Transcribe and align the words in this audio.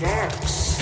Dags! 0.00 0.80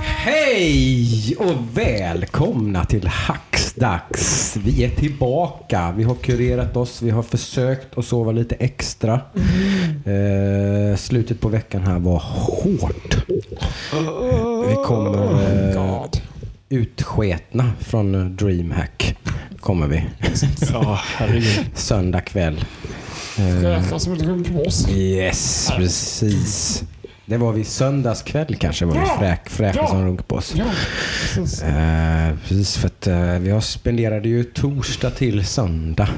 Hej 0.00 1.36
och 1.38 1.54
välkomna 1.74 2.84
till 2.84 3.06
Hacksdags. 3.06 4.56
Vi 4.56 4.84
är 4.84 4.90
tillbaka. 4.90 5.92
Vi 5.96 6.02
har 6.04 6.14
kurerat 6.14 6.76
oss. 6.76 7.02
Vi 7.02 7.10
har 7.10 7.22
försökt 7.22 7.98
att 7.98 8.04
sova 8.04 8.32
lite 8.32 8.54
extra. 8.54 9.20
Eh, 10.04 10.96
slutet 10.96 11.40
på 11.40 11.48
veckan 11.48 11.82
här 11.82 11.98
var 11.98 12.18
hårt. 12.18 13.16
Vi 14.68 14.74
kommer 14.84 15.76
eh, 15.76 16.04
utsketna 16.68 17.72
från 17.80 18.36
DreamHack. 18.36 19.16
Kommer 19.60 19.86
vi. 19.86 20.04
Ja. 20.72 21.00
Söndag 21.74 22.20
kväll. 22.20 22.64
Eh, 23.38 23.60
Fräscha 23.60 23.98
som 23.98 24.12
ett 24.12 24.22
runkmås. 24.22 24.88
yes, 24.90 25.70
precis. 25.76 26.82
Det 27.28 27.36
var 27.36 27.52
vi 27.52 27.64
söndagskväll 27.64 28.56
kanske 28.56 28.84
var 28.84 28.92
vi 28.94 28.98
Ja. 29.00 29.16
fräk, 29.18 29.48
fräka 29.50 29.78
Ja. 29.82 29.86
som 29.88 30.04
runkboss. 30.06 30.52
Ja, 30.56 30.64
precis. 31.34 31.62
Eh, 31.62 32.34
precis, 32.48 32.76
för 32.76 32.86
att 32.86 33.06
eh, 33.06 33.32
vi 33.38 33.50
har 33.50 33.60
spenderade 33.60 34.28
ju 34.28 34.44
torsdag 34.44 35.10
till 35.10 35.46
söndag 35.46 36.08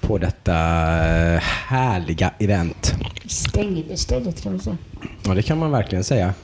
på 0.00 0.18
detta 0.18 0.52
eh, 0.54 1.40
härliga 1.68 2.30
event. 2.38 2.94
Stängde 3.26 3.96
stället 3.96 4.42
kan 4.42 4.52
vi 4.52 4.58
säga. 4.58 4.76
Ja, 5.26 5.34
det 5.34 5.42
kan 5.42 5.58
man 5.58 5.70
verkligen 5.70 6.04
säga. 6.04 6.34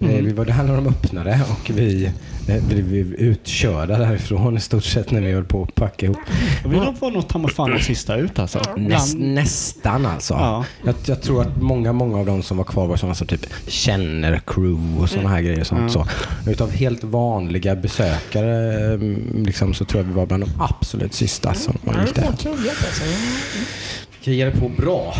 Eh, 0.00 0.08
vi 0.08 0.32
var 0.32 0.44
där 0.44 0.62
när 0.62 0.76
de 0.76 0.86
öppnade 0.86 1.40
och 1.50 1.70
vi 1.74 2.10
eh, 2.48 2.64
blev 2.64 2.94
utkörda 3.14 3.98
därifrån 3.98 4.56
i 4.56 4.60
stort 4.60 4.84
sett 4.84 5.10
när 5.10 5.20
vi 5.20 5.32
höll 5.32 5.44
på 5.44 5.62
att 5.62 5.74
packa 5.74 6.06
ihop. 6.06 6.18
Vi 6.64 6.76
var 7.00 7.10
nog 7.10 7.28
ta 7.28 7.38
mig 7.38 7.50
fan 7.50 7.80
sista 7.80 8.16
ut 8.16 8.38
alltså. 8.38 8.58
Näst, 8.76 9.16
Bland- 9.16 9.34
nästan 9.34 10.06
alltså. 10.06 10.34
Ja. 10.34 10.64
Jag, 10.84 10.94
jag 11.04 11.22
tror 11.22 11.42
att 11.42 11.62
många, 11.62 11.92
många 11.92 12.18
av 12.18 12.26
de 12.26 12.42
som 12.42 12.56
var 12.56 12.64
kvar 12.64 12.86
var 12.86 12.96
sådana 12.96 13.14
som 13.14 13.26
typ 13.26 13.46
känner 13.66 14.40
crew 14.46 15.00
och 15.02 15.10
sådana 15.10 15.28
här 15.28 15.40
grejer. 15.40 15.64
Sånt, 15.64 15.92
så. 15.92 16.06
Utav 16.46 16.70
helt 16.70 17.04
vanliga 17.04 17.76
besökare 17.76 18.84
eh, 18.92 18.98
liksom, 19.34 19.74
så 19.74 19.84
tror 19.84 20.02
jag 20.02 20.08
vi 20.08 20.14
var 20.14 20.26
bland 20.26 20.42
de 20.42 20.50
absolut 20.58 21.14
sista 21.14 21.54
som 21.54 21.78
Ja, 21.86 22.04
gick 22.06 22.14
där. 22.14 22.24
Krigade 24.22 24.50
på 24.50 24.68
bra. 24.68 25.14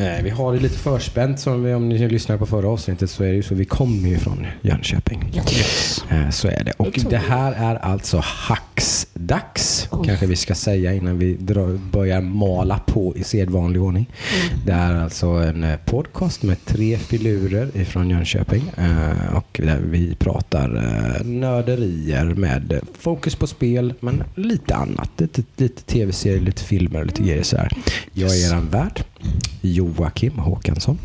Eh, 0.00 0.24
vi 0.24 0.30
har 0.30 0.52
det 0.52 0.60
lite 0.60 0.78
förspänt 0.78 1.40
som 1.40 1.64
vi, 1.64 1.74
om 1.74 1.88
ni 1.88 2.08
lyssnar 2.08 2.38
på 2.38 2.46
förra 2.46 2.68
avsnittet 2.68 3.10
så 3.10 3.24
är 3.24 3.28
det 3.28 3.34
ju 3.34 3.42
så. 3.42 3.54
Vi 3.54 3.64
kommer 3.64 4.08
ju 4.08 4.18
från 4.18 4.46
Jönköping. 4.60 5.32
Yes. 5.34 6.04
Eh, 6.10 6.30
så 6.30 6.48
är 6.48 6.64
det. 6.64 6.72
Och 6.76 6.98
det 7.10 7.16
här 7.16 7.52
är 7.52 7.74
alltså 7.74 8.24
Hacksdags. 9.30 9.88
Kanske 10.04 10.26
vi 10.26 10.36
ska 10.36 10.54
säga 10.54 10.94
innan 10.94 11.18
vi 11.18 11.34
drar, 11.34 11.78
börjar 11.92 12.20
mala 12.20 12.78
på 12.78 13.16
i 13.16 13.24
sedvanlig 13.24 13.82
ordning. 13.82 14.10
Det 14.66 14.72
är 14.72 14.94
alltså 14.94 15.26
en 15.26 15.64
eh, 15.64 15.76
podcast 15.84 16.42
med 16.42 16.64
tre 16.64 16.98
filurer 16.98 17.76
ifrån 17.76 18.10
Jönköping. 18.10 18.62
Eh, 18.76 19.36
och 19.36 19.60
där 19.62 19.80
vi 19.84 20.14
pratar 20.14 20.76
eh, 20.76 21.26
nörderier 21.26 22.24
med 22.24 22.80
fokus 22.98 23.36
på 23.36 23.46
spel 23.46 23.94
men 24.00 24.24
lite 24.34 24.74
annat. 24.74 25.10
Lite, 25.16 25.42
lite 25.56 25.82
tv-serier, 25.82 26.40
lite 26.40 26.62
filmer 26.62 27.00
och 27.00 27.06
lite 27.06 27.22
grejer 27.22 27.42
sådär. 27.42 27.72
Jag 28.12 28.30
är 28.30 28.56
er 28.56 28.60
värd. 28.60 29.04
Joakim 29.60 30.38
Håkansson. 30.38 30.98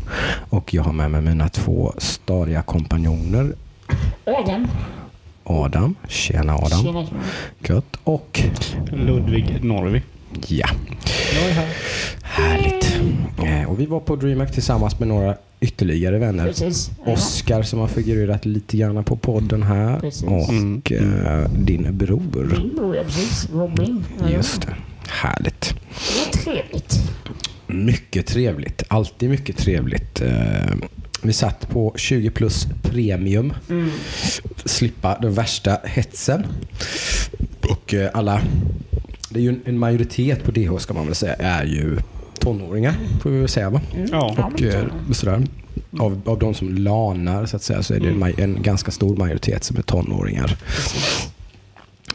Och 0.50 0.74
jag 0.74 0.82
har 0.82 0.92
med 0.92 1.10
mig 1.10 1.22
mina 1.22 1.48
två 1.48 1.92
stadiga 1.98 2.62
kompanjoner 2.62 3.52
Adam. 4.24 4.66
Adam. 5.48 5.94
Tjena 6.08 6.54
Adam. 6.56 6.82
Tjena. 6.84 7.06
Gött. 7.68 7.96
Och 8.04 8.40
Ludvig 8.92 9.64
Norvi. 9.64 10.02
ja, 10.46 10.68
Jag 11.34 11.48
är 11.50 11.52
här. 11.52 11.68
härligt. 12.22 12.96
Eh, 13.44 13.70
och 13.70 13.80
vi 13.80 13.86
var 13.86 14.00
på 14.00 14.16
DreamHack 14.16 14.52
tillsammans 14.52 14.98
med 14.98 15.08
några 15.08 15.34
ytterligare 15.60 16.18
vänner. 16.18 16.46
Precis. 16.46 16.90
Oskar 17.06 17.62
som 17.62 17.78
har 17.78 17.86
figurerat 17.86 18.46
lite 18.46 18.76
grann 18.76 19.04
på 19.04 19.16
podden 19.16 19.62
här. 19.62 20.00
Precis. 20.00 20.22
Och 20.22 20.50
Mm. 20.50 20.82
eh, 21.26 21.50
din 21.50 21.88
bror. 21.98 22.56
Min 22.58 22.76
bror, 22.76 22.96
ja 22.96 23.02
precis. 23.02 23.48
Robin. 23.54 24.04
Ja, 24.20 24.28
Just 24.30 24.62
det. 24.62 24.74
Härligt. 25.08 25.60
Det 25.70 26.18
var 26.26 26.42
trevligt. 26.44 26.94
Mycket 27.66 28.26
trevligt. 28.26 28.82
Alltid 28.88 29.30
mycket 29.30 29.56
trevligt. 29.56 30.22
Vi 31.22 31.32
satt 31.32 31.68
på 31.68 31.92
20 31.96 32.30
plus 32.30 32.66
premium. 32.82 33.52
Mm. 33.70 33.90
Slippa 34.64 35.18
den 35.18 35.34
värsta 35.34 35.78
hetsen. 35.84 36.46
Och 37.70 37.94
eh, 37.94 38.10
alla, 38.14 38.40
det 39.30 39.38
är 39.38 39.42
ju 39.42 39.60
en- 39.64 39.78
majoritet 39.78 40.44
på 40.44 40.50
DH 40.50 40.78
ska 40.78 40.94
man 40.94 41.06
väl 41.06 41.14
säga, 41.14 41.34
är 41.34 41.64
ju 41.64 41.96
tonåringar. 42.40 42.94
Får 43.22 43.30
vi 43.30 43.38
väl 43.38 43.48
säga 43.48 43.70
va? 43.70 43.80
Ja. 44.10 44.50
Och 44.54 44.62
eh, 44.62 44.84
sådär. 45.12 45.46
Av, 45.98 46.20
av 46.26 46.38
de 46.38 46.54
som 46.54 46.74
lanar 46.74 47.46
så 47.46 47.56
att 47.56 47.62
säga 47.62 47.82
så 47.82 47.94
är 47.94 48.00
det 48.00 48.08
en, 48.08 48.18
maj- 48.24 48.40
en 48.42 48.62
ganska 48.62 48.90
stor 48.90 49.16
majoritet 49.16 49.64
som 49.64 49.76
är 49.76 49.82
tonåringar. 49.82 50.56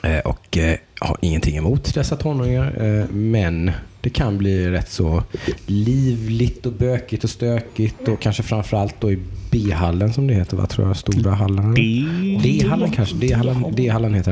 Eh, 0.03 0.19
och 0.19 0.58
har 1.03 1.18
ingenting 1.22 1.58
emot 1.58 1.94
dessa 1.94 2.16
tonåringar. 2.16 2.84
Eh, 2.86 3.09
men 3.12 3.72
det 4.03 4.09
kan 4.09 4.38
bli 4.38 4.69
rätt 4.69 4.91
så 4.91 5.24
livligt 5.66 6.66
och 6.66 6.74
bökigt 6.74 7.24
och 7.24 7.30
stökigt 7.30 8.08
och 8.08 8.22
kanske 8.22 8.44
framförallt 8.44 9.02
då 9.02 9.12
i 9.12 9.19
B-hallen 9.52 10.13
som 10.13 10.28
det 10.28 10.34
heter, 10.34 10.58
vad 10.58 10.69
tror 10.69 10.88
jag? 10.88 10.97
Stora 10.97 11.31
hallen? 11.31 11.74
D-hallen 12.44 12.92
kanske? 12.92 13.16
D-hallen, 13.72 14.13
heter 14.13 14.31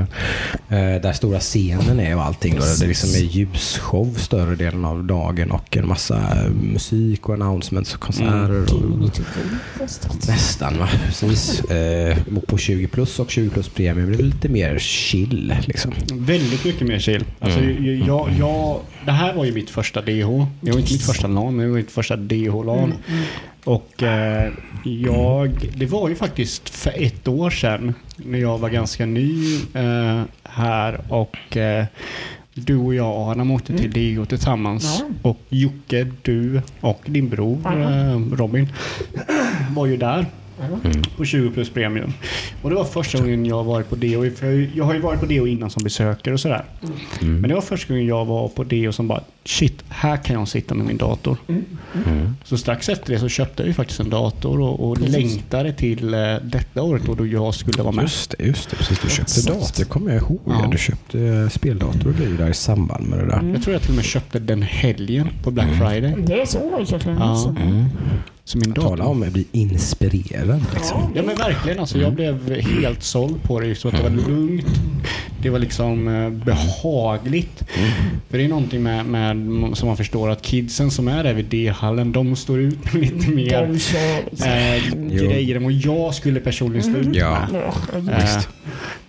den. 0.69 0.95
Eh, 0.95 1.01
där 1.01 1.13
stora 1.13 1.39
scenen 1.39 1.99
är 1.99 2.15
och 2.15 2.23
allting. 2.23 2.55
Då. 2.55 2.61
Det 2.79 2.87
liksom 2.87 3.09
är 3.09 3.23
ljusshow 3.23 4.13
större 4.17 4.55
delen 4.55 4.85
av 4.85 5.03
dagen 5.03 5.51
och 5.51 5.77
en 5.77 5.87
massa 5.87 6.17
eh, 6.17 6.51
musik 6.51 7.29
och 7.29 7.35
announcements 7.35 7.93
och 7.93 7.99
konserter. 7.99 8.73
Och, 8.73 9.09
Nästan 10.27 10.77
va? 10.77 10.89
Precis. 11.05 11.61
Och 12.35 12.47
på 12.47 12.57
20 12.57 12.87
plus 12.87 13.19
och 13.19 13.31
20 13.31 13.49
plus 13.49 13.69
premium 13.69 14.07
blir 14.07 14.17
det 14.17 14.23
lite 14.23 14.49
mer 14.49 14.79
chill. 14.79 15.55
Liksom. 15.65 15.93
Väldigt 16.13 16.60
mycket 16.65 16.87
mer 16.87 16.99
chill. 16.99 17.23
Alltså, 17.39 17.59
jag, 17.59 18.07
jag, 18.07 18.29
jag, 18.39 18.79
det 19.05 19.11
här 19.11 19.33
var 19.33 19.45
ju 19.45 19.51
mitt 19.51 19.69
första 19.69 20.01
DH. 20.01 20.45
Det 20.61 20.71
var 20.71 20.79
inte 20.79 20.93
mitt 20.93 21.05
första 21.05 21.27
LAN, 21.27 21.55
men 21.55 21.65
det 21.65 21.71
var 21.71 21.77
mitt 21.77 21.91
första 21.91 22.15
DH-LAN. 22.15 22.93
Och 23.63 24.03
eh, 24.03 24.51
jag, 24.83 25.69
det 25.75 25.85
var 25.85 26.09
ju 26.09 26.15
faktiskt 26.15 26.69
för 26.69 26.93
ett 27.03 27.27
år 27.27 27.49
sedan 27.49 27.93
när 28.15 28.39
jag 28.39 28.57
var 28.57 28.69
ganska 28.69 29.05
ny 29.05 29.55
eh, 29.73 30.21
här 30.43 31.01
och 31.09 31.57
eh, 31.57 31.85
du 32.53 32.77
och 32.77 32.95
jag 32.95 33.29
Adam 33.29 33.51
åkte 33.51 33.77
till 33.77 33.91
DH 33.91 34.25
tillsammans. 34.25 34.99
Ja. 34.99 35.29
Och 35.29 35.39
Jocke, 35.49 36.07
du 36.21 36.61
och 36.81 37.01
din 37.05 37.29
bror 37.29 37.59
eh, 37.65 38.35
Robin 38.37 38.67
var 39.75 39.85
ju 39.85 39.97
där 39.97 40.25
på 41.17 41.25
20 41.25 41.49
plus 41.51 41.69
premium. 41.69 42.13
Och 42.61 42.69
det 42.69 42.75
var 42.75 42.85
första 42.85 43.17
gången 43.17 43.45
jag 43.45 43.63
varit 43.63 43.89
på 43.89 43.95
DO. 43.95 44.29
För 44.35 44.69
jag- 44.77 44.85
har 44.85 44.93
ju 44.93 44.99
varit 44.99 45.19
på 45.19 45.25
DO 45.25 45.47
innan 45.47 45.69
som 45.69 45.83
besökare 45.83 46.33
och 46.33 46.39
sådär. 46.39 46.65
Men 47.19 47.41
det 47.41 47.53
var 47.53 47.61
första 47.61 47.93
gången 47.93 48.07
jag 48.07 48.25
var 48.25 48.47
på 48.47 48.63
DO 48.63 48.91
som 48.91 49.07
bara 49.07 49.23
shit, 49.45 49.83
här 49.89 50.17
kan 50.17 50.35
jag 50.35 50.47
sitta 50.47 50.75
med 50.75 50.85
min 50.85 50.97
dator. 50.97 51.37
Så 52.43 52.57
strax 52.57 52.89
efter 52.89 53.13
det 53.13 53.19
så 53.19 53.29
köpte 53.29 53.63
jag 53.63 53.67
ju 53.67 53.73
faktiskt 53.73 53.99
en 53.99 54.09
dator 54.09 54.61
och, 54.61 54.89
och 54.89 54.97
längtade 55.01 55.73
till 55.73 56.13
eh, 56.13 56.19
detta 56.43 56.81
året 56.81 57.03
då, 57.05 57.13
då 57.15 57.27
jag 57.27 57.53
skulle 57.53 57.83
vara 57.83 57.91
med. 57.95 58.01
Just 58.03 58.35
det, 58.37 58.43
just 58.45 58.69
det. 58.69 58.75
Precis. 58.75 58.99
Du 58.99 59.09
köpte 59.09 59.21
Exakt. 59.21 59.47
dator, 59.77 59.83
kommer 59.89 60.11
jag 60.13 60.21
ihåg. 60.21 60.39
Ja. 60.47 60.67
Du 60.71 60.77
köpte 60.77 61.19
eh, 61.19 61.49
speldator 61.49 62.07
och 62.09 62.15
grejer 62.15 62.37
där 62.37 62.49
i 62.49 62.53
samband 62.53 63.07
med 63.07 63.19
det 63.19 63.25
där. 63.25 63.51
Jag 63.53 63.63
tror 63.63 63.73
jag 63.73 63.81
till 63.81 63.89
och 63.91 63.95
med 63.95 64.05
köpte 64.05 64.39
den 64.39 64.61
helgen 64.61 65.27
på 65.43 65.51
Black 65.51 65.69
Friday. 65.77 66.15
Det 66.25 66.41
är 66.41 66.45
så 66.45 66.69
verkligen. 66.69 67.17
Ja. 67.17 67.23
Alltså. 67.23 67.55
Mm. 68.41 68.45
Så 68.45 68.57
min. 68.57 68.73
Tala 68.73 69.05
om 69.05 69.23
att 69.23 69.29
bli 69.33 69.45
inspirerad. 69.51 70.63
Liksom. 70.73 71.11
Ja 71.15 71.21
men 71.23 71.35
verkligen 71.35 71.79
alltså. 71.79 71.97
Jag 71.97 72.13
blev 72.13 72.51
helt 72.61 73.03
såld 73.03 73.43
på 73.43 73.59
det. 73.59 73.75
Så 73.75 73.87
att 73.87 73.97
det 73.97 74.03
var 74.03 74.09
lugnt. 74.09 74.65
Det 75.41 75.49
var 75.49 75.59
liksom 75.59 76.07
eh, 76.07 76.29
behagligt. 76.29 77.63
För 78.29 78.37
det 78.37 78.43
är 78.43 78.47
någonting 78.49 78.83
med, 78.83 79.05
med, 79.05 79.77
som 79.77 79.87
man 79.87 79.97
förstår 79.97 80.29
att 80.29 80.41
kidsen 80.41 80.91
som 80.91 81.07
är 81.07 81.23
där 81.23 81.33
vid 81.33 81.45
D-hallen, 81.45 82.11
de 82.11 82.35
står 82.35 82.59
ut 82.59 82.93
med 82.93 83.01
lite 83.13 83.29
mer 83.29 83.63
eh, 84.45 84.95
grejer 85.09 85.55
än 85.55 85.63
vad 85.63 85.73
jag 85.73 86.15
skulle 86.15 86.39
personligen 86.39 86.83
stå 86.83 86.97
ut 87.09 87.15
Ja. 87.15 87.47
med. 87.51 87.61
Ja, 87.63 87.97
Eh, 88.11 88.41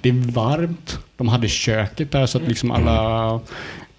det 0.00 0.08
är 0.08 0.12
varmt. 0.32 0.98
De 1.16 1.28
hade 1.28 1.48
köket 1.48 2.10
där 2.12 2.26
så 2.26 2.38
att 2.38 2.48
liksom 2.48 2.70
alla 2.70 3.40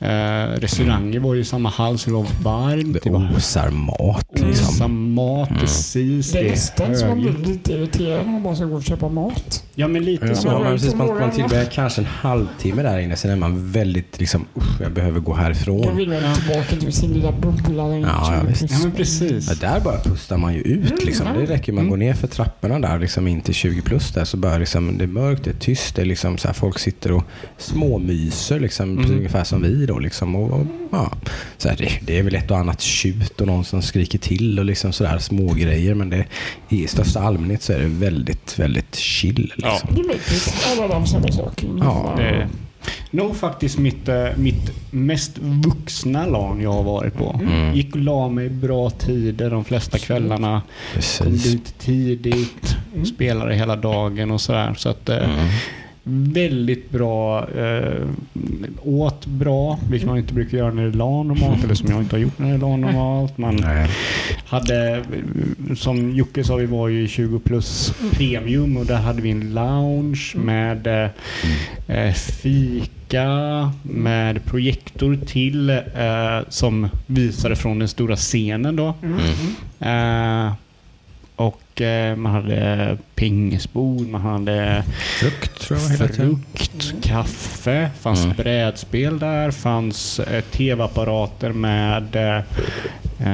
eh, 0.04 0.60
restauranger 0.60 1.20
var 1.20 1.34
ju 1.34 1.42
i 1.42 1.46
samma 1.46 1.70
hall 1.70 1.98
så 2.00 2.10
det 2.10 2.16
var 2.16 2.28
varmt. 2.44 3.04
Det 3.04 3.10
osar 3.10 3.70
mat. 3.70 4.28
liksom. 4.32 4.48
Liksom. 4.48 5.14
mat, 5.14 5.50
precis. 5.60 6.32
det 6.32 6.40
är 6.40 6.50
nästan 6.50 6.96
som 6.96 7.08
man 7.10 7.22
blir 7.22 7.38
lite 7.54 7.74
irriterad 7.74 8.26
när 8.26 8.34
man 8.34 8.44
bara 8.44 8.56
ska 8.56 8.66
gå 8.66 8.76
och 8.76 8.84
köpa 8.84 9.10
mat. 9.10 9.64
Ja 9.76 9.88
men 9.88 10.04
lite 10.06 10.26
Ja, 10.26 10.36
så. 10.36 10.48
Ja, 10.48 10.60
men 10.60 10.72
precis, 10.74 10.96
man, 10.96 11.08
man 11.20 11.32
tillbringar 11.32 11.66
kanske 11.66 12.02
en 12.02 12.08
halvtimme 12.08 12.82
där 12.84 13.00
inne. 13.00 13.16
Sen 13.16 13.32
är 13.32 13.36
man 13.36 13.72
väldigt 13.72 14.20
liksom, 14.20 14.46
usch, 14.58 14.82
jag 14.82 14.92
behöver 14.92 15.20
gå 15.20 15.32
Då 15.32 15.38
härifrån. 15.38 15.98
vill 15.98 16.10
man 16.10 16.36
tillbaka 16.36 16.76
till 16.80 16.94
sin 16.94 17.14
lilla 17.14 17.32
bubbla. 17.32 17.98
Ja, 17.98 18.34
ja, 18.36 18.42
visst. 18.48 18.66
Ja 18.72 18.78
men 18.84 18.92
precis. 18.92 19.50
Ja, 19.50 19.56
där 19.70 19.80
bara 19.80 20.00
pustar 20.00 20.38
man 20.38 20.54
ju 20.54 20.62
ut. 20.62 21.06
Liksom. 21.06 21.28
Det 21.38 21.46
räcker 21.46 21.74
man 21.74 21.90
går 21.90 21.98
ner 21.98 22.14
för 22.14 22.28
trapporna 22.28 22.80
där 22.80 23.00
liksom 23.00 23.28
in 23.28 23.42
till 23.42 23.54
20 23.54 23.82
plus 23.82 24.12
där 24.12 24.26
så 24.26 24.38
bara 24.38 24.58
liksom, 24.58 24.98
det 24.98 25.04
är 25.04 25.08
mörkt, 25.08 25.44
det 25.44 25.50
är 25.50 25.54
tyst. 25.56 25.96
Det 25.96 26.02
är 26.02 26.06
liksom 26.06 26.38
så 26.38 26.48
här, 26.48 26.54
folk 26.54 26.80
sitter 26.80 27.12
och 27.12 27.24
småmyser 27.58 28.60
liksom, 28.60 28.98
precis 28.98 29.12
ungefär 29.12 29.44
som 29.44 29.62
vi 29.62 29.86
då. 29.86 30.00
Liksom, 30.00 30.36
och, 30.36 30.52
och 30.60 30.66
Ja, 30.94 31.12
så 31.58 31.70
här, 31.70 31.76
det, 31.78 31.90
det 32.02 32.20
är 32.20 32.24
väl 32.24 32.36
ett 32.36 32.52
och 32.52 32.58
annat 32.58 32.82
tjut 32.82 33.42
och 33.42 33.48
någon 33.48 33.66
som 33.66 33.82
skriker 33.82 34.20
till 34.20 34.60
och 34.60 34.66
liksom 34.66 34.94
sådär 34.94 35.18
små 35.18 35.54
grejer 35.54 35.94
men 35.96 36.10
det, 36.10 36.26
i 36.70 36.88
största 36.88 37.20
allmänhet 37.20 37.62
så 37.62 37.74
är 37.74 37.80
det 37.80 37.88
väldigt, 37.88 38.60
väldigt 38.60 38.96
chill. 38.96 39.54
Liksom. 39.56 39.96
Det 39.96 40.02
är 40.02 40.08
viktigt. 40.14 40.54
Alla 40.72 40.88
de 40.88 41.08
samma 41.08 41.32
saker. 41.32 41.70
Ja. 41.80 42.14
Det 42.18 42.24
är 42.24 42.48
nog 43.12 43.36
faktiskt 43.38 43.78
mitt, 43.78 44.08
eh, 44.08 44.26
mitt 44.38 44.72
mest 44.92 45.38
vuxna 45.40 46.26
LAN 46.26 46.62
jag 46.62 46.72
har 46.74 46.84
varit 46.84 47.14
på. 47.14 47.40
Mm. 47.44 47.74
Gick 47.76 47.96
och 47.96 48.02
la 48.02 48.30
mig 48.30 48.50
bra 48.50 48.90
tider 48.90 49.50
de 49.50 49.66
flesta 49.66 49.98
kvällarna. 49.98 50.62
Kom 50.62 51.02
Precis. 51.02 51.44
dit 51.44 51.80
tidigt. 51.80 52.76
Mm. 52.94 53.06
Spelade 53.06 53.56
hela 53.56 53.76
dagen 53.76 54.32
och 54.32 54.42
sådär. 54.42 54.74
Så 54.78 54.90
att, 54.90 55.10
eh, 55.10 55.18
Mm. 55.18 55.48
Väldigt 56.06 56.90
bra. 56.90 57.50
Eh, 57.50 58.08
åt 58.84 59.26
bra, 59.26 59.80
vilket 59.90 60.08
man 60.08 60.18
inte 60.18 60.34
brukar 60.34 60.58
göra 60.58 60.74
när 60.74 60.84
det 60.84 60.90
är 60.90 60.94
LAN 60.94 61.28
normalt. 61.28 61.64
Eller 61.64 61.76
som 61.76 61.92
jag 61.92 62.02
inte 62.02 62.16
har 62.16 62.22
gjort 62.22 62.40
när 62.40 62.48
det 62.48 62.54
är 62.54 62.58
LAN 62.58 62.82
normalt. 62.82 63.38
Man 63.38 63.56
Nej. 63.56 63.90
hade, 64.46 65.04
som 65.76 66.16
Jocke 66.16 66.44
sa, 66.44 66.56
vi 66.56 66.66
var 66.66 66.88
ju 66.88 67.04
i 67.04 67.08
20 67.08 67.40
plus 67.40 67.94
premium 68.12 68.78
och 68.78 68.86
där 68.86 68.98
hade 68.98 69.22
vi 69.22 69.32
en 69.32 69.54
lounge 69.54 70.34
med 70.36 70.88
eh, 70.88 71.10
eh, 71.98 72.14
fika, 72.14 73.72
med 73.84 74.46
projektor 74.46 75.20
till 75.26 75.70
eh, 75.70 76.40
som 76.50 76.90
visade 77.08 77.56
från 77.56 77.80
den 77.80 77.88
stora 77.88 78.16
scenen 78.16 78.76
då. 78.76 78.94
Mm. 79.04 79.20
Och 79.80 79.88
eh, 79.88 80.54
man 82.18 82.32
hade 82.32 82.98
pingisbord, 83.16 84.08
man 84.08 84.22
hade 84.22 84.84
Frukt 85.20 85.60
tror 85.62 85.80
jag 85.80 85.90
hela 85.90 86.08
tiden. 86.08 86.46
frukt, 86.56 86.94
kaffe, 87.04 87.90
fanns 88.00 88.24
Mm. 88.26 88.36
brädspel 88.38 89.20
där, 89.20 89.52
fanns 89.52 90.20
eh, 90.20 90.44
tv-apparater 90.44 91.50
med 91.50 92.16
eh, 92.16 92.44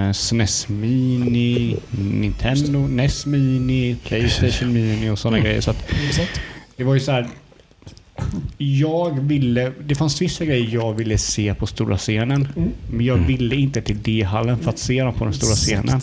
eh, 0.07 0.12
SNES 0.12 0.68
Mini, 0.69 1.77
Nintendo, 1.91 2.80
NES 2.88 3.25
Mini, 3.25 3.95
Playstation 4.07 4.74
Mini 4.74 5.09
och 5.09 5.19
sådana 5.19 5.38
Mm. 5.38 5.45
grejer. 5.45 5.62
Så 5.62 5.71
att 5.71 5.89
det 6.77 6.83
var 6.83 6.94
ju 6.94 7.00
så 7.00 7.12
här. 7.12 7.27
Jag 8.57 9.19
ville, 9.19 9.71
det 9.86 9.95
fanns 9.95 10.21
vissa 10.21 10.45
grejer 10.45 10.69
jag 10.74 10.94
ville 10.94 11.18
se 11.18 11.54
på 11.56 11.68
stora 11.68 11.98
scenen. 11.98 12.48
Mm. 12.57 12.69
Men 12.92 13.06
jag 13.06 13.16
Mm. 13.18 13.27
ville 13.27 13.56
inte 13.56 13.81
till 13.81 14.01
D-hallen 14.04 14.57
för 14.60 14.69
att 14.69 14.80
se 14.80 15.04
dem 15.04 15.13
på 15.13 15.24
den 15.24 15.33
stora 15.33 15.56
scenen. 15.56 16.01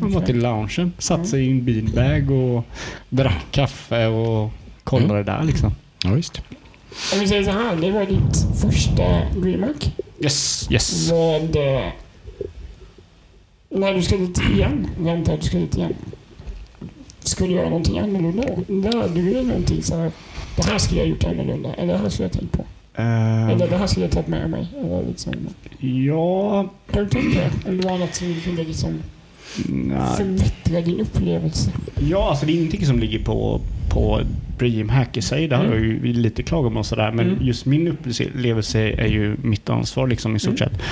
Man 0.00 0.12
bara 0.12 0.26
till 0.26 0.38
loungen, 0.42 0.92
satte 0.98 1.24
sig 1.24 1.46
i 1.46 1.50
en 1.50 1.64
beanbag 1.64 2.30
och 2.30 2.64
drack 3.08 3.46
kaffe 3.50 4.06
och 4.06 4.50
kollade 4.84 5.22
där 5.22 5.44
liksom. 5.44 5.72
Ja, 6.04 6.10
visst. 6.10 6.40
Om 7.14 7.20
vi 7.20 7.28
säger 7.28 7.44
så 7.44 7.50
här, 7.50 7.76
det 7.76 7.90
var 7.90 8.06
ditt 8.06 8.60
första 8.62 9.02
DreamHack. 9.40 9.92
Yes, 10.20 10.68
yes. 10.70 11.10
Med... 11.10 11.56
eh, 11.56 11.92
När 13.70 13.94
du 13.94 14.02
ska 14.02 14.16
dit 14.16 14.40
igen, 14.54 14.86
jag 15.04 15.08
antar 15.16 15.34
att 15.34 15.40
du 15.40 15.46
ska 15.46 15.58
dit 15.58 15.76
igen. 15.76 15.94
Skulle 17.20 17.48
du 17.48 17.54
göra 17.54 17.68
någonting 17.68 17.98
annorlunda? 17.98 18.42
Lärde 18.90 19.14
du 19.14 19.32
dig 19.34 19.44
någonting 19.44 19.82
så 19.82 19.96
här, 19.96 20.10
det 20.62 20.70
här 20.70 20.78
skulle 20.78 21.00
jag 21.00 21.06
ha 21.06 21.10
gjort 21.10 21.24
annorlunda, 21.24 21.74
eller 21.74 21.92
det 21.92 21.98
här 21.98 22.08
skulle 22.08 22.24
jag 22.28 22.32
tänkt 22.32 22.52
på. 22.52 22.64
Eh, 22.94 23.48
Eller 23.50 23.68
det 23.70 23.76
här 23.76 23.86
skulle 23.86 24.06
jag 24.06 24.12
tagit 24.12 24.28
med 24.28 24.50
mig. 24.50 24.66
Eller 24.80 25.04
liksom, 25.08 25.32
ja, 25.80 26.68
har 26.92 27.00
du 27.02 27.08
tänkt 27.08 27.34
det? 27.36 27.68
Eller 27.68 27.82
var 27.82 27.92
det 27.92 27.98
något 27.98 28.14
som 28.14 28.28
du 28.28 28.40
kunde 28.40 28.64
liksom 28.64 29.02
förbättra 30.16 30.80
din 30.80 31.00
upplevelse? 31.00 31.70
ja, 32.10 32.30
alltså 32.30 32.46
det 32.46 32.52
är 32.52 32.54
ingenting 32.56 32.86
som 32.86 32.98
ligger 32.98 33.24
på, 33.24 33.60
på 33.88 34.20
Dreamhack 34.58 35.16
i 35.16 35.22
sig. 35.22 35.48
Det 35.48 35.56
har 35.56 35.64
jag 35.64 35.80
ju 35.80 36.12
lite 36.12 36.42
klagomål 36.42 36.78
och 36.80 36.86
sådär. 36.86 37.12
Men 37.12 37.26
Mm. 37.30 37.46
just 37.46 37.66
min 37.66 37.88
upplevelse 37.88 38.80
är 38.80 39.06
ju 39.06 39.36
mitt 39.42 39.70
ansvar 39.70 40.06
liksom 40.06 40.36
i 40.36 40.38
stort 40.38 40.60
Mm. 40.60 40.70
sett. 40.72 40.82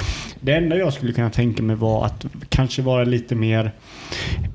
Det 0.40 0.52
enda 0.52 0.76
jag 0.76 0.93
skulle 0.93 1.12
kunna 1.12 1.31
tänka 1.31 1.62
mig 1.62 1.76
var 1.76 2.06
att 2.06 2.26
kanske 2.48 2.82
vara 2.82 3.04
lite 3.04 3.34
mer 3.34 3.70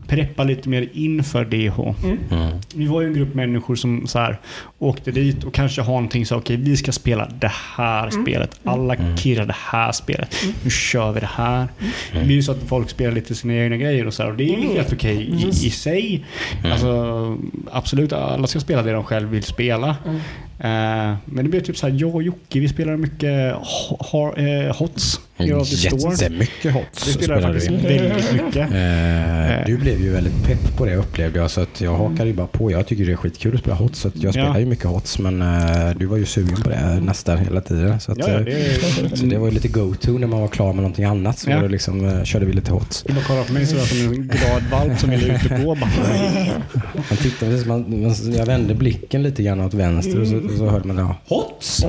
preppa 0.07 0.43
lite 0.43 0.69
mer 0.69 0.87
inför 0.93 1.45
DH. 1.45 1.79
Mm. 2.03 2.17
Mm. 2.31 2.57
Vi 2.75 2.85
var 2.87 3.01
ju 3.01 3.07
en 3.07 3.13
grupp 3.13 3.33
människor 3.33 3.75
som 3.75 4.07
så 4.07 4.19
här, 4.19 4.37
åkte 4.79 5.11
dit 5.11 5.43
och 5.43 5.53
kanske 5.53 5.81
har 5.81 5.93
någonting 5.93 6.25
så 6.25 6.35
okej 6.37 6.55
vi 6.57 6.77
ska 6.77 6.91
spela 6.91 7.29
det 7.39 7.51
här 7.77 8.07
Mm. 8.07 8.23
spelet. 8.23 8.59
Alla 8.63 8.95
Mm. 8.95 9.17
kirrar 9.17 9.45
det 9.45 9.55
här 9.57 9.91
spelet. 9.91 10.35
Mm. 10.43 10.55
Nu 10.63 10.69
kör 10.69 11.11
vi 11.11 11.19
det 11.19 11.29
här. 11.33 11.67
Det 12.13 12.25
blir 12.25 12.35
ju 12.35 12.43
så 12.43 12.51
att 12.51 12.63
folk 12.67 12.89
spelar 12.89 13.11
lite 13.11 13.35
sina 13.35 13.53
egna 13.55 13.77
grejer 13.77 14.07
och 14.07 14.13
så 14.13 14.23
här, 14.23 14.29
och 14.31 14.37
det 14.37 14.43
är 14.43 14.47
ju 14.47 14.55
Mm. 14.63 14.75
helt 14.75 14.93
okej 14.93 15.15
i, 15.15 15.47
i 15.47 15.69
sig. 15.69 16.25
Mm. 16.59 16.71
Alltså, 16.71 17.37
absolut, 17.71 18.13
alla 18.31 18.47
ska 18.47 18.59
spela 18.59 18.83
det 18.83 18.91
de 18.91 19.03
själv 19.03 19.29
vill 19.29 19.43
spela. 19.43 19.95
Mm. 20.05 20.19
Eh, 20.63 21.15
men 21.25 21.43
det 21.45 21.49
blir 21.49 21.61
typ 21.61 21.77
så 21.77 21.87
här, 21.87 21.95
jag 21.99 22.15
och 22.15 22.23
Jocke 22.23 22.59
vi 22.59 22.67
spelar 22.67 22.97
mycket 22.97 23.53
har, 23.99 24.39
eh, 24.67 24.75
HOTS. 24.75 25.19
Jättemycket 25.39 26.73
hot. 26.73 26.83
Det 27.05 27.11
spelar 27.11 27.41
faktiskt 27.41 27.69
vi. 27.69 27.75
väldigt 27.97 28.33
mycket. 28.33 28.55
Eh, 28.71 29.65
du 29.65 29.77
blev 29.77 30.01
ju 30.01 30.11
väldigt 30.11 30.43
pepp 30.45 30.77
på 30.77 30.85
det 30.85 30.95
upplevde 30.95 31.39
jag 31.39 31.51
så 31.51 31.61
att 31.61 31.81
jag 31.81 31.93
hakade 31.97 32.25
ju 32.29 32.33
bara 32.33 32.47
på. 32.47 32.71
Jag 32.71 32.87
tycker 32.87 33.05
det 33.05 33.11
är 33.11 33.15
skitkul 33.15 33.53
att 33.55 33.59
spela 33.61 33.75
HOTS 33.75 33.99
så 33.99 34.11
jag 34.13 34.33
spelar 34.33 34.53
Ja. 34.53 34.59
ju 34.59 34.65
mycket 34.65 34.85
HOTS 34.85 35.19
men 35.19 35.41
eh, 35.41 35.89
du 35.97 36.05
var 36.05 36.17
ju 36.17 36.25
sugen 36.25 36.61
på 36.61 36.69
det 36.69 36.99
nästan 37.05 37.37
hela 37.37 37.61
tiden. 37.61 37.99
Så, 37.99 38.11
att, 38.11 38.17
Ja, 38.17 38.27
eh, 38.29 38.39
det, 38.45 39.17
så 39.17 39.25
det 39.25 39.37
var 39.37 39.47
ju 39.47 39.53
lite 39.53 39.67
go-to 39.67 40.11
när 40.17 40.27
man 40.27 40.41
var 40.41 40.47
klar 40.47 40.67
med 40.73 40.75
någonting 40.75 41.05
annat 41.05 41.39
så 41.39 41.49
Ja. 41.49 41.61
liksom, 41.61 42.05
eh, 42.09 42.23
körde 42.23 42.45
vi 42.45 42.53
lite 42.53 42.71
HOTS. 42.71 43.03
Du 43.07 43.13
bara 43.13 43.23
kollar 43.25 43.43
på 43.43 43.53
mig 43.53 43.65
så 43.65 43.77
som 43.79 43.97
en 43.99 44.27
glad 44.27 44.63
valp 44.71 44.99
som 44.99 45.09
vill 45.09 45.31
ut 45.31 45.51
och 45.51 45.57
gå. 45.65 45.75
Man 45.75 47.17
tittade, 47.21 47.65
man, 47.65 48.13
jag 48.37 48.45
vände 48.45 48.73
blicken 48.75 49.23
lite 49.23 49.43
grann 49.43 49.61
åt 49.61 49.73
vänster 49.73 50.21
och 50.21 50.27
så, 50.27 50.41
så 50.57 50.69
hörde 50.69 50.87
man 50.87 50.97
ja, 50.97 51.15
HOTS! 51.25 51.81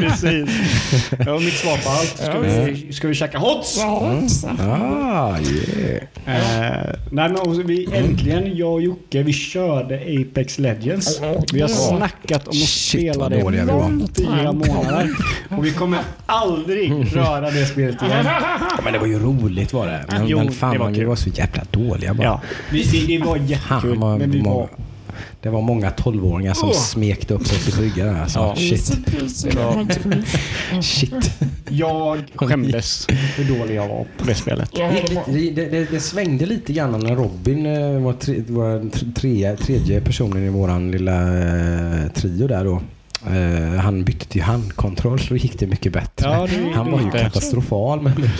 Precis. 0.00 0.50
Det 1.10 1.30
var 1.30 1.40
mitt 1.40 1.54
svar 1.54 1.76
på 1.76 1.90
allt. 1.90 2.16
Ska 2.16 2.38
vi, 2.38 2.92
ska 2.92 3.08
vi 3.08 3.14
käka 3.14 3.38
HOTS? 3.38 3.78
Ja, 3.78 4.28
så. 4.28 4.48
Ah, 4.48 5.38
yeah. 5.38 6.02
Eh, 6.26 6.94
nej, 7.10 7.30
men 7.30 7.66
vi, 7.66 7.88
äntligen, 7.92 8.56
jag 8.56 8.72
och 8.72 8.82
Jocke, 8.82 9.22
vi 9.22 9.32
körde 9.32 9.94
Apex 9.94 10.58
Legends. 10.58 11.20
Vi 11.52 11.60
har 11.60 11.68
snackat 11.68 12.48
om 12.48 12.50
att 12.50 12.56
Shit, 12.56 13.00
spela 13.00 13.28
det 13.28 13.36
i 13.36 13.42
fyra 14.16 14.52
månader. 14.52 15.08
Och 15.56 15.64
vi 15.64 15.72
kommer 15.72 15.98
aldrig 16.26 17.16
röra 17.16 17.50
det 17.50 17.66
spelet 17.66 18.02
igen. 18.02 18.26
Men 18.84 18.92
det 18.92 18.98
var 18.98 19.06
ju 19.06 19.18
roligt 19.18 19.72
var 19.72 19.86
det. 19.86 20.04
Men, 20.08 20.28
Jo, 20.28 20.38
men 20.38 20.52
fan, 20.52 20.72
det 20.72 20.78
var 20.78 20.86
man, 20.86 20.94
vi 20.94 21.04
var 21.04 21.16
så 21.16 21.28
jävla 21.28 21.62
dåliga 21.70 22.14
bara. 22.14 22.24
Ja, 22.24 22.40
vi, 22.70 22.82
det, 22.82 23.18
det 23.18 23.24
var 23.24 23.36
jättekul, 23.36 23.98
men 23.98 24.30
vi 24.30 24.40
var... 24.40 24.68
det 25.42 25.48
var 25.48 25.62
många 25.62 25.90
tolvåringar 25.90 26.54
som 26.54 26.68
Åh. 26.68 26.74
smekte 26.74 27.34
upp 27.34 27.46
sig 27.46 27.58
till 27.58 27.74
bryggan 27.78 28.06
där. 28.14 28.22
Alltså, 28.22 28.38
Ja. 28.38 28.56
Shit. 28.56 28.92
Shit. 30.82 31.30
Jag 31.68 32.22
skämdes 32.34 33.06
hur 33.36 33.58
dålig 33.58 33.74
jag 33.74 33.88
var 33.88 34.06
på 34.18 34.24
det 34.26 34.34
spelet. 34.34 34.70
Det, 35.26 35.50
det, 35.50 35.64
det, 35.66 35.90
det 35.90 36.00
svängde 36.00 36.46
lite 36.46 36.72
grann 36.72 37.00
när 37.00 37.16
Robin 37.16 37.66
eh, 37.66 38.00
var 38.02 38.12
tre, 38.12 38.42
var 38.48 38.90
tre, 39.14 39.56
tredje 39.56 40.00
personen 40.00 40.44
i 40.44 40.48
våran 40.48 40.90
lilla 40.90 41.22
eh, 41.22 42.08
trio 42.14 42.46
där 42.48 42.64
då. 42.64 42.82
Eh, 43.26 43.80
han 43.80 44.04
bytte 44.04 44.26
till 44.26 44.42
handkontroll 44.42 45.20
så 45.20 45.36
gick 45.36 45.58
det 45.58 45.66
mycket 45.66 45.92
bättre. 45.92 46.30
Ja, 46.30 46.46
det- 46.46 46.74
han 46.74 46.90
var 46.92 47.00
ju 47.00 47.10
det- 47.10 47.18
katastrofal 47.22 48.02
med. 48.02 48.30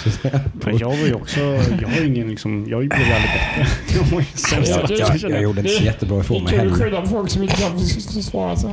Men 0.53 0.79
jag 0.79 0.89
var 0.89 1.07
ju 1.07 1.15
också... 1.15 1.41
Jag 1.81 1.89
har 1.89 2.01
ju 2.01 2.07
ingen 2.07 2.29
liksom... 2.29 2.67
Jag 2.69 2.79
blev 2.81 2.93
aldrig 3.01 3.31
bättre. 3.33 3.67
Jag 3.99 4.05
var 4.13 4.21
ju 4.21 4.27
sämst 4.35 4.71
Ja, 4.71 4.77
hela 4.77 4.87
det- 4.89 4.97
tiden, 4.97 5.19
Jag, 5.21 5.31
jag 5.31 5.43
gjorde 5.43 5.61
inte 5.61 5.73
så 5.73 5.85
jättebra 5.85 6.17
Det 6.17 6.21
ifrån 6.21 6.37
är 6.37 6.43
mig 6.43 6.51
kul 6.53 6.59
att 6.61 6.65
heller. 6.79 6.85
skylla 6.85 7.01
på 7.01 7.07
folk 7.09 7.31
som 7.31 7.43
inte 7.43 7.57
kan 7.57 7.79
försvara 7.79 8.57
sig. 8.57 8.71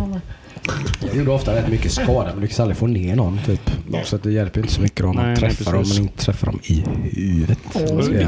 Jag 1.08 1.16
gjorde 1.16 1.32
ofta 1.32 1.56
rätt 1.56 1.68
mycket 1.68 1.92
skada 1.92 2.32
men 2.34 2.42
lyckades 2.42 2.60
aldrig 2.60 2.78
få 2.78 2.88
ner 2.88 3.16
någon 3.16 3.40
typ. 3.46 3.72
Så 4.04 4.16
att 4.16 4.24
det 4.24 4.32
hjälper 4.32 4.62
inte 4.62 4.74
så 4.74 4.82
mycket 4.82 5.06
om 5.06 5.16
man 5.16 5.26
Nej, 5.26 5.36
träffar 5.36 5.74
dem 5.74 5.84
men 5.90 5.98
inte 5.98 6.18
träffar 6.18 6.48
dem 6.48 6.60
i 6.64 6.84
huvudet. 7.14 7.60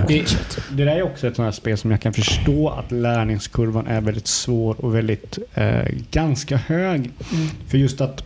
Det, 0.08 0.26
det 0.72 0.86
där 0.86 0.96
är 0.96 1.04
också 1.04 1.28
ett 1.28 1.36
sånt 1.36 1.46
här 1.46 1.52
spel 1.52 1.78
som 1.78 1.92
jag 1.92 2.02
kan 2.02 2.14
förstå 2.14 2.70
att 2.70 2.92
lärningskurvan 2.92 3.88
är 3.88 4.02
väldigt 4.02 4.28
svår 4.28 4.86
och 4.86 4.96
väldigt 4.96 5.38
eh, 5.54 5.82
ganska 6.12 6.58
hög. 6.58 7.00
Mm. 7.00 7.48
För 7.68 7.78
just 7.78 8.02
att 8.02 8.24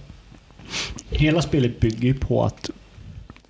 hela 1.09 1.41
spelet 1.41 1.79
bygger 1.79 2.07
ju 2.07 2.13
på 2.13 2.43
att 2.45 2.69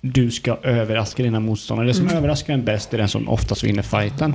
du 0.00 0.30
ska 0.30 0.56
överraska 0.62 1.22
dina 1.22 1.40
motståndare. 1.40 1.86
Det 1.86 1.94
som 1.94 2.04
Mm. 2.06 2.16
överraskar 2.18 2.54
en 2.54 2.64
bäst 2.64 2.94
är 2.94 2.98
den 2.98 3.08
som 3.08 3.28
oftast 3.28 3.64
vinner 3.64 3.82
fighten. 3.82 4.34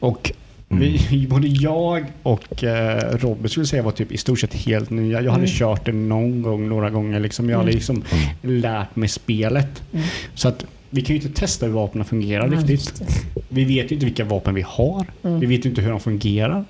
Och 0.00 0.32
Mm. 0.70 0.82
vi, 1.10 1.26
både 1.30 1.48
jag 1.48 2.04
och 2.22 2.64
eh, 2.64 3.16
Robert 3.18 3.50
skulle 3.50 3.66
säga 3.66 3.82
var 3.82 3.92
typ 3.92 4.12
i 4.12 4.16
stort 4.16 4.40
sett 4.40 4.54
helt 4.54 4.90
nya. 4.90 5.20
Jag 5.20 5.32
hade 5.32 5.44
Mm. 5.44 5.56
kört 5.58 5.84
det 5.86 5.92
någon 5.92 6.42
gång, 6.42 6.68
några 6.68 6.90
gånger. 6.90 7.20
Liksom. 7.20 7.48
Jag 7.50 7.56
hade 7.56 7.70
Mm. 7.70 7.74
liksom 7.76 8.02
lärt 8.42 8.96
mig 8.96 9.08
spelet. 9.08 9.82
Mm. 9.92 10.04
Så 10.34 10.48
att 10.48 10.64
vi 10.90 11.02
kan 11.02 11.16
ju 11.16 11.22
inte 11.22 11.40
testa 11.40 11.66
hur 11.66 11.72
vapnen 11.72 12.04
fungerar 12.04 12.48
Nej, 12.48 12.58
riktigt. 12.58 13.02
Vi 13.48 13.64
vet 13.64 13.90
ju 13.90 13.94
inte 13.94 14.06
vilka 14.06 14.24
vapen 14.24 14.54
vi 14.54 14.64
har. 14.66 15.06
Mm. 15.22 15.40
Vi 15.40 15.46
vet 15.46 15.64
ju 15.64 15.68
inte 15.68 15.82
hur 15.82 15.90
de 15.90 16.00
fungerar. 16.00 16.64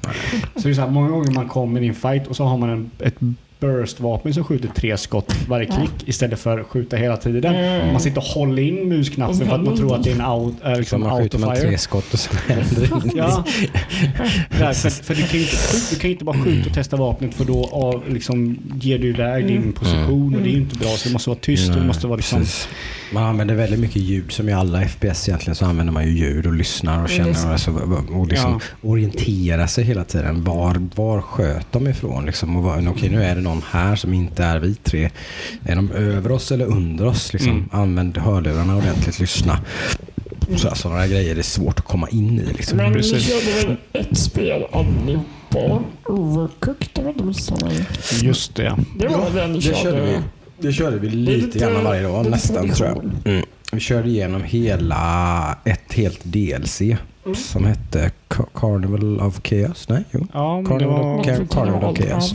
Så 0.57 0.63
det 0.63 0.69
är 0.71 0.75
så 0.75 0.81
här, 0.81 0.91
många 0.91 1.09
gånger 1.09 1.31
man 1.31 1.49
kommer 1.49 1.81
i 1.83 1.89
en 1.89 1.95
fight 1.95 2.27
och 2.27 2.37
så 2.37 2.45
har 2.45 2.59
man 2.59 2.71
en, 2.71 2.91
ett 3.01 3.15
burst-vapen 3.61 4.35
som 4.35 4.45
skjuter 4.45 4.69
tre 4.69 4.97
skott 4.97 5.35
varje 5.49 5.67
klick 5.67 6.09
istället 6.09 6.41
för 6.41 6.59
att 6.59 6.67
skjuta 6.67 6.97
hela 6.97 7.17
tiden. 7.17 7.55
Mm. 7.55 7.93
Man 7.93 8.01
sitter 8.01 8.19
och 8.19 8.25
håller 8.25 8.63
in 8.63 8.89
musknappen 8.89 9.37
för 9.37 9.55
att 9.55 9.65
man 9.65 9.77
tror 9.77 9.95
att 9.95 10.05
det 10.05 10.11
är 10.11 10.15
en 10.15 10.27
out, 10.27 10.55
äh, 10.65 10.77
liksom 10.79 11.01
man 11.01 11.23
skjuter 11.23 11.39
man 11.39 11.49
autofire. 11.49 11.69
tre 11.69 11.79
skott 11.79 12.13
och 12.13 12.19
sen 12.19 12.37
händer. 12.47 12.89
Ja. 13.15 13.45
Nej, 14.61 14.75
för 14.75 14.91
för 14.91 15.15
du, 15.15 15.23
kan 15.23 15.41
ju 15.41 15.45
inte, 15.45 15.57
du 15.91 15.97
kan 15.97 16.11
inte 16.11 16.25
bara 16.25 16.39
skjuta 16.39 16.69
och 16.69 16.75
testa 16.75 16.97
vapnet 16.97 17.35
för 17.35 17.45
då 17.45 17.69
av, 17.73 18.03
liksom, 18.09 18.59
ger 18.81 18.99
du 18.99 19.09
iväg 19.09 19.47
din 19.47 19.73
position 19.73 20.35
och 20.35 20.43
det 20.43 20.49
är 20.49 20.53
ju 20.53 20.59
inte 20.59 20.79
bra. 20.79 20.89
Så 20.89 21.09
det 21.09 21.13
måste 21.13 21.31
vara 21.31 21.39
tyst 21.43 21.71
och 21.71 21.77
Nej, 21.77 21.87
måste 21.87 22.07
vara 22.07 22.17
liksom... 22.17 22.39
precis. 22.39 22.69
Man 23.13 23.23
använder 23.25 23.55
väldigt 23.55 23.81
mycket 23.81 24.03
ljud. 24.03 24.33
Som 24.33 24.49
i 24.49 24.53
alla 24.53 24.89
FPS 24.89 25.29
egentligen 25.29 25.55
så 25.55 25.65
använder 25.65 25.93
man 25.93 26.07
ju 26.07 26.13
ljud 26.19 26.47
och 26.47 26.53
lyssnar 26.55 27.03
och 27.03 27.09
känner 27.09 27.47
och, 27.47 27.53
alltså, 27.53 27.71
och 28.13 28.27
liksom 28.27 28.61
orienterar 28.83 29.67
sig 29.67 29.85
hela 29.85 30.05
tiden. 30.05 30.45
Var, 30.45 30.89
var 30.95 31.21
sköt 31.21 31.73
de 31.73 31.89
ifrån? 31.89 32.27
Liksom, 32.27 32.57
och 32.57 32.63
var, 32.63 32.89
okej, 32.89 33.09
nu 33.09 33.23
är 33.25 33.35
det 33.35 33.41
någon 33.41 33.63
här 33.71 33.97
som 33.97 34.15
inte 34.15 34.45
är 34.45 34.59
vi 34.59 34.75
tre. 34.75 35.11
Är 35.65 35.77
de 35.77 35.93
över 35.93 36.33
oss 36.33 36.53
eller 36.53 36.67
under 36.67 37.07
oss? 37.07 37.33
Liksom, 37.33 37.49
Mm. 37.49 37.69
Använd 37.73 38.19
hörlurarna 38.19 38.77
ordentligt, 38.77 39.21
lyssna. 39.21 39.61
Så, 40.57 40.75
sådana 40.75 41.01
där 41.01 41.09
grejer 41.09 41.37
är 41.37 41.43
svårt 41.43 41.79
att 41.79 41.85
komma 41.85 42.09
in 42.09 42.41
i. 42.41 42.53
Liksom. 42.53 42.77
Men 42.77 42.93
vi 42.93 42.95
Precis. 42.95 43.29
körde 43.29 43.67
väl 43.67 43.77
ett 43.93 44.19
spel 44.19 44.65
allihopa? 44.73 45.83
Overcooked 46.05 46.89
om 46.95 47.05
jag 47.05 47.27
inte 47.29 47.65
mig. 47.65 47.87
Just 48.23 48.55
det. 48.55 48.77
Det 48.99 49.09
var 49.09 49.31
den 49.31 49.53
ni 49.53 49.59
Det 49.59 49.77
körde 49.77 50.01
vi, 50.01 50.19
det 50.61 50.73
körde 50.73 50.99
vi 50.99 51.09
lite 51.09 51.59
grann 51.59 51.85
varje 51.85 52.03
dag, 52.03 52.31
nästan 52.31 52.71
tror 52.71 52.89
jag. 52.89 53.11
Mm. 53.35 53.45
Vi 53.73 53.81
körde 53.81 54.09
igenom 54.09 54.43
hela, 54.43 55.59
ett 55.65 55.93
helt 55.93 56.21
DLC 56.25 56.83
som 57.35 57.65
hette 57.65 58.11
Ca- 58.29 58.47
Carnival 58.55 59.21
of 59.21 59.41
Chaos. 59.45 59.89
Nej, 59.89 60.05
jo. 60.11 60.27
Ja, 60.33 60.65
Carnival 60.69 61.01
var... 61.01 61.19
of 61.21 61.27
Chaos. 61.27 61.49
Carnival 61.51 61.85
of 61.85 61.99
Chaos. 61.99 62.35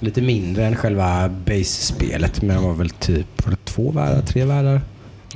Lite 0.00 0.22
mindre 0.22 0.66
än 0.66 0.76
själva 0.76 1.28
base-spelet, 1.28 2.42
men 2.42 2.56
det 2.56 2.62
var 2.62 2.74
väl 2.74 2.90
typ 2.90 3.44
var 3.44 3.50
det 3.50 3.64
två 3.64 3.90
världar, 3.90 4.22
tre 4.22 4.44
världar? 4.44 4.80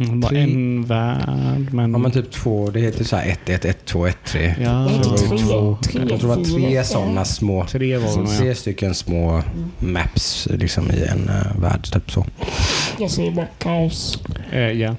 Mm, 0.00 0.22
Tre- 0.22 0.42
en 0.42 0.84
värld, 0.84 1.72
men... 1.72 1.92
Ja, 1.92 1.98
men 1.98 2.10
typ 2.10 2.30
två. 2.30 2.70
Det 2.70 2.80
heter 2.80 3.04
så 3.04 3.16
här 3.16 3.26
1, 3.28 3.48
1, 3.48 3.64
1, 3.64 3.84
2, 3.84 4.06
1, 4.06 4.16
3. 4.24 4.54
Ja, 4.60 4.70
Det 4.70 4.98
Det 5.02 5.08
var 5.08 5.16
ju 5.18 5.28
Tre- 5.28 5.38
två, 5.38 5.78
tre- 5.82 6.00
jag 6.08 6.20
tror 6.20 6.30
det 6.36 6.36
var 6.36 6.44
tre 6.68 6.84
sådana 6.84 7.24
små, 7.24 7.66
tre 7.66 7.96
var 7.96 8.22
det 8.22 8.38
tre 8.38 8.54
stycken 8.54 8.94
små 8.94 9.42
maps 9.78 10.48
liksom 10.50 10.90
i 10.90 11.04
en 11.04 11.28
uh, 11.28 11.60
värld. 11.62 11.92
Typ 11.92 12.10
så. 12.10 12.26
Jag 12.98 13.10
säger 13.10 13.30
bara 13.30 13.46
kaos. 13.58 14.18
Eh, 14.52 14.58
ja. 14.60 14.94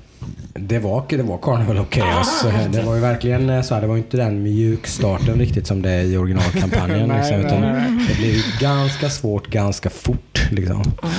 Det 0.53 0.79
var, 0.79 1.03
det 1.09 1.23
var 1.23 1.37
Carnival 1.37 1.77
of 1.77 1.87
Chaos. 1.93 2.45
Det 2.71 2.81
var 2.81 2.95
ju 2.95 3.01
verkligen 3.01 3.49
eh, 3.49 3.61
så 3.61 3.73
här, 3.73 3.81
det 3.81 3.87
var 3.87 3.97
inte 3.97 4.17
den 4.17 4.43
mjukstarten 4.43 5.39
riktigt 5.39 5.67
som 5.67 5.81
det 5.81 5.89
är 5.89 6.03
i 6.03 6.17
originalkampanjen. 6.17 7.07
Nej, 7.07 7.17
liksom, 7.17 7.37
nej, 7.37 7.45
utan 7.45 7.61
nej, 7.61 7.91
nej. 7.91 8.07
Det 8.07 8.15
blev 8.15 8.35
ganska 8.59 9.09
svårt 9.09 9.47
ganska 9.47 9.89
fort. 9.89 10.47
Liksom. 10.51 10.83
Ja, 11.01 11.09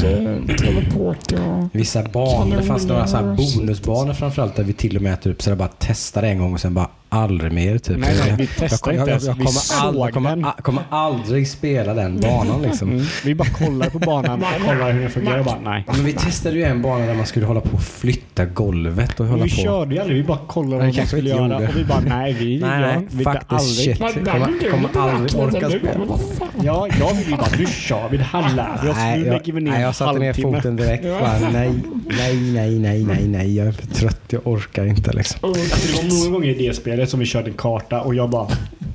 det 0.00 0.24
var 0.24 0.40
mycket 0.40 0.58
teleport 0.58 1.32
och... 1.32 1.68
Vissa 1.72 2.02
banor, 2.02 2.56
det 2.56 2.62
fanns 2.62 2.86
några 2.86 3.06
så 3.06 3.16
här 3.16 3.36
bonusbanor 3.36 4.12
framförallt 4.14 4.56
där 4.56 4.64
vi 4.64 4.72
till 4.72 4.96
och 4.96 5.02
med 5.02 5.22
typ, 5.22 5.42
så 5.42 5.50
där 5.50 5.56
bara 5.56 5.68
testade 5.68 6.28
en 6.28 6.38
gång 6.38 6.54
och 6.54 6.60
sen 6.60 6.74
bara 6.74 6.88
aldrig 7.10 7.52
mer. 7.52 7.78
Typ. 7.78 7.98
Nej, 7.98 8.14
nej, 8.26 8.34
vi 8.38 8.44
jag, 8.44 8.56
testade 8.70 8.96
jag, 8.96 9.02
inte 9.02 9.10
jag, 9.10 9.22
ens. 9.22 9.26
jag, 9.26 9.34
Vi 9.34 9.44
kommer, 9.44 9.86
aldrig, 9.88 10.04
såg 10.04 10.12
kommer, 10.14 10.62
kommer 10.62 10.82
aldrig 10.90 11.48
spela 11.48 11.94
den 11.94 12.20
banan 12.20 12.62
liksom. 12.62 12.90
Mm. 12.90 13.04
Vi 13.24 13.34
bara 13.34 13.48
kollar 13.48 13.90
på 13.90 13.98
banan 13.98 14.42
och 14.42 14.48
kollar 14.66 14.92
hur 14.92 15.00
den 15.00 15.10
fungerar 15.10 15.38
och 15.38 15.44
bara 15.44 15.60
nej. 15.64 15.84
Men 15.86 16.04
vi 16.04 16.12
testade 16.12 16.56
ju 16.56 16.62
en 16.64 16.82
bana 16.82 17.06
där 17.06 17.14
man 17.14 17.26
skulle 17.26 17.46
hålla 17.46 17.60
på 17.60 17.76
och 17.76 17.82
flytta 17.82 18.44
golvet 18.44 19.20
och 19.20 19.26
hålla 19.26 19.44
vi 19.44 19.50
på. 19.50 19.56
körde 19.56 19.94
ju 19.94 20.00
aldrig. 20.00 20.16
Vi 20.18 20.24
bara 20.24 20.38
kollade 20.46 20.76
vad 20.86 20.94
man 20.96 21.06
skulle 21.06 21.22
vi 21.22 21.30
inte 21.30 21.42
göra 21.42 21.52
gjorde. 21.60 21.68
och 21.68 21.76
vi 21.76 21.84
bara 21.84 22.00
nej, 22.00 22.32
vi 22.32 22.60
Nej, 22.60 22.80
gör 22.80 22.86
nej, 22.86 23.06
vi 23.10 23.24
faktiskt 23.24 23.52
aldrig. 23.52 23.96
shit. 23.96 24.30
Kommer- 24.30 24.70
kommer 24.70 25.10
aldrig 25.10 25.40
orka 25.40 25.68
det. 25.68 25.78
spela. 25.78 26.18
Ja, 26.62 26.88
jag 27.00 27.14
vill 27.14 27.28
ju 27.30 27.36
bara 27.36 27.48
nu 27.58 27.66
kör 27.66 28.08
vi. 28.10 28.16
Det 28.16 28.24
här 28.24 28.54
lär 28.56 28.80
vi 28.82 28.88
oss. 28.90 28.96
Nej, 28.96 29.18
Nu 29.18 29.26
jag, 29.26 29.32
lägger 29.32 29.52
vi 29.52 29.60
ner 29.60 29.70
nej, 29.70 29.82
jag 29.82 29.94
satte 29.94 30.18
ner 30.18 30.32
foten 30.32 30.76
direkt. 30.76 31.04
Bara, 31.04 31.38
nej, 31.52 31.70
nej, 32.08 32.36
nej, 32.52 32.78
nej, 32.78 33.04
nej, 33.04 33.28
nej. 33.28 33.56
Jag 33.56 33.66
är 33.66 33.72
för 33.72 33.86
trött. 33.86 34.20
Jag 34.28 34.46
orkar 34.46 34.86
inte 34.86 35.12
liksom. 35.12 35.38
Alltså, 35.42 35.62
det 35.86 35.96
var 36.08 36.18
några 36.18 36.30
gånger 36.32 36.48
i 36.60 36.66
det 36.68 36.74
spelet 36.76 36.99
som 37.06 37.20
vi 37.20 37.26
körde 37.26 37.50
en 37.50 37.56
karta 37.56 38.00
och 38.00 38.14
jag 38.14 38.30
bara 38.30 38.46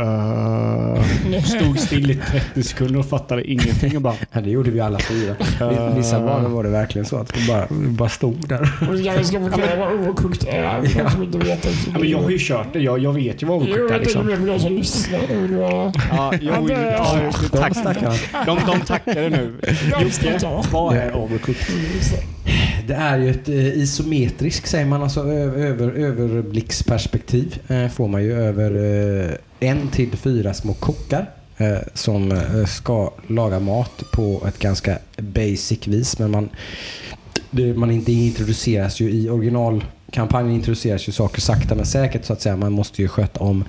uh, 0.02 1.04
stod 1.44 1.80
still 1.80 2.12
i 2.12 2.16
30 2.16 2.64
sekunder 2.64 3.00
och 3.00 3.06
fattade 3.06 3.52
ingenting 3.52 3.96
och 3.96 4.02
bara 4.02 4.14
Ja, 4.32 4.42
det 4.42 4.50
gjorde 4.50 4.72
vi 4.72 4.80
alla 4.80 5.00
fyra. 5.00 5.36
Eh. 5.62 5.96
Vissa 5.98 6.20
banor 6.20 6.50
var 6.50 6.64
det 6.64 6.70
verkligen 6.70 7.06
så 7.06 7.18
att 7.18 7.38
vi 7.38 7.48
bara, 7.48 7.68
vi 7.70 7.88
bara 7.88 8.10
stod 8.10 8.48
där. 8.50 8.70
Jag 9.06 9.26
ska 9.26 9.40
förklara 9.40 9.76
vad 9.80 9.94
overcooked 9.94 10.48
är. 10.50 10.82
de 11.04 11.10
som 11.12 11.24
inte 11.24 11.38
vet 11.38 11.66
ja, 11.66 11.72
men 12.00 12.10
jag 12.10 12.22
har 12.22 12.30
ju 12.30 12.38
kört 12.40 12.68
det. 12.74 12.80
Jag, 12.80 13.00
jag 13.00 13.14
vet 13.14 13.44
ju 13.44 13.48
vad 13.48 13.58
overcooked 13.58 13.86
är 13.86 13.90
jag 13.94 14.00
liksom. 14.02 14.22
tänkte 14.28 14.46
med 14.46 14.56
de 14.56 14.60
som 14.60 14.74
lyssnar. 14.74 15.20
och 15.20 15.50
det 15.50 15.58
var- 15.58 15.92
Ja, 16.12 16.34
jo, 16.42 16.52
Ja, 16.70 16.72
ja, 16.72 17.32
tack. 17.52 17.74
De, 18.46 18.60
de 18.68 18.82
tackade 18.82 19.30
nu. 19.30 19.54
Jocke, 20.02 20.40
vad 20.72 20.96
är 20.96 21.16
overcooked? 21.16 21.66
Det 22.88 22.94
är 22.94 23.18
ju 23.18 23.30
ett 23.30 23.50
eh, 23.50 23.56
isometrisk, 23.68 24.68
säger 24.68 24.86
man, 24.86 25.04
alltså 25.04 25.22
överblicksperspektiv. 25.24 27.60
Får 27.96 28.08
man 28.08 28.24
ju 28.24 28.34
över 28.34 28.72
eh, 29.30 29.70
en 29.70 29.88
till 29.88 30.18
fyra 30.18 30.54
små 30.54 30.74
kockar 30.74 31.30
eh, 31.58 31.78
som 31.94 32.32
eh, 32.32 32.66
ska 32.66 33.12
laga 33.28 33.60
mat 33.60 34.04
på 34.12 34.44
ett 34.48 34.60
ganska 34.60 34.98
basic 35.18 35.88
vis. 35.88 36.20
Men 36.20 36.32
man, 36.32 36.50
det, 37.52 37.74
man 37.74 37.92
inte 37.92 38.12
introduceras 38.12 39.00
ju 39.00 39.10
i 39.10 39.30
originalkampanjen 39.30 40.56
introduceras 40.56 41.08
ju 41.08 41.12
saker 41.12 41.42
sakta 41.42 41.76
men 41.76 41.86
säkert 41.86 42.26
så 42.26 42.34
att 42.34 42.42
säga. 42.42 42.58
Man 42.58 42.72
måste 42.72 43.02
ju 43.02 43.08
sköta 43.08 43.40
om 43.40 43.64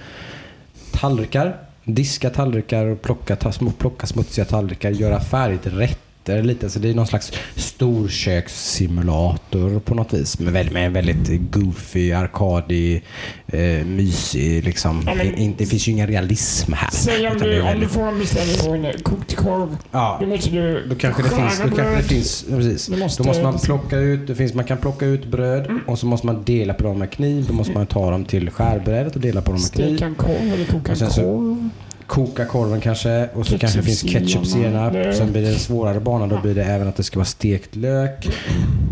tallrikar, 0.92 1.56
diska 1.84 2.30
tallrikar 2.30 2.86
och 2.86 3.02
plocka, 3.02 3.36
ta, 3.36 3.52
plocka 3.78 4.06
smutsiga 4.06 4.44
tallrikar, 4.44 4.90
göra 4.90 5.20
färdigt 5.20 5.66
rätt 5.66 6.05
rätter 6.32 6.42
lite. 6.42 6.70
Så 6.70 6.78
det 6.78 6.90
är 6.90 6.94
någon 6.94 7.06
slags 7.06 7.32
storkökssimulator 7.56 9.80
på 9.80 9.94
något 9.94 10.12
vis. 10.14 10.38
Med, 10.38 10.52
väldigt, 10.52 10.74
med 10.74 10.86
en 10.86 10.92
väldigt 10.92 11.50
goofy, 11.50 12.12
arkadig, 12.12 13.04
eh, 13.46 13.60
mysig 13.86 14.64
liksom. 14.64 15.02
Ja, 15.06 15.14
men- 15.14 15.34
In, 15.34 15.54
det 15.58 15.66
finns 15.66 15.88
ju 15.88 15.92
ingen 15.92 16.06
realism 16.06 16.72
här. 16.72 16.90
Säg 16.90 17.28
om 17.28 17.38
du, 17.38 17.62
om 17.62 17.80
du 17.80 17.88
får 17.88 18.02
en 18.08 18.18
beställning 18.18 18.56
på 18.82 18.88
en 18.88 19.02
kokt 19.02 19.36
korv. 19.36 19.76
Ja, 19.92 20.16
Då 20.20 20.26
måste 20.26 20.50
du 20.50 20.86
då 20.88 20.94
kanske 20.94 21.22
det 21.22 21.28
finns, 21.28 21.58
då 21.58 21.64
kanske 21.76 21.96
det 21.96 22.02
finns 22.02 22.44
precis. 22.48 22.86
Du 22.86 22.96
måste- 22.96 23.22
Då 23.22 23.26
måste 23.26 23.42
man 23.42 23.58
plocka 23.58 23.96
ut, 23.98 24.26
det 24.26 24.34
finns, 24.34 24.54
man 24.54 24.64
kan 24.64 24.78
plocka 24.78 25.06
ut 25.06 25.26
bröd 25.26 25.66
Mm. 25.66 25.80
och 25.86 25.98
så 25.98 26.06
måste 26.06 26.26
man 26.26 26.42
dela 26.44 26.74
på 26.74 26.82
dem 26.84 26.98
med 26.98 27.10
kniv. 27.10 27.44
Då 27.48 27.52
måste 27.54 27.72
man 27.72 27.86
ta 27.86 28.10
dem 28.10 28.24
till 28.24 28.50
skärbrädet 28.50 29.14
och 29.14 29.20
dela 29.20 29.40
på 29.42 29.52
dem 29.52 29.60
med 29.60 29.72
kniv. 29.72 29.86
Steka 29.96 30.04
en 30.06 30.14
korv 30.14 30.52
eller 30.54 30.64
koka 30.64 30.92
en 30.92 30.98
korv. 31.10 31.68
Koka 32.06 32.44
korven 32.44 32.80
kanske 32.80 33.28
och 33.34 33.46
så 33.46 33.58
kanske 33.58 33.78
det 33.78 33.82
finns 33.82 34.00
Ketchup, 34.00 34.22
ketchup 34.22 34.46
senap. 34.46 34.92
Sen 35.14 35.32
blir 35.32 35.42
det 35.42 35.48
en 35.48 35.58
svårare 35.58 36.00
bana. 36.00 36.26
Då 36.26 36.40
blir 36.40 36.54
det 36.54 36.64
även 36.64 36.88
att 36.88 36.96
det 36.96 37.02
ska 37.02 37.18
vara 37.18 37.24
stekt 37.24 37.76
lök. 37.76 38.28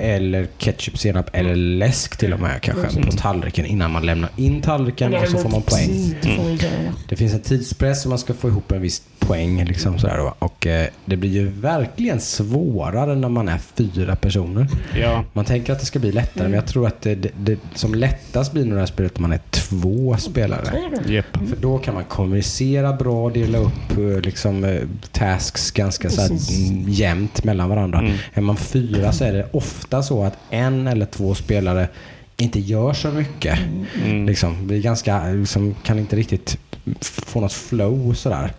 Eller 0.00 0.47
ketchup 0.59 0.99
senap 0.99 1.30
eller 1.33 1.54
läsk 1.56 2.16
till 2.16 2.33
och 2.33 2.40
med 2.40 2.62
kanske 2.62 3.02
på 3.02 3.12
tallriken 3.12 3.66
innan 3.66 3.90
man 3.90 4.06
lämnar 4.06 4.30
in 4.37 4.62
tallriken 4.62 5.14
och 5.14 5.28
så 5.28 5.38
får 5.38 5.49
man 5.49 5.62
poäng. 5.62 6.14
Säga. 6.23 6.71
Det 7.09 7.16
finns 7.16 7.35
en 7.35 7.40
tidspress 7.40 8.02
så 8.02 8.09
man 8.09 8.18
ska 8.18 8.35
få 8.35 8.49
ihop 8.49 8.73
en 8.73 8.83
viss 8.83 9.02
poäng. 9.18 9.64
Liksom 9.64 9.99
sådär 9.99 10.16
då. 10.18 10.35
Och 10.38 10.66
eh, 10.66 10.87
det 11.04 11.16
blir 11.16 11.30
ju 11.30 11.49
verkligen 11.49 12.21
svårare 12.21 13.14
när 13.14 13.28
man 13.28 13.49
är 13.49 13.59
fyra 13.59 14.16
personer. 14.16 14.66
Ja. 15.00 15.25
Man 15.33 15.44
tänker 15.44 15.73
att 15.73 15.80
det 15.80 15.87
ska 15.87 15.99
bli 15.99 16.12
lättare 16.12 16.44
men 16.44 16.54
jag 16.54 16.66
tror 16.66 16.87
att 16.87 17.02
det, 17.02 17.14
det, 17.14 17.30
det 17.38 17.59
som 17.75 17.94
lättast 17.94 18.52
blir 18.52 18.64
nog 18.64 18.75
det 18.75 18.78
här 18.78 18.87
spelet 18.87 19.16
om 19.16 19.23
man 19.23 19.33
är 19.33 19.40
två 19.50 20.16
spelare. 20.16 20.78
Japp. 21.06 21.37
För 21.49 21.56
då 21.61 21.78
kan 21.78 21.94
man 21.94 22.04
kommunicera 22.04 22.92
bra, 22.92 23.04
dela 23.33 23.59
upp 23.59 23.91
eh, 23.91 24.21
liksom, 24.21 24.65
eh, 24.65 24.83
tasks 25.13 25.71
ganska 25.71 26.11
så 26.11 26.21
här, 26.21 26.29
mm, 26.29 26.85
jämnt 26.89 27.45
mellan 27.45 27.69
varandra. 27.69 27.99
Mm. 27.99 28.13
Är 28.35 28.41
man 28.41 28.57
fyra 28.57 29.13
så 29.13 29.25
är 29.25 29.33
det 29.33 29.49
ofta 29.53 30.03
så 30.03 30.25
att 30.25 30.39
en 30.51 30.87
eller 30.87 31.07
två 31.07 31.35
spelare 31.35 31.89
inte 32.37 32.61
gör 32.61 32.93
så 32.93 33.09
mycket. 33.11 33.59
Mm. 34.05 34.27
Liksom, 34.27 34.67
blir 34.67 34.83
ganska, 34.83 35.27
liksom, 35.27 35.75
kan 35.83 35.99
inte 35.99 36.17
riktigt 36.17 36.59
få 37.00 37.41
något 37.41 37.53
flow 37.53 38.14
sådär. 38.14 38.53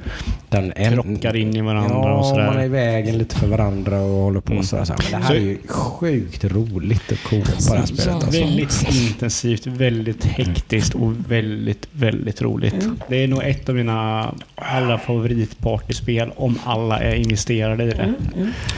Den 0.50 0.74
en, 0.75 0.94
Krockar 0.94 1.36
in 1.36 1.55
i 1.55 1.62
varandra 1.62 1.96
ja, 1.96 2.13
och 2.17 2.25
sådär. 2.25 2.46
man 2.48 2.58
är 2.58 2.65
i 2.65 2.67
vägen 2.67 3.17
lite 3.17 3.36
för 3.36 3.48
varandra 3.48 4.00
och 4.01 4.24
håller 4.24 4.39
på 4.39 4.51
Mm. 4.51 4.63
sådär. 4.63 4.86
sådär. 4.86 5.00
Men 5.12 5.22
det 5.22 5.27
här 5.27 5.34
Så- 5.36 5.39
är 5.41 5.46
ju 5.46 5.58
sjukt 5.67 6.44
roligt 6.44 7.12
att 7.12 7.24
koka 7.24 7.51
på 7.51 7.74
det 7.74 7.77
här 7.79 7.86
spelet. 7.86 8.08
Alltså. 8.08 8.32
Väldigt 8.41 8.88
intensivt, 8.96 9.67
väldigt 9.67 10.24
hektiskt 10.25 10.96
och 10.96 11.13
väldigt, 11.32 11.88
väldigt 11.91 12.41
roligt. 12.41 12.75
Det 13.10 13.24
är 13.24 13.27
nog 13.27 13.44
ett 13.44 13.70
av 13.70 13.75
mina 13.75 14.32
allra 14.55 14.98
favoritpartyspel 15.00 16.32
om 16.36 16.60
alla 16.63 17.00
är 17.00 17.15
investerade 17.15 17.84
i 17.84 17.88
det. 17.88 18.13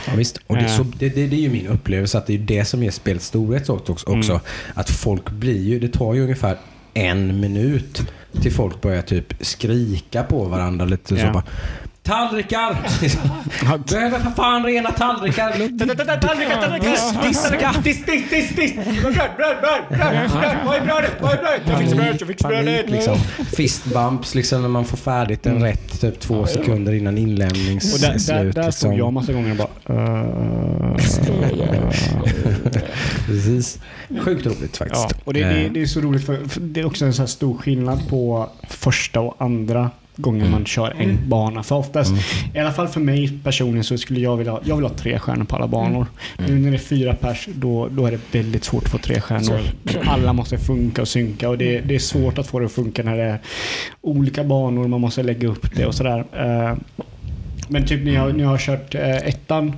Ja, 0.06 0.12
visst. 0.16 0.40
Och 0.46 0.56
det, 0.56 0.62
är 0.62 0.64
Eh. 0.64 0.76
så, 0.76 0.82
det, 0.98 1.08
det, 1.08 1.26
det 1.26 1.36
är 1.36 1.40
ju 1.40 1.50
min 1.50 1.66
upplevelse 1.66 2.18
att 2.18 2.26
det 2.26 2.34
är 2.34 2.38
det 2.38 2.64
som 2.64 2.82
ger 2.82 2.90
spelet 2.90 3.22
storhet 3.22 3.68
också. 3.68 3.92
också. 3.92 4.32
Mm. 4.32 4.42
Att 4.74 4.90
folk 4.90 5.30
blir 5.30 5.62
ju, 5.62 5.78
det 5.78 5.88
tar 5.88 6.14
ju 6.14 6.22
ungefär 6.22 6.56
en 6.94 7.40
minut 7.40 8.02
till 8.42 8.52
folk 8.52 8.80
börjar 8.80 9.02
typ 9.02 9.34
skrika 9.40 10.22
på 10.22 10.44
varandra 10.44 10.84
lite 10.86 11.08
så 11.08 11.14
Ja. 11.26 11.32
bara 11.32 11.44
Tallrikar! 12.08 12.72
Behöver 13.90 14.18
för 14.18 14.30
fan 14.30 14.64
rena 14.64 14.90
tallrikar. 14.90 15.50
Tallrikar, 16.20 16.62
tallrikar! 16.62 17.26
Diska! 17.28 17.74
Disk, 17.84 18.06
disk, 18.06 18.30
disk, 18.30 18.56
disk! 18.56 18.74
Bröd, 18.74 19.14
bröd, 19.36 19.56
bröd! 19.60 19.82
Var 20.66 20.74
är 20.74 20.80
brödet? 20.84 21.22
Var 21.22 21.30
är 21.30 21.36
brödet? 21.36 21.62
Jag 21.66 21.78
fick 21.78 21.90
brödet, 21.96 22.20
jag 22.20 22.28
fick 22.28 22.38
brödet! 22.38 22.90
Liksom. 22.90 23.16
Fist 23.56 23.84
bumps 23.84 24.34
liksom 24.34 24.62
när 24.62 24.68
man 24.68 24.84
får 24.84 24.96
färdigt 24.96 25.46
en 25.46 25.62
rätt 25.62 26.00
typ 26.00 26.20
två 26.20 26.46
sekunder 26.46 26.92
innan 26.92 27.18
Och 27.94 28.00
där, 28.00 28.26
där, 28.26 28.44
där 28.44 28.44
liksom. 28.44 28.72
stod 28.72 28.94
jag 28.94 29.12
massa 29.12 29.32
gånger 29.32 29.50
och 29.50 29.56
bara... 29.56 29.68
eh, 29.94 30.96
Precis. 33.26 33.78
Sjukt 34.20 34.46
roligt 34.46 34.76
faktiskt. 34.76 35.06
Ja, 35.10 35.16
och 35.24 35.34
det, 35.34 35.44
det, 35.44 35.64
Eh, 35.64 35.72
det 35.72 35.82
är 35.82 35.86
så 35.86 36.00
roligt 36.00 36.26
för, 36.26 36.48
för 36.48 36.60
det 36.60 36.80
är 36.80 36.86
också 36.86 37.04
en 37.04 37.14
så 37.14 37.22
här 37.22 37.26
stor 37.26 37.58
skillnad 37.58 38.08
på 38.08 38.48
första 38.68 39.20
och 39.20 39.34
andra 39.38 39.90
gången 40.20 40.50
man 40.50 40.64
kör 40.66 40.94
en 40.98 41.28
bana. 41.28 41.62
För 41.62 41.76
oftast, 41.76 42.12
i 42.54 42.58
alla 42.58 42.72
fall 42.72 42.88
för 42.88 43.00
mig 43.00 43.32
personligen 43.44 43.84
så 43.84 43.98
skulle 43.98 44.20
jag 44.20 44.36
vilja, 44.36 44.60
jag 44.64 44.76
vill 44.76 44.84
ha 44.84 44.92
tre 44.94 45.18
stjärnor 45.18 45.44
på 45.44 45.56
alla 45.56 45.68
banor. 45.68 46.06
Nu 46.48 46.58
när 46.58 46.70
det 46.70 46.76
är 46.76 46.78
fyra 46.78 47.14
pers 47.14 47.48
då, 47.54 47.88
då 47.88 48.06
är 48.06 48.10
det 48.10 48.20
väldigt 48.38 48.64
svårt 48.64 48.84
att 48.84 48.90
få 48.90 48.98
tre 48.98 49.20
stjärnor. 49.20 49.60
Alla 50.04 50.32
måste 50.32 50.58
funka 50.58 51.02
och 51.02 51.08
synka 51.08 51.48
och 51.48 51.58
det, 51.58 51.80
det 51.80 51.94
är 51.94 51.98
svårt 51.98 52.38
att 52.38 52.46
få 52.46 52.58
det 52.58 52.66
att 52.66 52.72
funka 52.72 53.02
när 53.02 53.16
det 53.16 53.22
är 53.22 53.38
olika 54.00 54.44
banor, 54.44 54.88
man 54.88 55.00
måste 55.00 55.22
lägga 55.22 55.48
upp 55.48 55.74
det 55.76 55.86
och 55.86 55.94
sådär. 55.94 56.24
Eh, 56.32 56.76
Men 57.70 57.86
typ 57.86 58.04
när 58.04 58.12
jag, 58.14 58.34
när 58.36 58.44
jag 58.44 58.50
har 58.50 58.58
kört 58.58 58.94
eh, 58.94 59.16
ettan 59.16 59.72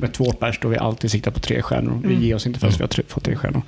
med 0.00 0.12
två 0.12 0.32
pers, 0.32 0.58
då 0.60 0.68
har 0.68 0.72
vi 0.72 0.78
alltid 0.78 1.10
siktat 1.10 1.34
på 1.34 1.40
tre 1.40 1.62
stjärnor. 1.62 2.00
Vi 2.04 2.14
ger 2.26 2.34
oss 2.34 2.46
inte 2.46 2.60
förrän 2.60 2.72
vi 2.78 2.82
har 2.82 2.88
tre, 2.88 3.04
fått 3.08 3.24
tre 3.24 3.36
stjärnor. 3.36 3.62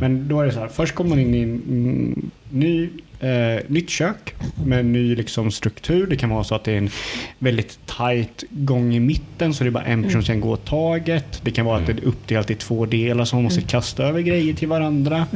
Men 0.00 0.28
då 0.28 0.40
är 0.40 0.46
det 0.46 0.52
så 0.52 0.60
här, 0.60 0.68
först 0.68 0.94
kommer 0.94 1.10
man 1.10 1.18
in 1.18 1.34
i 1.34 1.42
en 1.42 1.62
mm, 1.68 2.30
ny, 2.50 2.88
eh, 3.20 3.62
nytt 3.66 3.90
kök 3.90 4.34
med 4.64 4.80
en 4.80 4.92
ny 4.92 5.16
liksom, 5.16 5.50
struktur. 5.50 6.06
Det 6.06 6.16
kan 6.16 6.30
vara 6.30 6.44
så 6.44 6.54
att 6.54 6.64
det 6.64 6.72
är 6.72 6.78
en 6.78 6.90
väldigt 7.38 7.78
tight 7.86 8.44
gång 8.50 8.94
i 8.94 9.00
mitten 9.00 9.54
så 9.54 9.64
det 9.64 9.68
är 9.68 9.70
bara 9.70 9.84
en 9.84 10.02
person 10.02 10.22
som 10.22 10.34
kan 10.34 10.40
gå 10.40 10.50
åt 10.50 10.64
taget. 10.64 11.40
Det 11.42 11.50
kan 11.50 11.66
vara 11.66 11.78
att 11.78 11.86
det 11.86 11.92
är 11.92 12.04
uppdelat 12.04 12.50
i 12.50 12.54
två 12.54 12.86
delar 12.86 13.24
så 13.24 13.36
man 13.36 13.44
måste 13.44 13.62
kasta 13.62 14.02
över 14.04 14.20
grejer 14.20 14.54
till 14.54 14.68
varandra. 14.68 15.26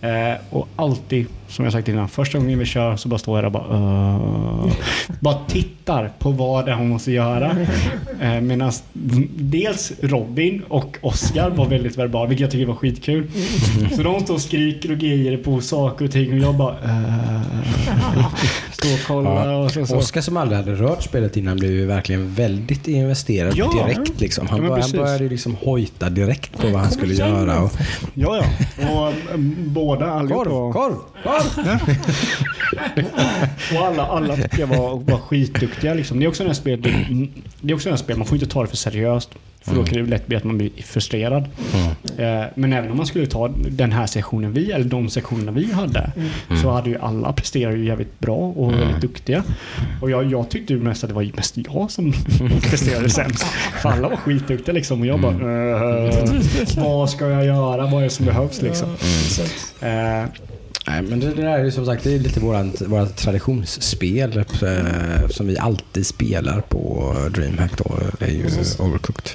Eh, 0.00 0.34
och 0.50 0.68
alltid, 0.76 1.26
som 1.48 1.64
jag 1.64 1.72
sagt 1.72 1.88
innan, 1.88 2.08
första 2.08 2.38
gången 2.38 2.58
vi 2.58 2.64
kör 2.64 2.96
så 2.96 3.08
bara 3.08 3.18
står 3.18 3.42
jag 3.42 3.52
där 3.52 3.60
och 3.60 3.70
bara 3.70 4.66
uh, 4.66 4.72
Bara 5.20 5.38
tittar 5.48 6.10
på 6.18 6.30
vad 6.30 6.66
det 6.66 6.72
är 6.72 6.76
hon 6.76 6.88
måste 6.88 7.12
göra. 7.12 7.56
Eh, 8.20 8.40
Medan 8.40 8.72
dels 9.36 9.92
Robin 10.02 10.62
och 10.68 10.96
Oscar 11.00 11.50
var 11.50 11.66
väldigt 11.66 11.98
verbala, 11.98 12.28
vilket 12.28 12.42
jag 12.42 12.50
tycker 12.50 12.66
var 12.66 12.74
skitkul. 12.74 13.30
Så 13.96 14.02
de 14.02 14.20
står 14.20 14.34
och 14.34 14.40
skriker 14.40 14.90
och 14.90 14.98
grejer 14.98 15.36
på 15.36 15.60
saker 15.60 16.04
och 16.04 16.12
ting 16.12 16.32
och 16.32 16.38
jag 16.38 16.54
bara 16.56 16.72
uh, 16.72 17.40
och 18.84 19.06
kollar 19.06 19.54
och 19.54 19.70
så. 19.70 19.86
så. 19.86 19.96
Oskar 19.96 20.20
som 20.20 20.36
aldrig 20.36 20.58
hade 20.58 20.74
rört 20.74 21.02
spelet 21.02 21.36
innan 21.36 21.56
blev 21.56 21.70
ju 21.70 21.86
verkligen 21.86 22.34
väldigt 22.34 22.88
investerad 22.88 23.52
Ja. 23.56 23.84
direkt. 23.86 24.20
Liksom. 24.20 24.46
Han, 24.48 24.62
Ja, 24.62 24.68
började, 24.68 24.82
han 24.82 25.04
började 25.04 25.28
liksom 25.28 25.54
hojta 25.62 26.10
direkt 26.10 26.58
på 26.58 26.66
vad 26.68 26.80
han 26.80 26.90
skulle 26.90 27.14
göra. 27.14 27.60
Och, 27.62 27.72
Ja, 28.14 28.42
ja. 28.80 28.88
Och 28.90 29.12
mm, 29.34 29.54
båda 29.66 30.06
allihop. 30.10 30.44
korv, 30.44 30.52
var- 30.52 30.72
korv, 30.72 30.94
korv! 31.22 31.40
Och 33.78 33.86
alla, 33.86 34.06
alla 34.06 34.36
tycker 34.36 34.60
jag 34.60 34.66
var, 34.66 34.96
var 34.98 35.18
skitduktiga. 35.18 35.94
Liksom. 35.94 36.18
Det 36.18 36.24
är 36.24 36.28
också 36.28 36.46
här 36.46 36.52
spel, 36.52 36.82
det, 37.60 37.72
är 37.72 37.74
också 37.74 37.90
här 37.90 37.96
spel, 37.96 38.16
man 38.18 38.26
får 38.26 38.36
inte 38.36 38.46
ta 38.48 38.62
det 38.62 38.68
för 38.68 38.76
seriöst. 38.76 39.30
För 39.62 39.74
då 39.74 39.84
kan 39.84 39.98
det 40.04 40.10
lätt 40.10 40.26
bli 40.26 40.36
att 40.36 40.44
man 40.44 40.58
blir 40.58 40.70
frustrerad. 40.84 41.42
Eh, 42.16 42.42
Men 42.54 42.72
även 42.72 42.90
om 42.90 42.96
man 42.96 43.06
skulle 43.06 43.26
ta 43.26 43.48
den 43.70 43.92
här 43.92 44.06
sektionen 44.06 44.52
vi, 44.52 44.72
eller 44.72 44.84
de 44.84 45.08
sektionerna 45.10 45.52
vi 45.52 45.72
hade, 45.72 46.12
så 46.62 46.70
hade 46.70 46.90
ju 46.90 46.98
alla 46.98 47.32
presterat 47.32 47.74
ju 47.74 47.84
jävligt 47.86 48.20
bra 48.20 48.36
och 48.36 48.69
väldigt 48.78 49.00
duktiga. 49.00 49.42
Och 50.02 50.10
jag, 50.10 50.24
jag 50.24 50.50
tyckte 50.50 50.74
mest 50.74 51.04
att 51.04 51.10
det 51.10 51.14
var 51.14 51.36
mest 51.36 51.56
jag 51.56 51.90
som 51.90 52.12
presterade 52.62 53.10
sämst. 53.10 53.44
För 53.82 53.88
alla 53.88 54.08
var 54.08 54.16
skitduktiga 54.16 54.74
liksom. 54.74 55.00
Och 55.00 55.06
jag 55.06 55.20
bara, 55.20 55.32
eh, 55.32 56.24
vad 56.76 57.10
ska 57.10 57.28
jag 57.28 57.46
göra? 57.46 57.86
Vad 57.86 58.00
är 58.00 58.04
det 58.04 58.10
som 58.10 58.26
behövs 58.26 58.62
liksom? 58.62 58.88
Eh, 59.80 60.24
Nej, 60.86 61.02
men 61.02 61.20
det, 61.20 61.34
där 61.34 61.58
är 61.58 61.70
som 61.70 61.86
sagt 61.86 62.04
det 62.04 62.14
är 62.14 62.18
lite 62.18 62.40
vårat, 62.40 62.82
vårat 62.82 63.16
traditionsspel 63.16 64.38
eh, 64.38 65.28
som 65.28 65.46
vi 65.46 65.58
alltid 65.58 66.06
spelar 66.06 66.60
på 66.60 67.14
DreamHack 67.30 67.72
då, 67.76 67.98
är 68.20 68.30
ju. 68.30 68.44
Overcooked. 68.78 69.30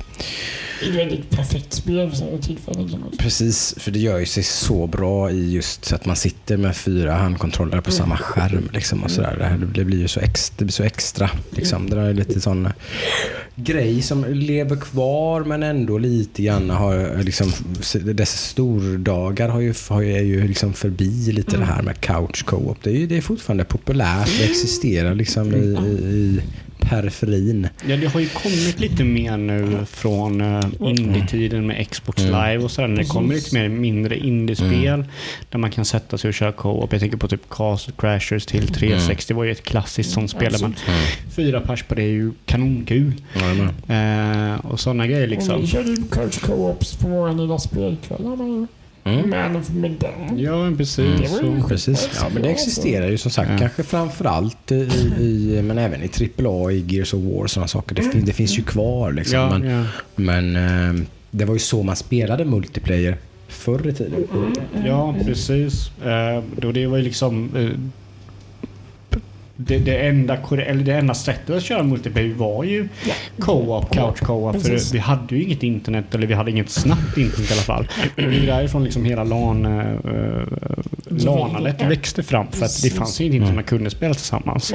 Väldigt 0.81 1.29
perfekt 1.29 1.73
spel 1.73 2.11
för 2.11 2.37
tillfällen. 2.41 2.89
säga. 2.89 3.01
Precis, 3.17 3.75
för 3.77 3.91
det 3.91 3.99
gör 3.99 4.19
ju 4.19 4.25
sig 4.25 4.43
så 4.43 4.87
bra 4.87 5.31
i 5.31 5.51
just 5.51 5.93
att 5.93 6.05
man 6.05 6.15
sitter 6.15 6.57
med 6.57 6.75
fyra 6.75 7.13
handkontroller 7.13 7.81
på 7.81 7.91
samma 7.91 8.17
skärm. 8.17 8.69
Liksom, 8.73 9.03
och 9.03 9.11
sådär. 9.11 9.35
Det, 9.37 9.45
här, 9.45 9.57
det 9.57 9.85
blir 9.85 9.99
ju 9.99 10.07
så 10.07 10.19
extra. 10.19 10.55
Det 10.57 10.65
blir 10.65 10.73
så 10.73 10.83
extra 10.83 11.29
liksom. 11.49 11.89
Det 11.89 11.95
där 11.95 12.03
är 12.03 12.13
lite 12.13 12.41
sån 12.41 12.69
grej 13.55 14.01
som 14.01 14.25
lever 14.25 14.75
kvar 14.75 15.43
men 15.43 15.63
ändå 15.63 15.97
lite 15.97 16.41
grann 16.41 16.69
har 16.69 17.23
liksom, 17.23 17.51
dessa 18.13 18.37
stordagar 18.37 19.49
har 19.49 19.59
ju, 19.59 19.73
har 19.89 20.01
ju, 20.01 20.17
är 20.17 20.21
ju 20.21 20.47
liksom 20.47 20.73
förbi 20.73 21.31
lite 21.31 21.57
det 21.57 21.65
här 21.65 21.81
med 21.81 22.01
couch 22.01 22.45
co-op. 22.45 22.77
Det 22.83 22.89
är, 22.89 22.93
ju, 22.93 23.07
det 23.07 23.17
är 23.17 23.21
fortfarande 23.21 23.63
populärt. 23.63 24.29
Det 24.39 24.45
existerar 24.45 25.15
liksom 25.15 25.55
i, 25.55 25.57
i, 25.57 25.91
i 25.91 26.41
periferin. 26.89 27.67
Ja, 27.87 27.97
det 27.97 28.07
har 28.07 28.19
ju 28.19 28.29
kommit 28.29 28.79
lite 28.79 29.03
mer 29.03 29.37
nu 29.37 29.85
från 29.85 30.41
uh, 30.41 30.65
indie-tiden 30.79 31.67
med 31.67 31.89
Xbox 31.89 32.23
Live 32.23 32.57
och 32.57 32.71
sådär. 32.71 32.87
När 32.87 32.97
det 32.97 33.05
kommer 33.05 33.33
lite 33.33 33.55
mer 33.55 33.69
mindre 33.69 34.17
indiespel 34.17 35.05
där 35.49 35.59
man 35.59 35.71
kan 35.71 35.85
sätta 35.85 36.17
sig 36.17 36.27
och 36.27 36.33
köra 36.33 36.51
co-op. 36.51 36.91
Jag 36.91 37.01
tänker 37.01 37.17
på 37.17 37.27
typ 37.27 37.49
Castle 37.49 37.93
Crashers 37.97 38.45
till 38.45 38.67
360 38.67 39.33
var 39.33 39.43
ju 39.43 39.51
ett 39.51 39.63
klassiskt 39.63 40.11
sånt 40.11 40.31
spel. 40.31 40.51
där 40.53 40.61
Man, 40.61 40.75
fyra 41.35 41.61
pers 41.61 41.83
på 41.83 41.95
det 41.95 42.03
är 42.03 42.07
ju 42.07 42.31
kanonkul. 42.45 43.13
Eh, 43.87 44.65
och 44.65 44.79
sådana 44.79 45.07
grejer 45.07 45.23
Och 45.23 45.31
Vi 45.31 45.35
liksom. 45.35 45.67
körde 45.67 45.89
ju 45.89 46.03
coach 46.03 46.37
co-ops 46.37 46.97
på 46.97 47.07
våra 47.07 47.31
lilla 47.31 47.59
spelkvällar 47.59 48.67
Mm. 49.05 49.29
Man 49.29 49.55
of 49.55 49.69
Medan. 49.69 50.37
Ja, 50.39 50.63
men 50.63 50.77
precis. 50.77 51.21
Ju 51.21 51.27
Så, 51.27 51.67
Precis. 51.67 52.09
Ja, 52.21 52.29
men 52.33 52.43
det 52.43 52.49
existerar 52.49 53.07
ju 53.07 53.17
som 53.17 53.31
sagt 53.31 53.49
Ja. 53.51 53.57
kanske 53.57 53.83
framförallt 53.83 54.71
i, 54.71 54.75
i, 55.19 55.61
men 55.63 55.77
även 55.77 56.03
i 56.03 56.09
AAA, 56.45 56.71
i 56.71 56.85
Gears 56.87 57.13
of 57.13 57.23
War 57.23 57.43
och 57.43 57.49
sådana 57.49 57.67
saker. 57.67 57.95
Det, 57.95 58.21
det 58.25 58.33
finns 58.33 58.59
ju 58.59 58.63
kvar 58.63 59.11
liksom. 59.11 59.39
ja, 59.39 59.57
men 59.57 59.69
ja. 59.69 59.85
men 60.15 60.55
eh, 60.55 61.05
det 61.31 61.45
var 61.45 61.53
ju 61.53 61.59
så 61.59 61.83
man 61.83 61.95
spelade 61.95 62.45
multiplayer 62.45 63.17
förr 63.47 63.87
i 63.87 63.93
tiden. 63.93 64.23
Ja, 64.85 65.15
precis. 65.25 65.91
Eh, 66.05 66.43
då 66.57 66.71
det 66.71 66.87
var 66.87 66.97
ju 66.97 67.03
liksom... 67.03 67.49
Det, 69.57 69.79
det, 69.79 70.07
enda, 70.07 70.37
eller 70.51 70.83
det 70.83 70.93
enda 70.93 71.13
sättet 71.13 71.55
att 71.55 71.63
köra 71.63 71.83
multiplayer 71.83 72.33
var 72.33 72.63
ju 72.63 72.87
co-op, 73.39 73.93
couch 73.93 74.19
co-op. 74.19 74.53
Precis. 74.53 74.87
För 74.87 74.93
vi 74.93 74.99
hade 74.99 75.35
ju 75.35 75.43
inget 75.43 75.63
internet, 75.63 76.15
eller 76.15 76.27
vi 76.27 76.33
hade 76.33 76.51
inget 76.51 76.69
snabbt 76.69 77.17
internet 77.17 77.51
i 77.51 77.53
alla 77.53 77.61
fall. 77.61 77.87
Och 78.15 78.21
det 78.21 78.37
är 78.37 78.45
därifrån 78.45 78.83
liksom 78.83 79.05
hela 79.05 79.23
LAN, 79.23 79.65
uh, 79.65 80.47
LANalet 81.07 81.81
växte 81.81 82.23
fram. 82.23 82.47
För 82.51 82.65
att 82.65 82.81
det 82.83 82.89
fanns 82.89 83.21
ju 83.21 83.25
ingenting 83.25 83.47
som 83.47 83.55
man 83.55 83.63
kunde 83.63 83.89
spela 83.89 84.13
tillsammans. 84.13 84.73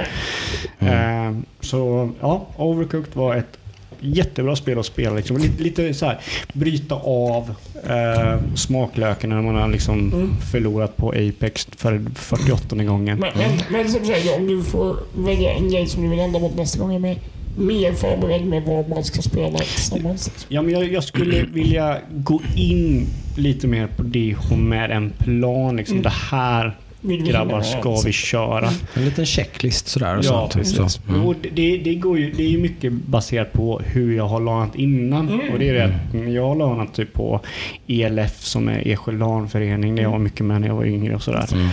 Eh, 0.79 1.33
så 1.61 2.11
ja, 2.21 2.47
Overcooked 2.57 3.17
var 3.17 3.37
ett 3.37 3.60
jättebra 4.01 4.57
spel 4.57 4.79
att 4.79 4.87
spela. 4.87 5.17
Liksom. 5.17 5.37
Lite, 5.37 5.63
lite 5.63 5.95
så 5.95 6.07
här, 6.07 6.19
bryta 6.53 6.95
av 6.95 7.55
eh, 7.89 8.41
smaklöken 8.55 9.31
när 9.31 9.43
man 9.43 9.55
har 9.55 9.69
liksom 9.69 10.31
förlorat 10.53 10.97
på 10.97 11.09
Apex 11.09 11.69
för 11.77 12.03
48 12.15 12.77
gången. 12.77 13.19
Men, 13.19 13.31
men, 13.37 13.51
men 13.71 13.89
som 13.89 14.05
sagt, 14.05 14.37
om 14.39 14.47
du 14.47 14.63
får 14.63 14.97
välja 15.17 15.53
en 15.53 15.71
grej 15.71 15.87
som 15.87 16.03
du 16.03 16.09
vill 16.09 16.19
ändra 16.19 16.41
mot 16.41 16.57
nästa 16.57 16.79
gång 16.79 16.95
är 16.95 16.99
med 16.99 17.17
mer 17.59 17.93
förberedd 17.93 18.47
med 18.47 18.63
vad 18.63 18.89
man 18.89 19.05
ska 19.05 19.23
spela 19.23 19.59
tillsammans. 19.59 20.47
Ja, 20.49 20.63
men 20.63 20.75
jag, 20.75 20.93
jag 20.93 21.05
skulle 21.05 21.43
vilja 21.43 21.99
gå 22.11 22.41
in 22.57 23.07
lite 23.37 23.67
mer 23.67 23.87
på 23.87 24.03
det 24.03 24.37
med 24.57 24.91
en 24.91 25.11
plan. 25.11 25.77
Liksom, 25.77 26.03
Det 26.03 26.13
här 26.31 26.77
grabbar 27.03 27.63
ska 27.63 28.01
vi 28.05 28.13
köra. 28.13 28.71
En 28.95 29.05
liten 29.05 29.27
checklist 29.27 29.89
sådär 29.89 30.17
och 30.19 30.25
Ja, 30.25 30.29
sånt. 30.29 30.55
precis. 30.55 30.77
Så, 30.93 31.01
mm. 31.09 31.27
Och 31.27 31.35
det, 31.53 31.77
det, 31.77 31.95
går 31.95 32.19
ju, 32.19 32.31
det 32.33 32.43
är 32.43 32.49
ju 32.49 32.59
mycket 32.59 32.93
baserat 32.93 33.53
på 33.53 33.81
hur 33.85 34.17
jag 34.17 34.29
har 34.29 34.41
lanat 34.41 34.75
innan. 34.77 35.41
Och 35.53 35.59
det 35.59 35.69
är 35.69 35.75
det 35.75 35.85
att 35.85 36.33
jag 36.35 36.47
har 36.49 36.57
lanat 36.57 36.95
typ 36.95 37.13
på 37.13 37.41
ELF 37.87 38.41
som 38.45 38.69
är 38.69 38.89
Eksjö 38.89 39.13
LAN-förening. 39.13 39.95
där 39.95 40.03
jag 40.03 40.11
var 40.11 40.19
mycket 40.19 40.47
med 40.47 40.61
när 40.61 40.69
jag 40.69 40.75
var 40.75 40.85
yngre 40.85 41.15
och 41.15 41.23
sådär. 41.23 41.47
Mm. 41.53 41.69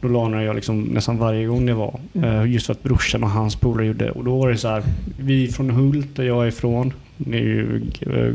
Då 0.00 0.08
lanade 0.08 0.44
jag 0.44 0.54
liksom 0.56 0.82
nästan 0.82 1.18
varje 1.18 1.46
gång 1.46 1.66
det 1.66 1.74
var. 1.74 2.00
Eh, 2.22 2.44
Just 2.52 2.66
för 2.66 2.72
att 2.72 2.82
brorsan 2.82 3.24
och 3.24 3.30
hans 3.30 3.56
polare 3.56 3.86
gjorde 3.86 4.04
det. 4.04 4.10
Och 4.10 4.24
då 4.24 4.38
var 4.38 4.50
det 4.50 4.56
så 4.58 4.68
här. 4.68 4.82
Vi 5.18 5.48
från 5.48 5.70
Hult 5.70 6.16
där 6.16 6.24
jag 6.24 6.44
är 6.44 6.48
ifrån. 6.48 6.92
Det 7.16 7.36
är 7.38 7.42
ju 7.42 7.82
eh, 8.00 8.34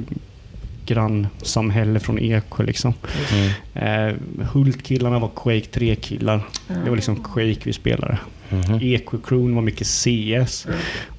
grannsamhälle 0.90 2.00
från 2.00 2.20
Eksjö 2.20 2.64
liksom. 2.64 2.94
Mm. 3.34 4.10
Eh, 4.10 4.16
Hult-killarna 4.54 5.20
var 5.20 5.30
Quake 5.36 5.80
3-killar. 5.80 6.42
Det 6.68 6.90
var 6.90 6.96
liksom 6.96 7.16
Quake 7.24 7.60
vi 7.64 7.74
spelade. 7.74 8.18
Mhm. 8.50 8.80
Eksjö-crewn 8.82 9.56
var 9.56 9.62
mycket 9.62 9.88
CS. 9.88 10.66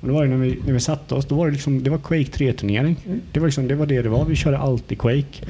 Och 0.01 0.07
det 0.09 0.13
var 0.13 0.23
det 0.25 0.31
när 0.31 0.37
vi, 0.37 0.59
när 0.67 0.73
vi 0.73 0.81
satte 0.81 1.15
oss, 1.15 1.27
då 1.27 1.35
var 1.35 1.47
det 1.47 1.53
liksom, 1.53 1.83
det 1.83 1.91
var 1.91 1.99
Quake 1.99 2.31
3-turnering. 2.31 2.97
Det, 3.33 3.41
var 3.41 3.47
liksom, 3.47 3.69
det 3.69 3.75
var 3.75 3.87
det 3.87 4.03
det 4.03 4.09
var. 4.09 4.25
Vi 4.25 4.37
körde 4.37 4.59
alltid 4.59 4.99
Quake. 4.99 5.47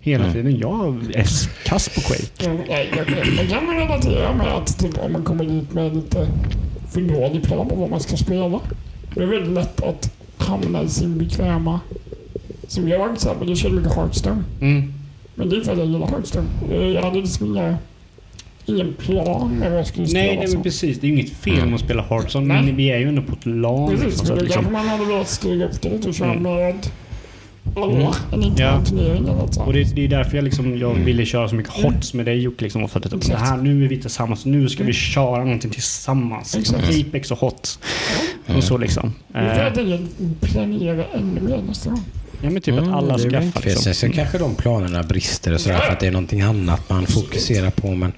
Hela 0.00 0.24
Mm. 0.24 0.34
tiden. 0.34 0.58
Jag 0.58 0.96
är 1.14 1.26
kass 1.64 1.88
på 1.88 2.00
Quake. 2.00 2.52
Nej, 2.68 2.90
jag- 2.96 3.10
jag 3.38 3.48
kan 3.48 3.66
man 3.66 3.76
relatera 3.76 4.34
med 4.34 4.46
att 4.46 4.78
typ, 4.78 4.98
om 4.98 5.12
man 5.12 5.22
kommer 5.24 5.44
dit 5.44 5.72
med 5.74 5.96
lite 5.96 6.28
för 6.92 7.00
dålig 7.00 7.42
plan 7.42 7.68
på 7.68 7.74
vad 7.74 7.90
man 7.90 8.00
ska 8.00 8.16
spela. 8.16 8.60
Det 9.14 9.22
är 9.22 9.26
väldigt 9.26 9.52
lätt 9.54 9.82
att 9.82 10.12
hamna 10.38 10.82
i 10.82 10.88
sin 10.88 11.18
bekväma... 11.18 11.80
Som 12.68 12.88
jag 12.88 13.06
till 13.06 13.14
exempel, 13.14 13.48
jag 13.48 13.58
kör 13.58 13.70
mycket 13.70 13.94
Hearthstone. 13.94 14.42
Mm. 14.60 14.92
Men 15.34 15.48
det 15.48 15.56
är 15.56 15.60
för 15.60 15.72
att 15.72 15.78
jag 15.78 15.86
gillar 15.86 16.06
Hearthstone. 16.06 16.46
Eh, 16.72 16.76
Jag 16.86 17.02
hade 17.02 17.20
liksom 17.20 17.46
inga, 17.46 17.76
ingen 18.66 18.94
plan 18.94 19.60
vad 19.70 19.78
jag 19.78 19.86
skulle 19.86 20.06
spela. 20.08 20.22
Nej, 20.24 20.36
nej, 20.36 20.46
men 20.46 20.56
så. 20.56 20.62
precis. 20.62 21.00
Det 21.00 21.06
är 21.06 21.08
ju 21.08 21.14
inget 21.14 21.30
fel 21.32 21.64
med 21.66 21.74
att 21.74 21.80
spela 21.80 22.02
Hearthstone, 22.02 22.46
men 22.46 22.76
vi 22.76 22.90
är 22.90 22.98
ju 22.98 23.08
ändå 23.08 23.22
på 23.22 23.32
ett 23.32 23.46
LAN. 23.46 23.88
Precis, 23.90 24.04
Liksom, 24.06 24.26
så 24.26 24.32
men 24.34 24.38
kanske 24.40 24.58
liksom, 24.58 24.72
man 24.72 24.88
hade 24.88 25.04
velat 25.04 25.28
stiga 25.28 25.64
upp 25.66 25.82
det 25.82 25.88
lite 25.90 26.08
och 26.08 26.14
köra 26.14 26.30
Mm. 26.32 26.42
med 26.42 26.74
alla, 27.76 28.14
Mm. 28.32 28.52
Ja. 28.56 28.80
och 29.66 29.72
det, 29.72 29.94
det 29.94 30.04
är 30.04 30.08
därför 30.08 30.36
jag, 30.36 30.44
liksom, 30.44 30.78
jag 30.78 30.94
ville 30.94 31.24
köra 31.26 31.48
så 31.48 31.54
mycket 31.54 31.72
HOTS 31.72 32.14
med 32.14 32.26
dig 32.26 32.38
Jocke. 32.40 32.64
Liksom, 32.64 32.88
för 32.88 33.00
att 33.00 33.10
det, 33.10 33.16
Exakt. 33.16 33.40
här, 33.40 33.56
nu 33.56 33.84
är 33.84 33.88
vi 33.88 34.00
tillsammans, 34.00 34.44
nu 34.46 34.68
ska 34.68 34.84
vi 34.84 34.92
köra 34.92 35.44
någonting 35.44 35.70
tillsammans. 35.70 36.56
Liksom. 36.56 36.76
Apex 36.78 37.30
och 37.30 37.38
HOTS. 37.38 37.78
Mm. 38.46 38.58
Och 38.58 38.64
så 38.64 38.78
liksom. 38.78 39.12
Vi 39.28 39.32
får 39.34 39.40
helt 39.40 39.78
Eh, 39.78 39.84
enkelt 39.84 40.10
planera 40.40 41.04
ännu 41.14 41.40
mer 41.40 41.62
nästa 41.68 41.90
gång. 41.90 42.02
Ja 42.42 42.50
men 42.50 42.62
typ 42.62 42.74
att 42.74 42.80
Mm, 42.82 42.94
alla 42.94 43.14
inte 43.14 43.30
fel. 43.30 43.42
Sen 43.62 43.90
liksom. 43.90 43.94
så 43.94 44.08
kanske 44.10 44.38
de 44.38 44.54
planerna 44.54 45.02
brister 45.02 45.54
och 45.54 45.60
sådär 45.60 45.78
för 45.78 45.92
att 45.92 46.00
det 46.00 46.06
är 46.06 46.10
någonting 46.10 46.40
annat 46.40 46.88
man 46.90 47.06
fokuserar 47.06 47.70
på. 47.70 47.94
Men, 47.94 48.12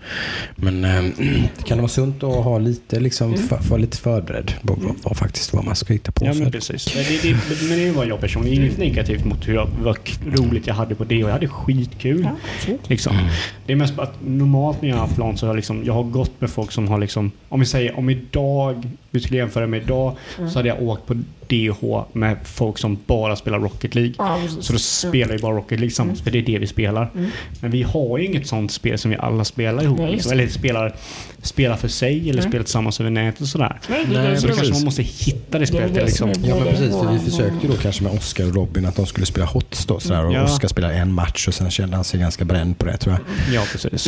men 0.56 0.84
ähm, 0.96 1.12
det 1.58 1.64
kan 1.64 1.78
vara 1.78 1.88
sunt 1.88 2.22
att 2.22 2.44
ha 2.44 2.58
lite, 2.58 3.00
liksom, 3.00 3.36
för, 3.36 3.58
vara 3.68 3.80
lite 3.80 3.96
förberedd 3.96 4.52
på 4.66 4.74
vad, 4.74 4.94
vad 5.02 5.16
faktiskt 5.16 5.52
vad 5.52 5.64
man 5.64 5.76
ska 5.76 5.92
hitta 5.92 6.12
på. 6.12 6.24
Ja 6.24 6.34
men 6.34 6.46
att- 6.46 6.52
precis. 6.52 6.84
Det, 6.84 7.22
det, 7.22 7.36
men 7.68 7.78
det 7.78 7.90
var 7.92 8.04
jag 8.04 8.20
personligen. 8.20 8.62
Inget 8.64 8.78
negativt 8.78 9.24
mot 9.24 9.48
hur 9.48 9.54
jag, 9.54 9.68
vad 9.82 9.96
roligt 10.26 10.66
jag 10.66 10.74
hade 10.74 10.94
på 10.94 11.04
det 11.04 11.22
och 11.24 11.28
jag 11.30 11.34
hade 11.34 11.48
skitkul. 11.48 12.22
Ja, 12.24 12.30
absolut. 12.58 12.88
Liksom. 12.88 13.16
Mm. 13.16 13.26
Det 13.66 13.72
är 13.72 13.76
mest 13.76 13.98
att 13.98 14.14
normalt 14.26 14.82
när 14.82 14.88
jag 14.88 14.96
har 14.96 15.06
haft 15.06 15.18
LAN 15.18 15.36
så 15.36 15.46
har 15.46 15.48
jag, 15.50 15.56
liksom, 15.56 15.84
jag 15.84 15.92
har 15.94 16.02
gått 16.02 16.40
med 16.40 16.50
folk 16.50 16.72
som 16.72 16.88
har 16.88 16.98
liksom, 16.98 17.30
om 17.48 17.60
vi 17.60 17.66
säger 17.66 17.98
om 17.98 18.10
idag, 18.10 18.88
vi 19.10 19.20
skulle 19.20 19.38
jämföra 19.38 19.66
med 19.66 19.82
idag, 19.82 20.16
Mm. 20.38 20.50
så 20.50 20.58
hade 20.58 20.68
jag 20.68 20.82
åkt 20.82 21.06
på 21.06 21.14
DH 21.50 22.02
med 22.12 22.36
folk 22.44 22.78
som 22.78 22.98
bara 23.06 23.36
spelar 23.36 23.58
Rocket 23.58 23.94
League. 23.94 24.14
Precis. 24.14 24.64
Så 24.64 24.72
då 24.72 24.78
spelar 24.78 25.32
vi 25.32 25.38
bara 25.38 25.56
Rocket 25.56 25.70
League 25.70 25.88
tillsammans, 25.88 26.22
för 26.22 26.30
det 26.30 26.38
är 26.38 26.42
det 26.42 26.58
vi 26.58 26.66
spelar. 26.66 27.10
Mm. 27.14 27.30
Men 27.60 27.70
vi 27.70 27.82
har 27.82 28.18
ju 28.18 28.26
inget 28.26 28.46
sånt 28.46 28.72
spel 28.72 28.98
som 28.98 29.10
vi 29.10 29.16
alla 29.16 29.44
spelar 29.44 29.82
ihop. 29.82 29.98
Nej, 29.98 30.12
liksom. 30.12 30.32
Eller 30.32 30.46
spelar, 30.46 30.94
spelar 31.42 31.76
för 31.76 31.88
sig 31.88 32.20
eller 32.30 32.38
Mm. 32.38 32.50
spelar 32.50 32.64
tillsammans 32.64 33.00
över 33.00 33.10
nätet 33.10 33.40
och 33.40 33.46
sådär. 33.48 33.80
Nej, 33.88 34.04
det 34.08 34.12
Nej, 34.22 34.30
det 34.30 34.36
Så 34.40 34.46
är 34.46 34.48
kanske 34.48 34.60
precis. 34.66 34.74
man 34.76 34.84
måste 34.84 35.02
hitta 35.02 35.38
det 35.50 35.58
Det 35.58 35.66
spelet. 35.66 35.94
det 35.94 36.04
liksom. 36.04 36.32
Ja 36.44 36.54
men 36.54 36.64
precis, 36.68 36.90
för 36.90 37.12
vi 37.12 37.18
försökte 37.30 37.66
då 37.68 37.74
kanske 37.82 38.02
med 38.04 38.12
Oscar 38.12 38.44
och 38.44 38.54
Robin 38.54 38.86
att 38.86 38.96
de 38.96 39.06
skulle 39.06 39.26
spela 39.26 39.46
HOTS 39.46 39.86
då 39.86 40.00
sådär, 40.00 40.24
och 40.26 40.32
Ja. 40.32 40.44
Oscar 40.44 40.68
spelade 40.68 40.94
en 40.94 41.12
match 41.12 41.48
och 41.48 41.54
sen 41.54 41.70
kände 41.70 41.96
han 41.96 42.04
sig 42.04 42.20
ganska 42.20 42.44
bränd 42.44 42.78
på 42.78 42.86
det 42.86 42.96
tror 42.96 43.14
jag. 43.14 43.54
Ja, 43.54 43.64
precis. 43.72 44.02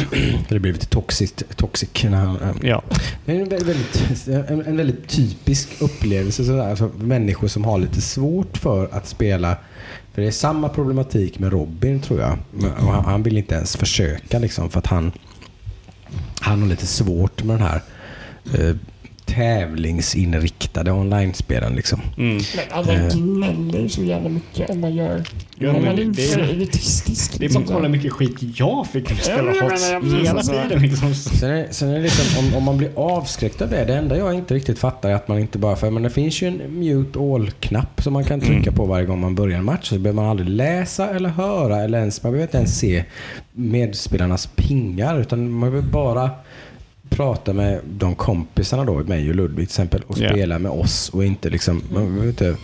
För 0.49 0.49
det 0.55 0.61
blev 0.61 0.75
lite 0.75 0.87
toxiskt, 0.87 1.43
toxic 1.57 1.89
när 2.05 2.11
han, 2.19 2.37
äh, 2.37 2.51
Ja. 2.63 2.83
Det 3.25 3.33
är 3.33 3.41
en 3.41 3.49
väldigt, 3.49 4.29
en, 4.29 4.63
en 4.67 4.77
väldigt 4.77 5.09
typisk 5.09 5.69
upplevelse. 5.79 6.45
Sådär. 6.45 6.71
Alltså, 6.71 6.91
människor 6.99 7.49
som 7.49 7.65
har 7.65 7.79
lite 7.79 8.01
svårt 8.01 8.57
för 8.59 8.89
att 8.93 9.09
spela. 9.09 9.57
För 10.15 10.23
det 10.23 10.29
är 10.29 10.33
samma 10.33 10.69
problematik 10.69 11.39
med 11.39 11.53
Robin 11.53 12.01
tror 12.01 12.21
jag. 12.21 12.39
Och 12.79 12.93
han, 12.93 13.05
han 13.05 13.23
vill 13.23 13.37
inte 13.39 13.55
ens 13.55 13.77
försöka 13.77 14.39
liksom, 14.39 14.71
för 14.71 14.79
att 14.79 14.87
han, 14.87 15.13
han 16.41 16.61
har 16.61 16.69
lite 16.69 16.87
svårt 16.87 17.43
med 17.43 17.59
den 17.59 17.67
här 17.67 17.83
eh, 18.55 18.77
tävlingsinriktade 19.35 20.93
online-spelen. 20.93 21.75
Liksom. 21.77 22.01
Mm. 22.19 22.35
Men 22.37 22.65
alla 22.71 22.93
Eh. 22.93 23.09
gnäller 23.09 23.79
ju 23.81 23.89
så 23.89 24.03
jävla 24.03 24.29
mycket 24.29 24.71
om 24.71 24.81
man 24.81 24.95
gör... 24.95 25.23
Ja, 25.59 25.73
men 25.73 25.85
man 25.85 25.97
det- 25.97 26.03
inte 26.03 26.23
det 26.23 26.33
är- 26.33 26.39
är 26.39 26.49
elitistisk. 26.49 27.39
Det 27.39 27.45
är 27.47 27.51
bara 27.55 27.65
kolla 27.67 27.81
hur 27.81 27.89
mycket 27.89 28.13
skit 28.13 28.37
jag 28.59 28.87
fick 28.87 29.09
spela 29.21 29.43
men 29.43 29.55
jag 29.55 29.63
HOTS 29.71 29.91
hela 30.29 30.43
tiden. 30.43 30.83
Liksom. 30.83 31.15
Sen 31.15 31.51
är, 31.51 31.67
sen 31.71 31.89
är 31.89 31.95
det 31.95 32.01
liksom, 32.03 32.39
om, 32.47 32.55
om 32.55 32.63
man 32.65 32.79
blir 32.79 32.91
avskräckt 32.97 33.63
av 33.63 33.69
det, 33.71 33.85
det 33.85 33.95
enda 33.97 34.17
jag 34.19 34.35
inte 34.35 34.55
riktigt 34.55 34.79
fattar 34.79 35.11
är 35.11 35.15
att 35.15 35.29
man 35.29 35.39
inte 35.39 35.59
bara, 35.59 35.77
för 35.77 35.91
men 35.91 36.03
det 36.03 36.11
finns 36.11 36.43
ju 36.43 36.47
en 36.47 36.79
mute 36.81 37.19
all-knapp 37.19 38.03
som 38.03 38.13
man 38.13 38.25
kan 38.25 38.41
trycka 38.41 38.53
Mm. 38.63 38.75
på 38.75 38.85
varje 38.87 39.07
gång 39.07 39.21
man 39.21 39.35
börjar 39.35 39.59
en 39.59 39.65
match. 39.65 39.89
Så 39.89 39.99
behöver 39.99 40.21
man 40.23 40.31
aldrig 40.31 40.49
läsa 40.49 41.11
eller 41.11 41.29
höra 41.29 41.81
eller 41.83 41.99
ens, 41.99 42.23
man 42.23 42.33
behöver 42.33 42.47
inte 42.49 42.57
ens 42.59 42.79
se 42.79 43.05
medspelarnas 43.53 44.47
pingar 44.47 45.21
utan 45.21 45.51
man 45.51 45.71
behöver 45.71 45.89
bara 45.91 46.31
prata 47.17 47.53
med 47.53 47.81
de 47.99 48.15
kompisarna 48.15 48.85
då, 48.85 48.93
mig 48.95 49.29
och 49.29 49.35
Ludvig 49.35 49.57
till 49.57 49.63
exempel 49.65 50.03
och 50.07 50.17
spela 50.17 50.59
med 50.59 50.71
oss 50.71 51.09
och 51.09 51.25
inte 51.25 51.51
liksom, 51.51 51.83
man 51.93 52.05
behöver 52.07 52.29
inte, 52.29 52.57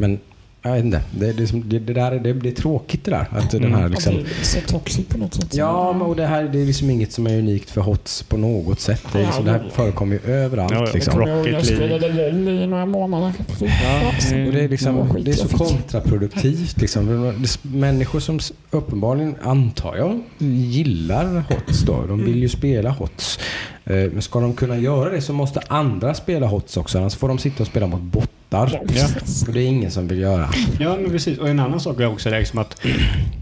men 0.00 0.18
jag 0.62 0.72
vet 0.74 0.84
inte, 0.84 1.02
det, 1.10 1.32
det, 1.32 1.42
är 1.42 1.46
som- 1.46 1.68
det, 1.68 1.78
det 1.78 1.92
där 1.92 2.12
är- 2.12 2.18
det 2.20 2.34
blir 2.34 2.52
tråkigt 2.52 3.04
det 3.04 3.10
där. 3.10 3.26
Att 3.30 3.50
den 3.50 3.64
Mm. 3.64 3.78
här 3.80 3.88
liksom, 3.88 4.14
Det 4.14 4.20
är 4.20 4.44
så 4.44 4.60
toxic 4.60 5.06
på 5.06 5.18
något 5.18 5.34
sätt. 5.34 5.54
Ja, 5.54 5.92
men 5.92 6.02
och 6.02 6.16
det 6.16 6.26
här 6.26 6.42
det 6.44 6.60
är 6.62 6.66
liksom 6.66 6.90
inget 6.90 7.12
som 7.12 7.26
är 7.26 7.38
unikt 7.38 7.70
för 7.70 7.80
HOTS 7.80 8.22
på 8.22 8.36
något 8.36 8.80
sätt. 8.80 9.02
Det, 9.12 9.18
är 9.18 9.22
liksom, 9.26 9.44
det 9.44 9.50
här 9.50 9.68
förekommer 9.72 10.12
ju 10.26 10.32
överallt. 10.32 10.72
Ja, 10.72 10.86
liksom. 10.94 11.20
Jag 11.46 11.64
spelade 11.66 12.08
LOL 12.32 12.48
i 12.48 12.66
några 12.66 12.86
månader. 12.86 13.32
Ja. 13.60 14.08
Och 14.08 14.14
det 14.30 14.36
är, 14.36 14.52
Det 14.52 14.68
liksom, 14.68 15.18
det 15.24 15.30
är 15.30 15.34
så 15.34 15.48
kontraproduktivt. 15.48 16.80
Liksom. 16.80 17.06
Det- 17.42 17.58
Människor 17.76 18.20
som 18.20 18.38
uppenbarligen, 18.70 19.34
antar 19.42 19.96
jag, 19.96 20.20
gillar 20.38 21.44
HOTS 21.48 21.80
då. 21.82 22.06
De 22.08 22.24
vill 22.24 22.38
ju 22.42 22.48
spela 22.48 22.90
HOTS. 22.90 23.38
Eh, 23.86 24.10
Men 24.12 24.22
ska 24.22 24.40
de 24.40 24.54
kunna 24.54 24.78
göra 24.78 25.10
det 25.10 25.20
så 25.20 25.32
måste 25.32 25.60
andra 25.68 26.14
spela 26.14 26.46
HOTS 26.46 26.76
också. 26.76 26.98
Annars 26.98 27.14
får 27.16 27.28
de 27.28 27.38
sitta 27.38 27.62
och 27.62 27.66
spela 27.66 27.86
mot 27.86 28.00
bottar. 28.00 28.80
Ja. 28.94 29.06
Och 29.46 29.52
det 29.52 29.60
är 29.60 29.66
ingen 29.66 29.90
som 29.90 30.08
vill 30.08 30.18
göra. 30.18 30.48
Ja, 30.80 30.96
men 31.00 31.10
precis. 31.10 31.38
Och 31.38 31.48
en 31.48 31.60
annan 31.60 31.80
sak 31.80 32.00
är 32.00 32.06
också 32.06 32.30
liksom 32.30 32.58
att 32.58 32.80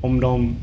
om 0.01 0.21
de 0.21 0.57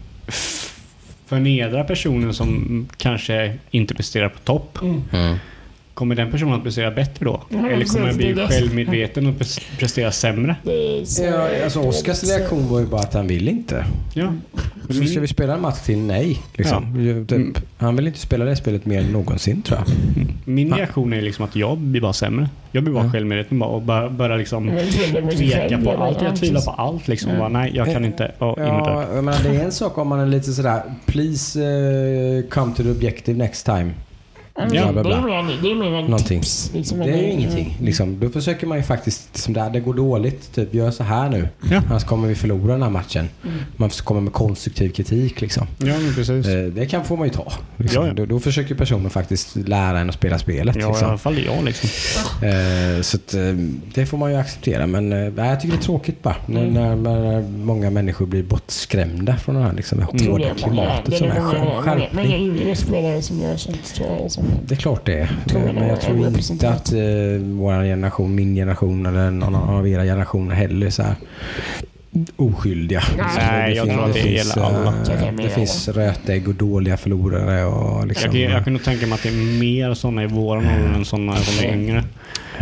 förnedrar 1.25 1.83
personen 1.83 2.33
som 2.33 2.87
kanske 2.97 3.57
inte 3.71 3.93
presterar 3.93 4.29
på 4.29 4.39
topp. 4.39 4.77
Mm. 4.81 5.35
Kommer 5.93 6.15
den 6.15 6.31
personen 6.31 6.53
att 6.53 6.63
prestera 6.63 6.91
bättre 6.91 7.25
då? 7.25 7.41
Ja, 7.49 7.69
Eller 7.69 7.85
kommer 7.85 8.07
den 8.07 8.17
bli 8.17 8.35
självmedveten 8.49 9.27
och 9.27 9.33
pres- 9.33 9.61
prestera 9.79 10.11
sämre? 10.11 10.55
Ja, 11.21 11.49
alltså 11.63 11.79
Oskars 11.79 12.23
reaktion 12.23 12.67
var 12.69 12.79
ju 12.79 12.85
bara 12.85 13.01
att 13.01 13.13
han 13.13 13.27
vill 13.27 13.47
inte. 13.47 13.85
Ja. 14.13 14.33
Så 14.89 15.03
ska 15.03 15.19
vi 15.19 15.27
spela 15.27 15.53
en 15.53 15.61
match 15.61 15.79
till? 15.85 15.97
Nej. 15.99 16.39
Liksom. 16.55 16.99
Ju- 17.01 17.25
typ, 17.25 17.37
Mm. 17.37 17.53
Han 17.77 17.95
vill 17.95 18.07
inte 18.07 18.19
spela 18.19 18.45
det 18.45 18.55
spelet 18.55 18.85
mer 18.85 18.99
än 18.99 19.11
någonsin 19.11 19.61
tror 19.61 19.79
jag. 19.79 19.87
Min 20.45 20.73
reaktion 20.73 21.13
är 21.13 21.21
liksom 21.21 21.45
att 21.45 21.55
jag 21.55 21.77
blir 21.77 22.01
bara 22.01 22.13
sämre. 22.13 22.49
Jag 22.71 22.83
blir 22.83 22.93
bara 22.93 23.05
Ja. 23.05 23.11
självmedveten 23.11 23.61
och 23.61 23.81
bara, 23.81 24.09
börjar 24.09 24.37
liksom 24.37 24.65
Men 24.65 25.29
tveka 25.29 25.77
på 25.77 25.91
allt. 25.91 26.17
ja, 26.21 26.27
Jag 26.27 26.35
tvivlar 26.35 26.61
på 26.61 26.71
allt 26.71 27.07
liksom. 27.07 27.31
Ja. 27.31 27.37
Bara, 27.39 27.49
nej, 27.49 27.71
jag 27.75 27.93
kan 27.93 28.05
inte. 28.05 28.31
Oh, 28.39 28.53
Ja, 28.57 29.05
jag 29.15 29.23
menar, 29.23 29.43
det 29.43 29.49
är 29.49 29.63
en 29.65 29.71
sak 29.71 29.97
om 29.97 30.07
man 30.07 30.19
är 30.19 30.25
lite 30.25 30.51
sådär 30.53 30.81
Please 31.05 31.59
eh, 31.63 32.49
come 32.49 32.73
to 32.75 32.83
the 32.83 32.89
objective 32.91 33.37
next 33.37 33.65
time. 33.65 33.91
Bla, 34.69 34.91
bla, 34.91 35.03
Det 35.03 35.09
bla. 35.09 35.17
är 35.17 35.43
mer 35.43 35.57
det 35.61 35.71
är 35.71 35.75
mer 35.75 35.85
en 35.99 36.05
Någonting. 36.05 36.39
tips. 36.41 36.71
Liksom, 36.73 36.99
Det 36.99 37.05
är 37.11 37.17
ju 37.17 37.31
ingenting. 37.31 37.77
Liksom. 37.81 38.19
Då 38.19 38.29
försöker 38.29 38.67
man 38.67 38.77
ju 38.77 38.83
faktiskt, 38.83 39.37
som 39.37 39.53
där, 39.53 39.69
det 39.69 39.79
går 39.79 39.93
dåligt, 39.93 40.55
typ 40.55 40.73
gör 40.73 40.91
så 40.91 41.03
här 41.03 41.29
nu. 41.29 41.49
Ja. 41.71 41.81
Annars 41.89 42.03
kommer 42.03 42.27
vi 42.27 42.35
förlora 42.35 42.71
den 42.73 42.83
här 42.83 42.89
matchen. 42.89 43.29
Mm. 43.43 43.55
Man 43.77 43.89
kommer 43.89 44.21
med 44.21 44.33
konstruktiv 44.33 44.89
kritik 44.89 45.41
liksom. 45.41 45.67
Ja, 45.77 45.85
men 45.99 46.13
precis. 46.15 46.47
Eh, 46.47 46.63
Det 46.63 46.85
kan 46.85 47.05
får 47.05 47.17
man 47.17 47.27
ju 47.27 47.33
ta. 47.33 47.51
Liksom. 47.77 48.01
Ja, 48.03 48.07
ja. 48.07 48.13
Då, 48.13 48.25
då 48.25 48.39
försöker 48.39 48.75
personen 48.75 49.09
faktiskt 49.09 49.55
lära 49.55 49.99
en 49.99 50.09
att 50.09 50.15
spela 50.15 50.39
spelet. 50.39 50.75
Ja, 50.79 50.85
i 50.85 50.87
liksom. 50.91 51.07
alla 51.09 51.17
fall 51.17 51.37
jag 51.45 51.63
liksom. 51.63 51.89
Eh, 52.47 53.01
Så 53.01 53.17
att, 53.17 53.33
eh, 53.33 53.41
det 53.93 54.05
får 54.05 54.17
man 54.17 54.31
ju 54.31 54.37
acceptera. 54.37 54.87
Men 54.87 55.09
nej, 55.09 55.31
jag 55.37 55.61
tycker 55.61 55.77
det 55.77 55.81
är 55.81 55.83
tråkigt 55.85 56.23
bara. 56.23 56.35
När, 56.45 56.61
Mm. 56.67 56.73
när, 56.73 56.95
när 56.95 57.41
många 57.41 57.89
människor 57.89 58.25
blir 58.25 58.43
bortskrämda 58.43 59.37
från 59.37 59.55
det 59.55 59.61
här 59.61 59.73
liksom, 59.73 59.99
Jag 59.99 60.19
det 60.19 60.29
hårda 60.31 60.45
klimatet 60.57 61.05
det 61.05 61.17
som 61.17 61.27
är 61.27 61.35
är 61.35 61.41
många- 61.41 61.81
skärpning. 61.81 62.33
yngre 62.33 62.75
spelare 62.75 63.21
som 63.21 63.39
gör 63.41 63.55
sånt 63.57 63.95
tror 63.95 64.07
jag. 64.21 64.31
Som, 64.31 64.43
Det 64.65 64.73
är 64.75 64.77
klart 64.79 65.05
det 65.05 65.13
är. 65.19 65.29
Men 65.73 65.87
jag 65.87 66.01
tror 66.01 66.27
inte 66.27 66.69
att 66.69 66.91
eh, 66.93 66.99
vår 67.41 67.83
generation, 67.83 68.35
min 68.35 68.55
generation 68.55 69.05
eller 69.05 69.31
någon 69.31 69.55
av 69.55 69.87
era 69.87 70.03
generationer 70.03 70.55
heller 70.55 70.85
är 70.87 70.89
så 70.91 71.03
här 71.03 71.15
oskyldiga. 72.35 73.03
Nej, 73.37 73.69
Det 73.69 73.75
jag 73.75 73.85
finns- 73.85 73.95
tror 73.97 74.05
att 74.09 74.13
det 74.13 74.19
gäller 74.29 74.61
alla. 74.61 74.93
eh, 75.13 75.21
kan 75.25 75.35
Det 75.37 75.49
finns 75.49 75.87
rötägg 75.87 76.47
och 76.47 76.55
dåliga 76.55 76.97
förlorare 76.97 77.65
och 77.65 78.07
liksom... 78.07 78.31
Jag, 78.37 78.47
kan- 78.47 78.55
jag 78.55 78.63
kan 78.63 78.73
nog 78.73 78.83
tänka 78.83 79.05
mig 79.07 79.15
att 79.15 79.23
det 79.23 79.29
är 79.29 79.59
mer 79.59 79.93
sådana 79.93 80.23
i 80.23 80.27
våran 80.27 80.65
ålder 80.67 80.93
än 80.95 81.05
sådana 81.05 81.35
som 81.35 81.65
är 81.69 81.73
yngre. 81.73 82.03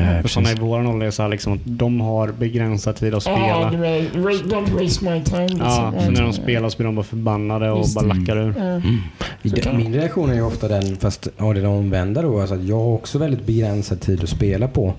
Eh, 0.02 0.22
För 0.22 0.28
sådana 0.30 0.52
i 0.52 0.56
våran 0.56 0.88
ålder 0.88 1.08
är 1.08 1.12
så 1.12 1.22
här 1.22 1.30
liksom 1.30 1.54
att 1.54 1.60
de 1.66 2.02
har 2.02 2.28
begränsad 2.32 2.96
tid 2.96 3.14
att 3.16 3.24
spela. 3.24 3.70
du 3.72 3.78
ra- 3.78 4.44
don't 4.50 4.84
waste 4.84 5.06
my 5.06 5.24
time. 5.24 5.48
Liksom. 5.48 5.60
Ja, 5.68 5.94
så 6.06 6.12
när 6.12 6.22
de 6.24 6.34
spelar 6.34 6.70
så 6.70 6.78
blir 6.78 6.86
de 6.86 6.96
bara 6.96 7.04
förbannade 7.04 7.72
och 7.72 7.78
Just 7.80 7.96
bara 7.96 8.06
det. 8.08 8.20
lackar 8.20 8.38
ur. 8.38 8.58
Mm. 8.58 8.82
Det- 9.44 9.62
kan- 9.62 9.78
Min 9.78 9.94
reaktion 9.94 10.30
är 10.30 10.34
ju 10.34 10.42
ofta 10.42 10.68
den, 10.68 10.96
fast 10.96 11.28
ja, 11.38 11.54
det 11.54 11.60
är 11.60 11.64
den 11.64 11.72
omvända 11.72 12.22
då. 12.22 12.40
Alltså 12.40 12.56
att 12.56 12.64
jag 12.64 12.76
har 12.76 12.94
också 12.94 13.18
väldigt 13.18 13.46
begränsad 13.46 14.02
tid 14.02 14.24
att 14.24 14.30
spela 14.30 14.68
på. 14.68 14.94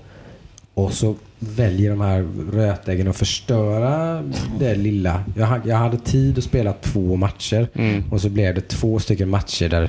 Och 0.73 0.93
så 0.93 1.15
väljer 1.39 1.89
de 1.89 2.01
här 2.01 2.27
rötäggen 2.53 3.07
att 3.07 3.15
förstöra 3.17 4.23
det 4.59 4.75
lilla. 4.75 5.23
Jag, 5.37 5.59
jag 5.65 5.75
hade 5.77 5.97
tid 5.97 6.37
att 6.37 6.43
spela 6.43 6.73
två 6.73 7.15
matcher. 7.15 7.67
Mm. 7.75 8.03
Och 8.11 8.21
så 8.21 8.29
blev 8.29 8.55
det 8.55 8.61
två 8.61 8.99
stycken 8.99 9.29
matcher 9.29 9.69
där 9.69 9.83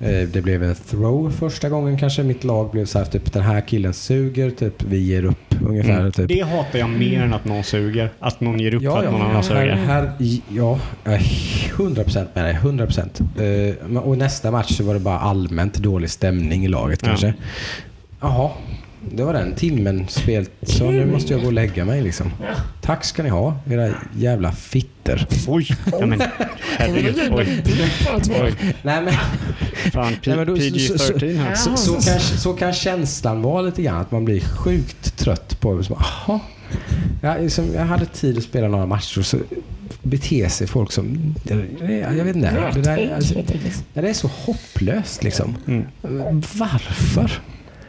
eh, 0.00 0.28
det 0.32 0.42
blev 0.42 0.62
en 0.62 0.74
throw 0.74 1.30
första 1.30 1.68
gången 1.68 1.98
kanske. 1.98 2.22
Mitt 2.22 2.44
lag 2.44 2.70
blev 2.70 2.84
så 2.86 2.98
här 2.98 3.04
typ 3.04 3.32
den 3.32 3.42
här 3.42 3.60
killen 3.60 3.92
suger, 3.94 4.50
typ 4.50 4.82
vi 4.82 4.98
ger 4.98 5.24
upp 5.24 5.54
ungefär. 5.66 6.00
Mm. 6.00 6.12
Typ. 6.12 6.28
Det 6.28 6.40
hatar 6.40 6.78
jag 6.78 6.90
mer 6.90 7.22
än 7.22 7.34
att 7.34 7.44
någon 7.44 7.64
suger. 7.64 8.10
Att 8.18 8.40
någon 8.40 8.60
ger 8.60 8.74
upp 8.74 8.80
för 8.82 8.84
Ja, 8.88 8.98
att 8.98 9.04
ja, 9.04 9.10
någon 9.10 9.22
annan 9.22 9.44
suger. 9.44 9.66
här, 9.74 10.12
ja, 10.48 10.78
jag 11.04 11.14
är 11.14 11.18
100% 11.18 12.26
med 12.34 12.44
dig. 12.44 12.54
100%. 12.62 13.20
Eh, 13.36 13.74
men- 13.88 13.96
och 14.02 14.18
nästa 14.18 14.50
match 14.50 14.76
så 14.76 14.84
var 14.84 14.94
det 14.94 15.00
bara 15.00 15.18
allmänt 15.18 15.74
dålig 15.78 16.10
stämning 16.10 16.64
i 16.64 16.68
laget 16.68 16.98
Ja. 17.02 17.08
kanske. 17.08 17.34
Jaha, 18.20 18.50
det 19.12 19.24
var 19.24 19.32
den 19.32 19.54
timmen 19.54 20.08
spel. 20.08 20.46
Så 20.62 20.90
nu 20.90 21.06
måste 21.06 21.32
jag 21.32 21.40
gå 21.40 21.46
och 21.46 21.52
lägga 21.52 21.84
mig 21.84 22.02
liksom. 22.02 22.32
Ja. 22.42 22.54
Tack 22.82 23.04
ska 23.04 23.22
ni 23.22 23.28
ha, 23.28 23.60
era 23.70 23.94
jävla 24.16 24.52
fitter. 24.52 25.26
Oj! 25.48 25.66
Ja, 25.92 26.06
men, 26.06 26.22
herregud. 26.78 27.20
Oj. 27.32 27.62
Oj. 28.42 28.54
Nej 28.82 29.02
men, 29.02 29.12
Fan, 29.92 30.12
P- 30.12 30.18
Nej, 30.26 30.36
men 30.36 30.46
då- 30.46 30.56
så- 30.56 30.62
PG-13 30.62 31.36
här. 31.36 31.54
så, 31.54 31.76
så, 31.76 31.92
kan, 31.92 32.20
så 32.20 32.52
kan 32.52 32.72
känslan 32.72 33.42
vara 33.42 33.62
lite 33.62 33.82
grann. 33.82 34.00
Att 34.00 34.10
man 34.10 34.24
blir 34.24 34.40
sjukt 34.40 35.16
trött 35.18 35.60
på 35.60 35.74
det. 35.74 35.84
Så 35.84 35.98
Jaha. 36.26 36.40
Jag, 37.22 37.42
liksom, 37.42 37.74
jag 37.74 37.84
hade 37.84 38.06
tid 38.06 38.38
att 38.38 38.44
spela 38.44 38.68
några 38.68 38.86
matcher 38.86 39.18
och 39.18 39.26
så 39.26 39.38
beter 40.02 40.48
sig 40.48 40.66
folk 40.66 40.92
som... 40.92 41.34
Jag 42.18 42.24
vet 42.24 42.36
inte. 42.36 42.70
Det, 42.74 42.80
där, 42.82 43.14
alltså, 43.14 43.34
det 43.94 44.08
är 44.08 44.12
så 44.14 44.30
hopplöst 44.44 45.24
liksom. 45.24 45.56
Mm. 45.66 45.84
Varför? 46.54 47.40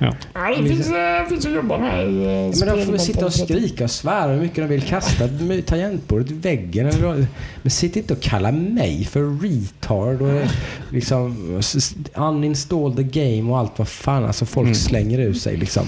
Ja. 0.02 0.16
Ja, 0.34 0.56
det 0.62 0.70
finns, 0.70 0.90
äh, 0.92 1.28
finns 1.30 1.46
att 1.46 1.52
jobba 1.54 1.78
med 1.78 2.04
i 2.12 2.24
äh, 2.24 2.32
Men 2.32 2.78
de 2.78 2.86
får 2.86 2.92
väl 2.92 3.00
sitta 3.00 3.26
och 3.26 3.34
skrika 3.34 3.84
och 3.84 3.92
svära 3.92 4.32
hur 4.32 4.42
mycket 4.42 4.56
de 4.58 4.68
vill. 4.68 4.82
Kasta 4.82 5.28
med 5.28 5.66
tangentbordet 5.66 6.32
i 6.32 6.34
väggen. 6.34 6.86
Eller, 6.88 7.26
men 7.62 7.72
sitt 7.72 7.96
inte 7.96 8.14
och 8.14 8.20
kalla 8.22 8.52
mig 8.52 9.06
för 9.06 9.42
retard 9.42 10.22
och 10.22 10.42
liksom 10.92 11.56
s- 11.60 11.76
s- 11.76 11.96
uninstall 12.16 12.96
the 12.96 13.04
game 13.04 13.52
och 13.52 13.58
allt 13.60 13.80
vad 13.80 13.88
fan 13.88 14.26
alltså 14.26 14.46
folk 14.46 14.66
Mm. 14.66 14.76
slänger 14.76 15.20
ur 15.20 15.34
sig 15.34 15.58
liksom. 15.58 15.86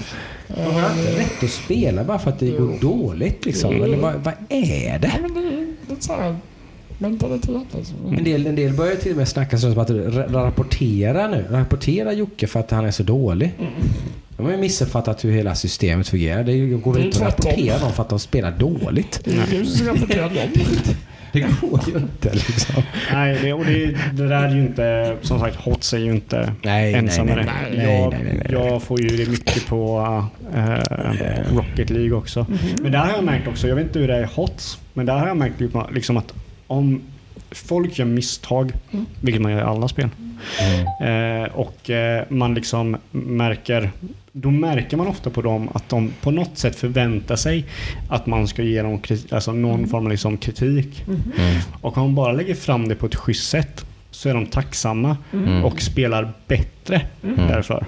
De 0.48 0.60
har 0.74 0.90
inte 0.98 1.18
rätt 1.18 1.42
att 1.44 1.50
spela 1.50 2.04
bara 2.04 2.18
för 2.18 2.30
att 2.30 2.38
det 2.40 2.50
går 2.50 2.78
dåligt 2.80 3.46
liksom. 3.46 3.82
Eller 3.82 3.96
vad, 3.96 4.14
vad 4.14 4.34
är 4.48 4.98
det? 4.98 5.12
Ja, 5.14 5.20
men 5.22 5.34
det 5.34 5.40
är 6.14 6.36
lite 7.10 7.18
såhär 7.20 7.32
mentalitet 7.32 7.74
liksom. 7.78 7.96
En 8.18 8.24
del, 8.24 8.46
en 8.46 8.56
del 8.56 8.72
börjar 8.72 8.94
till 8.96 9.10
och 9.10 9.16
med 9.16 9.28
snacka 9.28 9.58
som 9.58 9.78
att 9.78 9.90
ra- 9.90 10.32
rapportera 10.32 11.28
nu. 11.28 11.44
Rapportera 11.50 12.12
Jocke 12.12 12.46
för 12.46 12.60
att 12.60 12.70
han 12.70 12.84
är 12.84 12.90
så 12.90 13.02
dålig. 13.02 13.52
De 14.36 14.42
har 14.46 14.52
ju 14.52 14.58
missuppfattat 14.58 15.24
hur 15.24 15.32
hela 15.32 15.54
systemet 15.54 16.08
fungerar. 16.08 16.44
Det 16.44 16.58
går 16.66 16.92
väl 16.92 17.02
inte 17.04 17.26
att 17.26 17.32
rapportera 17.44 17.78
dem 17.78 17.92
för 17.92 18.02
att 18.02 18.08
de 18.08 18.18
spelar 18.18 18.50
dåligt. 18.58 19.20
Det 19.24 19.30
är 19.30 19.46
du 19.50 19.64
som 19.66 19.76
ska 19.84 19.94
rapportera 19.94 20.22
dem. 20.28 20.48
Det 21.32 21.40
går 21.40 21.80
ju 21.86 21.98
inte 21.98 22.32
liksom. 22.32 22.82
Nej, 23.12 23.38
det, 23.42 23.52
och 23.52 23.64
det, 23.64 23.86
det 24.12 24.28
där 24.28 24.42
är 24.44 24.54
ju 24.54 24.60
inte... 24.60 25.16
Som 25.22 25.40
sagt, 25.40 25.56
HOTS 25.56 25.92
är 25.92 25.98
ju 25.98 26.10
inte 26.10 26.52
Nej, 26.62 26.94
ensam 26.94 27.26
nej, 27.26 27.36
nej, 27.36 27.46
nej, 27.76 28.00
jag, 28.00 28.10
nej, 28.12 28.20
nej, 28.24 28.34
nej. 28.44 28.46
jag 28.52 28.82
får 28.82 29.00
ju 29.00 29.08
det 29.16 29.30
mycket 29.30 29.66
på 29.66 29.98
eh, 30.54 31.54
Rocket 31.56 31.90
League 31.90 32.12
också. 32.12 32.46
Men 32.82 32.92
där 32.92 32.98
har 32.98 33.10
jag 33.12 33.24
märkt 33.24 33.48
också, 33.48 33.68
jag 33.68 33.74
vet 33.76 33.86
inte 33.86 33.98
hur 33.98 34.08
det 34.08 34.14
är 34.16 34.22
i 34.22 34.26
HOTS, 34.34 34.78
men 34.94 35.06
där 35.06 35.18
har 35.18 35.26
jag 35.28 35.36
märkt 35.36 35.60
liksom 35.94 36.16
att 36.16 36.34
om 36.72 37.00
folk 37.50 37.98
gör 37.98 38.06
misstag, 38.06 38.72
vilket 39.20 39.42
man 39.42 39.52
gör 39.52 39.58
i 39.58 39.62
alla 39.62 39.88
spel, 39.88 40.08
eh, 41.00 41.52
och 41.54 41.90
eh, 41.90 42.24
man 42.28 42.54
liksom 42.54 42.96
märker 43.10 43.90
då 44.32 44.50
märker 44.50 44.96
man 44.96 45.06
ofta 45.06 45.30
på 45.30 45.42
dem 45.42 45.68
att 45.74 45.88
de 45.88 46.12
på 46.20 46.30
något 46.30 46.58
sätt 46.58 46.76
förväntar 46.76 47.36
sig 47.36 47.64
att 48.08 48.26
man 48.26 48.48
ska 48.48 48.62
ge 48.62 48.82
dem 48.82 48.98
kriti- 48.98 49.34
alltså 49.34 49.52
någon 49.52 49.86
form 49.88 50.04
av 50.04 50.10
liksom 50.10 50.36
kritik. 50.36 51.04
Och 51.80 51.96
om 51.96 52.02
man 52.02 52.14
bara 52.14 52.32
lägger 52.32 52.54
fram 52.54 52.88
det 52.88 52.94
på 52.94 53.06
ett 53.06 53.14
schysst 53.14 53.50
sätt 53.50 53.84
så 54.10 54.28
är 54.28 54.34
de 54.34 54.46
tacksamma 54.46 55.16
och 55.64 55.82
spelar 55.82 56.32
bättre 56.46 57.00
därför. 57.48 57.86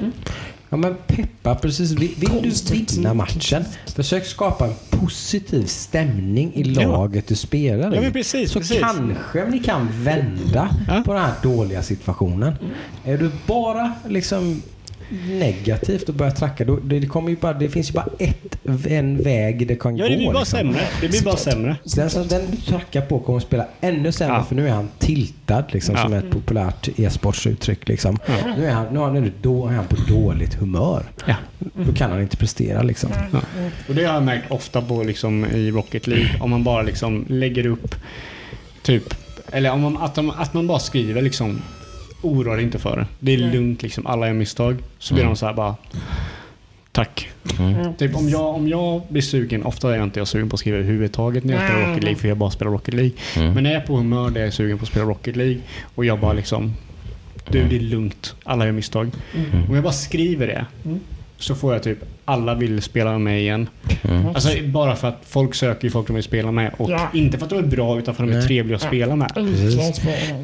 Ja 0.75 0.79
men 0.79 0.95
peppa 1.07 1.55
precis. 1.55 1.91
Vill, 1.93 2.15
vill 2.19 2.53
du 2.67 2.75
vinna 2.75 3.15
matchen? 3.15 3.65
Försök 3.95 4.27
skapa 4.27 4.67
en 4.67 4.75
positiv 4.91 5.65
stämning 5.67 6.53
i 6.55 6.63
Ja. 6.73 6.83
laget 6.89 7.29
du 7.29 7.35
spelar 7.37 7.91
Ja, 7.93 7.97
i. 7.97 8.01
men 8.01 8.13
precis, 8.13 8.51
Så 8.53 8.59
precis. 8.59 8.81
kanske 8.81 9.45
ni 9.51 9.59
kan 9.59 9.89
vända 10.05 10.69
Ja. 10.89 11.03
på 11.07 11.13
den 11.13 11.23
här 11.23 11.33
dåliga 11.43 11.83
situationen. 11.83 12.55
Är 13.05 13.19
du 13.19 13.31
bara 13.47 13.93
liksom 14.09 14.63
negativt 15.29 16.09
och 16.09 16.15
börjar 16.15 16.33
tracka, 16.33 16.65
då, 16.65 16.77
det, 16.77 17.01
det, 17.01 17.07
kommer 17.07 17.31
ju 17.31 17.37
bara, 17.37 17.53
det 17.53 17.69
finns 17.69 17.91
ju 17.91 17.93
bara 17.95 18.09
ett, 18.19 18.59
en 18.87 19.23
väg 19.23 19.67
det 19.67 19.75
kan 19.77 19.97
Ja, 19.97 20.05
gå. 20.05 20.11
det 20.11 20.17
blir 20.17 20.27
bara 20.27 20.39
liksom. 20.39 20.59
sämre. 20.59 20.81
Det 21.01 21.09
blir 21.09 21.23
bara 21.23 21.37
sämre. 21.37 21.77
Så 21.85 22.01
Den, 22.01 22.11
som, 22.11 22.29
den 22.29 22.43
du 22.51 22.57
trackar 22.57 23.01
på 23.01 23.19
kommer 23.19 23.37
att 23.37 23.43
spela 23.43 23.67
ännu 23.81 24.13
sämre 24.13 24.37
Ja. 24.37 24.45
för 24.45 24.55
nu 24.55 24.67
är 24.69 24.73
han 24.73 24.89
tiltad 24.99 25.65
liksom, 25.71 25.95
Ja. 25.95 26.03
som 26.03 26.13
är 26.13 26.19
ett 26.19 26.31
populärt 26.31 26.89
e-sportsuttryck. 26.97 27.89
Liksom. 27.89 28.19
Ja. 28.27 28.55
Nu, 28.57 28.67
är 28.67 28.73
han, 28.73 28.87
nu, 29.15 29.19
är, 29.19 29.25
det 29.25 29.33
då, 29.43 29.67
är 29.67 29.73
han 29.73 29.87
på 29.87 29.97
dåligt 30.09 30.55
humör. 30.55 31.03
Ja. 31.27 31.35
Då 31.59 31.93
kan 31.93 32.11
han 32.11 32.21
inte 32.23 32.37
prestera. 32.37 32.83
Liksom. 32.83 33.11
Och 33.89 33.95
det 33.95 34.05
har 34.05 34.15
jag 34.15 34.23
märkt 34.23 34.51
ofta 34.51 34.83
på 34.83 35.03
liksom 35.03 35.45
i 35.45 35.71
Rocket 35.71 36.07
League. 36.07 36.31
Om 36.41 36.51
man 36.51 36.65
bara 36.65 36.83
liksom 36.83 37.25
lägger 37.29 37.67
upp 37.67 37.95
typ, 38.83 39.15
eller 39.53 39.71
om 39.73 39.81
man, 39.81 39.97
att, 39.97 40.15
de, 40.15 40.31
att 40.31 40.55
man 40.55 40.67
bara 40.67 40.79
skriver 40.79 41.23
liksom 41.23 41.63
oroa 42.25 42.55
dig 42.55 42.65
inte 42.65 42.79
för 42.79 42.97
det. 42.97 43.07
Det 43.21 43.35
är 43.35 43.39
Nej. 43.39 43.53
lugnt 43.53 43.83
liksom, 43.83 44.07
alla 44.07 44.27
gör 44.27 44.35
misstag. 44.35 44.77
Så 44.99 45.15
blir 45.15 45.25
de 45.25 45.37
så 45.37 45.47
här 45.47 45.55
bara 45.55 45.77
Tack. 46.93 47.29
Typ 47.99 48.17
om 48.17 48.29
jag, 48.29 48.55
om 48.55 48.69
jag 48.69 49.03
blir 49.09 49.23
sugen, 49.23 49.63
ofta 49.65 49.91
är 49.93 49.97
jag 49.97 50.05
inte 50.05 50.21
jag 50.21 50.29
sugen 50.29 50.49
på 50.49 50.55
att 50.55 50.61
skriva 50.61 50.77
överhuvudtaget 50.77 51.45
när 51.45 51.55
jag 51.55 51.63
spelar 51.71 51.89
Rocket 51.89 52.05
League 52.05 52.19
för 52.19 52.29
jag 52.29 52.37
bara 52.37 52.51
spelar 52.51 52.73
Rocket 52.73 52.95
League. 52.95 53.13
Men 53.37 53.63
när 53.63 53.73
jag 53.73 53.83
är 53.83 53.87
på 53.87 53.97
humör 53.97 54.31
där 54.31 54.41
jag 54.41 54.47
är 54.47 54.51
sugen 54.51 54.79
på 54.79 54.83
att 54.83 54.89
spela 54.89 55.07
Rocket 55.07 55.37
League 55.37 55.59
och 55.95 56.05
jag 56.05 56.21
bara 56.21 56.33
liksom 56.33 56.75
Du 57.51 57.65
det 57.65 57.77
är 57.77 57.81
lugnt, 57.81 58.35
alla 58.45 58.65
gör 58.67 58.73
misstag. 58.73 59.11
Om 59.69 59.75
jag 59.75 59.85
bara 59.85 59.93
skriver 59.93 60.47
det 60.47 60.67
Mm. 60.85 61.01
Så 61.45 61.55
får 61.55 61.73
jag 61.73 61.83
typ 61.83 61.99
alla 62.25 62.55
vill 62.55 62.83
spela 62.83 63.11
med 63.13 63.21
mig 63.21 63.41
igen. 63.41 63.69
Alltså 64.35 64.49
bara 64.67 64.97
för 64.97 65.09
att 65.09 65.19
folk 65.27 65.55
söker 65.55 65.85
ju 65.85 65.91
folk 65.91 66.07
de 66.07 66.13
vill 66.15 66.23
spela 66.23 66.53
med 66.53 66.75
och 66.77 66.91
Ja. 66.91 67.09
inte 67.15 67.39
för 67.39 67.45
att 67.45 67.51
de 67.51 67.59
är 67.59 67.63
bra 67.63 67.99
utan 67.99 68.15
för 68.15 68.23
att 68.25 68.29
de 68.31 68.35
är 68.35 68.39
Nej. 68.39 68.47
trevliga 68.49 68.77
att 68.77 68.83
spela 68.83 69.17
med. 69.17 69.31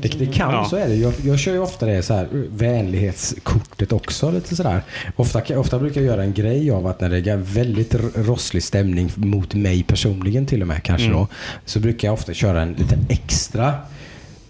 Det, 0.02 0.18
det 0.18 0.26
kan, 0.26 0.52
Ja. 0.52 0.64
så 0.70 0.76
är 0.76 0.88
det. 0.88 0.94
Jag, 0.94 1.12
jag 1.24 1.38
kör 1.38 1.52
ju 1.52 1.58
ofta 1.58 1.86
det 1.86 2.02
så 2.02 2.14
här, 2.14 2.28
vänlighetskortet 2.50 3.92
också. 3.92 4.30
Lite 4.30 4.56
sådär. 4.56 4.82
Ofta, 5.16 5.58
ofta 5.58 5.78
brukar 5.78 6.00
jag 6.00 6.08
göra 6.08 6.22
en 6.22 6.32
grej 6.34 6.70
av 6.70 6.86
att 6.86 7.00
när 7.00 7.08
det 7.08 7.30
är 7.30 7.36
väldigt 7.36 7.94
rosslig 8.14 8.62
stämning 8.62 9.10
mot 9.14 9.54
mig 9.54 9.82
personligen 9.82 10.46
till 10.46 10.62
och 10.62 10.68
med 10.68 10.82
kanske 10.82 11.06
Mm. 11.06 11.18
då. 11.18 11.26
Så 11.64 11.80
brukar 11.80 12.08
jag 12.08 12.12
ofta 12.12 12.34
köra 12.34 12.62
en 12.62 12.72
liten 12.72 12.98
extra 13.08 13.74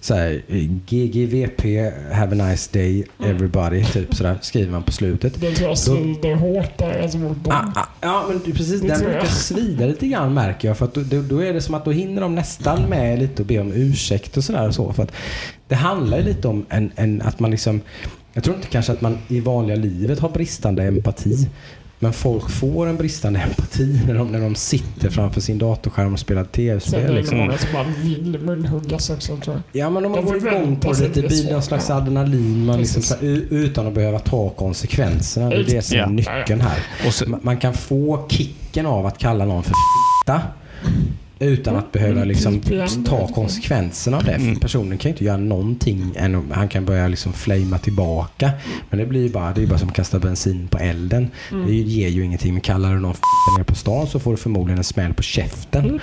så 0.02 0.14
här, 0.14 0.42
GGVP, 0.86 1.62
have 2.12 2.42
a 2.42 2.48
nice 2.48 2.70
day 2.78 3.04
everybody, 3.24 3.84
typ 3.84 4.14
sådär 4.14 4.38
skriver 4.42 4.72
man 4.72 4.82
på 4.82 4.92
slutet. 4.92 5.40
Det 5.40 5.50
tror 5.50 5.68
jag 5.68 5.78
svider 5.78 6.34
hårt 6.34 6.78
där 6.78 7.02
alltså 7.02 7.18
mot 7.18 7.36
Ah, 7.48 7.62
dem. 7.62 7.72
ah, 7.74 7.86
ja, 8.00 8.24
men 8.28 8.40
precis. 8.52 8.80
Det 8.80 8.88
Den 8.88 9.00
brukar 9.00 9.26
svida 9.26 9.86
lite 9.86 10.06
grann 10.06 10.34
märker 10.34 10.68
jag. 10.68 10.78
För 10.78 10.84
att 10.84 10.94
då, 10.94 11.22
då, 11.22 11.38
är 11.38 11.52
det 11.52 11.60
som 11.60 11.74
att 11.74 11.84
då 11.84 11.90
hinner 11.90 12.22
de 12.22 12.34
nästan 12.34 12.82
med 12.82 13.18
lite 13.18 13.42
och 13.42 13.46
be 13.46 13.58
om 13.58 13.72
ursäkt 13.72 14.36
och 14.36 14.44
sådär. 14.44 14.68
och 14.68 14.74
Så, 14.74 14.92
för 14.92 15.02
att 15.02 15.12
det 15.68 15.74
handlar 15.74 16.18
ju 16.18 16.24
lite 16.24 16.48
om 16.48 16.66
en, 16.68 16.92
en, 16.96 17.22
att 17.22 17.40
man 17.40 17.50
liksom... 17.50 17.80
Jag 18.32 18.44
tror 18.44 18.56
inte 18.56 18.68
kanske 18.68 18.92
att 18.92 19.00
man 19.00 19.18
i 19.28 19.40
vanliga 19.40 19.76
livet 19.76 20.18
har 20.18 20.28
bristande 20.28 20.82
empati. 20.82 21.48
Men 22.02 22.12
folk 22.12 22.50
får 22.50 22.86
en 22.86 22.96
bristande 22.96 23.40
empati 23.40 24.00
när 24.06 24.14
de, 24.14 24.32
när 24.32 24.40
de 24.40 24.54
sitter 24.54 25.10
framför 25.10 25.40
sin 25.40 25.58
datorskärm 25.58 26.12
och 26.12 26.18
spelar 26.18 26.40
är 26.42 26.44
tv-spel. 26.44 27.02
det 27.06 27.12
Liksom. 27.12 27.38
många 27.38 27.58
som 27.58 27.68
bara 27.72 27.84
vill 28.02 28.38
munhuggas 28.40 29.10
också 29.10 29.36
tror 29.36 29.56
jag. 29.72 29.82
Ja 29.82 29.90
men 29.90 30.04
om 30.04 30.12
man 30.12 30.20
De 30.24 30.26
får 30.26 30.36
igång 30.48 30.76
på 30.76 30.92
det, 30.92 31.08
det 31.08 31.22
blir 31.28 31.52
någon 31.52 31.62
slags 31.62 31.90
adrenalin 31.90 32.64
man 32.64 32.78
liksom, 32.78 33.02
så 33.02 33.14
utan 33.20 33.86
att 33.86 33.94
behöva 33.94 34.18
ta 34.18 34.48
konsekvenserna. 34.50 35.48
Det 35.48 35.56
är 35.56 35.64
det 35.64 35.82
som 35.82 35.98
är 35.98 36.06
nyckeln 36.06 36.60
här. 36.60 36.78
Och 37.06 37.14
så, 37.14 37.24
Ma- 37.24 37.38
Man 37.42 37.56
kan 37.56 37.74
få 37.74 38.26
kicken 38.30 38.86
av 38.86 39.06
att 39.06 39.18
kalla 39.18 39.44
någon 39.44 39.62
för 39.62 39.72
fitta 40.24 40.40
utan 41.40 41.76
att 41.76 41.92
behöva 41.92 42.24
liksom 42.24 42.61
ta 43.05 43.29
konsekvenserna 43.29 44.16
av 44.16 44.24
det. 44.24 44.33
För 44.35 44.40
Mm. 44.40 44.61
Personen 44.61 44.98
kan 44.98 45.09
ju 45.09 45.12
inte 45.14 45.24
göra 45.24 45.37
någonting. 45.37 46.12
Än 46.16 46.35
om- 46.35 46.50
han 46.55 46.68
kan 46.68 46.85
börja 46.85 47.09
liksom 47.09 47.33
flamea 47.33 47.79
tillbaka. 47.79 48.50
Men 48.90 48.98
det 48.98 49.07
blir 49.07 49.22
ju 49.22 49.29
bara, 49.31 49.53
det 49.53 49.62
är 49.62 49.66
bara 49.66 49.79
som 49.79 49.88
att 49.88 49.94
kasta 49.94 50.18
bensin 50.18 50.68
på 50.68 50.79
elden. 50.79 51.31
Det 51.66 51.74
ger 51.74 52.09
ju 52.09 52.24
ingenting. 52.24 52.53
Men 52.53 52.61
kallar 52.61 52.94
du 52.94 53.00
någon 53.00 53.14
nere 53.57 53.64
på 53.64 53.74
stan 53.74 54.07
så 54.07 54.18
får 54.20 54.31
du 54.31 54.37
förmodligen 54.37 54.79
en 54.79 54.85
smäll 54.85 55.14
på 55.14 55.22
käften. 55.22 56.00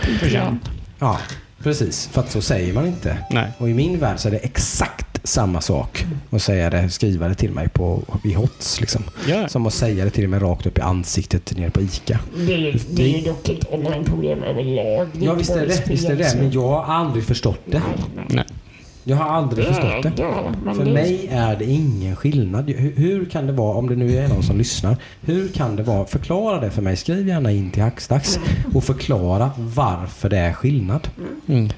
Ja, 0.99 1.17
precis. 1.63 2.09
För 2.11 2.21
att 2.21 2.31
så 2.31 2.41
säger 2.41 2.73
man 2.73 2.87
inte. 2.87 3.17
Nej. 3.31 3.51
Och 3.57 3.69
i 3.69 3.73
min 3.73 3.99
värld 3.99 4.19
så 4.19 4.27
är 4.27 4.31
det 4.31 4.37
exakt 4.37 5.16
samma 5.27 5.61
sak 5.61 6.05
att 6.29 6.41
säga 6.41 6.69
det, 6.69 6.89
skriva 6.89 7.27
det 7.27 7.35
till 7.35 7.51
mig 7.51 7.69
på, 7.69 8.01
i 8.23 8.33
HOTS. 8.33 8.81
Liksom. 8.81 9.03
Ja. 9.27 9.47
Som 9.47 9.65
att 9.67 9.73
säga 9.73 10.05
det 10.05 10.11
till 10.11 10.27
mig 10.29 10.39
rakt 10.39 10.65
upp 10.65 10.77
i 10.77 10.81
ansiktet 10.81 11.57
nere 11.57 11.69
på 11.69 11.81
ICA. 11.81 12.19
Det 12.47 12.53
är, 12.53 12.79
det 12.91 13.03
är 13.03 13.17
ju 13.17 13.25
dock 13.25 13.49
ett 13.49 13.73
online-problem 13.73 14.43
överlag. 14.43 15.07
Ja 15.19 15.33
visst 15.33 15.49
är 15.51 15.67
det, 15.67 15.83
visst 15.87 16.09
är 16.09 16.15
det 16.15 16.35
men 16.37 16.51
jag 16.51 16.67
har 16.67 16.83
aldrig 16.93 17.23
förstått 17.25 17.59
det. 17.65 17.81
Nej. 18.29 18.45
Jag 19.03 19.17
har 19.17 19.29
aldrig 19.29 19.65
förstått 19.65 20.03
det. 20.03 20.11
Ja, 20.17 20.51
För 20.75 20.85
det- 20.85 20.91
mig 20.93 21.27
är 21.31 21.55
det 21.55 21.65
ingen 21.65 22.15
skillnad. 22.15 22.69
Hur, 22.69 22.95
hur 22.95 23.25
kan 23.25 23.47
det 23.47 23.53
vara, 23.53 23.77
om 23.77 23.89
det 23.89 23.95
nu 23.95 24.17
är 24.17 24.27
någon 24.27 24.43
som 24.43 24.57
lyssnar, 24.57 24.97
hur 25.21 25.47
kan 25.47 25.75
det 25.75 25.83
vara? 25.83 26.05
Förklara 26.05 26.59
det 26.61 26.71
för 26.71 26.81
mig. 26.81 26.95
Skriv 26.97 27.27
gärna 27.27 27.51
in 27.51 27.71
till 27.71 27.83
Hackstacks 27.83 28.39
och 28.73 28.83
förklara 28.83 29.51
varför 29.57 30.29
det 30.29 30.37
är 30.37 30.53
skillnad. 30.53 31.07
Mm. 31.47 31.69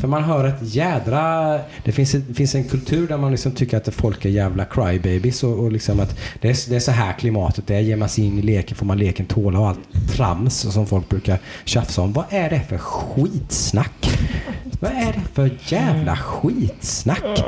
För 0.00 0.08
man 0.08 0.24
hör 0.24 0.44
ett 0.44 0.74
jädra... 0.74 1.58
Det 1.84 1.92
finns, 1.92 2.12
det 2.12 2.34
finns 2.34 2.54
en 2.54 2.64
kultur 2.64 3.08
där 3.08 3.16
man 3.18 3.30
liksom 3.30 3.52
tycker 3.52 3.76
att 3.76 3.94
folk 3.94 4.24
är 4.24 4.28
jävla 4.28 4.64
crybabies 4.64 5.44
och, 5.44 5.58
och 5.58 5.72
liksom 5.72 6.00
att 6.00 6.18
det 6.40 6.48
är, 6.48 6.70
det 6.70 6.76
är 6.76 6.80
så 6.80 6.90
här 6.90 7.12
klimatet 7.12 7.70
är. 7.70 7.80
Ger 7.80 7.96
man 7.96 8.08
sig 8.08 8.24
in 8.24 8.38
i 8.38 8.42
leken 8.42 8.76
får 8.76 8.86
man 8.86 8.98
leken 8.98 9.26
tåla 9.26 9.58
och 9.58 9.68
allt 9.68 9.80
trams 10.16 10.54
som 10.54 10.86
folk 10.86 11.08
brukar 11.08 11.38
tjafsa 11.64 12.02
om. 12.02 12.12
Vad 12.12 12.24
är 12.30 12.50
det 12.50 12.60
för 12.68 12.78
skitsnack? 12.78 14.18
Vad 14.80 14.92
är 14.92 15.12
det 15.12 15.22
för 15.32 15.58
jävla 15.66 16.16
skitsnack? 16.16 17.42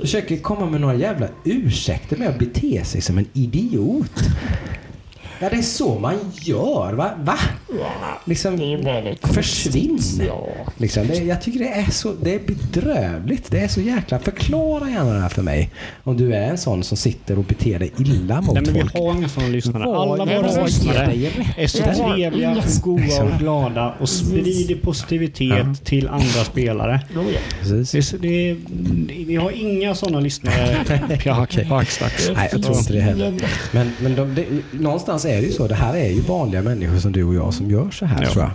Försöker 0.00 0.36
komma 0.36 0.66
med 0.66 0.80
några 0.80 0.94
jävla 0.94 1.28
ursäkter 1.44 2.16
med 2.16 2.28
att 2.28 2.38
bete 2.38 2.84
sig 2.84 3.00
som 3.00 3.18
en 3.18 3.26
idiot. 3.32 4.24
Ja, 5.44 5.50
det 5.50 5.56
är 5.56 5.62
så 5.62 5.98
man 5.98 6.14
gör. 6.32 6.92
Va? 6.92 7.10
Va? 7.18 7.38
Ja, 7.78 8.20
Liksom, 8.24 8.56
det 8.56 8.72
är 8.72 8.76
väldigt 8.76 9.28
försvinn. 9.28 9.98
Ja. 10.26 10.48
Liksom, 10.76 11.06
det, 11.06 11.14
jag 11.14 11.42
tycker 11.42 11.58
det 11.58 11.68
är 11.68 11.90
så 11.90 12.12
det 12.22 12.34
är 12.34 12.40
bedrövligt. 12.46 13.50
Det 13.50 13.60
är 13.60 13.68
så 13.68 13.80
jäkla... 13.80 14.18
Förklara 14.18 14.90
gärna 14.90 15.12
det 15.12 15.20
här 15.20 15.28
för 15.28 15.42
mig. 15.42 15.70
Om 16.04 16.16
du 16.16 16.34
är 16.34 16.42
en 16.42 16.58
sån 16.58 16.84
som 16.84 16.96
sitter 16.96 17.38
och 17.38 17.44
beter 17.44 17.78
dig 17.78 17.92
illa 17.98 18.40
mot 18.40 18.54
Nej, 18.54 18.62
men 18.62 18.74
vi 18.74 18.80
folk. 18.80 18.94
har 18.94 19.14
inga 19.14 19.28
sådana 19.28 19.52
lyssnare. 19.52 19.84
Alla 19.84 20.24
våra 20.24 20.64
lyssnare 20.64 21.12
är 21.56 21.66
så 21.66 21.78
trevliga, 21.78 22.62
goa 22.82 23.22
och 23.22 23.38
glada 23.38 23.94
och 24.00 24.08
sprider 24.08 24.74
positivitet 24.74 25.84
till 25.84 26.08
andra 26.08 26.44
spelare. 26.44 27.00
Ja. 27.14 27.22
Det 27.62 28.18
det 28.20 28.56
vi 29.26 29.36
har 29.36 29.50
inga 29.50 29.94
sådana 29.94 30.20
lyssnare. 30.20 30.84
Nej, 32.34 32.48
jag 32.52 32.62
tror 32.62 32.76
inte 32.76 32.92
det 32.92 33.00
heller. 33.00 33.34
Men, 33.72 33.92
men 34.00 34.14
de, 34.14 34.34
det, 34.34 34.46
någonstans 34.70 35.24
är 35.24 35.33
det 35.40 35.46
ju 35.46 35.52
så. 35.52 35.66
Det 35.68 35.74
här 35.74 35.96
är 35.96 36.08
ju 36.10 36.20
vanliga 36.20 36.62
människor 36.62 36.98
som 36.98 37.12
du 37.12 37.24
och 37.24 37.34
jag 37.34 37.54
som 37.54 37.70
gör 37.70 37.90
så 37.90 38.06
här 38.06 38.22
Ja. 38.22 38.30
tror 38.30 38.44
jag. 38.44 38.50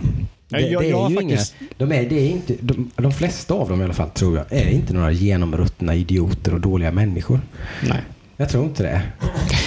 Nej, 0.48 0.62
Det, 0.62 0.68
jag- 0.70 0.82
det 0.82 0.86
är 0.86 0.90
jag 0.90 0.98
har 1.00 1.10
ju 1.10 1.16
faktiskt- 1.16 1.54
inga, 1.60 1.68
de, 1.78 1.92
är, 1.92 2.08
det 2.08 2.14
är 2.20 2.30
inte, 2.30 2.54
de, 2.60 2.90
de 2.96 3.12
flesta 3.12 3.54
av 3.54 3.68
dem 3.68 3.80
i 3.80 3.84
alla 3.84 3.92
fall 3.94 4.10
tror 4.10 4.36
jag 4.36 4.46
är 4.52 4.70
inte 4.70 4.92
några 4.94 5.12
genomruttna 5.12 5.94
idioter 5.94 6.54
och 6.54 6.60
dåliga 6.60 6.92
människor. 6.92 7.40
Nej. 7.88 8.00
Jag 8.40 8.48
tror 8.48 8.64
inte 8.64 8.82
det. 8.82 9.02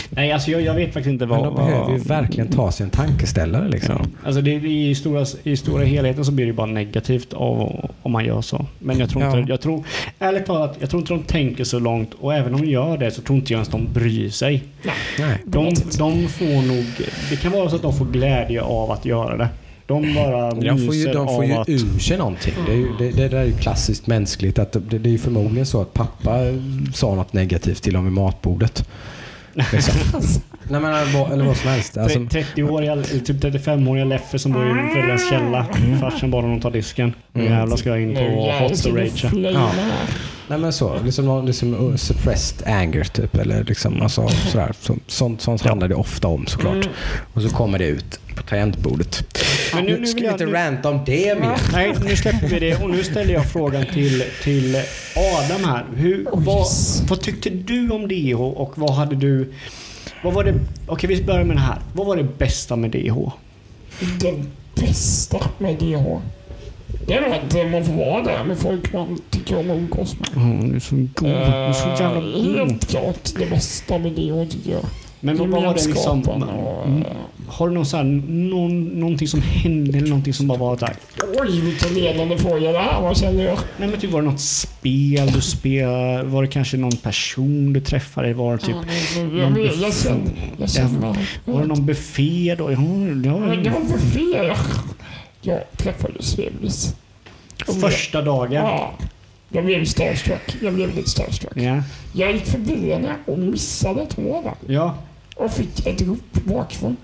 Nej, 0.09 0.31
alltså 0.31 0.51
jag, 0.51 0.61
jag 0.61 0.73
vet 0.73 0.93
faktiskt 0.93 1.11
inte 1.13 1.25
vad... 1.25 1.39
Men 1.41 1.47
de 1.53 1.55
behöver 1.55 1.91
ju 1.91 1.97
verkligen 1.97 2.47
ta 2.49 2.71
sig 2.71 2.83
en 2.83 2.89
tankeställare 2.89 3.67
liksom. 3.69 3.95
Ja. 3.99 4.05
Alltså 4.25 4.41
det, 4.41 4.59
det, 4.59 4.67
i, 4.67 4.95
stora, 4.95 5.25
I 5.43 5.57
stora 5.57 5.83
helheten 5.83 6.25
så 6.25 6.31
blir 6.31 6.45
det 6.45 6.53
bara 6.53 6.67
negativt 6.67 7.33
av, 7.33 7.89
om 8.01 8.11
man 8.11 8.25
gör 8.25 8.41
så. 8.41 8.65
Men 8.79 8.99
jag 8.99 9.09
tror 9.09 9.23
Ja. 9.23 9.37
inte... 9.39 9.51
Jag 9.51 9.61
tror, 9.61 9.83
ärligt 10.19 10.45
talat, 10.45 10.77
jag 10.79 10.89
tror 10.89 11.01
inte 11.01 11.13
de 11.13 11.23
tänker 11.23 11.63
så 11.63 11.79
långt. 11.79 12.13
Och 12.13 12.33
även 12.33 12.53
om 12.55 12.61
de 12.61 12.67
gör 12.67 12.97
det 12.97 13.11
så 13.11 13.21
tror 13.21 13.37
inte 13.37 13.53
jag 13.53 13.57
ens 13.57 13.69
de 13.69 13.87
bryr 13.93 14.29
sig. 14.29 14.63
Nej. 15.19 15.37
De, 15.45 15.73
de 15.97 16.27
får 16.27 16.67
nog... 16.67 16.85
Det 17.29 17.35
kan 17.35 17.51
vara 17.51 17.69
så 17.69 17.75
att 17.75 17.81
de 17.81 17.93
får 17.93 18.05
glädje 18.05 18.61
av 18.61 18.91
att 18.91 19.05
göra 19.05 19.37
det. 19.37 19.49
De 19.85 20.13
bara 20.15 20.51
De 20.51 20.85
får 20.85 20.95
ju, 20.95 21.05
de 21.05 21.27
får 21.27 21.45
ju 21.45 21.53
att... 21.53 21.69
ur 21.69 21.99
sig 21.99 22.17
någonting. 22.17 22.53
Det, 22.65 22.71
är 22.71 22.75
ju, 22.75 22.97
det, 22.97 23.11
det 23.11 23.27
där 23.27 23.37
är 23.37 23.45
ju 23.45 23.53
klassiskt 23.53 24.07
mänskligt. 24.07 24.59
Att 24.59 24.71
det, 24.71 24.79
det 24.99 25.09
är 25.09 25.11
ju 25.11 25.17
förmodligen 25.17 25.65
så 25.65 25.81
att 25.81 25.93
pappa 25.93 26.39
sa 26.93 27.15
något 27.15 27.33
negativt 27.33 27.83
till 27.83 27.93
dem 27.93 28.03
vid 28.03 28.13
matbordet. 28.13 28.87
Liksom. 29.71 29.93
Nej, 30.73 30.81
men, 30.81 30.93
eller 30.93 31.11
vad- 31.19 31.31
eller 31.31 31.43
vad 31.45 31.57
som 31.57 31.69
helst. 31.69 31.97
Alltså, 31.97 32.19
30-åriga, 32.19 32.95
typ 33.25 33.43
35-åriga 33.43 34.05
Leffe 34.05 34.39
som 34.39 34.51
bor 34.51 34.65
i 34.65 34.89
föräldrarnas 34.93 35.29
källa. 35.29 35.65
Farsan 36.01 36.31
bad 36.31 36.43
honom 36.43 36.61
ta 36.61 36.69
disken. 36.69 37.13
Nu 37.33 37.41
Mm. 37.41 37.53
jävlar 37.59 37.77
ska 37.77 37.89
jag 37.89 38.01
in 38.01 38.15
på 38.15 38.51
Hot 38.59 38.83
to 38.83 38.89
Rage. 38.95 39.25
Ja. 39.53 39.71
nej 40.47 40.59
men 40.59 40.73
så. 40.73 40.99
Liksom, 41.05 41.45
liksom 41.45 41.73
uh, 41.89 41.95
suppressed 41.95 42.67
anger 42.67 43.03
typ. 43.03 43.35
Eller 43.35 43.63
liksom, 43.63 44.01
alltså, 44.01 44.27
sådär. 44.27 44.71
Så, 44.79 44.95
sånt 45.07 45.41
sånt 45.41 45.61
Ja. 45.63 45.69
handlar 45.69 45.87
det 45.87 45.95
ofta 45.95 46.27
om 46.27 46.47
såklart. 46.47 46.73
Mm. 46.75 46.87
Och 47.33 47.41
så 47.41 47.49
kommer 47.49 47.79
det 47.79 47.85
ut 47.87 48.19
på 48.35 48.43
tangentbordet. 48.43 49.23
Men 49.73 49.83
nu- 49.85 49.91
nu, 49.93 49.99
nu 49.99 50.07
ska 50.07 50.21
vi 50.21 50.27
inte 50.27 50.45
nu- 50.45 50.51
ranta 50.51 50.89
om 50.89 50.99
det 51.05 51.39
mer. 51.39 51.57
Nej, 51.73 51.93
nu 52.05 52.15
släpper 52.15 52.47
vi 52.47 52.59
det 52.59 52.75
och 52.83 52.89
nu 52.89 53.03
ställer 53.03 53.33
jag 53.33 53.45
frågan 53.51 53.85
till, 53.93 54.23
till 54.43 54.75
Adam 55.15 55.63
här. 55.69 55.83
Hur, 55.95 56.25
Oh, 56.31 56.43
vad, 56.43 56.57
yes. 56.57 57.03
vad 57.09 57.21
tyckte 57.21 57.49
du 57.49 57.89
om 57.89 58.07
DH 58.07 58.41
och 58.41 58.73
vad 58.77 58.93
hade 58.95 59.15
du... 59.15 59.53
Vad 60.23 60.33
var 60.33 60.43
det... 60.43 60.59
Okej, 60.87 61.07
vi 61.09 61.23
börjar 61.23 61.43
med 61.43 61.55
det 61.55 61.61
här. 61.61 61.77
Vad 61.93 62.07
var 62.07 62.15
det 62.15 62.23
bästa 62.23 62.75
med 62.75 62.91
DH? 62.91 63.17
Det 64.19 64.35
bästa 64.75 65.39
med 65.57 65.75
DH, 65.75 66.19
det 67.07 67.13
är 67.13 67.65
att 67.65 67.71
man 67.71 67.85
får 67.85 67.93
vara 67.93 68.23
där 68.23 68.43
med 68.43 68.57
folk 68.57 68.93
man 68.93 69.19
tycker 69.29 69.59
om 69.59 69.69
att 69.71 69.77
umgås 69.77 70.15
med. 70.19 70.29
Mm, 70.43 70.69
du 70.69 70.75
är 70.75 70.79
så 70.79 70.95
god. 70.95 71.09
Du 71.23 71.27
är 71.29 71.73
så 71.73 71.87
jävla 72.03 72.17
Eh, 72.17 72.45
god. 72.45 72.57
Helt 72.57 72.87
klart 72.89 73.33
det 73.37 73.49
bästa 73.49 73.97
med 73.97 74.11
DH 74.11 74.51
tycker 74.51 74.71
jag. 74.71 74.85
Men 75.25 75.37
vad, 75.37 75.47
vad 75.49 75.63
var 75.63 75.73
det 75.73 75.85
liksom... 75.87 76.21
Och, 76.21 76.87
Mm. 76.87 77.03
Har 77.47 77.67
du 77.67 77.73
någon 77.73 77.85
så 77.85 77.97
här, 77.97 78.03
någon, 78.03 78.83
någonting 78.83 79.27
som 79.27 79.41
hände 79.41 79.97
eller 79.97 80.07
någonting 80.07 80.33
som 80.33 80.47
bara 80.47 80.57
var 80.57 80.77
där? 80.77 80.95
Oj, 81.39 81.61
vilken 81.61 81.93
ledande 81.93 82.37
fråga 82.37 82.71
det 82.71 82.79
här 82.79 83.01
var 83.01 83.13
känner 83.13 83.43
jag. 83.43 83.57
Nej 83.77 83.89
men 83.89 83.99
typ 83.99 84.11
var 84.11 84.21
det 84.21 84.27
något 84.27 84.39
spel 84.39 85.31
du 85.31 85.41
spelade? 85.41 86.23
Var 86.23 86.41
det 86.41 86.47
kanske 86.47 86.77
någon 86.77 86.97
person 86.97 87.73
du 87.73 87.81
träffade? 87.81 88.33
Var 88.33 88.51
det 88.51 88.57
typ... 88.57 88.75
Ja, 89.15 89.23
men 89.23 89.37
jag, 89.37 89.59
jag, 89.59 89.75
jag 89.75 89.93
känner... 89.93 90.31
Jag 90.57 90.69
känner 90.69 91.17
Var 91.45 91.61
det 91.61 91.67
någon 91.67 91.85
buffé 91.85 92.55
då? 92.57 92.71
Ja, 92.71 92.79
Men 92.79 93.23
det 93.23 93.69
ja. 93.69 93.73
var 93.89 93.97
fel. 93.97 94.57
Jag 95.41 95.59
träffade 95.77 96.23
Svevis. 96.23 96.95
Första 97.81 98.21
dagen? 98.21 98.53
Ja. 98.53 98.93
Jag 99.49 99.65
blev 99.65 99.85
starstruck. 99.85 100.55
Jag 100.61 100.73
blev 100.73 100.95
lite 100.95 101.09
starstruck. 101.09 101.53
Ja. 101.55 101.83
Jag 102.13 102.31
gick 102.31 102.45
förbi 102.45 102.91
henne 102.91 103.15
och 103.25 103.39
missade 103.39 104.07
hår 104.15 104.53
Ja. 104.67 104.95
Och 105.35 105.51
fick 105.51 105.87
ett 105.87 106.01
rop 106.01 106.33
bakifrån. 106.45 106.97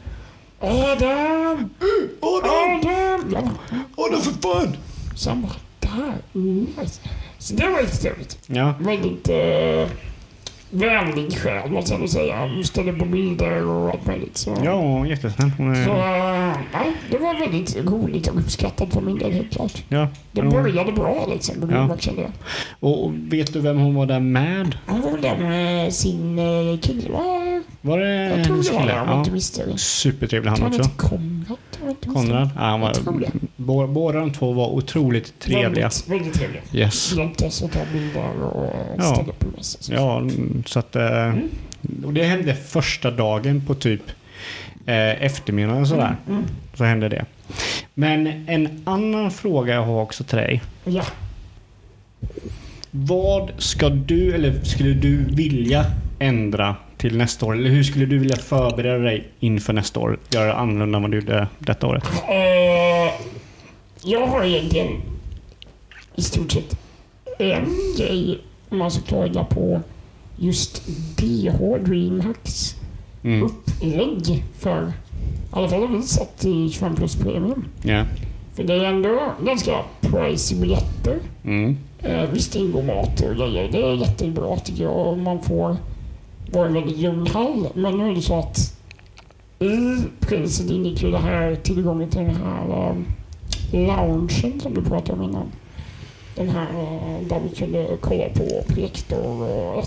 Adam! 0.61 1.69
Adam! 2.21 3.31
Ja. 3.33 3.41
Adam 3.97 4.21
för 4.21 4.31
fan! 4.41 4.77
Så 5.15 5.29
han 5.29 5.41
bara, 5.41 5.51
där. 5.79 6.39
Nice. 6.39 7.01
Så 7.37 7.53
det 7.55 7.69
var 7.69 7.81
lite 7.81 7.97
trevligt. 7.97 8.37
Ja. 8.47 8.73
Väldigt 8.79 9.29
eh, 9.29 9.87
vänlig 10.71 11.37
själ 11.37 11.71
måste 11.71 11.91
jag 11.93 11.99
nog 11.99 12.09
säga. 12.09 12.35
Han 12.35 12.63
ställde 12.63 12.93
på 12.93 13.05
bilder 13.05 13.65
och 13.65 13.89
allt 13.89 14.05
möjligt. 14.05 14.37
Så, 14.37 14.57
Ja, 14.63 15.05
jättesnällt. 15.05 15.53
Hon 15.57 15.75
så 15.75 15.91
eh, 15.91 16.57
ja, 16.73 16.83
det 17.11 17.17
var 17.17 17.39
väldigt 17.39 17.77
roligt 17.77 18.27
och 18.27 18.39
uppskattat 18.39 18.93
för 18.93 19.01
min 19.01 19.17
del 19.17 19.31
helt 19.31 19.51
klart. 19.53 19.83
Ja. 19.89 20.07
Det 20.31 20.41
Ja. 20.41 20.49
började 20.49 20.91
bra 20.91 21.27
liksom. 21.29 21.69
Ja. 21.71 21.97
kände 21.99 22.21
jag. 22.21 22.31
Och 22.79 23.11
vet 23.13 23.53
du 23.53 23.59
vem 23.59 23.77
hon 23.77 23.95
var 23.95 24.05
där 24.05 24.19
med? 24.19 24.77
Han 24.85 25.01
var 25.01 25.17
där 25.17 25.37
med 25.37 25.93
sin 25.93 26.39
eh, 26.39 26.79
kille 26.79 27.09
va? 27.09 27.45
Var 27.81 27.99
det 27.99 28.09
Jag 28.37 28.45
tror 28.45 28.63
det 28.63 28.71
var 28.71 28.85
det. 28.85 28.93
Jag 28.93 29.27
inte. 29.27 29.77
Supertrevlig 29.77 30.49
han 30.49 30.63
också. 30.63 30.89
Konrad. 30.97 31.57
Konrad. 32.13 32.49
Ja, 32.55 32.61
han 32.61 32.79
var, 32.81 32.93
det. 33.19 33.87
båda 33.87 34.19
de 34.19 34.33
två 34.33 34.53
var 34.53 34.67
otroligt 34.67 35.39
trevliga. 35.39 35.69
Väldigt, 35.85 36.07
väldigt 36.09 36.33
trevliga. 36.33 36.61
Yes. 36.73 37.13
Hjälpte 37.17 37.45
oss 37.45 37.63
att 37.63 37.71
ta 37.71 37.79
bilder 37.93 38.43
och 38.43 39.03
ställa 39.03 39.29
upp 39.29 39.57
och 39.57 39.65
så. 39.65 39.93
Ja, 39.93 40.17
mm, 40.19 40.63
så 40.65 40.79
att... 40.79 40.95
eh, 40.95 41.33
Mm. 41.81 42.05
Och 42.05 42.13
det 42.13 42.23
hände 42.23 42.55
första 42.55 43.11
dagen 43.11 43.63
på 43.67 43.75
typ 43.75 44.01
eh, 44.85 45.23
eftermiddagen 45.23 45.87
sådär. 45.87 46.15
Mm. 46.29 46.43
Så 46.73 46.83
hände 46.83 47.09
det. 47.09 47.25
Men 47.93 48.27
en 48.47 48.81
annan 48.85 49.31
fråga 49.31 49.73
jag 49.73 49.83
har 49.85 50.01
också 50.01 50.23
till 50.23 50.37
dig. 50.37 50.61
Ja. 50.85 51.03
Vad 52.91 53.51
ska 53.57 53.89
du, 53.89 54.33
eller 54.33 54.63
skulle 54.63 54.93
du 54.93 55.17
vilja 55.17 55.85
ändra 56.19 56.75
till 56.99 57.17
nästa 57.17 57.45
år? 57.45 57.53
Eller 57.57 57.69
hur 57.69 57.83
skulle 57.83 58.05
du 58.05 58.17
vilja 58.17 58.35
förbereda 58.37 58.97
dig 59.03 59.27
inför 59.39 59.73
nästa 59.73 59.99
år? 59.99 60.19
Göra 60.29 60.53
annorlunda 60.53 60.95
än 60.97 61.01
vad 61.01 61.11
du 61.11 61.19
gjorde 61.19 61.47
detta 61.59 61.87
året? 61.87 62.03
Eh, 62.29 63.13
jag 64.03 64.27
har 64.27 64.43
egentligen 64.43 64.87
i 66.15 66.21
stort 66.21 66.51
sett 66.51 66.77
en 67.39 67.65
grej 67.97 68.39
om 68.69 68.77
man 68.77 68.91
ska 68.91 69.01
klaga 69.01 69.43
på 69.43 69.81
just 70.37 70.87
DH 71.17 71.77
Dreamhacks 71.85 72.75
Mm. 73.23 73.43
upplägg 73.43 74.43
för 74.59 74.87
i 74.87 74.91
alla 75.51 75.69
fall 75.69 75.81
har 75.81 75.87
vi 75.97 76.01
satt 76.03 76.45
i 76.45 76.69
25 76.69 76.95
plus 76.95 77.15
premium. 77.15 77.65
Ja. 77.83 78.05
För 78.55 78.63
det 78.63 78.73
är 78.73 78.83
ändå 78.83 79.19
ganska 79.45 79.71
pricey 80.01 80.57
biljetter. 80.59 81.17
Mm. 81.45 81.77
Eh, 82.03 82.29
visst 82.33 82.55
ingår 82.55 82.83
mat 82.83 83.21
och 83.21 83.35
grejer. 83.35 83.69
Det 83.71 83.77
är 83.81 83.93
jättebra 83.95 84.57
tycker 84.57 84.83
jag. 84.83 85.17
Man 85.17 85.41
får 85.43 85.77
lugn 86.53 87.27
hall. 87.27 87.67
Men 87.73 87.97
nu 87.97 88.09
är 88.09 88.15
det 88.15 88.21
så 88.21 88.39
att 88.39 88.79
i 89.59 90.03
priset 90.19 90.69
ingick 90.69 91.01
det 91.01 91.17
här 91.17 91.55
tillgången 91.55 92.09
till 92.09 92.19
den 92.19 92.35
här 92.35 92.89
um, 92.89 93.05
loungen 93.71 94.59
som 94.59 94.73
du 94.73 94.81
pratade 94.81 95.13
om 95.13 95.29
innan. 95.29 95.51
Den 96.35 96.49
här 96.49 96.67
eh, 96.69 97.27
där 97.27 97.39
vi 97.49 97.55
kunde 97.55 97.97
kolla 98.01 98.23
på 98.29 98.73
projektor 98.73 99.43
och 99.43 99.85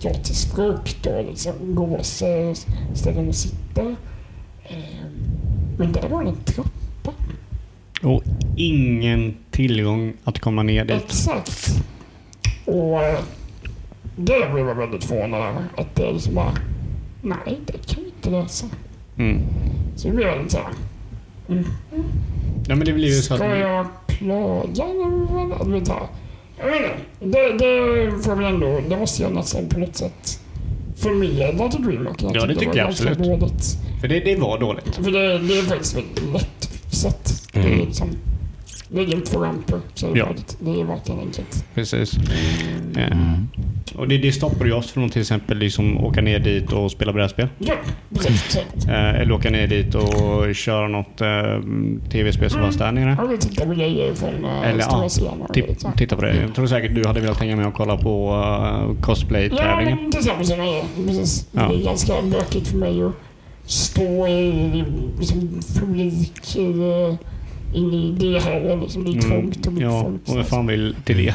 gratis 0.00 0.52
frukt 0.54 1.06
och 1.06 1.24
liksom 1.24 1.74
gåsställen 1.74 3.28
att 3.28 3.36
sitta. 3.36 3.82
Eh, 4.64 5.06
men 5.78 5.92
där 5.92 6.08
var 6.08 6.24
det 6.24 6.30
en 6.30 6.44
trappa. 6.44 7.12
Och 8.02 8.22
ingen 8.56 9.36
tillgång 9.50 10.12
att 10.24 10.38
komma 10.38 10.62
ner 10.62 10.84
dit. 10.84 11.04
Exakt. 11.04 11.70
Och 12.64 13.02
eh, 13.02 13.18
det 14.16 14.52
blev 14.52 14.68
jag 14.68 14.74
väldigt 14.74 15.04
förvånad 15.04 15.40
över. 15.40 15.64
Att 15.76 15.94
det 15.94 16.06
är 16.06 16.12
liksom 16.12 16.34
bara, 16.34 16.52
nej 17.22 17.58
det 17.66 17.86
kan 17.86 18.02
vi 18.02 18.08
inte 18.16 18.30
lösa. 18.30 18.66
Mm. 19.18 19.42
Så 19.96 20.08
det 20.08 20.14
blev 20.14 20.28
jag 20.28 20.38
lite 20.38 20.50
såhär, 20.50 20.68
mm. 21.48 21.64
Ja 22.68 22.74
men 22.74 22.86
det 22.86 22.92
blir 22.92 23.06
ju 23.06 23.12
så 23.12 23.36
ska 23.36 23.44
att... 23.44 23.58
jag 23.58 23.86
klaga 24.06 24.84
eller? 24.84 25.80
Jag 26.58 26.66
vet 26.66 26.82
inte. 27.20 27.38
Det, 27.38 27.58
det 27.58 28.22
får 28.24 28.36
vi 28.36 28.44
ändå, 28.44 28.80
det 28.88 28.96
måste 28.96 29.22
jag 29.22 29.32
nästan 29.32 29.68
på 29.68 29.78
något 29.78 29.96
sätt 29.96 30.40
förmedla 30.96 31.68
till 31.68 31.82
DreamHack. 31.82 32.22
Ja, 32.22 32.46
det 32.46 32.54
tycker 32.54 32.66
var 32.66 32.76
jag 32.76 32.88
absolut. 32.88 33.18
Dåligt. 33.18 33.78
För 34.00 34.08
det, 34.08 34.20
det 34.20 34.36
var 34.36 34.58
dåligt. 34.58 34.94
För 34.94 35.10
det, 35.10 35.38
det 35.38 35.58
är 35.58 35.62
faktiskt 35.62 35.96
väldigt 35.96 36.32
lättfixat. 36.32 37.50
Det 37.52 37.60
är 37.60 37.64
Mm. 37.64 37.86
Liksom, 38.94 39.10
lägg 39.10 39.18
ut 39.18 39.26
två 39.26 39.44
ramper 39.44 39.80
så 39.94 40.06
är 40.06 40.12
det 40.12 40.18
Ja. 40.18 40.28
Det 40.60 40.80
är 40.80 40.84
verkligen 40.84 41.20
enkelt. 41.20 41.64
Precis. 41.74 42.12
Ja. 42.94 43.00
Mm. 43.00 43.48
Och 43.94 44.08
det, 44.08 44.18
det 44.18 44.32
stoppar 44.32 44.64
ju 44.64 44.72
oss 44.72 44.92
från 44.92 45.04
att 45.04 45.12
till 45.12 45.20
exempel 45.20 45.58
liksom 45.58 46.04
åka 46.04 46.20
ner 46.20 46.38
dit 46.38 46.72
och 46.72 46.90
spela 46.90 47.12
brädspel. 47.12 47.48
Ja, 47.58 47.74
precis. 48.14 48.58
Eh, 48.88 49.20
eller 49.20 49.32
åka 49.32 49.50
ner 49.50 49.66
dit 49.66 49.94
och 49.94 50.54
köra 50.54 50.88
något 50.88 51.20
eh, 51.20 51.28
tv-spel 52.10 52.50
som 52.50 52.60
fanns 52.60 52.76
där 52.76 52.92
nere. 52.92 53.16
Ja, 53.18 53.26
vi 53.26 53.38
tittar 53.38 53.66
på 53.66 53.74
grejer 53.74 54.14
från 54.14 54.44
uh, 54.44 54.68
Eller, 54.68 54.80
stora 55.08 55.28
ja, 55.54 55.74
så. 55.78 55.92
titta 55.96 56.16
på 56.16 56.22
det. 56.22 56.36
Jag 56.36 56.54
tror 56.54 56.66
säkert 56.66 56.94
du 56.94 57.06
hade 57.06 57.20
velat 57.20 57.40
hänga 57.40 57.56
med 57.56 57.66
och 57.66 57.74
kolla 57.74 57.96
på 57.96 58.30
uh, 58.30 58.34
Ja, 58.34 58.94
cosplay-tävlingen. 59.00 59.98
men 60.02 60.10
till 60.10 60.20
exempel 60.20 60.46
sådana 60.46 60.64
grejer. 60.64 60.84
Precis. 61.06 61.48
Ja. 61.52 61.68
Det 61.68 61.74
är 61.74 61.84
ganska 61.84 62.12
bökigt 62.22 62.68
för 62.68 62.76
mig 62.76 63.02
att 63.02 63.12
stå 63.66 64.28
i 64.28 64.84
liksom, 65.18 65.60
publik 65.80 66.56
i, 66.56 66.72
in 67.74 67.94
i 67.94 68.32
det 68.32 68.40
här. 68.40 68.76
Liksom, 68.80 69.04
det 69.04 69.10
är 69.18 69.20
trångt 69.22 69.66
och 69.66 69.72
mycket 69.72 69.86
Mm. 69.86 69.94
ja, 69.94 70.02
folk. 70.02 70.28
och 70.28 70.36
vem 70.36 70.44
fan 70.44 70.66
vill 70.66 70.96
till 71.04 71.16
det? 71.26 71.34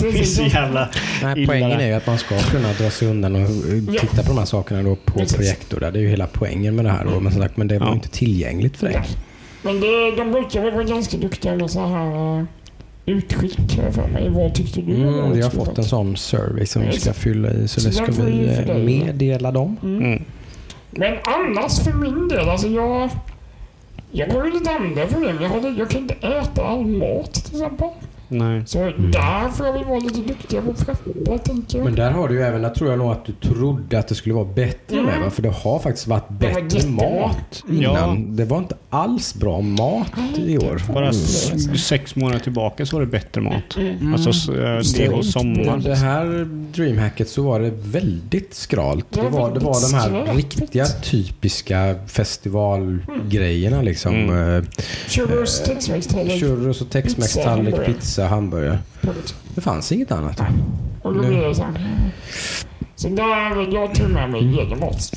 Det 0.00 0.18
är 0.18 0.24
så 0.24 0.42
jävla 0.42 0.88
Nej, 1.22 1.46
poängen 1.46 1.80
är 1.80 1.86
ju 1.86 1.92
att 1.92 2.06
man 2.06 2.18
ska 2.18 2.38
kunna 2.38 2.72
dra 2.72 2.90
sig 2.90 3.08
undan 3.08 3.34
och 3.34 3.40
eh, 3.40 4.00
titta 4.00 4.22
på 4.22 4.28
de 4.28 4.38
här 4.38 4.44
sakerna 4.44 4.82
då 4.82 4.96
på 4.96 5.18
Precis. 5.18 5.36
projektor. 5.36 5.80
Där. 5.80 5.92
Det 5.92 5.98
är 5.98 6.00
ju 6.02 6.08
hela 6.08 6.26
poängen 6.26 6.76
med 6.76 6.84
det 6.84 6.90
här. 6.90 7.04
då. 7.04 7.20
Men, 7.20 7.32
sagt, 7.32 7.56
men 7.56 7.68
det 7.68 7.78
var 7.78 7.86
ju 7.86 7.90
Ja. 7.90 7.94
inte 7.94 8.08
tillgängligt 8.08 8.76
för 8.76 8.86
dig. 8.86 9.00
Men 9.62 9.80
det, 9.80 10.16
de 10.16 10.32
brukar 10.32 10.62
väl 10.62 10.72
vara 10.74 10.84
ganska 10.84 11.16
duktiga 11.16 11.56
med 11.56 11.70
så 11.70 11.86
här 11.86 12.38
uh, 12.38 12.44
utskick 13.06 13.78
jag 13.84 13.94
för 13.94 14.08
mig. 14.08 14.28
Vad 14.30 14.54
tyckte 14.54 14.80
du? 14.80 14.94
Mm, 14.94 15.32
vi 15.32 15.42
har 15.42 15.50
fått 15.50 15.78
en 15.78 15.84
sån 15.84 16.16
survey 16.16 16.66
som 16.66 16.82
vi 16.82 16.92
ska 16.92 17.12
fylla 17.12 17.50
i 17.52 17.68
så 17.68 17.80
Så 17.80 17.88
det 17.88 17.94
ska 17.94 18.22
vi 18.22 18.64
eh, 18.68 18.76
meddela 18.76 19.50
dem. 19.50 19.76
Mm. 19.82 20.22
Men 20.90 21.14
annars 21.22 21.80
för 21.80 21.92
min 21.92 22.28
del, 22.28 22.48
alltså 22.48 22.68
jag... 22.68 23.10
Jag 24.10 24.26
har 24.26 24.44
ju 24.44 24.52
lite 24.52 24.70
andra 24.70 25.06
problem. 25.06 25.38
Jag, 25.40 25.48
har, 25.48 25.74
jag 25.78 25.90
kan 25.90 26.00
inte 26.00 26.14
äta 26.14 26.64
all 26.64 26.86
mat 26.86 27.34
till 27.34 27.54
exempel. 27.54 27.88
Nej. 28.28 28.62
Så 28.66 28.78
där 28.96 29.48
får 29.48 29.66
jag 29.66 29.72
väl 29.72 29.84
vara 29.84 29.98
lite 29.98 30.20
duktigare 30.20 30.64
på 30.64 30.70
att 30.70 30.86
preppa, 30.86 31.38
tänker 31.38 31.78
jag. 31.78 31.84
Men 31.84 31.94
där 31.94 32.10
har 32.10 32.28
du 32.28 32.34
ju 32.34 32.42
även, 32.42 32.62
där 32.62 32.70
tror 32.70 32.90
jag 32.90 32.98
nog 32.98 33.10
att 33.12 33.24
du 33.24 33.32
trodde 33.32 33.98
att 33.98 34.08
det 34.08 34.14
skulle 34.14 34.34
vara 34.34 34.44
bättre 34.44 34.98
Mm. 34.98 35.20
med? 35.20 35.32
För 35.32 35.42
det 35.42 35.48
har 35.50 35.78
faktiskt 35.78 36.06
varit 36.06 36.24
var 36.28 36.38
bättre 36.38 36.88
mat 36.88 37.64
innan. 37.70 37.82
Ja. 37.94 38.16
Det 38.28 38.44
var 38.44 38.58
inte 38.58 38.74
alls 38.90 39.34
bra 39.34 39.60
mat 39.60 40.12
i 40.36 40.58
år. 40.58 40.82
Bara 40.94 41.08
Mm. 41.08 41.76
sex 41.78 42.16
månader 42.16 42.38
tillbaka 42.40 42.86
så 42.86 42.96
var 42.96 43.00
det 43.00 43.06
bättre 43.10 43.40
mat. 43.40 43.76
Mm. 43.76 44.12
Alltså 44.14 44.30
s- 44.30 44.48
eh, 44.48 44.80
det 45.04 45.08
och 45.08 45.24
sommar. 45.24 45.78
Det 45.84 45.94
här 45.96 46.48
Dreamhacket 46.74 47.28
så 47.28 47.42
var 47.42 47.60
det 47.60 47.70
väldigt 47.70 48.54
skralt. 48.54 49.06
Det 49.10 49.20
var 49.28 49.54
det 49.54 49.60
var 49.60 49.90
de 49.90 49.96
här 49.96 50.34
riktiga 50.34 50.86
typiska 50.86 51.94
festivalgrejerna 52.06 53.82
liksom. 53.82 54.14
Mm. 54.14 54.56
Eh, 54.58 54.64
Churros, 55.08 55.62
textväxttallrik. 55.64 56.40
Churros 56.40 56.80
och 56.80 56.90
Tex-Mex-tallrik, 56.90 57.46
hamburgare. 57.74 57.86
Pizza, 58.18 58.28
hamburgare. 58.28 58.78
Det 59.54 59.60
fanns 59.60 59.92
inget 59.92 60.12
annat. 60.12 60.40
Och 61.02 61.14
då 61.14 61.20
blir 61.20 61.48
det 61.48 61.54
så 61.54 61.62
här. 61.62 61.72
Så 62.98 63.08
där, 63.08 63.74
jag 63.74 63.94
tog 63.94 64.10
med 64.10 64.30
mig 64.30 64.40
egen 64.40 64.78
mat 64.78 65.12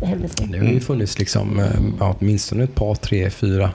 hemifrån. 0.00 0.50
Det 0.50 0.58
har 0.58 0.66
ju 0.66 0.80
funnits 0.80 1.18
liksom, 1.18 1.58
eh, 1.58 1.66
ja, 1.98 2.16
åtminstone 2.20 2.64
ett 2.64 2.74
par, 2.74 2.94
tre, 2.94 3.30
fyra 3.30 3.72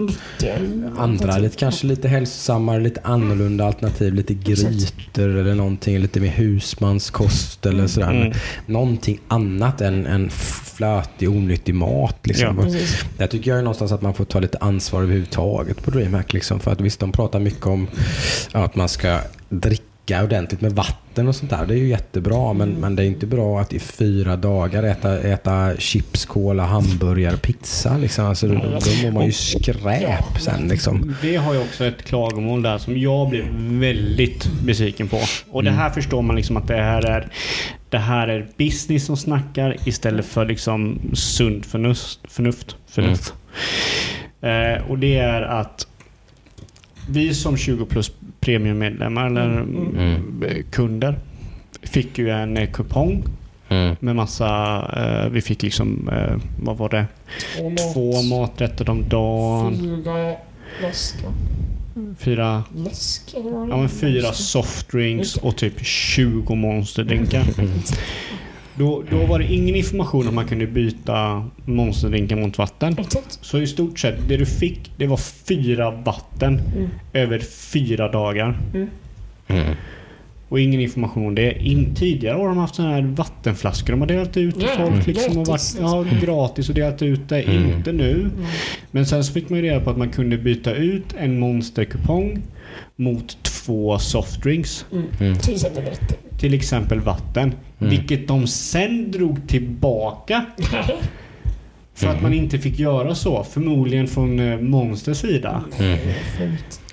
andra, 0.98 1.38
lite, 1.38 1.58
kanske 1.58 1.88
lite 1.88 2.08
hälsosammare, 2.08 2.80
lite 2.80 3.02
annorlunda 3.04 3.66
alternativ. 3.66 4.14
Lite 4.14 4.34
grytor 4.34 5.30
eller 5.30 5.56
någonting, 5.56 6.00
lite 6.00 6.20
mer 6.20 6.30
husmanskost 6.30 7.66
eller 7.66 7.88
sådär. 7.88 8.12
Mm. 8.12 8.34
Någonting 8.66 9.20
annat 9.28 9.82
än, 9.82 10.06
än 10.06 10.30
flötig, 10.76 11.30
onyttig 11.30 11.76
mat. 11.76 12.28
Liksom. 12.28 12.70
Ja. 12.70 12.80
Där 13.18 13.28
tycker 13.28 13.52
jag 13.52 13.64
någonstans 13.64 13.92
att 13.92 14.02
man 14.02 14.14
får 14.14 14.26
ta 14.26 14.40
lite 14.40 14.58
ansvar 14.58 15.02
överhuvudtaget 15.02 15.84
på 15.84 15.92
DreamHack. 15.92 16.34
Liksom. 16.34 16.60
För 16.60 16.72
att 16.72 16.82
visst, 16.82 17.00
de 17.00 17.12
pratar 17.12 17.40
mycket 17.40 17.66
om 17.66 17.88
ja, 18.54 18.66
att 18.66 18.76
man 18.76 18.90
ska 18.90 19.20
dricka 19.50 19.84
ordentligt 20.12 20.62
med 20.62 20.72
vatten 20.72 21.28
och 21.28 21.36
sånt 21.36 21.52
där. 21.52 21.66
Det 21.66 21.74
är 21.74 21.78
ju 21.78 21.88
jättebra, 21.88 22.54
men, 22.54 22.70
men 22.70 22.96
det 22.96 23.04
är 23.04 23.08
inte 23.08 23.26
bra 23.26 23.60
att 23.60 23.74
i 23.74 23.80
fyra 23.80 24.36
dagar 24.36 24.84
äta, 24.84 25.20
äta 25.20 25.78
chips, 25.78 26.26
cola, 26.26 26.64
hamburgare, 26.64 27.38
pizza. 27.38 27.98
Liksom. 27.98 28.26
Alltså, 28.26 28.48
då, 28.48 28.54
då 28.56 29.04
mår 29.04 29.12
man 29.12 29.26
ju 29.26 29.32
skräp 29.32 30.40
sen. 30.40 30.68
Liksom. 30.68 31.16
Det 31.22 31.36
har 31.36 31.54
ju 31.54 31.62
också 31.62 31.86
ett 31.86 32.04
klagomål 32.04 32.62
där 32.62 32.78
som 32.78 32.98
jag 32.98 33.30
blev 33.30 33.46
väldigt 33.80 34.50
besviken 34.64 35.08
på. 35.08 35.20
Och 35.52 35.64
det 35.64 35.72
här 35.72 35.90
förstår 35.90 36.22
man 36.22 36.36
liksom 36.36 36.58
att 36.58 36.68
det 36.68 36.82
här 36.82 37.06
är 37.06 37.32
det 37.90 37.98
här 37.98 38.28
är 38.28 38.48
business 38.58 39.06
som 39.06 39.18
snackar 39.18 39.76
istället 39.88 40.26
för 40.26 40.46
liksom 40.46 41.00
sund 41.14 41.66
förnuft. 41.66 42.20
förnuft, 42.28 42.76
förnuft. 42.88 43.34
Eh, 44.42 44.90
och 44.90 45.00
det 45.00 45.18
är 45.18 45.42
att 45.42 45.88
vi 47.10 47.34
som 47.34 47.58
20 47.58 47.86
plus 47.86 48.12
premiummedlemmar 48.46 49.26
eller 49.28 49.46
Mm. 49.62 50.44
eh, 50.48 50.64
kunder 50.72 51.20
fick 51.84 52.18
ju 52.18 52.30
en 52.30 52.58
eh, 52.58 52.70
kupong 52.72 53.24
med 54.00 54.16
massa, 54.16 54.48
eh, 54.98 55.30
vi 55.30 55.42
fick 55.42 55.64
liksom, 55.64 56.10
eh, 56.10 56.38
vad 56.64 56.78
var 56.78 56.90
det? 56.90 57.06
Mat. 57.64 57.94
Två 57.94 58.22
maträtter 58.22 58.90
om 58.90 59.10
dagen. 59.10 59.76
Fyra 59.76 60.36
läskar. 60.82 61.30
Fyra, 62.20 62.64
Läskar 62.76 63.40
ja, 63.70 63.78
men 63.78 63.90
fyra 63.90 64.34
softdrinks 64.34 65.36
och 65.36 65.56
typ 65.56 65.86
20 65.86 66.56
monsterdrinkar. 66.56 67.44
Då, 68.78 69.04
då 69.10 69.26
var 69.26 69.40
det 69.40 69.54
ingen 69.54 69.76
information 69.76 70.28
om 70.28 70.36
man 70.36 70.46
kunde 70.48 70.68
byta 70.68 71.46
monsterdrinkar 71.66 72.36
mot 72.36 72.58
vatten. 72.58 72.96
Exakt. 73.00 73.40
Så 73.42 73.60
i 73.60 73.68
stort 73.68 74.00
sett, 74.00 74.16
det 74.28 74.38
du 74.38 74.46
fick, 74.46 74.92
det 74.98 75.08
var 75.08 75.18
fyra 75.18 75.92
vatten 75.92 76.62
Mm. 76.76 76.90
över 77.14 77.40
fyra 77.40 78.12
dagar. 78.12 78.58
Mm. 78.74 79.76
Och 80.50 80.60
ingen 80.60 80.80
information 80.82 81.26
om 81.28 81.36
det. 81.36 81.64
In, 81.64 81.96
tidigare 81.96 82.38
har 82.38 82.48
de 82.48 82.58
haft 82.58 82.76
sådana 82.76 82.94
här 82.94 83.02
vattenflaskor 83.02 83.92
de 83.94 84.00
har 84.02 84.08
delat 84.08 84.38
ut 84.38 84.56
till 84.60 84.68
Ja, 84.78 84.86
folk. 84.90 85.08
Liksom, 85.08 85.38
och 85.38 85.46
gratis. 85.46 85.80
varit, 85.80 86.12
ja, 86.12 86.18
gratis 86.26 86.70
och 86.70 86.76
delat 86.76 87.02
ut 87.02 87.30
det. 87.30 87.42
Mm. 87.42 87.72
Inte 87.78 87.92
nu. 87.92 88.30
Men 88.92 89.06
sen 89.06 89.24
så 89.24 89.34
fick 89.34 89.50
man 89.50 89.60
ju 89.60 89.66
reda 89.66 89.80
på 89.80 89.90
att 89.90 89.98
man 89.98 90.10
kunde 90.10 90.38
byta 90.38 90.74
ut 90.74 91.06
en 91.20 91.40
monsterkupong 91.40 92.42
mot 92.96 93.44
två 93.44 94.00
softdrinks. 94.00 94.86
Mm. 94.92 95.36
Till 96.40 96.54
exempel 96.54 97.00
vatten. 97.00 97.54
Mm. 97.80 97.90
Vilket 97.90 98.28
de 98.28 98.48
sen 98.48 99.12
drog 99.12 99.48
tillbaka. 99.48 100.46
För 101.94 102.08
att 102.08 102.22
man 102.22 102.34
inte 102.34 102.60
fick 102.60 102.80
göra 102.80 103.16
så. 103.16 103.44
Förmodligen 103.44 104.08
från 104.08 104.40
eh, 104.40 104.60
Monsters 104.60 105.18
sida. 105.18 105.64
Mm. 105.80 105.98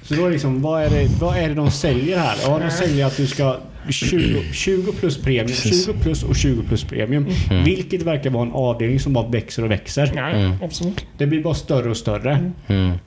Så 0.03 0.15
då 0.15 0.29
liksom, 0.29 0.63
vad 0.63 0.83
är 0.83 0.91
det, 0.91 1.09
vad 1.21 1.37
är 1.37 1.49
det 1.49 1.55
de 1.55 1.71
säljer 1.71 2.19
här? 2.19 2.37
Ja, 2.43 2.59
de 2.59 2.71
säljer 2.71 3.07
att 3.07 3.17
du 3.17 3.27
ska 3.27 3.57
20, 3.91 4.43
20 4.53 4.93
plus 4.93 5.19
premium, 5.19 5.47
Precis. 5.47 5.87
20 5.87 5.93
plus 5.93 6.23
och 6.23 6.37
20 6.37 6.63
plus 6.63 6.85
premium. 6.85 7.27
Mm. 7.51 7.65
Vilket 7.65 8.03
verkar 8.03 8.31
vara 8.31 8.43
en 8.43 8.53
avdelning 8.53 9.01
som 9.01 9.13
bara 9.13 9.29
växer 9.29 9.65
och 9.65 9.71
växer. 9.71 10.19
Mm. 10.19 10.53
absolut. 10.63 11.07
Det 11.19 11.27
blir 11.27 11.43
bara 11.43 11.55
större 11.55 11.91
och 11.91 11.97
större. 11.97 12.53
Mm. 12.67 12.99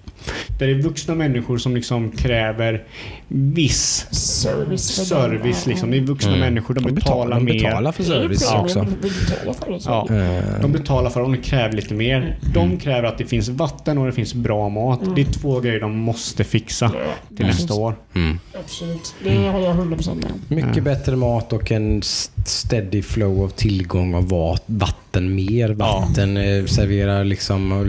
Där 0.59 0.67
det 0.67 0.73
är 0.73 0.81
vuxna 0.81 1.15
människor 1.15 1.57
som 1.57 1.75
liksom 1.75 2.11
kräver 2.11 2.83
viss 3.27 4.07
Service. 4.11 4.81
service. 5.07 5.65
Liksom. 5.65 5.91
Det 5.91 5.97
är 5.97 6.01
vuxna 6.01 6.29
Mm. 6.29 6.39
människor, 6.39 6.73
de, 6.73 6.95
betalar, 6.95 7.35
de 7.35 7.45
mer. 7.45 7.53
betalar 7.53 7.91
för 7.91 8.03
service 8.03 8.51
är 8.51 8.59
också. 8.61 8.87
Vi 9.01 9.09
betalar 9.09 9.53
för 9.53 9.71
det. 9.71 9.79
Ja, 9.85 10.59
de 10.61 10.71
betalar 10.71 11.09
för 11.09 11.19
det 11.19 11.25
och 11.25 11.31
de 11.31 11.37
kräver 11.37 11.73
lite 11.75 11.93
mer. 11.93 12.39
De 12.53 12.77
kräver 12.77 13.07
att 13.07 13.17
det 13.17 13.25
finns 13.25 13.49
vatten 13.49 13.97
och 13.97 14.05
det 14.05 14.11
finns 14.11 14.33
bra 14.33 14.69
mat. 14.69 14.99
Det 15.15 15.21
är 15.21 15.25
två 15.25 15.59
grejer 15.59 15.79
de 15.79 15.95
måste 15.97 16.43
fixa 16.43 16.91
Ja, 16.93 17.35
till 17.37 17.45
nästa 17.45 17.73
år. 17.73 17.95
mm. 18.15 18.39
Absolut. 18.63 19.13
Det 19.23 19.35
har 19.47 19.59
jag 19.59 19.75
100% 19.75 20.15
med. 20.15 20.31
Mycket 20.57 20.75
Ja. 20.77 20.83
bättre 20.83 21.15
mat 21.15 21.53
och 21.53 21.71
en 21.71 21.99
st- 21.99 22.41
steady 22.45 23.01
flow 23.01 23.43
av 23.43 23.49
tillgång 23.49 24.15
av 24.15 24.29
va- 24.29 24.57
vatten. 24.65 25.35
Mer 25.35 25.69
vatten. 25.69 26.37
eh, 26.37 26.65
Serverar 26.65 27.23
liksom 27.23 27.71
och 27.71 27.85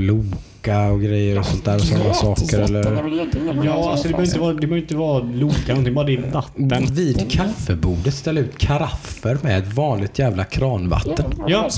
loka 0.67 0.93
och 0.93 1.01
grejer 1.03 1.39
och 1.39 1.47
sånt 1.47 1.65
där. 1.65 1.75
Och 1.75 1.81
sådana 1.81 2.15
saker. 2.15 2.59
är 2.59 2.61
Eller... 2.61 3.65
Ja, 3.65 3.91
alltså 3.91 4.09
det 4.09 4.15
behöver 4.15 4.25
inte 4.25 4.39
vara, 4.39 4.53
det 4.53 4.61
behöver 4.61 4.77
inte 4.77 4.97
vara 4.97 5.19
loka 5.19 5.69
någonting, 5.69 5.95
bara 5.95 6.07
det 6.07 6.15
är 6.15 6.31
vatten. 6.31 6.87
Vid 6.95 7.31
kaffebordet 7.31 8.15
ställa 8.15 8.41
ut 8.41 8.59
karaffer 8.59 9.39
med 9.43 9.59
ett 9.59 9.73
vanligt 9.73 10.19
jävla 10.19 10.45
kranvatten. 10.45 11.35
Ja, 11.47 11.71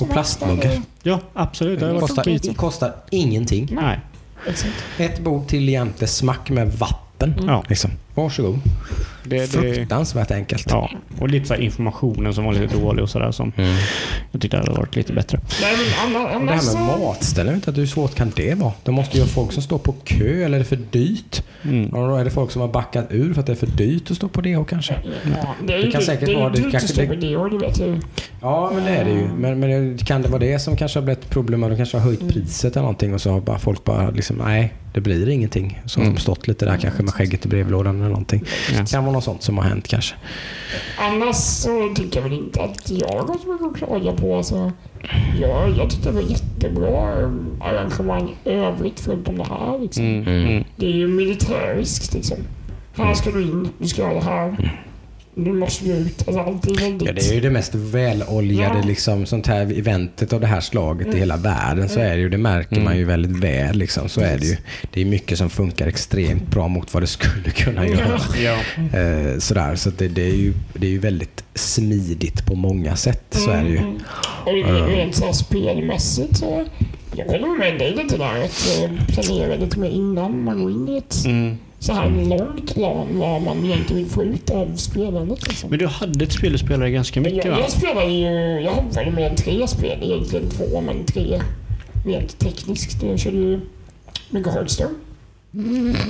Och 0.00 0.10
plastmuggar. 0.10 0.82
Ja, 1.02 1.20
absolut. 1.34 1.80
Det 1.80 2.00
kostar, 2.00 2.54
kostar 2.54 2.92
ingenting. 3.10 3.68
Nej. 3.72 4.00
Ett 4.98 5.20
bord 5.20 5.46
till 5.46 5.68
jämte 5.68 6.06
smack 6.06 6.50
med 6.50 6.72
vatten. 6.72 7.34
Ja. 7.46 7.64
Liksom. 7.68 7.90
Varsågod. 8.14 8.58
Det, 9.26 9.36
det, 9.38 9.46
Fruktansvärt 9.46 10.30
enkelt. 10.30 10.66
ja. 10.70 10.90
Och 11.20 11.28
lite 11.28 11.46
så 11.46 11.54
här 11.54 11.60
informationen 11.60 12.34
som 12.34 12.44
var 12.44 12.52
lite 12.52 12.76
dålig 12.76 13.02
och 13.02 13.10
sådär 13.10 13.30
som 13.30 13.52
Mm. 13.56 13.76
jag 14.32 14.40
tyckte 14.40 14.56
hade 14.56 14.70
varit 14.72 14.96
lite 14.96 15.12
bättre. 15.12 15.40
Nej, 15.62 15.74
men 15.76 16.16
annars... 16.16 16.34
Och 16.34 16.46
det 16.46 16.52
här 16.78 16.96
med 16.96 17.06
matställen, 17.06 17.54
vet 17.54 17.68
inte 17.68 17.80
hur 17.80 17.86
svårt 17.86 18.14
kan 18.14 18.32
det 18.36 18.54
vara? 18.54 18.72
De 18.84 18.94
måste 18.94 19.16
ju 19.16 19.22
ha 19.22 19.28
folk 19.28 19.52
som 19.52 19.62
står 19.62 19.78
på 19.78 19.92
kö, 20.04 20.44
eller 20.44 20.54
är 20.54 20.58
det 20.58 20.64
för 20.64 20.78
dyrt? 20.90 21.42
Mm. 21.62 21.86
Och 21.88 22.08
då 22.08 22.16
är 22.16 22.24
det 22.24 22.30
folk 22.30 22.50
som 22.50 22.60
har 22.62 22.68
backat 22.68 23.06
ur 23.10 23.32
för 23.34 23.40
att 23.40 23.46
det 23.46 23.52
är 23.52 23.56
för 23.56 23.66
dyrt 23.66 24.10
att 24.10 24.16
stå 24.16 24.28
på 24.28 24.40
DH 24.40 24.64
kanske? 24.68 24.94
Ja, 25.42 25.54
det, 25.66 25.72
är 25.74 25.82
Det 25.82 25.90
kan 25.90 26.00
det, 26.00 26.06
säkert 26.06 26.26
det 26.26 26.32
är 26.34 26.38
vara- 26.40 26.48
det 26.50 26.56
dyrt 26.62 26.72
kanske- 26.72 26.86
att 26.86 26.90
stå 26.90 27.00
det- 27.00 27.06
på 27.08 27.14
det 27.14 27.36
och 27.36 27.50
det 27.50 27.58
vet 27.58 27.80
ju. 27.80 28.00
Ja, 28.40 28.70
men 28.74 28.84
det 28.84 28.90
är 28.90 29.04
det 29.04 29.10
ju. 29.10 29.28
Men, 29.38 29.60
men 29.60 29.96
det- 29.96 30.04
kan 30.06 30.22
det 30.22 30.28
vara 30.28 30.38
det 30.40 30.58
som 30.58 30.76
kanske 30.76 30.98
har 30.98 31.04
blivit 31.04 31.30
problem? 31.30 31.60
De 31.60 31.76
kanske 31.76 31.96
har 31.96 32.04
höjt 32.04 32.28
priset 32.28 32.72
eller 32.76 32.82
någonting 32.82 33.14
och 33.14 33.20
så 33.20 33.30
har 33.30 33.40
bara 33.40 33.58
folk 33.58 33.84
bara 33.84 34.10
liksom, 34.10 34.36
nej, 34.36 34.72
det 34.96 35.00
blir 35.00 35.28
ingenting. 35.28 35.80
Så 35.86 36.00
har 36.00 36.04
Mm. 36.04 36.14
de 36.14 36.20
stått 36.20 36.48
lite 36.48 36.64
där 36.64 36.76
kanske 36.76 37.02
med 37.02 37.14
skägget 37.14 37.46
i 37.46 37.48
brevlådan 37.48 37.96
eller 37.96 38.08
någonting. 38.08 38.42
Ja. 38.74 38.80
Det 38.80 38.90
kan 38.90 39.04
vara 39.04 39.12
något 39.12 39.24
sånt 39.24 39.42
som 39.42 39.58
har 39.58 39.64
hänt 39.64 39.88
kanske. 39.88 40.14
Annars 40.98 41.36
så 41.36 41.92
tycker 41.94 42.16
jag 42.20 42.28
väl 42.28 42.38
inte 42.38 42.62
att 42.62 42.90
jag 42.90 43.08
har 43.08 43.38
så 43.38 43.52
mycket 43.52 43.66
att 43.66 43.76
klaga 43.76 44.12
på. 44.12 44.36
Alltså, 44.36 44.72
jag, 45.40 45.70
jag 45.78 45.90
tyckte 45.90 46.08
det 46.08 46.14
var 46.14 46.22
jättebra 46.30 47.30
arrangemang 47.60 48.34
övrigt 48.44 49.00
förutom 49.00 49.38
det 49.38 49.44
här. 49.44 49.78
Liksom. 49.78 50.04
Mm. 50.04 50.26
Mm. 50.26 50.46
Mm. 50.50 50.64
Det 50.76 50.86
är 50.86 50.90
ju 50.94 51.08
militäriskt 51.08 52.14
liksom. 52.14 52.36
Här 52.96 53.14
ska 53.14 53.30
du 53.30 53.42
in, 53.42 53.68
du 53.78 53.88
ska 53.88 54.02
göra 54.02 54.14
det 54.14 54.20
här. 54.24 54.72
Nu 55.38 55.52
måste 55.52 55.84
du 55.84 55.90
ut. 55.92 56.28
Allt 56.28 56.66
är 56.66 56.74
väldigt... 56.80 57.08
Ja, 57.08 57.12
det 57.12 57.28
är 57.28 57.34
ju 57.34 57.40
det 57.40 57.50
mest 57.50 57.74
väloljade 57.74 58.78
Ja. 58.78 58.86
liksom, 58.86 59.26
sånt 59.26 59.46
här 59.46 59.78
eventet 59.78 60.32
av 60.32 60.40
det 60.40 60.46
här 60.46 60.60
slaget 60.60 61.14
i 61.14 61.18
hela 61.18 61.36
världen. 61.36 61.88
Så 61.88 62.00
är 62.00 62.16
det 62.16 62.22
ju. 62.22 62.28
Det 62.28 62.38
märker 62.38 62.80
man 62.80 62.96
ju 62.98 63.04
väldigt 63.04 63.36
väl. 63.44 63.76
Liksom. 63.78 64.08
Så 64.08 64.20
är 64.20 64.38
det 64.38 64.46
ju. 64.46 64.56
Det 64.92 65.00
är 65.00 65.04
mycket 65.04 65.38
som 65.38 65.50
funkar 65.50 65.86
extremt 65.86 66.48
bra 66.50 66.68
mot 66.68 66.94
vad 66.94 67.02
det 67.02 67.06
skulle 67.06 67.50
kunna 67.50 67.86
göra. 67.88 68.20
Ja. 68.44 68.56
Eh, 68.98 69.38
sådär. 69.38 69.74
Så 69.76 69.90
det, 69.90 70.08
det, 70.08 70.22
är 70.22 70.34
ju, 70.36 70.54
det 70.74 70.86
är 70.86 70.90
ju 70.90 70.98
väldigt 70.98 71.44
smidigt 71.54 72.46
på 72.46 72.54
många 72.54 72.96
sätt. 72.96 73.24
Så 73.30 73.50
är 73.50 73.64
det 73.64 73.70
ju. 73.70 73.78
Mm. 73.78 73.94
Och 74.44 74.52
det- 74.52 74.86
rent 74.96 75.36
spelmässigt 75.36 76.36
så... 76.36 76.64
Jag 77.16 77.24
håller 77.26 77.58
med 77.58 77.78
dig 77.78 77.94
lite 77.94 78.16
där 78.16 78.44
att 78.44 78.88
planera 79.14 79.56
lite 79.56 79.78
mer 79.78 79.88
innan 79.90 80.44
man 80.44 80.62
går 80.62 80.70
in 80.70 80.88
i 80.88 80.96
ett 80.96 81.24
Mm. 81.24 81.56
så 81.78 81.92
här 81.92 82.10
långt 82.10 82.74
plan 82.74 83.06
vad 83.12 83.42
man 83.42 83.64
egentligen 83.64 84.02
vill 84.02 84.12
få 84.12 84.22
ut 84.22 84.50
av 84.50 84.76
spelandet. 84.76 85.48
Liksom. 85.48 85.70
Men 85.70 85.78
du 85.78 85.86
hade 85.86 86.24
ett 86.24 86.32
spel 86.32 86.52
du 86.52 86.58
spelade 86.58 86.90
ganska 86.90 87.20
mycket 87.20 87.44
jag, 87.44 87.52
va? 87.52 87.58
jag 87.60 87.70
spelar 87.70 88.04
ju... 88.04 88.60
Jag 88.60 88.74
mer 89.12 89.30
än 89.30 89.36
tre 89.36 89.68
spel 89.68 89.98
egentligen. 90.02 90.50
Två, 90.50 90.80
men 90.80 91.04
tre 91.04 91.40
rent 92.06 92.38
tekniskt. 92.38 93.02
Jag 93.02 93.18
körde 93.18 93.36
ju 93.36 93.60
mycket 94.30 94.52
Hearthstone. 94.54 94.90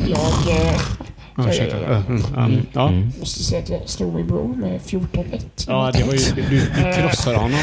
Jag 0.06 0.56
eh, 0.56 0.80
ursäkta. 1.38 1.76
Ja, 1.82 1.96
mm, 2.08 2.22
mm, 2.36 2.66
ja. 2.72 2.88
Mm. 2.88 3.12
måste 3.20 3.42
säga 3.42 3.62
att 3.62 3.68
jag 3.70 3.80
slog 3.86 4.14
min 4.14 4.26
bror 4.26 4.48
med 4.56 4.80
14-1. 4.80 5.04
ja, 5.66 5.90
det 5.94 6.02
var 6.04 6.12
ju... 6.12 6.18
Du, 6.34 6.42
du 6.42 6.92
krossade 7.02 7.36
honom. 7.36 7.60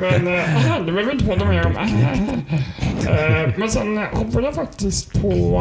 Men 0.00 0.12
äh, 0.26 0.78
det 0.86 0.92
behöver 0.92 1.04
vi 1.04 1.12
inte 1.12 1.24
prata 1.24 1.44
mer 1.44 1.66
om. 1.66 1.76
Äh, 1.76 3.48
men 3.56 3.70
sen 3.70 3.98
eh, 3.98 4.04
hoppade 4.12 4.46
jag 4.46 4.54
faktiskt 4.54 5.12
på 5.22 5.60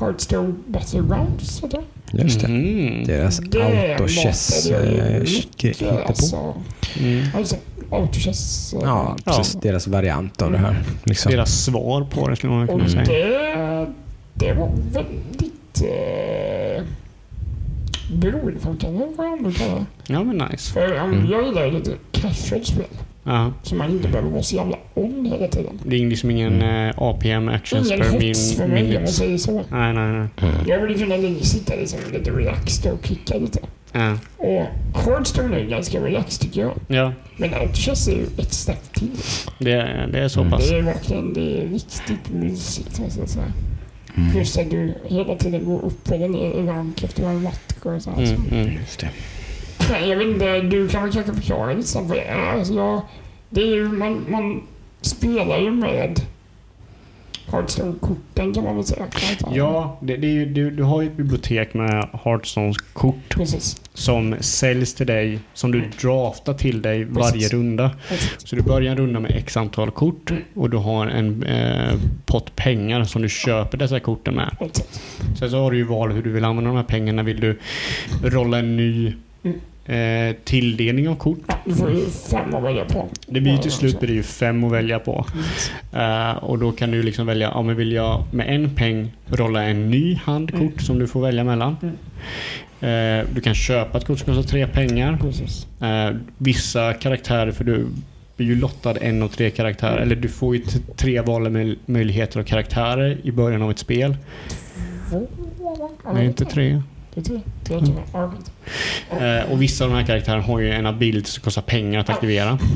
Hearthstone 0.00 0.54
Battlegrounds. 0.66 1.62
heter 1.64 1.78
det. 2.12 2.22
Just 2.22 2.40
det. 2.40 2.46
Mm. 2.46 3.04
Deras 3.04 3.38
Det 3.38 3.92
autochess 3.92 4.70
eh, 4.70 5.22
hittepå. 5.22 5.98
Alltså, 6.06 6.54
Mm. 7.00 7.24
alltså 7.36 7.56
autochess. 7.90 8.72
eh, 8.74 8.80
Ja, 8.82 9.16
precis. 9.24 9.52
Deras 9.62 9.86
variant 9.86 10.42
av 10.42 10.52
det 10.52 10.58
här. 10.58 10.82
Liksom. 11.04 11.32
Deras 11.32 11.64
svar 11.64 12.04
på 12.04 12.28
det 12.28 12.36
skulle 12.36 12.52
man 12.52 12.66
kunna 12.68 12.88
säga. 12.88 13.04
det, 13.04 13.86
det 14.34 14.52
var 14.52 14.70
väldigt 14.92 15.52
eh, 15.82 16.82
beroendeframkallande 18.12 19.16
får 19.16 19.24
jag 19.24 19.38
ändå 19.38 19.50
kalla 19.50 19.74
det. 19.74 20.12
Ja, 20.12 20.24
men 20.24 20.36
nice. 20.50 20.72
För 20.72 20.92
um, 20.96 21.12
Mm. 21.12 21.30
jag 21.30 21.44
gillar 21.46 21.64
ju 21.66 21.70
lite 21.70 21.90
casual 22.12 22.64
spel. 22.64 22.84
Ja. 23.24 23.52
Så 23.62 23.74
man 23.74 23.90
inte 23.90 24.08
behöver 24.08 24.30
vara 24.30 24.42
så 24.42 24.56
jävla 24.56 24.76
on 24.94 25.26
hela 25.26 25.48
tiden. 25.48 25.80
Det 25.86 25.96
är 25.96 26.06
liksom 26.06 26.30
ingen 26.30 26.52
Mm. 26.62 26.88
eh, 26.90 26.94
APM 26.98 27.48
actions 27.48 27.86
Ingen 27.90 28.00
per 28.00 28.20
hets 28.20 28.56
för 28.56 28.62
min, 28.68 28.72
mig 28.84 28.96
om 28.96 29.02
man 29.02 29.12
säger 29.12 29.38
så. 29.38 29.52
Nej, 29.52 29.92
nej, 29.92 30.12
nej. 30.12 30.28
Mm. 30.36 30.54
Jag 30.66 30.80
vill 30.86 30.98
kunna 30.98 31.40
sitta 31.44 31.74
liksom 31.74 31.98
lite 32.12 32.30
relaxed 32.30 32.92
och 32.92 33.06
kicka 33.06 33.38
lite. 33.38 33.58
Ja. 33.92 34.18
Och 34.36 34.66
Hearthstone 35.04 35.56
är 35.60 35.64
ganska 35.64 36.00
relaxed 36.04 36.40
tycker 36.42 36.60
jag. 36.60 36.72
ja, 36.88 37.12
Men 37.36 37.54
Autochess 37.54 38.08
är 38.08 38.12
ju 38.12 38.26
ett 38.38 38.52
snäpp 38.52 38.92
till. 38.94 39.10
det, 39.58 39.72
är- 39.72 40.06
det 40.12 40.18
är 40.18 40.28
så 40.28 40.40
Mm. 40.40 40.52
pass. 40.52 40.68
Det 40.70 40.76
är 40.78 40.82
verkligen 40.82 41.34
det 41.34 41.40
är 41.62 41.66
riktigt 41.68 42.30
mysigt 42.32 42.98
måste 43.00 43.20
jag 43.20 43.28
säga. 43.28 43.52
Mm. 44.16 44.32
Plus 44.32 44.58
att 44.58 44.70
du 44.70 44.94
hela 45.04 45.36
tiden 45.36 45.64
går 45.64 45.84
upp 45.84 46.10
eller 46.10 46.28
ner 46.28 46.50
i 46.50 47.04
efter 47.04 47.22
varje 47.22 47.40
match 47.40 47.58
och 47.82 48.02
så 48.02 48.10
här. 48.10 48.22
Mm, 48.22 48.48
mm. 48.50 48.72
Just 48.72 49.00
det. 49.00 49.10
Nej, 49.90 50.08
jag 50.08 50.16
vet 50.16 50.26
inte, 50.26 50.60
du 50.60 50.88
kan 50.88 51.02
väl 51.02 51.12
kanske 51.12 51.34
förklara 51.34 51.72
lite 51.72 51.88
snabbt 51.88 52.08
vad 52.08 52.16
det 52.16 52.24
är. 52.24 52.52
Alltså 52.52 52.74
jag, 52.74 53.02
det 53.50 53.60
är 53.60 53.74
ju, 53.74 53.88
man, 53.88 54.26
man 54.28 54.62
spelar 55.00 55.58
ju 55.58 55.70
med 55.70 56.20
Hearthstone-korten 57.46 58.54
kan 58.54 58.64
man 58.64 58.76
väl 58.76 58.84
säga. 58.84 59.06
Ja, 59.52 59.98
det, 60.00 60.16
det 60.16 60.26
är 60.26 60.32
ju, 60.32 60.46
du, 60.46 60.70
du 60.70 60.82
har 60.82 61.02
ju 61.02 61.08
ett 61.08 61.16
bibliotek 61.16 61.74
med 61.74 62.08
Hearthstones 62.24 62.76
kort 62.92 63.28
Precis. 63.28 63.76
Som 63.94 64.36
säljs 64.40 64.94
till 64.94 65.06
dig, 65.06 65.38
som 65.54 65.72
du 65.72 65.84
draftar 66.00 66.54
till 66.54 66.82
dig 66.82 67.04
varje 67.04 67.32
Precis. 67.32 67.52
runda. 67.52 67.90
Precis. 68.08 68.36
Så 68.38 68.56
du 68.56 68.62
börjar 68.62 68.92
en 68.92 68.98
runda 68.98 69.20
med 69.20 69.30
x 69.36 69.56
antal 69.56 69.90
kort 69.90 70.32
och 70.54 70.70
du 70.70 70.76
har 70.76 71.06
en 71.06 71.42
eh, 71.42 71.94
pott 72.26 72.56
pengar 72.56 73.04
som 73.04 73.22
du 73.22 73.28
köper 73.28 73.78
dessa 73.78 74.00
korten 74.00 74.34
med. 74.34 74.56
Exakt. 74.60 75.00
Sen 75.38 75.50
så 75.50 75.58
har 75.58 75.70
du 75.70 75.76
ju 75.76 75.84
val 75.84 76.12
hur 76.12 76.22
du 76.22 76.30
vill 76.30 76.44
använda 76.44 76.70
de 76.70 76.76
här 76.76 76.84
pengarna. 76.84 77.22
Vill 77.22 77.40
du 77.40 77.58
rolla 78.22 78.58
en 78.58 78.76
ny 78.76 79.14
eh, 79.86 80.36
tilldelning 80.44 81.08
av 81.08 81.16
kort? 81.16 81.38
Du 81.64 81.74
får 81.74 81.90
ju 81.90 82.04
fem 82.30 82.54
att 82.54 82.62
välja 82.62 82.84
på. 82.84 83.08
Det 83.26 83.40
blir 83.40 83.52
ju 83.52 83.58
till 83.58 83.70
slut 83.70 83.98
blir 84.00 84.08
det 84.08 84.14
ju 84.14 84.22
fem 84.22 84.64
att 84.64 84.72
välja 84.72 84.98
på. 84.98 85.26
Eh, 85.92 86.30
och 86.30 86.58
då 86.58 86.72
kan 86.72 86.90
du 86.90 87.02
liksom 87.02 87.26
välja, 87.26 87.50
ja 87.54 87.62
men 87.62 87.76
vill 87.76 87.92
jag 87.92 88.22
med 88.32 88.54
en 88.54 88.74
peng 88.74 89.12
rolla 89.26 89.62
en 89.62 89.90
ny 89.90 90.14
handkort 90.14 90.60
Mm. 90.60 90.78
som 90.78 90.98
du 90.98 91.06
får 91.06 91.20
välja 91.20 91.44
mellan. 91.44 91.76
Eh, 92.80 93.26
du 93.34 93.40
kan 93.44 93.54
köpa 93.54 93.98
ett 93.98 94.04
kort 94.04 94.18
som 94.18 94.34
kostar 94.34 94.50
tre 94.50 94.66
pengar. 94.66 95.18
Eh, 95.80 96.16
vissa 96.38 96.92
karaktärer, 96.92 97.52
för 97.52 97.64
du 97.64 97.86
blir 98.36 98.46
ju 98.46 98.54
lottad 98.56 98.96
en 99.00 99.22
av 99.22 99.28
tre 99.28 99.50
karaktärer. 99.50 99.96
Eller 99.96 100.16
du 100.16 100.28
får 100.28 100.56
ju 100.56 100.62
tre 100.96 101.20
valmöjligheter 101.20 102.40
av 102.40 102.44
karaktärer 102.44 103.18
i 103.22 103.32
början 103.32 103.62
av 103.62 103.70
ett 103.70 103.78
spel. 103.78 104.16
Nej, 106.14 106.26
inte 106.26 106.44
tre. 106.44 106.82
Det 107.14 107.20
är 107.20 107.24
tre. 107.24 107.40
Tre 107.64 107.78
tror 107.80 107.94
jag. 108.12 108.22
Ja, 108.22 108.30
skit. 108.30 108.50
Eh, 109.46 109.52
och 109.52 109.62
vissa 109.62 109.84
av 109.84 109.90
de 109.90 109.96
här 109.96 110.06
karaktärerna 110.06 110.42
har 110.42 110.60
ju 110.60 110.70
en 110.72 110.86
ability 110.86 111.30
som 111.30 111.42
kostar 111.42 111.62
pengar 111.62 112.00
att 112.00 112.08
aktivera. 112.10 112.58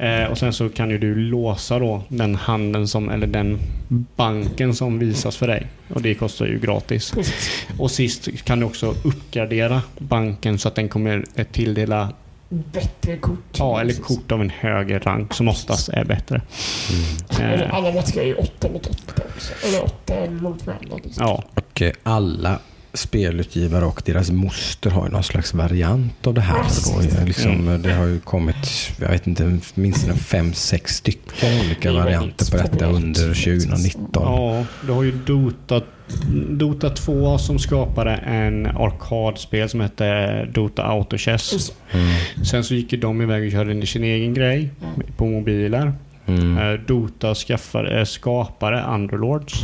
Eh, 0.00 0.24
och 0.24 0.38
sen 0.38 0.52
så 0.52 0.68
kan 0.68 0.90
ju 0.90 0.98
du 0.98 1.14
låsa 1.14 1.78
då 1.78 2.02
den 2.08 2.34
handen 2.34 2.88
som, 2.88 3.08
eller 3.10 3.26
den 3.26 3.58
banken 4.16 4.74
som 4.74 4.98
visas 4.98 5.36
för 5.36 5.46
dig. 5.46 5.66
Och 5.94 6.02
det 6.02 6.14
kostar 6.14 6.46
ju 6.46 6.58
gratis. 6.58 7.14
Och 7.78 7.90
sist 7.90 8.44
kan 8.44 8.60
du 8.60 8.66
också 8.66 8.94
uppgradera 9.04 9.82
banken 9.98 10.58
så 10.58 10.68
att 10.68 10.74
den 10.74 10.88
kommer 10.88 11.24
tilldela, 11.52 12.12
Bättre 12.48 13.16
kort. 13.16 13.38
ja 13.58 13.80
eller 13.80 13.92
kort 13.94 14.32
av 14.32 14.40
en 14.40 14.50
högre 14.50 14.98
rank 14.98 15.34
som 15.34 15.48
oftast 15.48 15.88
är 15.88 16.04
bättre. 16.04 16.40
Eller 17.40 17.64
Eh, 17.66 17.74
Alla 17.74 17.92
matcher 17.92 18.18
är 18.18 18.24
ju 18.26 18.34
åtta 18.34 18.68
mot 18.72 18.86
åtta 18.86 19.22
också. 19.34 19.52
Eller 19.66 19.84
åtta 19.84 20.30
mot 20.30 20.66
varandra. 20.66 20.96
Liksom. 21.04 21.24
ja, 21.26 21.44
Och 21.54 21.82
alla 22.02 22.58
spelutgivare 22.98 23.84
och 23.84 24.02
deras 24.04 24.30
moster 24.30 24.90
har 24.90 25.06
ju 25.06 25.12
någon 25.12 25.22
slags 25.22 25.54
variant 25.54 26.26
av 26.26 26.34
det 26.34 26.40
här. 26.40 26.56
Då. 27.18 27.24
Liksom, 27.26 27.68
eh, 27.68 27.74
Det 27.78 27.92
har 27.92 28.04
ju 28.06 28.20
kommit, 28.20 28.90
jag 29.00 29.08
vet 29.08 29.26
inte, 29.26 29.58
minst 29.74 30.08
fem, 30.18 30.52
sex 30.52 30.96
stycken 30.96 31.60
olika 31.66 31.92
varianter 31.92 32.50
på 32.50 32.56
detta 32.56 32.86
under 32.86 33.34
2019. 33.34 34.22
ja, 34.24 34.64
du 34.86 34.92
har 34.92 35.02
ju 35.02 35.12
Dota, 35.12 35.80
Dota 36.50 36.90
2 36.90 37.38
som 37.38 37.58
skapade 37.58 38.10
en 38.16 38.66
arkadspel 38.66 39.68
som 39.68 39.80
hette 39.80 40.44
Dota 40.44 40.82
Autochess. 40.82 41.52
Just- 41.52 41.74
Mm. 41.92 42.44
Sen 42.44 42.64
så 42.64 42.74
gick 42.74 42.92
ju 42.92 42.98
de 42.98 43.22
iväg 43.22 43.44
och 43.46 43.52
körde 43.52 43.86
sin 43.86 44.04
egen 44.04 44.34
grej 44.34 44.70
på 45.16 45.26
mobiler. 45.26 45.92
Mm. 46.26 46.58
Eh, 46.58 46.72
Dota 46.86 47.34
skaffade, 47.34 47.98
eh, 47.98 48.04
skapade 48.04 48.82
Underlords. 48.82 49.62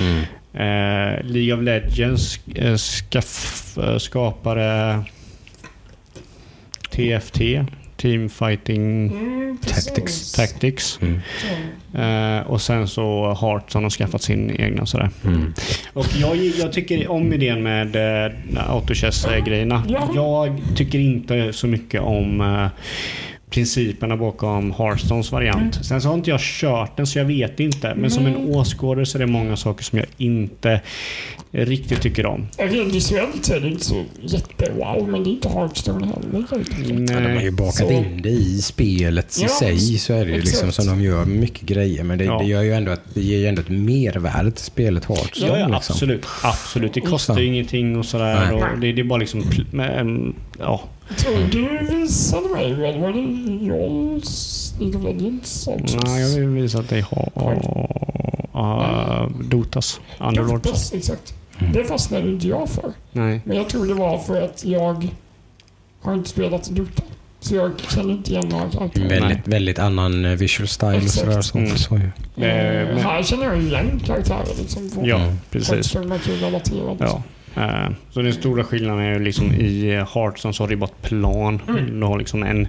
Mm. 0.00 0.22
Eh, 0.56 1.24
League 1.24 1.52
of 1.54 1.62
Legends 1.62 2.40
eh, 2.54 2.76
skaff, 2.76 3.78
eh, 3.78 3.98
skapade 3.98 5.02
TFT, 6.90 7.40
Team 7.96 8.28
Fighting 8.28 9.06
Mm. 9.06 9.58
Tactics. 9.58 10.32
Tactics. 10.32 10.98
Mm. 11.02 11.20
Eh, 11.94 12.46
och 12.46 12.60
sen 12.62 12.88
så 12.88 13.36
Hearthstone 13.40 13.84
har 13.84 13.90
skaffat 13.90 14.22
sin 14.22 14.60
egna 14.60 14.86
sådär. 14.86 15.10
Mm. 15.24 15.54
Och 15.92 16.06
jag, 16.20 16.36
jag 16.36 16.72
tycker 16.72 17.08
om 17.10 17.32
idén 17.32 17.62
med 17.62 17.96
eh, 18.26 18.32
Autochess-grejerna. 18.70 19.84
Ja. 19.88 20.10
Jag 20.14 20.60
tycker 20.76 20.98
inte 20.98 21.52
så 21.52 21.66
mycket 21.66 22.00
om 22.00 22.40
eh, 22.40 22.66
principerna 23.56 24.16
bakom 24.16 24.72
Hearthstones 24.72 25.32
variant. 25.32 25.84
Sen 25.84 26.00
så 26.02 26.08
har 26.08 26.14
inte 26.14 26.30
jag 26.30 26.40
kört 26.40 26.96
den 26.96 27.06
så 27.06 27.18
jag 27.18 27.24
vet 27.24 27.60
inte. 27.60 27.94
Men 27.94 28.10
som 28.10 28.26
en 28.26 28.32
Nej. 28.32 28.46
åskådare 28.56 29.06
så 29.06 29.18
är 29.18 29.20
det 29.20 29.26
många 29.26 29.56
saker 29.56 29.84
som 29.84 29.98
jag 29.98 30.06
inte 30.16 30.80
riktigt 31.50 32.00
tycker 32.00 32.26
om. 32.26 32.46
Rent 32.58 32.94
visuellt 32.94 33.44
så 33.44 33.54
är 33.54 33.60
det 33.60 33.68
inte 33.68 33.84
så 33.84 34.04
jättewow, 34.22 35.08
men 35.08 35.24
det 35.24 35.30
är 35.30 35.32
inte 35.32 35.48
Hearthstone 35.48 36.06
heller. 36.06 36.44
Ja, 37.12 37.20
de 37.20 37.34
har 37.36 37.42
ju 37.42 37.50
bakat 37.50 37.74
Så- 37.74 37.90
in 37.90 38.22
det 38.22 38.28
i 38.28 38.58
spelet 38.62 39.38
i 39.38 39.42
Ja, 39.42 39.48
sig. 39.48 39.78
Så 39.98 40.12
är 40.12 40.24
det 40.24 40.30
ju 40.32 40.40
liksom 40.40 40.72
som 40.72 40.86
de 40.86 41.02
gör 41.02 41.24
mycket 41.24 41.62
grejer. 41.62 42.04
Men 42.04 42.18
det, 42.18 42.24
Ja. 42.24 42.38
det, 42.38 42.44
gör 42.44 42.62
ju 42.62 42.72
ändå 42.72 42.92
att, 42.92 43.14
det 43.14 43.20
ger 43.22 43.38
ju 43.38 43.46
ändå 43.46 43.62
ett 43.62 43.68
mervärde 43.68 44.50
till 44.50 44.64
spelet 44.64 45.04
Hearthstone. 45.04 45.52
Ja, 45.52 45.58
ja 45.58 45.66
liksom. 45.66 45.92
absolut. 45.94 46.26
Absolut. 46.42 46.94
Det 46.94 47.00
kostar 47.00 47.38
ju 47.38 47.46
ingenting 47.46 47.96
och 47.98 48.06
sådär. 48.06 48.50
Nej. 48.52 48.54
Och 48.54 48.78
det, 48.80 48.92
det 48.92 49.00
är 49.00 49.04
bara 49.04 49.18
liksom... 49.18 49.44
ja. 50.58 50.80
Jag 51.24 51.50
du 51.50 51.78
visade 51.96 52.48
mig, 52.48 52.64
eller 52.72 52.98
var 53.00 53.12
det 53.12 53.18
of 54.96 55.02
Legends? 55.04 55.68
också? 55.68 55.98
Nej, 56.04 56.20
jag 56.22 56.28
vill 56.40 56.48
visa 56.48 56.78
att 56.78 56.88
det 56.88 57.00
har... 57.00 57.54
Uh, 58.54 59.28
Dotas. 59.44 60.00
Underlords. 60.20 60.62
Dotas, 60.62 60.92
exakt. 60.94 61.34
Mm. 61.58 61.72
Det 61.72 61.84
fastnade 61.84 62.28
inte 62.30 62.48
jag 62.48 62.68
för. 62.68 62.92
Nej. 63.12 63.40
Men 63.44 63.56
jag 63.56 63.68
tror 63.68 63.86
det 63.86 63.94
var 63.94 64.18
för 64.18 64.42
att 64.42 64.64
jag 64.64 65.08
har 66.02 66.14
inte 66.14 66.28
spelat 66.30 66.70
Dota. 66.70 67.02
Så 67.40 67.54
jag 67.54 67.72
känner 67.94 68.12
inte 68.12 68.30
igen 68.30 68.48
några 68.48 68.70
karaktärer. 68.70 69.08
Väldigt, 69.08 69.48
väldigt 69.48 69.78
annan 69.78 70.24
eh, 70.24 70.30
visual 70.32 70.68
style 70.68 70.96
och 70.96 71.02
sådär. 71.10 71.42
Så, 71.42 71.58
Mm. 71.58 71.76
så, 71.76 71.96
ju. 71.96 72.04
Eh, 72.04 72.10
men- 72.36 72.98
här 72.98 73.22
känner 73.22 73.44
jag 73.44 73.58
igen 73.62 74.00
karaktärer 74.06 74.54
liksom. 74.58 74.90
Ja, 75.04 75.16
Mm. 75.16 75.36
precis. 75.50 75.94
Ja. 76.98 77.22
Eh, 77.56 77.88
Så 78.10 78.22
den 78.22 78.32
stora 78.32 78.64
skillnaden 78.64 79.04
är 79.04 79.12
ju 79.12 79.18
liksom 79.24 79.52
i 79.54 79.94
eh, 79.94 80.08
Hearthstone 80.14 80.54
så 80.54 80.62
har 80.62 80.68
du 80.68 80.76
bara 80.76 80.90
ett 80.90 81.02
plan. 81.08 81.60
Mm. 81.68 82.00
Du 82.00 82.06
har 82.06 82.18
liksom 82.18 82.42
en, 82.42 82.68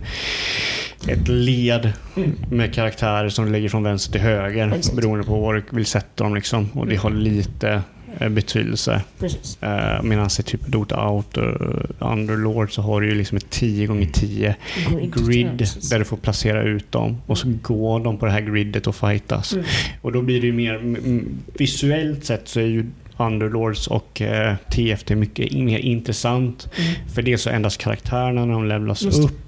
ett 1.08 1.28
led 1.28 1.92
Mm. 2.16 2.32
med 2.52 2.74
karaktärer 2.74 3.30
som 3.30 3.46
du 3.46 3.52
lägger 3.52 3.70
från 3.70 3.84
vänster 3.84 4.12
till 4.12 4.22
höger 4.22 4.74
Exakt. 4.76 4.96
beroende 4.96 5.26
på 5.26 5.40
var 5.40 5.54
du 5.54 5.64
vill 5.70 5.86
sätta 5.86 6.24
dem. 6.24 6.36
Liksom. 6.36 6.70
Och 6.74 6.88
det 6.88 6.96
har 6.96 7.10
lite 7.10 7.82
eh, 8.20 8.30
betydelse. 8.30 9.02
Precis. 9.20 9.58
Uh, 9.64 10.04
Medan 10.04 10.26
i 10.40 10.44
typ 10.44 10.68
Dota 10.68 11.10
Out 11.10 11.38
och 11.38 12.12
Underlord 12.12 12.74
så 12.74 12.82
har 12.82 13.02
du 13.02 13.10
ju 13.10 13.16
liksom 13.16 13.38
ett 13.38 13.50
10 13.50 13.86
gånger 13.88 14.06
10 14.14 14.56
grid 15.16 15.58
precis. 15.58 15.90
där 15.90 16.00
du 16.00 16.06
får 16.06 16.18
placera 16.18 16.64
ut 16.64 16.92
dem 16.92 17.18
och 17.26 17.38
så 17.38 17.48
går 17.62 18.00
de 18.00 18.18
på 18.18 18.26
det 18.26 18.32
här 18.32 18.42
gridet 18.42 18.88
och 18.88 18.96
fightas. 18.96 19.54
Mm. 19.54 19.66
Och 20.02 20.12
då 20.12 20.22
blir 20.22 20.42
det 20.42 20.48
ju 20.48 20.54
mer 20.54 20.76
mm, 20.76 21.28
visuellt 21.58 22.26
sett 22.26 22.48
så 22.48 22.60
är 22.60 22.66
ju 22.66 22.86
Underlords 23.18 23.88
och 23.88 24.22
eh, 24.22 24.56
TFT 24.70 25.10
mycket 25.10 25.54
mer 25.54 25.80
intressant. 25.80 26.70
Mm. 26.78 26.94
För 27.16 27.22
det 27.22 27.38
så 27.38 27.50
ändras 27.50 27.78
karaktärerna 27.78 28.46
när 28.46 28.54
de 28.54 28.68
levlas 28.68 29.04
upp 29.06 29.44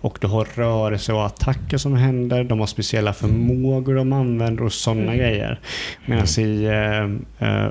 och 0.00 0.18
du 0.20 0.26
har 0.26 0.48
rörelse 0.54 1.12
och 1.12 1.26
attacker 1.26 1.76
som 1.76 1.96
händer. 1.96 2.44
De 2.44 2.60
har 2.60 2.66
speciella 2.66 3.12
förmågor 3.12 3.94
de 3.94 4.12
använder 4.12 4.64
och 4.64 4.72
sådana 4.72 5.02
Mm. 5.02 5.18
grejer. 5.18 5.60
Medan 6.06 6.26
i 6.38 6.64
eh, 6.64 7.48
eh, 7.48 7.70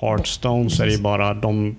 Hearthstone 0.00 0.70
så 0.70 0.82
är 0.82 0.86
det 0.86 0.98
bara 1.02 1.34
de 1.34 1.76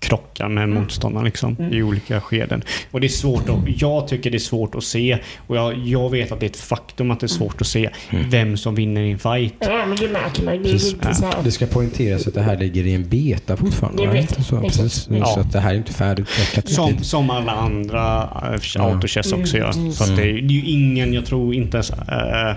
krockar 0.00 0.48
med 0.48 0.64
Mm. 0.64 0.82
motståndaren 0.82 1.24
liksom, 1.24 1.56
Mm. 1.58 1.72
i 1.74 1.82
olika 1.82 2.20
skeden. 2.20 2.62
Och 2.90 3.00
det 3.00 3.06
är 3.06 3.08
svårt 3.08 3.48
att, 3.48 3.56
jag 3.82 4.08
tycker 4.08 4.30
det 4.30 4.36
är 4.36 4.38
svårt 4.38 4.74
att 4.74 4.84
se 4.84 5.18
och 5.46 5.56
jag, 5.56 5.78
jag 5.78 6.10
vet 6.10 6.32
att 6.32 6.40
det 6.40 6.46
är 6.46 6.50
ett 6.50 6.56
faktum 6.56 7.10
att 7.10 7.20
det 7.20 7.26
är 7.26 7.28
svårt 7.28 7.60
att 7.60 7.66
se 7.66 7.90
Mm. 8.10 8.30
vem 8.30 8.56
som 8.56 8.74
vinner 8.74 9.00
i 9.00 9.10
en 9.10 9.18
fight. 9.18 9.54
Ja, 9.58 9.86
men 9.86 9.96
det 9.96 10.08
märker 10.08 10.42
man. 10.44 10.54
Här. 10.54 11.42
Det 11.44 11.50
ska 11.50 11.66
poängteras 11.66 12.26
att 12.26 12.34
det 12.34 12.42
här 12.42 12.56
ligger 12.58 12.86
i 12.86 12.94
en 12.94 13.08
beta 13.08 13.56
fortfarande. 13.56 14.06
Va? 14.06 14.12
vet 14.12 14.34
jag. 14.36 14.46
Så, 14.46 14.60
precis. 14.60 15.08
Ja. 15.10 15.24
så 15.24 15.40
att 15.40 15.52
det 15.52 15.60
här 15.60 15.70
är 15.70 15.76
inte 15.76 15.92
färdigutvecklat. 15.92 16.68
Som, 16.68 16.98
som 16.98 17.30
alla 17.30 17.52
andra 17.52 18.28
Ja. 18.74 18.82
autochess 18.82 19.32
också 19.32 19.56
gör. 19.56 19.72
Mm. 19.72 19.92
Så 19.92 20.04
att 20.04 20.16
det, 20.16 20.22
är, 20.22 20.26
det 20.26 20.54
är 20.54 20.58
ju 20.60 20.64
ingen, 20.64 21.12
jag 21.12 21.26
tror 21.26 21.54
inte 21.54 21.76
ens 21.76 21.90
äh, 21.90 22.56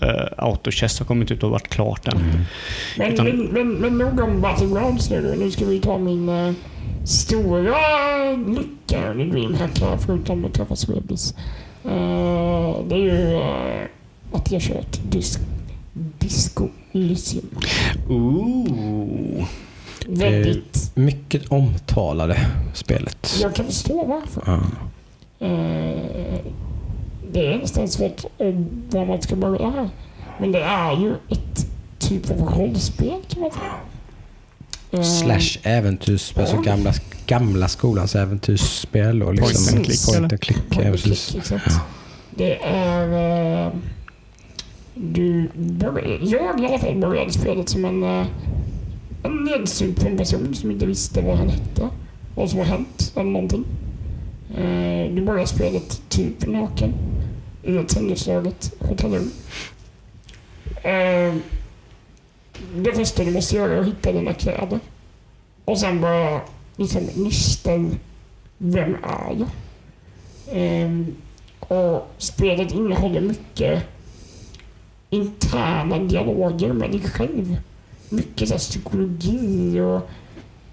au, 0.00 0.08
äh, 0.08 0.26
autochess 0.36 0.98
har 0.98 1.06
kommit 1.06 1.30
ut 1.30 1.42
och 1.42 1.50
varit 1.50 1.68
klart 1.68 2.08
än. 2.08 2.16
Mm. 2.16 2.30
Men, 2.98 3.12
Utan- 3.12 3.26
men, 3.26 3.46
men, 3.46 3.74
men 3.74 3.98
nog 3.98 4.20
om 4.20 4.40
Battlegrounds 4.40 5.10
nu 5.10 5.22
då. 5.22 5.44
Nu 5.44 5.50
ska 5.50 5.64
vi 5.64 5.80
ta 5.80 5.98
min 5.98 6.28
uh, 6.28 6.52
stora 7.04 7.76
lycka 8.32 9.10
eller 9.10 9.24
dreamhack 9.24 9.80
här 9.80 9.96
förutom 9.96 10.44
att 10.44 10.54
träffa 10.54 10.76
Swebis. 10.76 11.34
Uh, 11.84 11.92
det 12.88 12.94
är 12.94 12.98
ju 12.98 13.34
uh, 13.34 13.86
att 14.32 14.52
jag 14.52 14.62
kört 14.62 14.98
dis 15.10 15.38
Disco 16.18 16.68
Elysium. 16.92 17.46
Ooh. 18.08 19.44
Väldigt... 20.08 20.90
Mycket 20.94 21.48
omtalade 21.48 22.46
spelet. 22.74 23.38
Jag 23.42 23.54
kan 23.54 23.66
förstå 23.66 24.04
varför. 24.04 24.42
Ja. 24.46 24.60
Eh, 25.46 26.40
det 27.32 27.52
är 27.52 27.58
nästan 27.58 27.88
svårt 27.88 28.24
om 28.36 28.82
var 28.90 29.06
man 29.06 29.22
ska 29.22 29.36
börja 29.36 29.70
här. 29.70 29.88
Men 30.40 30.52
det 30.52 30.62
är 30.62 30.92
ju 30.92 31.14
ett 31.28 31.66
typ 31.98 32.30
av 32.30 32.40
rollspel 32.40 33.20
kan 33.28 33.40
man 33.40 33.50
säga. 33.50 33.72
Eh, 34.90 35.02
Slash 35.02 35.60
äventyrs, 35.62 36.34
alltså 36.38 36.56
gamla, 36.56 36.92
gamla 37.26 37.68
skolans 37.68 38.14
äventyrsspel. 38.14 39.22
Och 39.22 39.34
liksom 39.34 39.64
Point 39.64 39.76
and 39.76 39.86
click, 39.86 40.06
Point 40.06 40.32
and 40.32 40.40
click. 40.40 40.68
Point 40.70 40.84
ja, 40.86 40.90
and 40.90 41.00
click, 41.02 41.34
exakt. 41.36 41.74
Det 42.34 42.56
är... 42.64 43.66
eh, 43.66 43.72
du 44.94 45.50
började, 45.54 46.24
jag 46.24 46.60
i 46.60 46.66
alla 46.66 46.78
fall 46.78 46.96
började 46.96 47.32
spelet 47.32 47.68
som 47.68 47.84
en, 47.84 48.02
eh, 48.02 48.26
en 49.22 49.44
nedsupen 49.44 50.16
person 50.16 50.54
som 50.54 50.70
inte 50.70 50.86
visste 50.86 51.20
vad 51.22 51.36
han 51.36 51.48
hette. 51.48 51.88
Vad 52.34 52.50
som 52.50 52.58
har 52.58 52.66
hänt 52.66 53.12
eller 53.14 53.30
någonting. 53.30 53.64
Eh, 54.54 55.14
du 55.14 55.22
börjar 55.24 55.46
spelet 55.46 56.02
typ 56.08 56.46
naken 56.46 56.94
i 57.62 57.76
ett 57.76 57.88
tennislaget. 57.88 58.72
hotellrum. 58.80 59.30
Eh, 60.82 61.34
det 62.76 62.92
första 62.94 63.24
du 63.24 63.30
måste 63.30 63.56
göra 63.56 63.72
är 63.72 63.80
att 63.80 63.86
hitta 63.86 64.12
dina 64.12 64.34
kläder. 64.34 64.80
Och 65.64 65.78
sen 65.78 66.00
bara 66.00 66.40
liksom 66.76 67.02
nysta 67.14 67.74
i 67.74 67.90
vem 68.58 68.94
är 68.94 69.36
jag? 69.38 69.48
Ehm, 70.52 71.14
och 71.60 72.10
spelet 72.18 72.72
innehåller 72.72 73.20
mycket 73.20 73.82
interna 75.10 75.98
dialoger 75.98 76.72
med 76.72 76.90
dig 76.90 77.00
själv. 77.00 77.56
Mycket 78.08 78.48
så 78.48 78.58
psykologi 78.58 79.80
och 79.80 80.10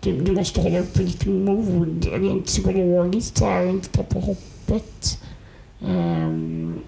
du, 0.03 0.21
du 0.21 0.31
måste 0.31 0.61
hålla 0.61 0.79
uppe 0.79 1.03
ditt 1.03 1.25
mod 1.25 2.05
rent 2.05 2.45
psykologiskt, 2.45 3.39
här, 3.39 3.65
inte 3.67 3.89
tappa 3.89 4.19
hoppet. 4.19 5.19
Ehm, 5.87 6.79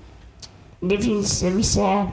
det 0.79 0.97
finns 0.97 1.43
vissa 1.43 2.11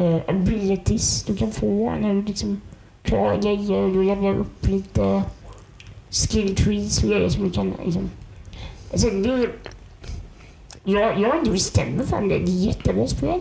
uh, 0.00 0.20
abilities 0.26 1.24
du 1.24 1.36
kan 1.36 1.52
få 1.52 1.90
när 2.00 2.14
du 2.14 2.22
liksom 2.22 2.60
klarar 3.02 3.42
grejer. 3.42 3.88
Du 3.88 4.04
levlar 4.04 4.34
upp 4.34 4.66
lite 4.66 5.22
skill 6.10 6.56
trees 6.56 7.02
och 7.02 7.08
grejer 7.08 7.28
som 7.28 7.44
du 7.44 7.50
kan 7.50 7.74
liksom... 7.84 8.10
Alltså 8.92 9.10
det... 9.10 9.48
Jag, 10.84 11.20
jag 11.20 11.28
har 11.28 11.38
inte 11.38 11.50
bestämt 11.50 11.96
mig 11.96 12.06
för 12.06 12.16
om 12.16 12.28
det 12.28 12.34
är 12.34 12.42
ett 12.42 12.48
jättebra 12.48 13.06
spel. 13.06 13.40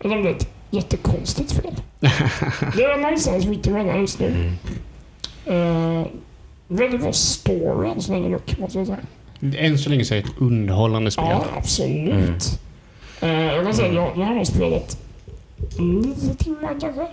Eller 0.00 0.16
om 0.16 0.22
det 0.22 0.30
är 0.30 0.34
ett 0.34 0.48
jättekonstigt 0.70 1.50
spel. 1.50 1.74
det 2.76 2.82
är 2.82 3.00
någonstans 3.00 3.46
mitt 3.46 3.66
emellan 3.66 4.00
just 4.00 4.20
nu. 4.20 4.26
Mm. 4.26 4.52
Uh, 5.50 6.06
väldigt 6.68 7.00
bra 7.00 7.12
story 7.12 7.88
än 7.90 8.02
så 8.02 8.12
länge 8.12 8.28
dock, 8.32 8.58
måste 8.58 8.78
jag 8.78 8.86
säga. 8.86 8.98
Än 9.58 9.78
så 9.78 9.90
länge 9.90 10.04
så 10.04 10.14
är 10.14 10.18
det 10.22 10.28
ett 10.28 10.34
underhållande 10.38 11.10
spel. 11.10 11.24
Ja, 11.30 11.44
absolut. 11.56 12.60
Eh, 13.20 13.30
jag 13.30 13.64
kan 13.64 13.74
säga, 13.74 13.92
jag, 13.92 14.12
jag 14.16 14.24
har 14.24 14.34
nog 14.34 14.46
spelat 14.46 14.98
nio 15.78 16.34
timmar 16.38 16.76
kanske. 16.80 17.06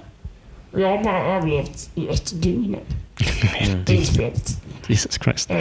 Och 0.72 0.80
jag 0.82 0.98
har 0.98 1.04
bara 1.04 1.36
överlevt 1.38 1.90
i 1.96 2.08
ett 2.08 2.42
dygn 2.42 2.76
i 3.90 3.98
spelet. 4.06 4.62
Jesus 4.88 5.20
Christ. 5.24 5.50
Eh, 5.52 5.58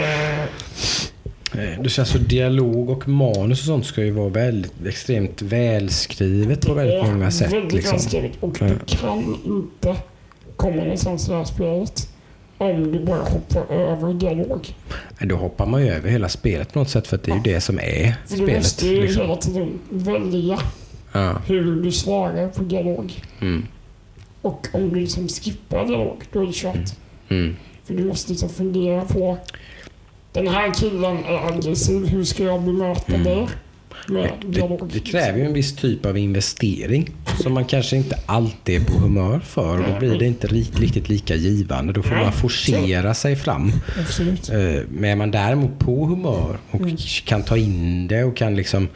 Eh, 1.57 1.81
Du 1.81 1.89
säger 1.89 2.01
alltså 2.05 2.17
dialog 2.17 2.89
och 2.89 3.07
manus 3.07 3.59
och 3.59 3.65
sånt 3.65 3.85
ska 3.85 4.03
ju 4.03 4.11
vara 4.11 4.29
väldigt 4.29 4.85
extremt 4.87 5.41
välskrivet 5.41 6.67
på 6.67 6.73
väldigt 6.73 7.01
det 7.03 7.07
är 7.09 7.13
många 7.13 7.31
sätt. 7.31 7.53
Väldigt 7.53 7.73
Liksom. 7.73 7.91
välskrivet 7.91 8.31
och 8.39 8.53
du 8.59 8.79
kan 8.97 9.37
inte 9.45 9.95
komma 10.55 10.75
någonstans 10.75 11.27
i 11.27 11.31
det 11.31 11.37
här 11.37 11.43
spelet 11.45 12.09
om 12.57 12.91
du 12.91 12.99
bara 12.99 13.23
hoppar 13.23 13.73
över 13.75 14.13
dialog. 14.13 14.67
Men 15.19 15.27
Då 15.27 15.35
hoppar 15.35 15.65
man 15.65 15.81
ju 15.81 15.89
över 15.89 16.09
hela 16.09 16.29
spelet 16.29 16.73
på 16.73 16.79
något 16.79 16.89
sätt 16.89 17.07
för 17.07 17.15
att 17.15 17.23
det 17.23 17.31
är 17.31 17.35
ju 17.35 17.41
det 17.41 17.61
som 17.61 17.79
är 17.79 18.15
För 18.25 18.35
du 18.37 18.43
spelet. 18.43 18.57
måste 18.57 18.87
ju 18.87 19.01
Liksom. 19.01 19.21
hela 19.21 19.35
tiden 19.35 19.79
välja 19.89 20.59
Ja. 21.11 21.41
hur 21.47 21.81
du 21.81 21.91
svarar 21.91 22.47
på 22.47 22.63
dialog. 22.63 23.13
Mm. 23.41 23.65
Och 24.41 24.67
om 24.73 24.89
du 24.89 24.95
liksom 24.99 25.27
skippar 25.27 25.85
dialog, 25.87 26.23
då 26.31 26.41
är 26.41 26.45
det 26.47 26.53
kört. 26.53 26.89
Mm. 27.29 27.55
För 27.83 27.93
du 27.93 28.05
måste 28.05 28.31
liksom 28.31 28.49
fundera 28.49 29.01
på 29.05 29.37
den 30.31 30.47
här 30.47 30.73
killen 30.73 31.17
är 31.25 31.47
aggressiv, 31.53 32.05
hur 32.07 32.23
ska 32.23 32.43
jag 32.43 32.61
bemöta 32.61 33.13
Mm. 33.15 33.23
det? 33.23 33.47
Med 34.07 34.29
Det, 34.41 34.47
dialog. 34.47 34.89
det 34.93 34.99
kräver 34.99 35.39
ju 35.39 35.45
en 35.45 35.53
viss 35.53 35.75
typ 35.75 36.05
av 36.05 36.17
investering 36.17 37.09
som 37.41 37.53
man 37.53 37.65
kanske 37.65 37.95
inte 37.97 38.19
alltid 38.25 38.81
är 38.81 38.85
på 38.85 38.93
humör 38.93 39.39
för. 39.39 39.77
Och 39.79 39.93
då 39.93 39.99
blir 39.99 40.19
det 40.19 40.25
inte 40.25 40.47
ri- 40.47 40.79
riktigt 40.79 41.09
lika 41.09 41.35
givande. 41.35 41.93
Då 41.93 42.03
får 42.03 42.15
man 42.15 42.31
forcera 42.33 43.13
sig 43.13 43.35
fram. 43.35 43.71
Absolut. 43.99 44.49
Eh, 44.49 44.55
Men 44.89 45.03
är 45.11 45.15
man 45.15 45.31
däremot 45.31 45.79
på 45.79 46.05
humör 46.05 46.57
och 46.71 46.81
Mm. 46.81 46.97
kan 47.25 47.43
ta 47.43 47.57
in 47.57 48.07
det 48.07 48.23
och 48.23 48.37
kan 48.37 48.55
liksom 48.55 48.87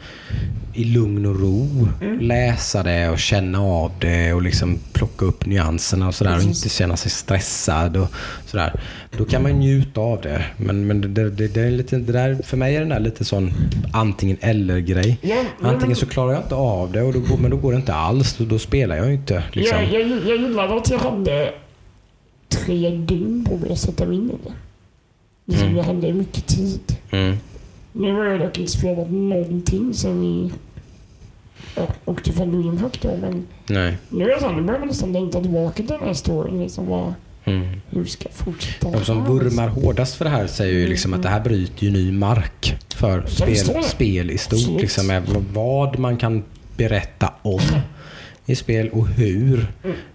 i 0.74 0.84
lugn 0.84 1.26
och 1.26 1.40
ro 1.40 1.88
Mm. 2.02 2.18
läsa 2.20 2.82
det 2.82 3.08
och 3.08 3.18
känna 3.18 3.60
av 3.62 3.92
det 4.00 4.32
och 4.32 4.42
liksom 4.42 4.78
plocka 4.98 5.24
upp 5.24 5.46
nyanserna 5.46 6.08
och 6.08 6.14
sådär 6.14 6.36
och 6.36 6.42
inte 6.42 6.68
känna 6.68 6.96
sig 6.96 7.10
stressad 7.10 7.96
och 7.96 8.08
sådär. 8.46 8.80
Då 9.18 9.24
kan 9.24 9.42
man 9.42 9.52
njuta 9.52 10.00
av 10.00 10.20
det. 10.20 10.44
Men, 10.56 10.86
men 10.86 11.00
det, 11.14 11.30
det, 11.30 11.48
det, 11.48 11.60
är 11.60 11.70
lite, 11.70 11.96
det 11.98 12.12
där, 12.12 12.34
för 12.44 12.56
mig 12.56 12.76
är 12.76 12.80
den 12.80 12.88
där 12.88 13.00
lite 13.00 13.24
sån 13.24 13.52
antingen 13.92 14.36
eller-grej. 14.40 15.18
Men- 15.60 15.70
Antingen 15.74 15.96
så 15.96 16.06
klarar 16.06 16.32
jag 16.32 16.42
inte 16.42 16.54
av 16.54 16.92
det, 16.92 17.02
och 17.02 17.12
då, 17.12 17.20
men 17.40 17.50
då 17.50 17.56
går 17.56 17.72
det 17.72 17.76
inte 17.76 17.94
alls. 17.94 18.36
Då, 18.38 18.44
då 18.44 18.58
spelar 18.58 18.96
jag 18.96 19.12
inte. 19.14 19.42
Liksom. 19.52 19.78
jag, 19.78 19.92
jag, 19.92 20.08
jag 20.26 20.36
gillade 20.36 20.76
att 20.76 20.90
jag 20.90 20.98
hade 20.98 21.52
tre 22.48 22.90
dygn 22.90 23.44
på 23.48 23.56
mig 23.56 23.72
att 23.72 23.78
sätta 23.78 24.06
mig 24.06 24.16
in 24.16 24.30
i 24.30 24.34
det. 24.44 24.52
Liksom 25.44 25.66
Mm. 25.66 25.76
Jag 25.76 25.84
hade 25.84 26.12
mycket 26.12 26.46
tid. 26.46 26.96
Mm. 27.10 27.36
Nu 27.92 28.12
har 28.14 28.24
jag 28.24 28.40
dock 28.40 28.58
inte 28.58 28.72
spelat 28.72 29.10
någonting 29.10 29.94
sen 29.94 30.52
vi 31.74 31.80
ja, 31.80 31.86
åkte 32.04 32.32
från 32.32 32.62
Dreamhack 32.62 32.98
då. 33.02 33.16
Men 33.20 33.46
Nej. 33.66 33.96
nu 34.08 34.24
är 34.30 34.34
det 34.34 34.40
så, 34.40 34.52
nu 34.52 34.62
börjar 34.62 34.78
man 34.78 34.88
nästan 34.88 35.12
längta 35.12 35.40
tillbaka 35.40 35.74
till 35.76 35.86
den 35.86 36.00
här 36.00 36.14
storyn. 36.14 36.62
Liksom, 36.62 36.86
vad, 36.86 37.14
Mm. 37.44 37.80
hur 37.90 38.04
ska 38.04 38.24
jag 38.28 38.34
fortsätta? 38.34 38.90
De 38.90 39.04
som 39.04 39.24
vurmar 39.24 39.68
hårdast 39.68 40.14
för 40.14 40.24
det 40.24 40.30
här 40.30 40.46
säger 40.46 40.74
ju 40.74 40.86
liksom 40.86 41.14
att 41.14 41.22
det 41.22 41.28
här 41.28 41.40
bryter 41.40 41.84
ju 41.84 41.90
ny 41.90 42.12
mark 42.12 42.76
för 42.94 43.24
spel, 43.26 43.84
spel 43.84 44.30
i 44.30 44.38
stort. 44.38 44.58
Absolut. 44.58 44.80
Liksom, 44.82 45.22
vad 45.52 45.98
man 45.98 46.16
kan 46.16 46.42
berätta 46.76 47.32
om 47.42 47.60
i 48.46 48.54
spel 48.56 48.88
och 48.88 49.08
hur 49.08 49.66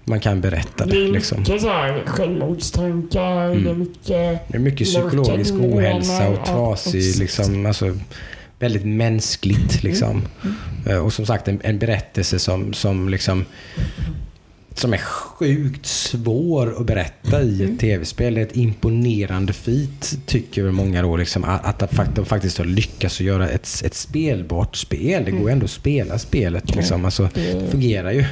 man 0.06 0.20
kan 0.20 0.42
berätta 0.42 0.86
det. 0.86 0.92
Det 0.92 1.06
är 1.06 1.12
Liksom. 1.12 1.40
mycket 1.40 1.62
så 1.62 1.68
här 1.70 2.04
självmordstankar, 2.06 3.50
det 3.64 3.70
är 3.70 3.74
mycket... 3.74 4.08
Det 4.48 4.56
är 4.58 4.60
mycket 4.60 4.88
psykologisk 4.88 5.54
ohälsa 5.54 6.30
och 6.30 6.46
trasig, 6.46 7.20
liksom, 7.20 7.66
alltså, 7.66 7.86
väldigt 8.60 8.86
mänskligt. 8.86 9.84
Liksom. 9.84 10.22
Mm. 10.44 10.56
Eh, 10.86 10.98
Och 10.98 11.14
som 11.14 11.26
sagt 11.26 11.48
en, 11.48 11.60
en 11.64 11.80
berättelse 11.80 12.40
som, 12.40 12.74
som, 12.74 13.10
liksom, 13.10 13.46
som 14.76 14.94
är 14.94 14.98
sjukt 14.98 15.86
svår 15.86 16.76
att 16.80 16.86
berätta 16.86 17.42
i 17.42 17.62
Mm. 17.62 17.74
ett 17.74 17.80
tv-spel. 17.80 18.34
Det 18.34 18.42
är 18.42 18.46
ett 18.46 18.56
imponerande 18.58 19.54
feat, 19.54 20.18
tycker 20.26 20.64
väl 20.64 20.72
många 20.72 21.02
då. 21.02 21.18
Liksom, 21.18 21.44
att, 21.44 21.66
att 21.66 21.80
de 21.80 21.88
fakt- 21.88 22.16
de 22.16 22.26
faktiskt 22.26 22.58
har 22.58 22.66
lyckats 22.66 23.16
att 23.20 23.26
göra 23.26 23.50
ett, 23.50 23.82
ett 23.86 23.94
spelbart 23.94 24.76
spel. 24.76 25.26
Det 25.26 25.32
går 25.32 25.42
ju 25.42 25.50
ändå 25.50 25.66
att 25.66 25.72
spela 25.72 26.20
spelet. 26.20 26.76
Liksom. 26.76 27.06
Alltså, 27.06 27.30
det 27.34 27.72
fungerar 27.72 28.12
ju. 28.12 28.26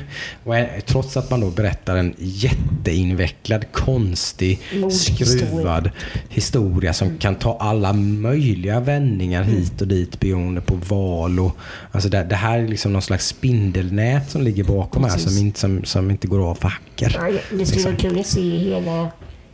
Och 0.43 0.55
är, 0.57 0.81
trots 0.85 1.17
att 1.17 1.29
man 1.29 1.39
då 1.41 1.49
berättar 1.49 1.95
en 1.95 2.13
jätteinvecklad, 2.17 3.65
konstig, 3.71 4.59
skruvad 4.91 5.89
historia 6.29 6.93
som 6.93 7.17
kan 7.17 7.35
ta 7.35 7.57
alla 7.57 7.93
möjliga 7.93 8.79
vändningar 8.79 9.43
hit 9.43 9.81
och 9.81 9.87
dit 9.87 10.19
beroende 10.19 10.61
på 10.61 10.75
val. 10.75 11.39
Och, 11.39 11.57
alltså 11.91 12.09
det, 12.09 12.23
det 12.23 12.35
här 12.35 12.59
är 12.59 12.67
liksom 12.67 12.93
någon 12.93 13.01
slags 13.01 13.27
spindelnät 13.27 14.31
som 14.31 14.41
ligger 14.41 14.63
bakom 14.63 15.03
här 15.03 15.17
som 15.17 15.37
inte, 15.37 15.59
som, 15.59 15.83
som 15.83 16.11
inte 16.11 16.27
går 16.31 16.49
av 16.49 16.55
för 16.55 16.67
hacker. 16.67 17.15
Ja, 17.19 17.57
det 17.57 17.65
skulle 17.65 17.85
vara 17.85 17.95
kul 17.95 18.19
att 18.19 18.25
se 18.27 18.57
hela 18.57 19.07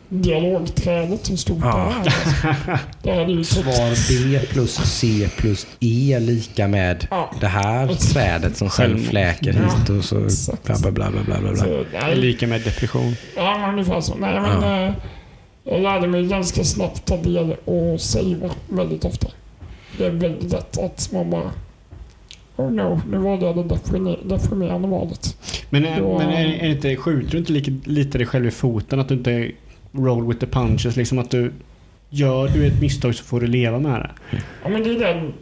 dialogträdet, 0.09 1.29
hur 1.31 1.35
stort 1.37 1.57
Ja. 1.61 1.93
det 2.03 2.09
är. 2.49 2.79
Det 3.03 3.11
här 3.11 3.21
är 3.21 3.27
ju 3.29 3.43
Svar 3.43 4.31
B 4.31 4.39
plus 4.49 4.75
C 4.75 5.29
plus 5.37 5.67
E 5.79 6.17
lika 6.21 6.67
med 6.67 7.07
Ja. 7.11 7.31
det 7.41 7.47
här 7.47 7.87
trädet 7.87 8.57
som 8.57 8.69
Självmord. 8.69 9.07
fläker 9.09 9.53
Ja, 9.53 9.77
hit 9.79 9.89
och 9.89 10.03
så 10.05 10.15
bla 10.63 10.75
bla 10.77 10.91
bla 10.91 11.09
bla 11.11 11.21
bla. 11.23 11.39
bla. 11.39 11.55
Så, 11.55 11.65
Det 11.65 11.85
nej, 12.01 12.15
lika 12.15 12.47
med 12.47 12.61
depression. 12.61 13.15
ja, 13.35 13.69
ungefär 13.71 14.01
så. 14.01 14.15
Nej, 14.15 14.41
men, 14.41 14.87
eh, 14.87 14.93
jag 15.63 15.81
lärde 15.81 16.07
mig 16.07 16.25
ganska 16.27 16.63
snabbt 16.63 17.05
ta 17.05 17.17
del 17.17 17.55
och 17.65 18.01
savea 18.01 18.49
väldigt 18.69 19.05
ofta. 19.05 19.27
Det 19.97 20.05
är 20.05 20.09
väldigt 20.11 20.51
lätt 20.51 20.77
att 20.77 21.09
man 21.13 21.29
bara 21.29 21.51
Oh 22.57 22.71
no, 22.71 23.01
nu 23.11 23.17
var 23.17 23.37
det 23.37 23.53
det 23.53 23.63
deprimer- 23.63 24.19
deprimerande 24.29 24.87
valet. 24.87 25.37
Men, 25.69 25.85
är, 25.85 25.99
Ja. 25.99 26.17
men 26.17 26.29
är, 26.29 26.45
är 26.63 26.69
inte, 26.69 26.95
skjuter 26.95 27.31
du 27.31 27.37
inte 27.37 27.51
lika, 27.51 27.71
lite 27.83 28.17
dig 28.17 28.27
själv 28.27 28.45
i 28.47 28.51
foten? 28.51 28.99
Att 28.99 29.07
du 29.07 29.13
inte 29.15 29.51
roll 29.91 30.27
with 30.27 30.39
the 30.39 30.45
punches? 30.47 30.95
Liksom 30.95 31.19
att 31.19 31.31
du 31.31 31.51
gör 32.09 32.47
du 32.47 32.67
ett 32.67 32.81
misstag 32.81 33.15
så 33.15 33.23
får 33.23 33.39
du 33.41 33.47
leva 33.47 33.79
med 33.79 34.01
det. 34.01 34.37
Ja, 34.63 34.69
men 34.69 34.83
det 34.83 34.89
är 34.89 34.99
den... 34.99 35.33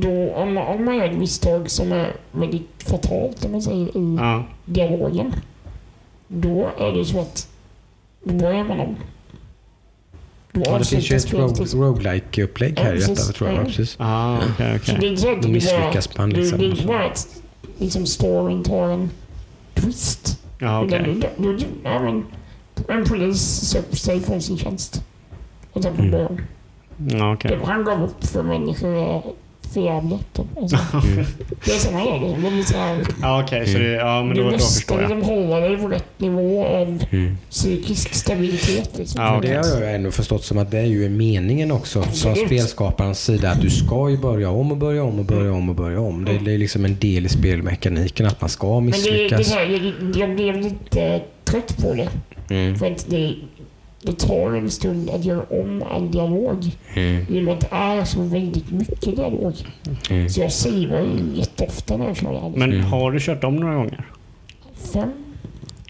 Då, 0.00 0.32
om, 0.34 0.54
man- 0.54 0.66
om 0.66 0.84
man 0.84 0.96
gör 0.96 1.04
ett 1.04 1.18
misstag 1.18 1.70
som 1.70 1.92
är 1.92 2.12
väldigt 2.32 2.82
fatalt, 2.90 3.44
om 3.44 3.52
man 3.52 3.62
säger, 3.62 3.86
i 3.86 4.16
Ja. 4.18 4.44
dialogen. 4.64 5.32
Då 6.28 6.68
är 6.78 6.92
det 6.92 7.04
så 7.04 7.20
att 7.20 7.48
då 8.24 8.34
börjar 8.34 8.64
man 8.64 8.80
om. 8.80 8.96
Ja, 10.64 10.78
det 10.78 10.84
finns 10.84 11.10
ju 11.10 11.16
ett 11.16 11.22
spelet 11.22 11.58
ro- 11.74 11.84
roguelike-upplägg 11.84 12.74
Ja, 12.76 12.82
här 12.82 12.94
i 12.94 12.98
detta 12.98 13.14
tror 13.32 13.50
jag. 13.50 13.58
Ja. 13.60 13.64
Precis. 13.64 13.96
Ah, 13.98 14.36
okej, 14.36 14.78
Så 14.84 14.92
okej. 14.92 14.96
det 15.00 15.06
är 15.06 15.32
inte 15.32 15.42
så 15.42 15.48
misslyckas 15.52 16.16
man 16.18 16.30
det, 16.30 16.36
liksom. 16.36 16.58
det 16.58 16.66
är 16.66 16.86
bara 16.86 17.04
att 17.06 17.28
liksom, 17.78 18.06
storyn 18.06 18.62
tar 18.62 18.88
en 18.88 19.10
twist. 19.74 20.40
Ja, 20.58 20.84
okej. 20.84 21.16
Ja, 21.84 22.02
men, 22.02 22.24
en 22.88 23.04
polis 23.04 23.40
söker 23.70 23.96
sig 23.96 24.20
från 24.20 24.42
sin 24.42 24.58
tjänst. 24.58 25.02
Och 25.72 25.82
sen 25.82 25.94
får 25.94 26.02
Mm. 26.02 26.10
börja 26.12 26.26
om. 26.26 26.40
Ja, 27.18 27.34
okej. 27.34 27.50
Det 27.60 27.66
han 27.66 27.84
gav 27.84 28.02
upp 28.04 28.26
för 28.26 28.42
människor 28.42 29.22
jävligt. 29.74 30.38
Alltså, 30.60 30.76
Mm. 30.92 31.16
det 31.64 31.70
är 31.70 31.92
grejer. 31.92 32.36
Det 32.42 32.50
lite 32.56 32.72
så 32.72 32.78
här, 32.78 32.98
Ja, 33.22 33.42
okej. 33.44 33.66
Så 33.66 33.78
det, 33.78 33.84
ja, 33.92 34.22
men 34.22 34.36
du 34.36 34.42
då, 34.42 34.48
då 34.50 34.52
måste 34.52 34.74
förstår 34.74 35.00
jag. 35.02 35.10
liksom 35.10 35.30
hålla 35.30 35.60
dig 35.60 35.76
på 35.76 35.88
rätt 35.88 36.20
nivå 36.20 36.64
av 36.66 37.02
Mm. 37.10 37.36
psykisk 37.50 38.14
stabilitet. 38.14 38.90
Liksom. 38.98 39.22
Ja, 39.22 39.38
okej. 39.38 39.50
Det 39.50 39.56
har 39.56 39.80
jag 39.82 39.94
ändå 39.94 40.10
förstått 40.10 40.44
som 40.44 40.58
att 40.58 40.70
det 40.70 40.78
är 40.78 40.84
ju 40.84 41.08
meningen 41.08 41.72
också 41.72 42.02
från 42.02 42.08
Absolut. 42.10 42.46
spelskaparens 42.46 43.24
sida 43.24 43.50
att 43.50 43.60
du 43.60 43.70
ska 43.70 44.10
ju 44.10 44.18
börja 44.18 44.50
om 44.50 44.70
och 44.70 44.76
börja 44.76 45.04
om 45.04 45.18
och 45.18 45.24
börja 45.24 45.52
om 45.52 45.68
och 45.68 45.74
börja 45.74 46.00
om. 46.00 46.24
Det, 46.24 46.38
det 46.38 46.54
är 46.54 46.58
liksom 46.58 46.84
en 46.84 46.98
del 46.98 47.26
i 47.26 47.28
spelmekaniken 47.28 48.26
att 48.26 48.40
man 48.40 48.50
ska 48.50 48.80
Men 48.80 48.90
det, 48.92 48.98
det, 48.98 49.10
misslyckas. 49.12 49.52
här, 49.54 49.66
jag, 49.66 50.16
jag 50.16 50.34
blev 50.36 50.60
lite 50.60 51.20
trött 51.44 51.76
på 51.82 51.94
det. 51.94 52.08
Mm. 52.54 52.78
För 52.78 52.86
att 52.90 53.06
det, 53.10 53.34
det 54.06 54.12
tar 54.18 54.52
en 54.54 54.70
stund 54.70 55.10
att 55.10 55.24
göra 55.24 55.42
om 55.50 55.82
all 55.90 56.10
dialog. 56.10 56.70
Mm. 56.94 57.26
I 57.30 57.40
och 57.40 57.44
med 57.44 57.54
att 57.54 57.60
det 57.60 57.68
är 57.76 58.04
så 58.04 58.22
väldigt 58.22 58.70
mycket 58.70 59.16
dialog. 59.16 59.54
Mm. 60.10 60.28
Så 60.28 60.40
jag 60.40 60.52
savear 60.52 61.00
ju 61.02 61.38
jätteofta 61.38 61.96
när 61.96 62.06
jag 62.06 62.16
kör 62.16 62.32
det. 62.32 62.58
Men 62.58 62.72
Mm. 62.72 62.84
har 62.86 63.12
du 63.12 63.20
kört 63.20 63.44
om 63.44 63.56
några 63.56 63.74
gånger? 63.74 64.04
Fem 64.92 65.08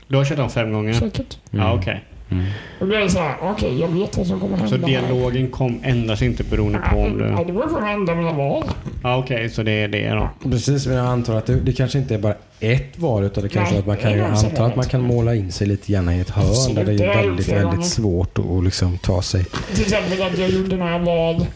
Du 0.08 0.16
har 0.16 0.24
kört 0.24 0.38
om 0.38 0.50
fem 0.50 0.72
gånger? 0.72 0.92
säkert. 0.92 1.38
Ja, 1.50 1.74
okej. 1.74 2.04
Mm. 2.30 2.44
Och 2.80 2.86
då 2.86 2.94
är 2.94 3.00
det 3.00 3.10
så 3.10 3.18
här, 3.18 3.36
okej 3.42 3.80
jag 3.80 3.88
vet 3.88 4.16
vad 4.16 4.26
som 4.26 4.40
kommer 4.40 4.56
hända 4.56 4.70
Så 4.70 4.76
här. 4.76 4.86
dialogen 4.86 5.48
kom, 5.50 5.80
ändras 5.82 6.22
inte 6.22 6.44
beroende 6.44 6.78
på 6.92 6.96
om 6.96 7.20
Ja, 7.20 7.38
du... 7.38 7.44
det 7.44 7.52
beror 7.52 7.66
på 7.66 7.74
vad 7.74 7.82
hända 7.82 8.14
mina 8.14 8.32
val. 8.32 8.64
Ja, 9.02 9.16
okej. 9.16 9.48
så 9.50 9.62
det 9.62 9.70
är 9.72 9.88
det 9.88 10.08
då. 10.10 10.28
Precis, 10.50 10.86
men 10.86 10.96
jag 10.96 11.06
antar 11.06 11.36
att 11.36 11.46
det, 11.46 11.54
det 11.60 11.72
kanske 11.72 11.98
inte 11.98 12.14
är 12.14 12.18
bara 12.18 12.34
ett 12.60 12.98
val 12.98 13.24
utan 13.24 13.42
det 13.42 13.48
kanske 13.48 13.72
Nej, 13.74 13.80
att 13.80 13.86
man 13.86 13.96
kan, 13.96 14.20
antar 14.20 14.66
att 14.66 14.76
man 14.76 14.84
kan 14.84 15.00
måla 15.02 15.34
in 15.34 15.52
sig 15.52 15.66
lite 15.66 15.92
grann 15.92 16.10
i 16.10 16.20
ett 16.20 16.30
hörn 16.30 16.46
Absolut, 16.48 16.76
där 16.76 16.84
det 16.84 16.92
det 16.98 17.04
är 17.04 17.16
väldigt, 17.26 17.48
väldigt 17.48 17.64
gånger. 17.70 17.82
svårt 17.82 18.38
att, 18.38 18.46
att 18.50 18.64
liksom 18.64 18.98
ta 18.98 19.22
sig. 19.22 19.44
Till 19.74 19.82
exempel 19.82 20.22
att 20.22 20.38
jag 20.38 20.50
gjorde 20.50 20.76
några 20.76 20.98
val 20.98 21.46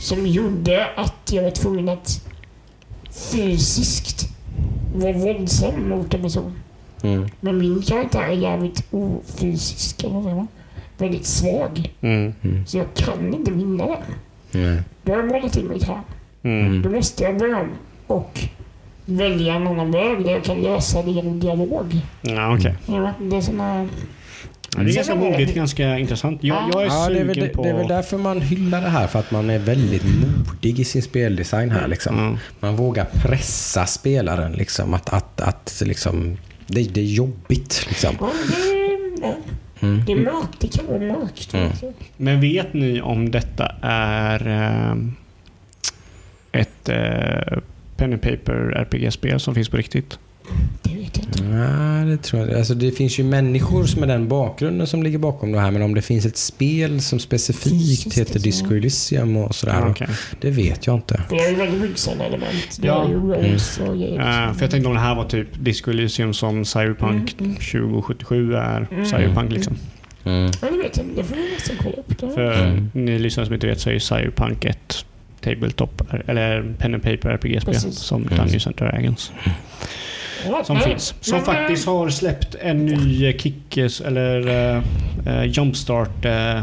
som 0.00 0.26
gjorde 0.26 0.86
att 0.96 1.32
jag 1.32 1.42
var 1.42 1.50
tvungen 1.50 1.88
att 1.88 2.20
fysiskt 3.32 4.28
vara 4.94 5.12
våldsam 5.12 5.88
mot 5.88 6.14
en 6.14 6.22
person. 6.22 6.52
Mm. 7.04 7.28
Men 7.40 7.58
min 7.58 7.82
karaktär 7.82 8.22
är 8.22 8.32
jävligt 8.32 8.86
ofysisk? 8.90 10.04
Väldigt 10.98 11.26
svag. 11.26 11.92
Mm. 12.00 12.34
Mm. 12.42 12.66
Så 12.66 12.78
jag 12.78 12.94
kan 12.94 13.34
inte 13.34 13.50
vinna 13.50 13.86
den. 13.86 13.96
Nej. 14.50 14.82
Då 15.02 15.12
har 15.12 15.18
jag 15.18 15.28
målat 15.28 15.56
in 15.56 15.66
mig 15.66 15.80
här. 15.86 16.00
Mm. 16.42 16.82
Då 16.82 16.90
måste 16.90 17.24
jag 17.24 17.38
börja 17.38 17.60
om 17.60 17.68
och 18.06 18.40
välja 19.04 19.54
en 19.54 19.66
annan 19.66 19.90
väg 19.90 20.24
där 20.24 20.32
jag 20.32 20.44
kan 20.44 20.62
lösa 20.62 21.02
det 21.02 21.10
genom 21.10 21.40
dialog. 21.40 22.00
Ja, 22.22 22.56
okej. 22.56 22.74
Ja, 22.86 23.12
Det 23.20 23.36
är 23.36 23.40
såna... 23.40 23.88
Ja, 24.76 24.82
det 24.82 24.90
är 24.90 24.94
ganska 24.94 25.14
modigt, 25.14 25.54
ganska 25.54 25.98
intressant. 25.98 26.44
Jag, 26.44 26.70
jag 26.72 26.82
är 26.82 26.86
Ja, 26.86 27.08
det 27.08 27.20
är, 27.20 27.24
väl, 27.24 27.34
sugen 27.34 27.48
det, 27.48 27.54
på... 27.54 27.62
det 27.62 27.68
är 27.68 27.74
väl 27.74 27.88
därför 27.88 28.18
man 28.18 28.40
hyllar 28.40 28.80
det 28.82 28.88
här, 28.88 29.06
för 29.06 29.18
att 29.18 29.30
man 29.30 29.50
är 29.50 29.58
väldigt 29.58 30.02
modig 30.04 30.80
i 30.80 30.84
sin 30.84 31.02
speldesign 31.02 31.70
här. 31.70 31.88
Liksom. 31.88 32.18
Ja. 32.18 32.38
Man 32.60 32.76
vågar 32.76 33.04
pressa 33.04 33.86
spelaren. 33.86 34.52
Liksom, 34.52 34.94
att, 34.94 35.08
att, 35.12 35.40
att, 35.40 35.82
liksom, 35.86 36.36
det, 36.74 36.94
det 36.94 37.00
är 37.00 37.04
jobbigt. 37.04 37.86
Liksom. 37.88 38.16
Ja, 38.20 38.30
det, 38.48 39.26
ja, 39.26 39.34
Mm. 39.80 40.04
det 40.06 40.12
är 40.12 40.16
mörkt. 40.16 40.60
Det 40.60 40.68
kan 40.68 40.86
vara 40.86 40.98
mörkt. 40.98 41.54
Mm. 41.54 41.70
Men 42.16 42.40
vet 42.40 42.74
ni 42.74 43.00
om 43.00 43.30
detta 43.30 43.74
är 43.82 44.46
ehm, 44.46 45.12
ett 46.52 46.88
uh, 46.88 47.58
pen 47.96 48.12
and 48.12 48.22
paper 48.22 48.54
RPG-spel 48.76 49.40
som 49.40 49.54
finns 49.54 49.68
på 49.68 49.76
riktigt? 49.76 50.18
Det 50.82 50.94
vet 50.94 51.16
jag 51.16 51.26
inte. 51.26 51.44
Ja, 51.44 52.04
det 52.04 52.16
tror 52.22 52.42
jag. 52.48 52.58
Alltså, 52.58 52.74
det 52.74 52.90
finns 52.92 53.18
ju 53.18 53.24
människor 53.24 54.00
med 54.00 54.08
den 54.08 54.28
bakgrunden 54.28 54.86
som 54.86 55.02
ligger 55.02 55.18
bakom 55.18 55.52
det 55.52 55.60
här. 55.60 55.70
Men 55.70 55.82
om 55.82 55.94
det 55.94 56.02
finns 56.02 56.26
ett 56.26 56.36
spel 56.36 57.00
som 57.00 57.18
specifikt 57.18 57.64
Fysiskt, 57.74 58.18
heter 58.18 58.34
liksom. 58.40 58.42
Disco 58.42 58.74
Elysium 58.74 59.36
och 59.36 59.54
sådär. 59.54 59.74
Ja, 59.80 59.88
okej. 59.90 60.08
Det 60.40 60.50
vet 60.50 60.86
jag 60.86 60.96
inte. 60.96 61.22
Det 61.30 61.36
är 61.36 61.50
ju 61.50 61.56
väldigt 61.56 61.80
mycket 61.80 61.98
sådana 61.98 62.24
element. 62.24 62.78
Det 62.80 62.86
Ja. 62.86 63.04
är 63.04 63.08
ju 63.08 63.14
rolls 63.14 63.80
och 63.88 63.96
grejer. 63.96 64.18
Eh, 64.48 64.52
för 64.54 64.62
jag 64.62 64.70
tänkte 64.70 64.88
om 64.88 64.94
det 64.94 65.00
här 65.00 65.14
var 65.14 65.24
typ 65.24 65.48
Disco 65.64 65.90
Elysium 65.90 66.34
som 66.34 66.64
Cyberpunk 66.64 67.34
Mm, 67.40 67.50
mm. 67.50 67.56
2077 67.56 68.54
är 68.54 68.88
Mm. 68.90 69.06
Cyberpunk 69.06 69.52
liksom. 69.52 69.76
Mm. 70.24 70.50
Ja, 70.62 70.68
det 70.70 70.76
vet 70.78 70.96
jag 70.96 71.06
inte. 71.06 71.20
Det 71.22 71.24
får 71.28 71.36
vi 71.36 71.52
nästan 71.54 71.76
kolla 71.82 71.96
upp. 71.96 72.18
Det. 72.20 72.30
För 72.34 72.62
Mm. 72.64 72.90
ni 72.92 73.18
lyssnare 73.18 73.46
som 73.46 73.54
inte 73.54 73.66
vet 73.66 73.80
så 73.80 73.88
är 73.90 73.94
ju 73.94 74.00
Cyberpunk 74.00 74.64
ett 74.64 75.04
Tabletop, 75.40 76.02
eller 76.26 76.74
pen 76.78 76.94
and 76.94 77.02
paper 77.02 77.28
RPG-spel 77.28 77.74
som 77.92 78.22
Mm. 78.22 78.36
Dungeons 78.38 78.66
and 78.66 78.76
Dragons 78.76 79.32
Ja, 79.44 79.50
som 80.64 80.80
finns. 80.80 81.14
Som 81.20 81.36
men, 81.36 81.44
faktiskt 81.44 81.86
har 81.86 82.08
släppt 82.10 82.54
en 82.60 82.86
ny 82.86 83.26
eh, 83.26 83.36
Kickes 83.36 84.00
eller 84.00 84.48
uh, 84.76 85.46
Jumpstart 85.46 86.24
eh, 86.24 86.62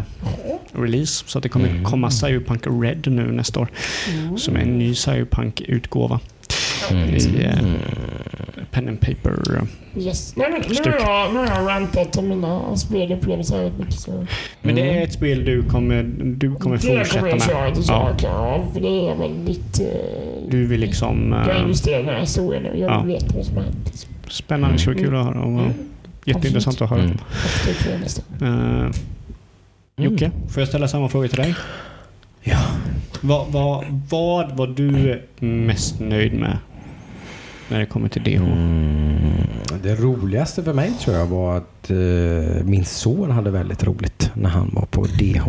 release. 0.72 1.24
Så 1.28 1.38
att 1.38 1.44
det 1.44 1.50
kommer 1.50 1.68
Mm. 1.70 1.84
komma 1.84 2.12
Cyberpunk 2.12 2.62
Red 2.84 3.08
nu 3.08 3.32
nästa 3.32 3.60
år. 3.60 3.68
Mm. 4.14 4.38
Som 4.38 4.56
är 4.56 4.60
en 4.60 4.78
ny 4.78 4.96
Cyberpunk-utgåva 4.96 6.20
Mm. 6.92 7.16
i 7.16 7.44
eh, 7.44 8.64
pen 8.72 8.88
and 8.88 9.00
paper. 9.02 9.62
Yes. 9.98 10.36
Nej, 10.36 10.48
men, 10.52 10.62
nu, 10.86 10.92
har 10.92 11.00
jag, 11.00 11.34
nu 11.34 11.40
har 11.40 11.46
jag 11.62 11.68
rantat 11.70 12.18
om 12.18 12.28
mina 12.28 12.76
spelupplevelser 12.78 13.64
rätt 13.64 13.78
mycket. 13.80 13.94
Så. 14.00 14.26
Men 14.62 14.76
det 14.76 14.82
Mm. 14.82 14.96
är 14.98 15.02
ett 15.04 15.14
spel 15.14 15.46
du 15.46 15.64
kommer, 15.64 16.04
du 16.04 16.56
kommer 16.56 16.78
det 16.78 16.82
kommer 16.88 17.04
fortsätta 17.04 17.30
jag 17.30 17.42
köra 17.42 17.62
med. 17.66 17.74
till 17.74 17.84
Ja. 17.88 18.10
saker 18.10 18.28
av. 18.30 18.72
För 18.74 18.82
det 18.82 18.88
är 19.10 19.16
väldigt... 19.16 19.80
Uh, 19.82 19.88
Du 20.50 20.66
vill 20.68 20.80
liksom... 20.80 21.32
jag 21.48 21.56
eh, 21.56 21.62
investerar 21.62 22.00
i 22.00 22.04
den 22.04 22.14
här 22.14 22.22
historien 22.22 22.66
och 22.66 22.78
jag 22.78 22.92
Ja. 22.92 23.02
vet 23.02 23.36
vad 23.36 23.46
som 23.46 23.56
har 23.58 23.64
hänt. 23.64 24.08
Spännande, 24.30 24.78
det 24.78 24.88
vara 24.88 24.98
kul 24.98 25.16
att 25.16 25.26
höra. 25.26 25.42
Och, 25.42 25.62
Mm. 25.62 25.72
Jätteintressant 26.26 26.82
att 26.82 26.90
höra. 26.90 27.04
Mm. 27.04 27.18
Det 27.66 27.74
jag. 28.40 28.84
Eh, 28.86 28.92
Jocke, 29.98 30.32
får 30.50 30.62
jag 30.62 30.68
ställa 30.68 30.88
samma 30.88 31.10
fråga 31.10 31.28
till 31.28 31.38
dig? 31.38 31.56
Ja. 32.44 32.60
Vad, 33.22 33.48
vad, 33.52 33.86
vad 34.10 34.52
var 34.52 34.68
du 34.68 35.22
mest 35.40 36.00
nöjd 36.00 36.34
med 36.34 36.58
när 37.72 37.80
det 37.80 37.86
kommer 37.86 38.10
till 38.10 38.24
DH? 38.24 38.44
Mm. 38.44 39.32
Det 39.84 39.96
roligaste 39.96 40.64
för 40.64 40.74
mig 40.74 40.92
tror 41.00 41.16
jag 41.16 41.26
var 41.26 41.58
att 41.58 41.90
eh, 41.90 42.64
min 42.64 42.86
son 42.86 43.32
hade 43.32 43.52
väldigt 43.52 43.84
roligt 43.84 44.32
när 44.34 44.50
han 44.50 44.70
var 44.74 44.86
på 44.86 45.06
DH. 45.06 45.48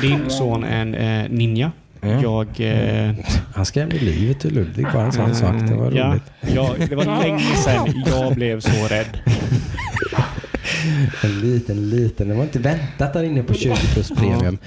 Din 0.00 0.30
son 0.30 0.64
är 0.64 0.80
en 0.82 0.94
eh, 0.94 1.30
ninja. 1.30 1.72
Mm. 2.02 2.22
Jag... 2.22 2.46
Eh, 2.60 3.14
Han 3.54 3.66
skrämde 3.66 3.98
livet 3.98 4.44
ur 4.44 4.50
Ludvig 4.50 4.86
bara 4.92 5.04
en 5.04 5.12
sån 5.12 5.34
sak. 5.34 5.54
Det 5.68 5.74
var 5.74 5.92
ja, 5.92 6.10
roligt. 6.10 6.22
ja, 6.54 6.74
det 6.88 6.94
var 6.94 7.04
länge 7.04 7.56
sedan 7.56 8.02
jag 8.06 8.34
blev 8.34 8.60
så 8.60 8.86
rädd. 8.88 9.18
En 11.22 11.40
liten, 11.40 11.90
liten. 11.90 12.28
Det 12.28 12.34
var 12.34 12.42
inte 12.42 12.58
väntat 12.58 13.12
där 13.12 13.22
inne 13.22 13.42
på 13.42 13.54
20 13.54 13.74
plus 13.92 14.10
premium. 14.10 14.58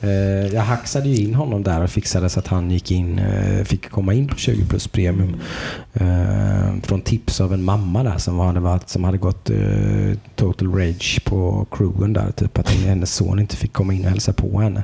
Eh, 0.00 0.54
jag 0.54 0.62
hacksade 0.62 1.08
ju 1.08 1.24
in 1.24 1.34
honom 1.34 1.62
där 1.62 1.82
och 1.82 1.90
fixade 1.90 2.28
så 2.28 2.38
att 2.38 2.46
han 2.46 2.70
gick 2.70 2.90
in, 2.90 3.18
eh, 3.18 3.64
fick 3.64 3.90
komma 3.90 4.14
in 4.14 4.28
på 4.28 4.36
20 4.36 4.64
plus 4.64 4.88
premium. 4.88 5.36
Eh, 5.94 6.82
från 6.82 7.00
tips 7.00 7.40
av 7.40 7.54
en 7.54 7.64
mamma 7.64 8.02
där 8.02 8.18
som 8.18 8.38
hade, 8.38 8.60
varit, 8.60 8.88
som 8.88 9.04
hade 9.04 9.18
gått 9.18 9.50
total 10.36 10.74
rage 10.74 11.24
på 11.24 11.66
crewen 11.70 12.12
där. 12.12 12.32
Typ 12.32 12.58
att 12.58 12.70
hennes 12.70 13.14
son 13.14 13.38
inte 13.38 13.56
fick 13.56 13.72
komma 13.72 13.94
in 13.94 14.04
och 14.04 14.10
hälsa 14.10 14.32
på 14.32 14.60
henne. 14.60 14.82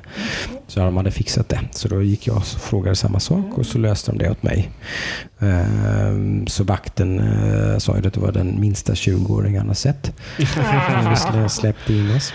Så 0.66 0.80
de 0.80 0.96
hade 0.96 1.10
fixat 1.10 1.48
det. 1.48 1.60
Så 1.70 1.88
då 1.88 2.02
gick 2.02 2.26
jag 2.26 2.36
och 2.36 2.46
frågade 2.46 2.96
samma 2.96 3.20
sak 3.20 3.58
och 3.58 3.66
så 3.66 3.78
löste 3.78 4.12
de 4.12 4.18
det 4.18 4.30
åt 4.30 4.42
mig. 4.42 4.70
Så 6.46 6.64
vakten 6.64 7.22
sa 7.80 7.98
ju 7.98 8.06
att 8.06 8.14
det 8.14 8.20
var 8.20 8.32
den 8.32 8.60
minsta 8.60 8.92
20-åring 8.92 9.58
han 9.58 9.68
har 9.68 9.74
sett. 9.74 10.12
Släppte 11.50 11.92
in 11.92 12.10
oss. 12.10 12.32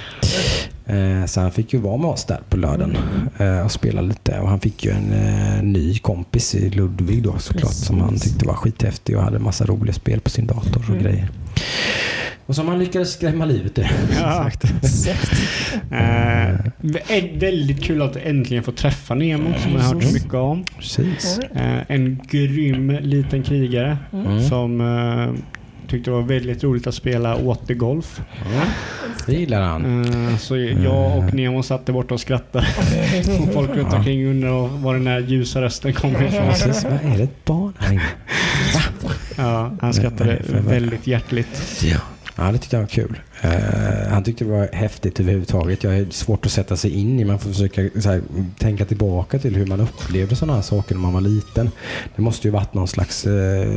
Eh, 0.91 1.25
Så 1.25 1.41
han 1.41 1.51
fick 1.51 1.73
ju 1.73 1.79
vara 1.79 1.97
med 1.97 2.09
oss 2.09 2.25
där 2.25 2.39
på 2.49 2.57
lördagen 2.57 2.97
eh, 3.37 3.59
och 3.65 3.71
spela 3.71 4.01
lite. 4.01 4.39
Och 4.39 4.49
han 4.49 4.59
fick 4.59 4.85
ju 4.85 4.91
en 4.91 5.13
eh, 5.13 5.63
ny 5.63 5.97
kompis 5.99 6.55
i 6.55 6.69
Ludvig 6.69 7.23
då 7.23 7.37
såklart 7.39 7.73
som 7.73 8.01
han 8.01 8.19
tyckte 8.19 8.45
var 8.45 8.53
skithäftig 8.53 9.17
och 9.17 9.23
hade 9.23 9.39
massa 9.39 9.65
roliga 9.65 9.93
spel 9.93 10.19
på 10.19 10.29
sin 10.29 10.47
dator 10.47 10.85
och 10.91 10.97
grejer. 10.99 11.27
Och 12.45 12.55
som 12.55 12.67
han 12.67 12.79
lyckades 12.79 13.11
skrämma 13.13 13.45
livet 13.45 13.79
ur. 13.79 13.87
Ja. 14.19 14.49
Eh, 15.91 16.55
vä- 16.81 17.39
väldigt 17.39 17.83
kul 17.83 18.01
att 18.01 18.15
äntligen 18.15 18.63
få 18.63 18.71
träffa 18.71 19.15
Nemo 19.15 19.49
som 19.63 19.71
jag 19.71 19.79
har 19.79 19.93
hört 19.93 20.03
så 20.03 20.13
mycket 20.13 20.33
om. 20.33 20.63
Precis. 20.79 21.39
En 21.87 22.19
grym 22.29 22.89
liten 23.01 23.43
krigare 23.43 23.97
Mm. 24.13 24.43
som 24.49 24.81
eh, 24.81 25.33
tyckte 25.91 26.11
det 26.11 26.15
var 26.15 26.23
väldigt 26.23 26.63
roligt 26.63 26.87
att 26.87 26.95
spela 26.95 27.35
återgolf. 27.35 28.21
Ja, 28.55 28.61
det 29.25 29.33
gillar 29.33 29.61
han. 29.61 30.05
Eh, 30.05 30.37
så 30.37 30.57
jag 30.57 31.17
och 31.17 31.33
Nemo 31.33 31.63
satt 31.63 31.85
där 31.85 31.93
borta 31.93 32.13
och 32.13 32.19
skrattade. 32.19 32.67
Och 33.41 33.53
folk 33.53 33.69
runt 33.69 33.93
omkring 33.93 34.25
undrade 34.25 34.67
var 34.67 34.93
den 34.93 35.03
där 35.03 35.19
ljusa 35.19 35.61
rösten 35.61 35.93
kommer 35.93 36.23
ifrån. 36.23 36.47
Precis. 36.47 36.83
Vad 36.83 36.93
är 36.93 37.17
det 37.17 37.23
ett 37.23 37.45
barn 37.45 37.73
här 37.79 37.93
inne? 37.93 38.01
Ja, 39.37 39.71
han 39.81 39.93
skrattade 39.93 40.41
väldigt 40.47 41.07
hjärtligt. 41.07 41.81
Ja. 41.83 41.97
Ja, 42.35 42.51
det 42.51 42.57
tyckte 42.57 42.75
jag 42.75 42.81
var 42.81 42.87
kul. 42.87 43.19
Eh, 43.43 44.11
han 44.11 44.23
tyckte 44.23 44.43
det 44.43 44.51
var 44.51 44.69
häftigt 44.73 45.19
överhuvudtaget. 45.19 45.83
Jag 45.83 45.97
är 45.97 46.05
svårt 46.09 46.45
att 46.45 46.51
sätta 46.51 46.75
sig 46.75 46.91
in 46.91 47.19
i. 47.19 47.25
Man 47.25 47.39
får 47.39 47.49
försöka 47.49 47.81
här, 47.81 48.21
tänka 48.59 48.85
tillbaka 48.85 49.39
till 49.39 49.55
hur 49.55 49.65
man 49.65 49.79
upplevde 49.79 50.35
sådana 50.35 50.53
här 50.55 50.61
saker 50.61 50.95
när 50.95 51.01
man 51.01 51.13
var 51.13 51.21
liten. 51.21 51.69
Det 52.15 52.21
måste 52.21 52.47
ju 52.47 52.51
varit 52.51 52.73
någon 52.73 52.87
slags 52.87 53.25
eh, 53.25 53.67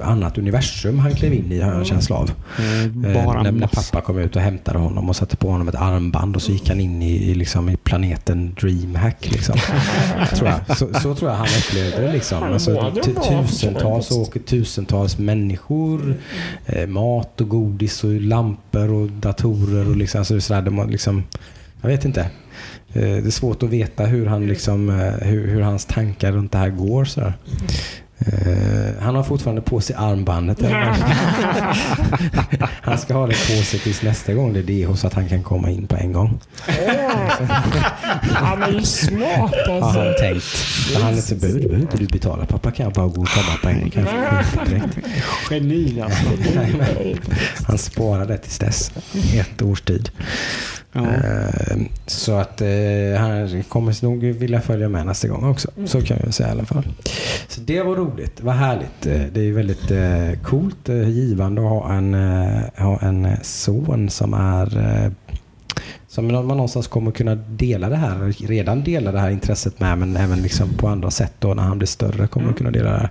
annat 0.00 0.38
universum 0.38 0.98
han 0.98 1.14
klev 1.14 1.32
in 1.34 1.52
i, 1.52 1.60
har 1.60 1.70
jag 1.70 1.78
en 1.78 1.84
känsla 1.84 2.16
av. 2.16 2.30
Eh, 2.58 3.24
Bara 3.24 3.42
när, 3.42 3.52
när 3.52 3.66
pappa 3.66 4.00
kom 4.00 4.18
ut 4.18 4.36
och 4.36 4.42
hämtade 4.42 4.78
honom 4.78 5.08
och 5.08 5.16
satte 5.16 5.36
på 5.36 5.50
honom 5.50 5.68
ett 5.68 5.74
armband 5.74 6.36
och 6.36 6.42
så 6.42 6.52
gick 6.52 6.68
han 6.68 6.80
in 6.80 7.02
i, 7.02 7.30
i, 7.30 7.34
liksom, 7.34 7.68
i 7.68 7.76
planeten 7.92 8.54
Dreamhack. 8.60 9.30
Liksom. 9.30 9.56
tror 10.34 10.48
jag. 10.48 10.76
Så, 10.76 10.94
så 10.94 11.14
tror 11.14 11.30
jag 11.30 11.36
han 11.36 11.46
upplevde 11.46 12.06
det. 12.06 12.12
Liksom. 12.12 12.42
Alltså, 12.42 12.70
tu- 13.04 13.42
tusentals 13.42 14.10
och 14.10 14.16
åker 14.18 14.40
tusentals 14.40 15.18
människor. 15.18 16.14
Eh, 16.66 16.86
mat 16.86 17.40
och 17.40 17.48
godis 17.48 18.04
och 18.04 18.10
lampor 18.10 18.92
och 18.92 19.08
datorer. 19.08 19.88
Och 19.88 19.96
liksom, 19.96 20.18
alltså, 20.18 20.40
sådär, 20.40 20.62
de 20.62 20.90
liksom, 20.90 21.24
jag 21.80 21.88
vet 21.88 22.04
inte. 22.04 22.20
Eh, 22.92 23.02
det 23.02 23.26
är 23.26 23.30
svårt 23.30 23.62
att 23.62 23.68
veta 23.68 24.04
hur, 24.04 24.26
han 24.26 24.46
liksom, 24.46 24.90
eh, 24.90 25.28
hur, 25.28 25.46
hur 25.48 25.60
hans 25.60 25.84
tankar 25.84 26.32
runt 26.32 26.52
det 26.52 26.58
här 26.58 26.70
går. 26.70 27.04
Sådär. 27.04 27.32
Eh, 28.26 29.02
han 29.02 29.14
har 29.14 29.22
fortfarande 29.22 29.62
på 29.62 29.80
sig 29.80 29.96
armbandet. 29.98 30.58
han 32.82 32.98
ska 32.98 33.14
ha 33.14 33.26
det 33.26 33.32
på 33.32 33.64
sig 33.64 33.80
tills 33.80 34.02
nästa 34.02 34.34
gång 34.34 34.52
det 34.52 34.58
är 34.58 34.62
DH 34.62 34.94
så 34.96 35.06
att 35.06 35.14
han 35.14 35.28
kan 35.28 35.42
komma 35.42 35.70
in 35.70 35.86
på 35.86 35.96
en 35.96 36.12
gång. 36.12 36.40
Han 38.34 38.62
är 38.62 38.72
ju 38.72 38.82
smart 38.82 39.54
Har 39.66 39.74
alltså. 39.74 40.00
han 40.00 40.14
tänkt. 40.20 40.44
För 40.44 41.00
han 41.00 41.12
är 41.12 41.16
inte 41.16 41.34
behöver, 41.34 41.60
behöver 41.60 41.80
inte 41.80 41.96
du 41.96 42.06
betala 42.06 42.46
pappa 42.46 42.70
kan 42.70 42.84
jag 42.84 42.92
bara 42.92 43.06
gå 43.06 43.20
och 43.20 43.28
komma 43.28 43.56
på 43.62 43.68
en 43.68 43.80
gång. 43.80 43.90
Kan. 43.90 44.06
Geni 45.50 46.00
alltså. 46.00 46.24
Han 47.66 47.78
sparar 47.78 48.26
det 48.26 48.38
tills 48.38 48.58
dess. 48.58 48.92
Ett 49.34 49.62
års 49.62 49.80
tid. 49.80 50.10
Ja. 50.92 51.00
Eh, 51.06 51.76
Så 52.06 52.32
att 52.32 52.60
eh, 52.60 52.68
han 53.20 53.62
kommer 53.62 54.04
nog 54.04 54.24
vilja 54.24 54.60
följa 54.60 54.88
med 54.88 55.06
nästa 55.06 55.28
gång 55.28 55.44
också. 55.50 55.68
Så 55.86 56.02
kan 56.02 56.16
jag 56.24 56.34
säga 56.34 56.48
i 56.48 56.52
alla 56.52 56.64
fall. 56.64 56.84
Så 57.48 57.60
det 57.60 57.82
var 57.82 57.96
roligt. 57.96 58.40
Vad 58.40 58.54
härligt. 58.54 59.06
Eh, 59.06 59.22
Det 59.32 59.40
är 59.40 59.52
väldigt 59.52 59.92
coolt, 60.42 60.88
givande 60.88 61.62
att 61.62 61.68
ha 61.68 61.92
en, 61.92 62.14
ha 62.78 62.98
en 63.02 63.28
son 63.42 64.10
som 64.10 64.34
är 64.34 64.68
eh, 66.12 66.14
som 66.14 66.26
man 66.26 66.46
någonstans 66.48 66.86
kommer 66.88 67.10
kunna 67.10 67.34
dela 67.34 67.88
det 67.88 67.96
här, 67.96 68.46
redan 68.46 68.84
dela 68.84 69.12
det 69.12 69.18
här 69.18 69.30
intresset 69.30 69.80
med, 69.80 69.98
men 69.98 70.16
även 70.16 70.42
liksom 70.42 70.68
på 70.68 70.88
andra 70.88 71.10
sätt 71.10 71.32
då 71.38 71.54
när 71.54 71.62
han 71.62 71.78
blir 71.78 71.86
större 71.88 72.26
kommer 72.26 72.50
att 72.50 72.56
kunna 72.56 72.70
dela 72.70 72.90
det 72.90 72.98
här. 72.98 73.10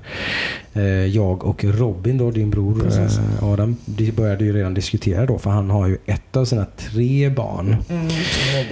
Eh, 0.73 1.05
Jag 1.05 1.45
och 1.45 1.63
Robin 1.63 2.17
då, 2.17 2.31
din 2.31 2.49
bror 2.49 2.87
eh, 2.87 3.43
Adam, 3.43 3.77
de 3.85 4.11
började 4.11 4.45
ju 4.45 4.53
redan 4.53 4.73
diskutera 4.73 5.25
då, 5.25 5.37
för 5.37 5.49
han 5.49 5.69
har 5.69 5.87
ju 5.87 5.97
ett 6.05 6.37
av 6.37 6.45
sina 6.45 6.65
tre 6.77 7.29
barn 7.29 7.75
Mm, 7.89 8.07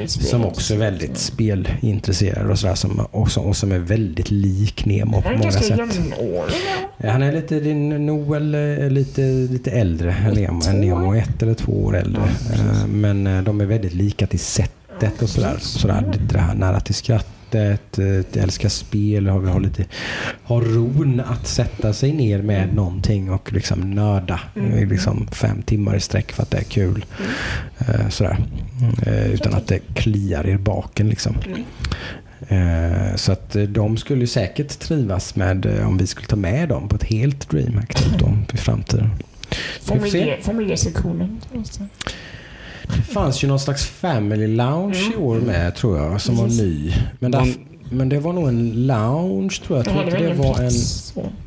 som 0.08 0.46
också 0.46 0.74
är 0.74 0.78
väldigt 0.78 1.18
spelintresserad 1.18 2.52
och 2.52 2.60
sådär, 2.60 2.76
som, 2.76 3.00
och, 3.12 3.32
som, 3.32 3.46
och 3.46 3.56
som 3.58 3.72
är 3.72 3.80
väldigt 3.80 4.32
lik 4.32 4.86
Nemo 4.86 5.22
på 5.22 5.30
många 5.30 5.52
sätt. 5.52 5.80
Ja, 6.98 7.12
Han 7.12 7.22
är 7.24 7.32
lite, 7.32 7.60
din 7.60 8.06
Noel 8.06 8.56
är 8.56 8.90
lite, 8.90 9.22
lite 9.22 9.72
äldre 9.72 10.14
än 10.14 10.34
Nemo. 10.34 10.60
Nemo 10.74 11.14
är 11.16 11.20
ett 11.22 11.44
eller 11.44 11.54
två 11.54 11.72
år 11.84 11.98
äldre. 11.98 12.22
Eh, 12.54 12.88
Men 12.88 13.28
eh, 13.28 13.44
de 13.44 13.62
är 13.62 13.66
väldigt 13.66 13.94
lika 13.94 14.19
till 14.26 14.40
sättet 14.40 15.22
och 15.22 15.30
sådär. 15.30 15.58
sådär 15.60 16.14
det 16.32 16.40
här 16.40 16.56
nära 16.56 16.80
till 16.80 16.96
skrattet, 16.96 18.00
eh, 18.00 18.44
älskar 18.44 18.70
spel, 18.70 19.28
har, 19.28 19.42
har, 19.42 19.60
lite, 19.60 19.86
har 20.44 20.62
ron 20.62 21.20
att 21.20 21.48
sätta 21.48 21.94
sig 21.94 22.14
ner 22.14 22.42
med 22.42 22.74
någonting 22.74 23.32
och 23.32 23.54
liksom 23.54 23.92
nörda 23.92 24.40
i 24.78 24.86
liksom 24.86 25.28
fem 25.32 25.62
timmar 25.62 25.96
i 25.96 26.00
sträck 26.00 26.32
för 26.32 26.44
att 26.44 26.52
det 26.52 26.58
är 26.58 26.64
kul. 26.64 27.06
Eh, 27.78 28.10
Sådär. 28.10 28.38
Eh, 29.06 29.28
Utan 29.32 29.54
att 29.54 29.68
det 29.68 29.80
kliar 29.94 30.48
i 30.48 30.58
baken 30.58 31.10
liksom. 31.10 31.36
Eh, 32.48 33.16
Så 33.16 33.32
att 33.32 33.56
de 33.68 33.98
skulle 33.98 34.28
säkert 34.28 34.80
trivas 34.80 35.36
med 35.36 35.66
om 35.86 35.98
vi 35.98 36.08
skulle 36.08 36.28
ta 36.28 36.36
med 36.36 36.70
dem 36.70 36.90
på 36.90 36.96
ett 36.96 37.04
helt 37.04 37.50
DreamHack 37.50 37.96
typ 37.96 38.54
i 38.54 38.58
framtiden. 38.58 39.10
Familje, 39.82 40.38
familjesektionen. 40.42 41.42
Det 42.96 43.14
fanns 43.14 43.44
ju 43.44 43.48
någon 43.48 43.60
slags 43.60 43.86
family 43.86 44.48
lounge 44.48 45.12
i 45.14 45.16
år 45.18 45.36
med 45.40 45.76
tror 45.76 45.98
jag 45.98 46.22
som 46.22 46.36
var 46.38 46.48
ny. 46.48 46.94
Men, 47.20 47.32
där, 47.32 47.54
men 47.90 48.10
det 48.10 48.20
var 48.20 48.34
nog 48.34 48.48
en 48.48 48.88
lounge 48.88 49.60
tror 49.66 49.78
jag. 49.80 49.88
Jag 49.88 49.94
tror 49.94 50.04
inte 50.06 50.28
det 50.28 50.34
var 50.34 50.60
en... 50.62 50.72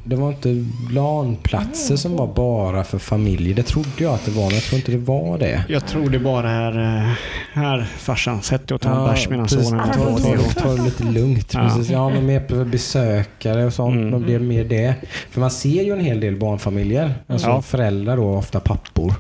Det 0.05 0.17
var 0.17 0.29
inte 0.29 0.65
LAN-platser 0.95 1.97
som 1.97 2.17
var 2.17 2.27
bara 2.27 2.85
för 2.85 2.99
familjer. 2.99 3.55
Det 3.55 3.63
trodde 3.63 3.89
jag 3.99 4.15
att 4.15 4.25
det 4.25 4.31
var, 4.31 4.45
men 4.45 4.55
jag 4.55 4.63
tror 4.63 4.79
inte 4.79 4.93
det 4.93 4.99
var 4.99 5.39
det. 5.39 5.65
Jag 5.69 5.87
tror 5.87 6.11
det 6.11 6.19
bara 6.19 6.51
är 6.51 6.79
eh, 6.79 7.13
här 7.53 7.87
farsan. 7.99 8.43
Sätt 8.43 8.69
dig 8.69 8.75
och 8.75 8.81
ta 8.81 8.99
en 9.01 9.05
bärs 9.11 9.29
medan 9.29 9.49
sonen 9.49 9.87
ta, 9.93 9.93
tar 9.95 10.19
ta, 10.19 10.31
det. 10.33 10.55
ta 10.61 10.75
det 10.75 10.83
lite 10.83 11.05
lugnt. 11.05 11.51
Ja. 11.55 11.61
Precis. 11.61 11.91
Ja, 11.91 12.09
men 12.09 12.27
mer 12.27 12.41
på 12.41 12.65
besökare 12.65 13.65
och 13.65 13.73
sånt. 13.73 13.95
Mm. 13.97 14.11
Man 14.11 14.23
blir 14.23 14.39
mer 14.39 14.65
det. 14.65 14.95
För 15.31 15.41
man 15.41 15.51
ser 15.51 15.83
ju 15.83 15.93
en 15.93 16.01
hel 16.05 16.21
del 16.21 16.37
barnfamiljer. 16.37 17.15
Alltså 17.27 17.49
Ja. 17.49 17.63
föräldrar 17.63 18.17
då, 18.17 18.25
ofta 18.35 18.61
pappor. 18.61 19.15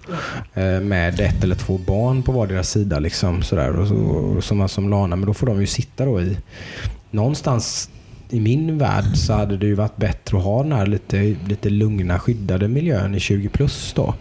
eh, 0.55 0.64
Med 0.81 1.20
ett 1.20 1.45
eller 1.45 1.55
två 1.55 1.79
barn 1.79 2.23
på 2.23 2.33
vardera 2.33 2.62
sida. 2.62 2.99
Liksom, 2.99 3.43
sådär, 3.43 3.77
och 3.77 3.89
så, 3.89 3.95
och 3.95 4.45
som, 4.45 4.68
som 4.68 4.89
lana. 4.91 5.16
Men 5.16 5.27
då 5.27 5.35
får 5.35 5.47
de 5.47 5.61
ju 5.61 5.66
sitta 5.66 6.05
då 6.05 6.20
i 6.20 6.37
någonstans 7.12 7.90
i 8.30 8.40
min 8.40 8.78
värld 8.78 9.16
så 9.16 9.32
hade 9.32 9.56
det 9.56 9.66
ju 9.66 9.74
varit 9.74 9.96
bättre 9.96 10.36
att 10.38 10.44
ha 10.44 10.62
den 10.62 10.72
här 10.72 10.86
lite, 10.86 11.36
lite 11.48 11.70
lugna 11.70 12.18
skyddade 12.18 12.68
miljön 12.68 13.14
i 13.14 13.20
20 13.20 13.48
plus 13.48 13.92
då. 13.96 14.14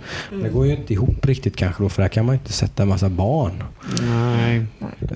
Det 0.44 0.50
går 0.50 0.66
ju 0.66 0.76
inte 0.76 0.94
ihop 0.94 1.26
riktigt 1.26 1.56
kanske 1.56 1.84
då 1.84 1.90
för 1.90 2.02
där 2.02 2.10
kan 2.10 2.26
man 2.26 2.36
ju 2.36 2.40
inte 2.40 2.54
sätta 2.54 2.84
en 2.84 2.90
massa 2.90 3.10
barn. 3.10 3.64
Nej. 4.02 4.66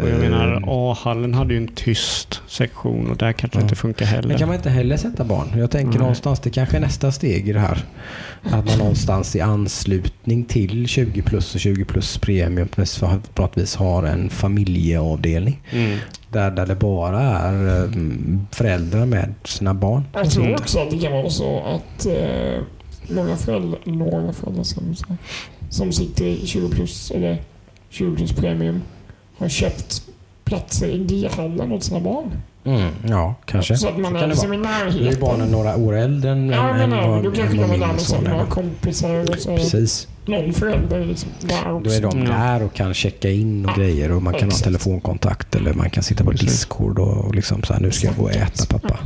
Och 0.01 0.09
jag 0.09 0.19
menar, 0.19 0.55
Ehm. 0.57 0.63
A-hallen 0.67 1.33
hade 1.33 1.53
ju 1.53 1.57
en 1.57 1.67
tyst 1.67 2.41
sektion 2.47 3.11
och 3.11 3.17
där 3.17 3.31
kanske 3.33 3.57
Ja. 3.59 3.63
inte 3.63 3.75
funkar 3.75 4.05
heller. 4.05 4.27
Men 4.27 4.37
kan 4.37 4.47
man 4.47 4.57
inte 4.57 4.69
heller 4.69 4.97
sätta 4.97 5.23
barn? 5.23 5.47
Jag 5.57 5.71
tänker 5.71 5.89
Nej. 5.89 5.99
någonstans, 5.99 6.39
det 6.39 6.49
kanske 6.49 6.77
är 6.77 6.81
nästa 6.81 7.11
steg 7.11 7.49
i 7.49 7.53
det 7.53 7.59
här. 7.59 7.83
Att 8.43 8.65
man 8.65 8.77
någonstans 8.77 9.35
i 9.35 9.41
anslutning 9.41 10.43
till 10.45 10.87
20 10.87 11.21
plus 11.21 11.55
och 11.55 11.61
20 11.61 11.85
plus 11.85 12.17
premium 12.17 12.67
på 12.67 12.81
något 13.41 13.57
vis 13.57 13.75
har 13.75 14.03
en 14.03 14.29
familjeavdelning. 14.29 15.61
Mm. 15.71 15.97
Där, 16.35 16.51
där 16.51 16.65
det 16.65 16.75
bara 16.75 17.21
är 17.21 17.83
eh, 17.83 17.89
föräldrar 18.51 19.05
med 19.05 19.33
sina 19.43 19.73
barn. 19.73 20.03
Jag 20.13 20.31
tror 20.31 20.53
också 20.53 20.79
att 20.79 20.91
det 20.91 20.99
kan 20.99 21.11
vara 21.11 21.29
så 21.29 21.59
att 21.59 22.05
eh, 22.05 22.61
många 23.09 23.35
föräldrar, 23.35 23.79
några 23.85 24.33
föräldrar 24.33 24.63
som, 24.63 24.95
som 25.69 25.91
sitter 25.91 26.25
i 26.25 26.47
20 26.47 26.69
plus 26.69 27.11
eller 27.11 27.41
20 27.89 28.15
plus 28.15 28.33
premium 28.33 28.81
har 29.37 29.49
köpt 29.49 30.01
platser 30.43 30.87
i 30.87 30.97
D-hallen 30.97 31.71
åt 31.71 31.83
sina 31.83 31.99
barn. 31.99 32.31
Mm, 32.65 32.89
ja, 33.07 33.35
kanske. 33.45 33.77
Så 33.77 33.87
att 33.87 33.97
man 33.97 34.11
Så 34.11 34.17
är 34.17 34.27
liksom 34.27 34.53
i 34.53 34.57
Nu 34.57 34.63
är 34.63 34.85
närheten. 34.85 35.19
barnen 35.21 35.51
några 35.51 35.75
år 35.75 35.95
äldre 35.95 36.31
än, 36.31 36.49
Ja, 36.49 36.73
men 36.73 36.93
än 36.93 37.23
då 37.23 37.31
kanske 37.31 37.57
de 37.57 37.63
är 37.71 37.77
där 37.77 37.87
med 37.87 38.01
sina 38.01 38.45
kompisar 38.45 39.19
och 39.29 39.35
så 39.39 39.55
Precis. 39.55 40.07
någon 40.25 40.53
förälder 40.53 41.05
liksom 41.05 41.29
där 41.41 41.71
också. 41.73 41.89
Då 41.89 41.95
är 41.95 42.01
de 42.01 42.19
Ja. 42.19 42.31
där 42.31 42.63
och 42.63 42.73
kan 42.73 42.93
checka 42.93 43.29
in 43.29 43.65
och 43.65 43.71
Ja, 43.71 43.75
grejer 43.81 44.11
och 44.11 44.21
man 44.23 44.33
kan 44.33 44.47
exakt. 44.47 44.65
ha 44.65 44.71
telefonkontakt 44.71 45.55
eller 45.55 45.73
man 45.73 45.89
kan 45.89 46.03
sitta 46.03 46.23
på 46.23 46.31
Precis. 46.31 46.49
Discord 46.49 46.99
och 46.99 47.35
liksom 47.35 47.63
så 47.63 47.73
här, 47.73 47.79
nu 47.81 47.91
ska 47.91 48.07
jag 48.07 48.15
gå 48.15 48.23
och 48.23 48.31
äta 48.31 48.65
pappa. 48.65 48.97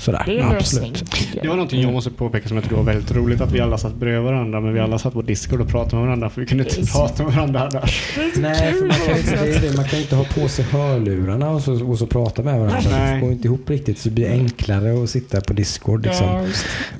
Sådär, 0.00 0.22
Det 0.26 0.38
är 0.38 0.56
absolut. 0.56 1.04
Det 1.42 1.48
var 1.48 1.56
någonting 1.56 1.82
jag 1.82 1.92
måste 1.92 2.10
påpeka 2.10 2.48
som 2.48 2.56
jag 2.56 2.64
tror 2.64 2.76
var 2.76 2.84
väldigt 2.84 3.12
roligt. 3.12 3.40
Att 3.40 3.52
vi 3.52 3.60
alla 3.60 3.78
satt 3.78 3.94
bredvid 3.94 4.22
varandra 4.22 4.60
men 4.60 4.74
vi 4.74 4.80
alla 4.80 4.98
satt 4.98 5.12
på 5.12 5.22
Discord 5.22 5.60
och 5.60 5.68
pratade 5.68 5.96
med 5.96 6.04
varandra 6.04 6.30
för 6.30 6.40
vi 6.40 6.46
kunde 6.46 6.64
inte 6.64 6.92
prata 6.92 7.22
med 7.22 7.32
varandra 7.34 7.60
annars. 7.72 8.16
Nej, 8.36 8.72
för 8.72 8.86
man 8.86 8.96
kan, 9.06 9.16
inte, 9.16 9.58
det 9.60 9.76
man 9.76 9.84
kan 9.88 9.98
inte 10.00 10.16
ha 10.16 10.24
på 10.24 10.48
sig 10.48 10.64
hörlurarna 10.64 11.50
och 11.50 11.62
så, 11.62 11.84
och 11.90 11.98
så 11.98 12.06
prata 12.06 12.42
med 12.42 12.58
varandra. 12.60 12.90
Nej. 12.90 13.14
Det 13.14 13.20
går 13.20 13.32
inte 13.32 13.48
ihop 13.48 13.70
riktigt. 13.70 13.98
Så 13.98 14.08
det 14.08 14.14
blir 14.14 14.30
enklare 14.30 15.02
att 15.02 15.10
sitta 15.10 15.40
på 15.40 15.52
Discord. 15.52 16.06
Liksom. 16.06 16.26
Ja, 16.26 16.44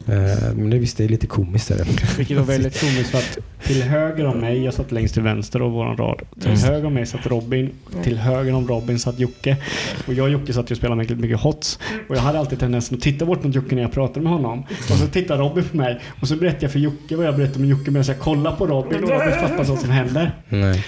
Eh, 0.06 0.54
Men 0.54 0.70
det, 0.70 0.78
visst, 0.78 0.96
det 0.96 1.04
är 1.04 1.08
lite 1.08 1.26
komiskt. 1.26 1.70
Är 1.70 1.76
det. 1.76 1.84
Vilket 2.18 2.36
var 2.36 2.44
väldigt 2.44 2.80
komiskt 2.80 3.10
för 3.10 3.18
att 3.18 3.38
till 3.64 3.82
höger 3.82 4.26
om 4.26 4.38
mig, 4.38 4.64
jag 4.64 4.74
satt 4.74 4.92
längst 4.92 5.14
till 5.14 5.22
vänster 5.22 5.60
av 5.60 5.70
våran 5.70 5.96
rad. 5.96 6.20
Till 6.40 6.50
höger 6.50 6.86
om 6.86 6.94
mig 6.94 7.06
satt 7.06 7.26
Robin. 7.26 7.70
Till 8.02 8.18
höger 8.18 8.54
om 8.54 8.68
Robin 8.68 8.98
satt 8.98 9.18
Jocke. 9.18 9.56
Och 10.06 10.14
jag 10.14 10.24
och 10.24 10.30
Jocke 10.30 10.52
satt 10.52 10.70
ju 10.70 10.72
och 10.72 10.76
spelade 10.78 10.98
mycket, 11.00 11.18
mycket 11.18 11.40
HOTS. 11.40 11.78
Och 12.08 12.16
jag 12.16 12.20
hade 12.20 12.38
alltid 12.38 12.58
tendensen 12.90 12.96
att 12.96 13.02
titta 13.02 13.26
bort 13.26 13.44
mot 13.44 13.54
Jocke 13.54 13.74
när 13.74 13.82
jag 13.82 13.92
pratade 13.92 14.20
med 14.20 14.32
honom. 14.32 14.64
Och 14.90 14.98
så 14.98 15.06
tittar 15.06 15.38
Robin 15.38 15.64
på 15.64 15.76
mig. 15.76 16.00
Och 16.20 16.28
så 16.28 16.36
berättar 16.36 16.62
jag 16.62 16.72
för 16.72 16.78
Jocke 16.78 17.16
vad 17.16 17.26
jag 17.26 17.36
berättar 17.36 17.60
med 17.60 17.68
Jocke 17.68 17.90
medan 17.90 18.04
jag 18.06 18.18
kollar 18.18 18.56
på 18.56 18.66
Robin. 18.66 19.04
Och 19.04 19.10
Robin 19.10 19.32
fattar 19.32 19.64
vad 19.64 19.78
som 19.78 19.90
händer. 19.90 20.30
Nej. 20.48 20.84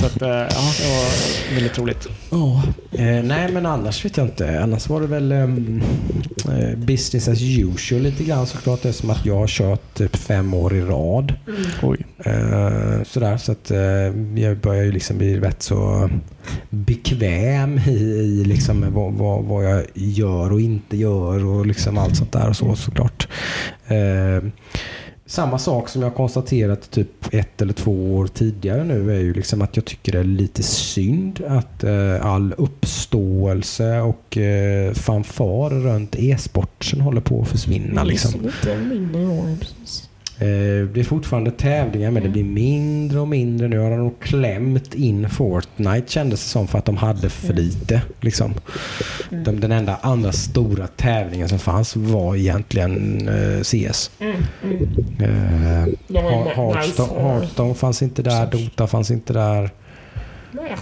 Så 0.00 0.06
att, 0.06 0.22
eh, 0.22 0.28
ja, 0.28 0.46
det 0.78 0.88
var 0.88 1.54
väldigt 1.54 1.78
roligt. 1.78 2.08
Ja. 2.30 2.62
Eh, 2.92 3.22
nej, 3.24 3.52
men 3.52 3.66
annars 3.66 4.04
vet 4.04 4.16
jag 4.16 4.26
inte. 4.26 4.60
Annars 4.60 4.88
var 4.88 5.00
det 5.00 5.06
väl 5.06 5.32
ehm, 5.32 5.82
eh, 6.48 6.78
business 6.78 7.28
as 7.28 7.42
usual 7.42 8.02
lite 8.02 8.24
grann 8.24 8.46
såklart. 8.46 8.82
Det 8.82 8.88
är 8.88 8.92
som 8.92 9.10
att 9.10 9.26
jag 9.26 9.36
har 9.36 9.46
kört 9.46 9.94
typ 9.94 10.16
fem 10.16 10.54
år 10.54 10.74
i 10.76 10.80
rad. 10.80 11.34
Oj. 11.82 12.06
Eh, 12.24 13.02
sådär, 13.06 13.36
så 13.36 13.52
att 13.52 13.70
eh, 13.70 14.40
jag 14.42 14.56
börjar 14.56 14.84
ju 14.84 14.92
liksom 14.92 15.18
bli 15.18 15.40
rätt 15.40 15.62
så 15.62 16.10
bekväm 16.70 17.78
i, 17.78 17.90
i 17.90 18.44
liksom 18.44 18.86
vad, 18.94 19.12
vad, 19.12 19.44
vad 19.44 19.64
jag 19.64 19.84
gör 19.94 20.52
och 20.52 20.60
inte 20.60 20.96
gör 20.96 21.44
och 21.44 21.66
liksom 21.66 21.98
allt 21.98 22.16
sånt 22.16 22.32
där 22.32 22.48
och 22.48 22.56
så 22.56 22.76
såklart. 22.76 23.28
Samma 25.30 25.58
sak 25.58 25.88
som 25.88 26.02
jag 26.02 26.14
konstaterat 26.14 26.90
typ 26.90 27.34
ett 27.34 27.62
eller 27.62 27.72
två 27.72 28.16
år 28.16 28.26
tidigare 28.26 28.84
nu 28.84 29.16
är 29.16 29.20
ju 29.20 29.34
liksom 29.34 29.62
att 29.62 29.76
jag 29.76 29.84
tycker 29.84 30.12
det 30.12 30.18
är 30.18 30.24
lite 30.24 30.62
synd 30.62 31.40
att 31.48 31.84
eh, 31.84 32.26
all 32.26 32.54
uppståelse 32.58 34.00
och 34.00 34.36
eh, 34.36 34.92
fanfar 34.92 35.70
runt 35.70 36.16
e-sporten 36.18 37.00
håller 37.00 37.20
på 37.20 37.42
att 37.42 37.48
försvinna. 37.48 38.04
Liksom. 38.04 38.50
Eh, 40.40 40.86
Det 40.94 41.00
är 41.00 41.04
fortfarande 41.04 41.50
tävlingar 41.50 42.10
men 42.10 42.22
det 42.22 42.28
blir 42.28 42.44
mindre 42.44 43.20
och 43.20 43.28
mindre. 43.28 43.68
Nu 43.68 43.78
har 43.78 43.90
de 43.90 43.98
nog 43.98 44.20
klämt 44.20 44.94
in 44.94 45.28
Fortnite 45.30 46.10
kändes 46.12 46.42
det 46.42 46.48
som 46.48 46.68
för 46.68 46.78
att 46.78 46.84
de 46.84 46.96
hade 46.96 47.30
för 47.30 47.54
lite. 47.54 48.02
Liksom. 48.20 48.54
De, 49.30 49.60
den 49.60 49.72
enda 49.72 49.96
andra 50.02 50.32
stora 50.32 50.86
tävlingen 50.86 51.48
som 51.48 51.58
fanns 51.58 51.96
var 51.96 52.36
egentligen 52.36 53.28
eh, 53.28 53.60
CS. 53.62 54.10
Mm, 54.20 54.36
mm. 54.64 54.88
Eh, 55.20 56.54
Hearthstone 56.56 57.74
fanns 57.74 58.02
inte 58.02 58.22
där, 58.22 58.46
Dota 58.46 58.86
fanns 58.86 59.10
inte 59.10 59.32
där. 59.32 59.70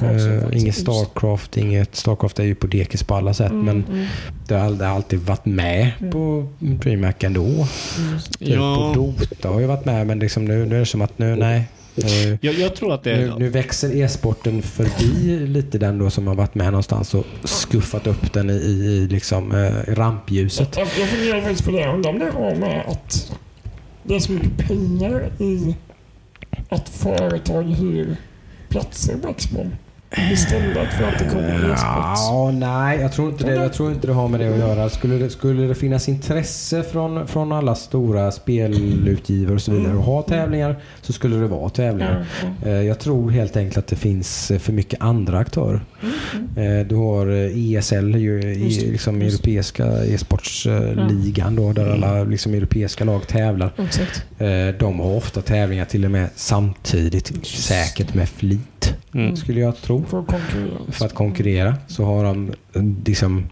Eh, 0.03 0.59
inget 0.61 0.75
Starcraft, 0.75 1.57
inget 1.57 1.97
Starcraft 1.97 2.39
är 2.39 2.45
ju 2.45 2.55
på 2.55 2.67
dekis 2.67 3.03
på 3.03 3.15
alla 3.15 3.35
sätt 3.35 3.51
Mm, 3.51 3.65
men 3.65 3.85
mm, 3.85 4.07
det 4.49 4.55
har 4.55 4.83
alltid 4.85 5.19
varit 5.21 5.45
med 5.47 5.91
Mm. 6.01 6.13
på 6.13 6.47
DreamHack 6.59 7.23
ändå. 7.23 7.45
mm. 7.45 7.67
Typ 8.39 8.49
Ja. 8.49 8.93
på 8.95 9.01
Dota 9.01 9.49
har 9.49 9.61
ju 9.61 9.67
varit 9.67 9.85
med 9.85 10.07
men 10.07 10.19
liksom 10.19 10.45
nu, 10.45 10.67
nu 10.67 10.75
är 10.77 10.81
det 10.81 10.87
som 10.87 11.03
att 11.03 11.19
nu, 11.19 11.37
nej. 11.37 11.65
Nu, 11.95 12.39
Jag, 12.41 12.55
jag 12.55 12.77
tror 12.77 12.95
att 12.95 13.05
det 13.05 13.17
nu, 13.17 13.33
nu 13.39 13.49
växer 13.49 13.97
e-sporten 13.97 14.63
förbi 14.63 15.39
lite 15.47 15.79
den 15.79 15.99
då 15.99 16.11
som 16.11 16.27
har 16.27 16.35
varit 16.35 16.55
med 16.55 16.67
någonstans 16.67 17.15
och 17.15 17.25
skuffat 17.45 18.07
upp 18.07 18.33
den 18.33 18.51
i, 18.51 18.53
i, 18.53 18.57
i 18.87 19.07
liksom, 19.09 19.53
eh, 19.55 19.95
rampljuset. 19.95 20.77
Jag, 20.77 20.89
jag 21.01 21.09
funderar 21.09 21.41
faktiskt 21.41 21.65
på 21.65 21.71
det. 21.71 21.87
Undrar 21.87 22.11
om 22.11 22.19
det 22.19 22.31
har 22.31 22.55
med 22.55 22.85
att 22.89 23.33
det 24.03 24.15
är 24.17 24.21
så 24.21 24.33
mycket 24.33 24.57
pengar 24.69 25.31
i 25.39 25.77
att 26.69 26.89
företag 26.89 27.63
hyr 27.63 28.17
platser 28.69 29.19
i 29.19 29.31
Expon. 29.31 29.77
Istället 30.33 30.93
för 30.93 31.05
att 31.05 31.19
det 31.19 31.25
kommer 31.25 31.73
e-sport. 31.73 32.17
Ja, 32.29 32.51
nej, 32.55 33.01
jag 33.01 33.13
tror, 33.13 33.29
inte 33.31 33.45
det, 33.45 33.55
jag 33.55 33.73
tror 33.73 33.93
inte 33.93 34.07
det 34.07 34.13
har 34.13 34.29
med 34.29 34.41
det 34.41 34.49
att 34.53 34.59
göra. 34.59 34.89
Skulle 34.89 35.15
det, 35.15 35.31
skulle 35.31 35.63
det 35.67 35.75
finnas 35.75 36.09
intresse 36.09 36.83
från, 36.83 37.27
från 37.29 37.53
alla 37.53 37.75
stora 37.75 38.31
spelutgivare 38.31 39.55
och 39.55 39.63
så 39.63 39.73
vidare 39.73 39.99
att 39.99 40.05
ha 40.05 40.23
tävlingar 40.23 40.77
så 41.03 41.13
skulle 41.13 41.37
det 41.37 41.47
vara 41.47 41.69
tävlingar. 41.71 42.27
Eh, 42.65 42.71
Jag 42.73 42.99
tror 42.99 43.31
helt 43.31 43.57
enkelt 43.57 43.79
att 43.79 43.87
det 43.87 43.97
finns 43.97 44.51
eh, 44.51 44.59
för 44.59 44.73
mycket 44.73 45.03
andra 45.03 45.39
aktörer. 45.39 45.81
Eh, 46.57 46.87
Du 46.87 46.95
har 46.95 47.27
ESL, 47.77 48.15
ju, 48.17 48.41
i, 48.43 48.65
Just 48.65 48.81
det, 48.81 48.87
liksom 48.93 49.23
europeiska 49.23 50.05
e-sportsligan 50.05 51.57
då, 51.57 51.73
där 51.73 51.87
alla 51.93 52.25
liksom, 52.25 52.55
europeiska 52.55 53.05
lag 53.05 53.27
tävlar. 53.27 53.73
Exakt. 53.79 54.23
De 54.79 55.01
har 55.01 55.17
ofta 55.17 55.43
tävlingar 55.43 55.85
till 55.85 56.05
och 56.05 56.11
med 56.11 56.29
samtidigt, 56.37 57.47
säkert 57.47 58.15
med 58.15 58.29
flit, 58.29 58.78
Mm. 59.15 59.37
skulle 59.37 59.61
jag 59.61 59.77
tro. 59.77 60.05
För 60.05 60.21
att 60.21 60.27
konkurrera. 60.27 60.79
För 60.91 61.07
att 61.07 61.15
konkurrera 61.15 61.77
så 61.87 62.05
har 62.05 62.25
de 62.25 62.53
liksom 63.05 63.47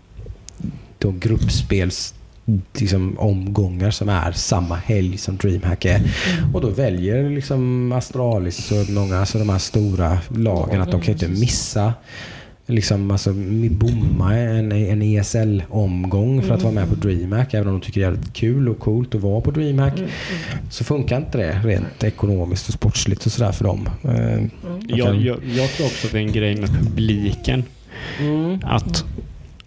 de 0.99 1.21
gruppspels 1.21 2.15
liksom, 2.79 3.19
omgångar 3.19 3.91
som 3.91 4.09
är 4.09 4.33
samma 4.33 4.77
helg 4.77 5.19
som 5.19 5.37
DreamHack 5.37 5.85
är. 5.85 6.01
Och 6.55 6.61
då 6.61 6.71
väljer 6.71 7.31
liksom 7.31 7.93
Astralis 7.93 8.73
och 8.73 8.91
många, 8.91 9.19
alltså 9.19 9.39
de 9.39 9.49
här 9.49 9.59
stora 9.59 10.19
lagen 10.29 10.81
att 10.81 10.91
de 10.91 11.01
kan 11.01 11.13
inte 11.13 11.29
missa 11.29 11.95
liksom, 12.67 13.11
alltså, 13.11 13.33
bomma 13.71 14.35
en, 14.35 14.73
en 14.73 15.03
ESL-omgång 15.03 16.43
för 16.43 16.55
att 16.55 16.63
vara 16.63 16.75
med 16.75 16.89
på 16.89 16.95
DreamHack. 16.95 17.55
Även 17.55 17.69
om 17.69 17.75
de 17.75 17.81
tycker 17.87 18.01
det 18.01 18.07
är 18.07 18.11
jävligt 18.11 18.33
kul 18.33 18.69
och 18.69 18.79
coolt 18.79 19.15
att 19.15 19.21
vara 19.21 19.41
på 19.41 19.51
DreamHack. 19.51 19.99
Mm, 19.99 20.11
Så 20.71 20.85
funkar 20.85 21.17
inte 21.17 21.39
det 21.39 21.61
rent 21.65 22.05
ekonomiskt 22.05 22.69
och 22.69 22.75
sportsligt 22.75 23.27
och 23.27 23.33
sådär 23.33 23.53
för 23.53 23.65
dem. 23.65 23.89
Eh, 24.05 24.45
Jag, 24.89 25.17
jag, 25.17 25.39
jag 25.45 25.71
tror 25.71 25.87
också 25.87 26.07
att 26.07 26.13
det 26.13 26.19
är 26.19 26.23
en 26.23 26.33
grej 26.33 26.57
med 26.57 26.69
publiken. 26.71 27.65
Att 28.63 29.05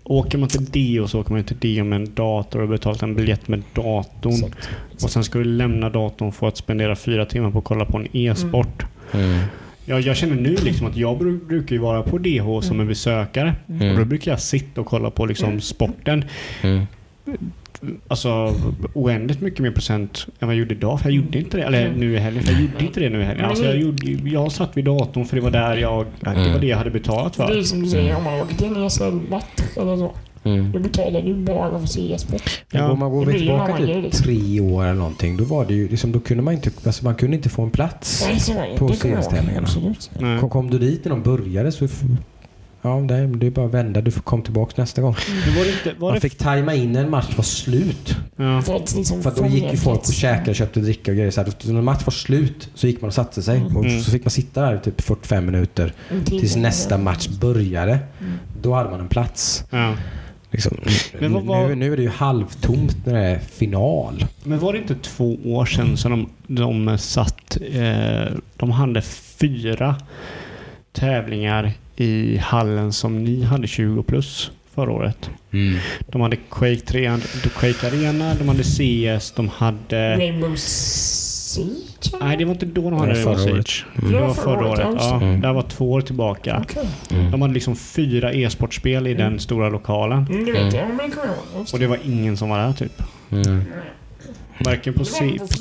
åker 0.03 0.37
man 0.37 0.49
till 0.49 0.65
Dio 0.65 1.07
så 1.07 1.19
åker 1.21 1.31
man 1.33 1.43
till 1.43 1.57
Dio 1.57 1.83
med 1.83 1.95
en 2.01 2.13
dator 2.13 2.61
och 2.61 2.69
betalat 2.69 3.01
en 3.03 3.15
biljett 3.15 3.47
med 3.47 3.63
datorn. 3.73 4.33
Exakt. 4.33 4.69
Och 5.03 5.09
sen 5.09 5.23
ska 5.23 5.39
du 5.39 5.45
lämna 5.45 5.89
datorn 5.89 6.31
för 6.31 6.47
att 6.47 6.57
spendera 6.57 6.95
fyra 6.95 7.25
timmar 7.25 7.51
på 7.51 7.57
att 7.59 7.63
kolla 7.63 7.85
på 7.85 7.97
en 7.97 8.07
e-sport. 8.13 8.85
mm. 9.13 9.39
Jag, 9.89 10.01
jag 10.01 10.17
känner 10.17 10.35
nu 10.35 10.55
liksom 10.55 10.87
att 10.87 10.97
jag 10.97 11.17
bru- 11.17 11.45
brukar 11.47 11.75
ju 11.75 11.81
vara 11.81 12.03
på 12.03 12.17
DH 12.17 12.61
som 12.61 12.79
en 12.79 12.87
besökare. 12.87 13.55
Mm. 13.69 13.91
Och 13.91 13.99
då 13.99 14.05
brukar 14.05 14.31
jag 14.31 14.41
sitta 14.41 14.81
och 14.81 14.87
kolla 14.87 15.11
på 15.11 15.25
liksom 15.25 15.61
sporten. 15.61 16.25
Mm. 16.61 16.85
Alltså 18.07 18.55
oändligt 18.93 19.41
mycket 19.41 19.59
mer 19.59 19.71
procent 19.71 20.27
än 20.39 20.47
vad 20.47 20.55
jag 20.55 20.59
gjorde 20.59 20.75
idag. 20.75 20.99
För 20.99 21.09
jag 21.09 21.15
gjorde 21.15 21.37
inte 21.37 21.57
det. 21.57 21.63
Eller 21.63 21.91
nu 21.95 22.13
i 22.13 22.17
helgen. 22.17 22.43
För 22.43 22.51
jag 22.51 22.61
gjorde 22.61 22.85
inte 22.85 22.99
det 22.99 23.09
nu 23.09 23.21
i 23.21 23.23
helgen. 23.23 23.45
Alltså 23.45 23.65
jag, 23.65 23.77
gjorde, 23.77 24.29
jag 24.29 24.51
satt 24.51 24.77
vid 24.77 24.85
datorn 24.85 25.25
för 25.25 25.35
det 25.35 25.41
var 25.41 25.51
där 25.51 25.77
jag... 25.77 26.05
Det 26.19 26.51
var 26.53 26.59
det 26.59 26.67
jag 26.67 26.77
hade 26.77 26.91
betalat 26.91 27.35
För 27.35 27.47
det 27.47 27.59
är 27.59 27.63
som 27.63 27.83
du 27.83 27.89
säger, 27.89 28.17
om 28.17 28.23
man 28.23 28.41
åker 28.41 28.55
till 28.55 28.67
en 28.67 28.83
ESL-match 28.83 29.77
eller 29.77 29.97
så, 29.97 30.11
Mm. 30.53 30.71
då 30.71 30.79
betalar 30.79 31.21
du 31.21 31.33
bara 31.35 31.79
för 31.79 31.99
e-sport. 32.11 32.61
Ja, 32.71 32.91
om 32.91 32.99
man 32.99 33.09
går 33.11 33.25
tillbaka 33.25 33.77
grej, 33.77 33.93
typ 33.93 34.03
liksom. 34.03 34.23
tre 34.23 34.59
år 34.59 34.83
eller 34.83 34.93
någonting, 34.93 35.37
då 35.37 35.43
var 35.43 35.65
det 35.65 35.73
ju 35.73 35.87
liksom, 35.89 36.11
då 36.11 36.19
kunde 36.19 36.43
man 36.43 36.53
inte, 36.53 36.69
alltså 36.85 37.03
man 37.03 37.15
kunde 37.15 37.35
inte 37.37 37.49
få 37.49 37.63
en 37.63 37.71
plats. 37.71 38.27
Nej. 38.49 38.77
På 38.77 38.87
CS-tävlingarna. 38.87 39.67
Kom, 40.39 40.49
kom 40.49 40.69
du 40.69 40.79
dit 40.79 41.05
när 41.05 41.09
de 41.09 41.23
började 41.23 41.71
så 41.71 41.87
ja 42.81 42.89
det 42.89 43.15
är, 43.15 43.27
det 43.27 43.47
är 43.47 43.51
bara 43.51 43.65
att 43.65 43.73
vända. 43.73 44.01
Du 44.01 44.11
får 44.11 44.21
komma 44.21 44.43
tillbaka 44.43 44.73
nästa 44.81 45.01
gång. 45.01 45.15
Men 45.45 45.55
var 45.55 45.63
det 45.63 45.69
inte... 45.71 45.93
Var 45.99 46.07
Man 46.09 46.13
det, 46.15 46.19
fick 46.21 46.37
tajma 46.37 46.73
in 46.73 46.91
när 46.91 47.03
en 47.03 47.09
match 47.09 47.37
var 47.37 47.43
slut. 47.43 48.15
ja. 48.35 48.61
För 48.61 48.75
att 48.75 48.95
liksom 48.95 49.21
då 49.37 49.45
gick 49.45 49.71
ju 49.71 49.77
folk 49.77 49.99
och 49.99 50.13
käkade, 50.13 50.53
köpte 50.53 50.79
dricka 50.79 51.11
och 51.11 51.17
grejer. 51.17 51.31
Så 51.31 51.41
här, 51.41 51.73
när 51.73 51.81
match 51.81 52.01
var 52.05 52.11
slut 52.11 52.69
så 52.75 52.87
gick 52.87 53.01
man 53.01 53.07
och 53.07 53.13
satte 53.13 53.41
sig. 53.41 53.61
Och 53.75 53.85
Mm. 53.85 54.01
så 54.01 54.11
fick 54.11 54.25
man 54.25 54.31
sitta 54.31 54.61
där 54.61 54.75
i 54.75 54.79
typ 54.79 55.01
45 55.01 55.45
minuter 55.45 55.93
tills 56.25 56.55
nästa 56.55 56.97
match 56.97 57.27
började. 57.27 57.99
Mm. 58.19 58.33
Då 58.61 58.73
hade 58.73 58.89
man 58.89 58.99
en 58.99 59.07
plats. 59.07 59.63
ja. 59.69 59.93
Liksom. 60.51 60.77
Men 61.19 61.33
vad 61.33 61.43
var- 61.43 61.67
nu, 61.67 61.75
nu 61.75 61.93
är 61.93 61.97
det 61.97 62.03
ju 62.03 62.09
halvtomt 62.09 63.05
när 63.05 63.13
det 63.13 63.19
är 63.19 63.39
final. 63.39 64.25
Men 64.43 64.59
var 64.59 64.73
det 64.73 64.79
inte 64.79 64.95
två 64.95 65.37
år 65.45 65.65
sedan 65.65 65.97
som 65.97 66.29
de, 66.47 66.85
de 66.85 66.97
satt... 66.97 67.57
Eh, 67.71 68.33
de 68.57 68.71
hade 68.71 69.01
fyra 69.39 69.95
tävlingar 70.91 71.71
i 71.95 72.37
hallen 72.37 72.93
som 72.93 73.23
ni 73.23 73.43
hade 73.43 73.67
20 73.67 74.03
plus 74.03 74.51
förra 74.75 74.91
året. 74.91 75.29
De 76.07 76.21
hade 76.21 76.35
Quake 76.49 76.79
3, 76.85 77.17
Quake 77.59 77.87
Arena, 77.87 78.33
de 78.35 78.47
hade 78.47 78.63
CS, 78.63 79.31
de 79.31 79.49
hade... 79.49 80.17
Rainbow 80.17 80.55
Siege? 81.49 82.17
Nej, 82.21 82.37
det 82.37 82.45
var 82.45 82.51
inte 82.51 82.65
då 82.65 82.81
de 82.89 82.93
hade 82.93 83.07
var 83.07 83.15
Rainbow 83.15 83.35
förra 83.35 83.53
året. 83.53 83.67
Siege. 83.67 83.85
Mm. 84.01 84.13
Det 84.13 84.19
var 84.19 84.33
förra 84.33 84.67
året. 84.69 84.87
ja, 84.99 85.15
Mm. 85.21 85.41
det 85.41 85.53
var 85.53 85.61
två 85.61 85.91
år 85.91 86.01
tillbaka. 86.01 86.63
Okej. 86.63 86.87
Mm. 87.11 87.31
De 87.31 87.41
hade 87.41 87.53
liksom 87.53 87.75
fyra 87.75 88.33
e-sportspel 88.33 89.07
i 89.07 89.13
den 89.13 89.39
stora 89.39 89.69
lokalen. 89.69 90.25
Mm, 90.29 90.45
det 90.45 90.51
vet 90.51 90.73
jag. 90.73 90.89
Ihåg. 90.89 91.65
Och 91.73 91.79
det 91.79 91.87
var 91.87 91.97
ingen 92.05 92.37
som 92.37 92.49
var 92.49 92.57
där 92.59 92.73
typ. 92.73 93.01
Mm. 93.31 93.63
Varken 94.65 94.93
på 94.93 95.03
CS 95.05 95.17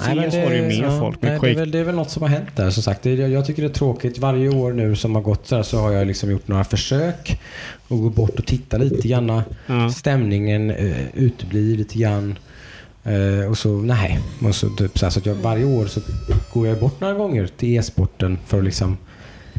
var 0.09 0.51
det 0.51 0.57
ju 0.57 0.63
mer 0.69 0.83
ja, 0.83 1.01
folk. 1.01 1.23
nej, 1.23 1.39
det, 1.43 1.51
är 1.51 1.55
väl, 1.55 1.71
det 1.71 1.79
är 1.79 1.85
väl 1.85 1.95
något 1.95 2.11
som 2.11 2.23
har 2.23 2.29
hänt 2.31 2.49
där 2.57 2.71
som 2.71 2.83
sagt. 2.83 3.03
Det, 3.03 3.15
jag, 3.15 3.31
jag 3.31 3.47
tycker 3.47 3.63
det 3.63 3.69
är 3.69 3.73
tråkigt. 3.73 4.19
Varje 4.19 4.49
år 4.49 4.73
nu 4.73 4.97
som 4.97 5.15
har 5.15 5.23
gått 5.23 5.47
så, 5.47 5.57
här, 5.57 5.63
så 5.63 5.79
har 5.79 5.93
jag 5.93 6.07
liksom 6.07 6.31
gjort 6.31 6.49
några 6.49 6.65
försök 6.65 7.41
att 7.85 7.89
gå 7.99 8.11
bort 8.11 8.39
och 8.39 8.47
titta 8.47 8.79
lite 8.79 9.09
grann. 9.09 9.43
Ja. 9.67 9.91
Stämningen 9.91 10.71
eh, 10.71 10.97
uteblir 11.15 11.77
lite 11.77 11.99
grann. 11.99 12.39
Eh, 13.09 13.51
och 13.51 13.59
så 13.59 13.69
nej. 13.69 14.21
Och 14.43 14.55
så, 14.55 14.69
typ, 14.69 14.99
så, 14.99 15.07
här, 15.07 15.11
så 15.11 15.19
att 15.19 15.27
jag, 15.27 15.35
varje 15.35 15.65
år 15.65 15.87
så 15.87 16.01
går 16.53 16.67
jag 16.67 16.79
bort 16.81 17.01
några 17.01 17.15
gånger 17.15 17.47
till 17.47 17.77
e-sporten 17.77 18.39
för 18.47 18.59
att 18.59 18.65
liksom 18.65 18.97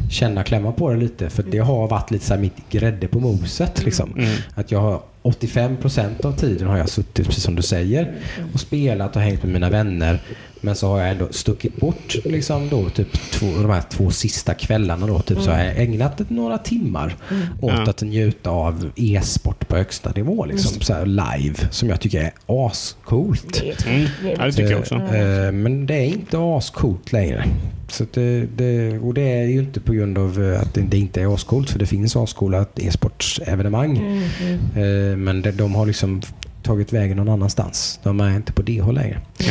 känna 0.10 0.44
klämma 0.44 0.72
på 0.72 0.90
det 0.90 0.98
lite. 0.98 1.30
För 1.30 1.44
det 1.44 1.58
har 1.58 1.88
varit 1.88 2.12
lite 2.12 2.26
så 2.26 2.34
här 2.34 2.42
mitt 2.42 2.70
grädde 2.70 3.08
på 3.08 3.20
moset. 3.20 3.84
Liksom. 3.84 4.14
Mm. 4.18 4.38
Att 4.56 4.72
jag 4.72 4.80
har 4.80 5.02
85% 5.24 6.26
av 6.26 6.32
tiden 6.32 6.68
har 6.68 6.78
jag 6.78 6.90
suttit, 6.90 7.26
precis 7.26 7.44
som 7.44 7.56
du 7.56 7.62
säger, 7.62 8.14
och 8.54 8.60
spelat 8.60 9.16
och 9.16 9.22
hängt 9.22 9.44
med 9.44 9.54
mina 9.54 9.70
vänner. 9.70 10.22
Men 10.62 10.76
så 10.76 10.88
har 10.88 11.00
jag 11.00 11.10
ändå 11.12 11.28
stuckit 11.32 11.76
bort 11.76 12.16
liksom 12.26 12.70
då, 12.70 12.90
typ 12.90 13.32
två, 13.32 13.46
de 13.46 13.70
här 13.70 13.84
två 13.90 14.12
sista 14.12 14.54
kvällarna. 14.54 15.08
Då, 15.08 15.20
typ, 15.20 15.42
Så 15.42 15.52
har 15.52 15.64
jag 15.64 15.80
ägnat 15.80 16.30
några 16.30 16.58
timmar 16.58 17.16
åt 17.62 17.72
Ja. 17.74 17.90
att 17.90 18.02
njuta 18.02 18.50
av 18.50 18.92
e-sport 18.96 19.68
på 19.68 19.76
högsta 19.76 20.12
nivå. 20.16 20.46
Liksom, 20.46 20.82
så 20.82 20.94
här 20.94 21.06
live, 21.06 21.56
som 21.72 21.90
jag 21.90 22.02
tycker 22.02 22.22
är 22.22 22.32
ascoolt. 22.46 23.64
Mm. 23.88 24.08
Ja, 24.38 24.46
det 24.46 24.52
tycker 24.52 24.72
jag 24.72 24.80
också. 24.80 24.96
Eh, 24.96 25.52
Men 25.52 25.86
det 25.86 25.94
är 25.94 26.06
inte 26.06 26.38
ascoolt 26.58 27.12
längre. 27.12 27.46
Så 27.88 28.06
det, 28.14 28.46
det, 28.58 29.00
och 29.00 29.14
det 29.14 29.22
är 29.22 29.44
ju 29.46 29.60
inte 29.60 29.80
på 29.80 29.94
grund 29.94 30.18
av 30.18 30.44
eh, 30.54 30.62
att 30.62 30.74
det, 30.74 30.82
det 30.82 30.98
inte 30.98 31.22
är 31.22 31.34
ascoolt, 31.34 31.70
för 31.70 31.80
det 31.80 31.86
finns 31.86 32.16
ascoola 32.16 32.66
e-sportsevenemang. 32.76 33.98
Mm, 33.98 34.24
mm. 34.42 35.12
Eh, 35.12 35.18
Men 35.18 35.42
de, 35.42 35.52
de 35.52 35.76
har 35.76 35.86
liksom 35.86 36.22
tagit 36.64 36.94
vägen 36.94 37.18
någon 37.18 37.30
annanstans. 37.30 38.00
De 38.04 38.20
är 38.20 38.36
inte 38.36 38.54
på 38.54 38.62
DH 38.62 38.92
längre. 38.92 39.22
Ja. 39.38 39.46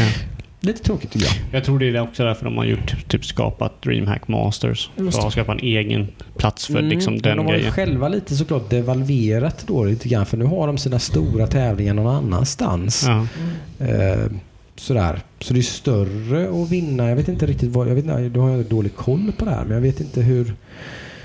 Lite 0.69 0.83
tråkigt 0.83 1.11
tycker 1.11 1.27
jag. 1.27 1.35
Jag 1.53 1.65
tror 1.65 1.79
det 1.79 1.87
är 1.89 2.01
också 2.01 2.25
därför 2.25 2.45
de 2.45 2.57
har 2.57 2.65
gjort, 2.65 3.09
typ 3.09 3.25
skapat 3.25 3.83
DreamHack 3.83 4.29
Masters. 4.29 4.91
För 4.97 5.05
Just 5.05 5.17
att 5.19 5.23
det. 5.23 5.27
ha 5.27 5.31
skapat 5.31 5.59
en 5.59 5.65
egen 5.65 6.09
plats 6.37 6.67
för 6.67 6.83
liksom 6.83 7.13
Mm, 7.13 7.23
den 7.23 7.37
de 7.37 7.47
har 7.47 7.53
grejen. 7.53 7.73
själva 7.73 8.09
lite 8.09 8.37
såklart 8.37 8.71
devalverat 8.71 9.65
då 9.67 9.85
lite 9.85 10.09
grann. 10.09 10.27
För 10.27 10.37
nu 10.37 10.45
har 10.45 10.67
de 10.67 10.79
sina 10.79 10.99
stora 10.99 11.47
tävlingar 11.47 11.95
någon 11.95 12.15
annanstans. 12.17 13.07
Ja. 13.07 13.27
Eh, 13.87 14.27
sådär. 14.77 15.21
Så 15.41 15.55
det 15.55 15.61
är 15.61 15.63
större 15.63 16.63
att 16.63 16.71
vinna. 16.71 17.09
Jag 17.09 17.17
vet 17.17 17.29
inte 17.29 17.47
riktigt 17.47 17.71
vad... 17.71 17.89
Jag 17.89 17.95
vet 17.95 18.35
då 18.35 18.41
har 18.41 18.51
jag 18.51 18.65
dålig 18.65 18.97
koll 18.97 19.33
på 19.39 19.45
det 19.45 19.51
här. 19.51 19.65
Men 19.65 19.73
jag 19.75 19.81
vet 19.81 20.01
inte 20.01 20.21
hur... 20.23 20.55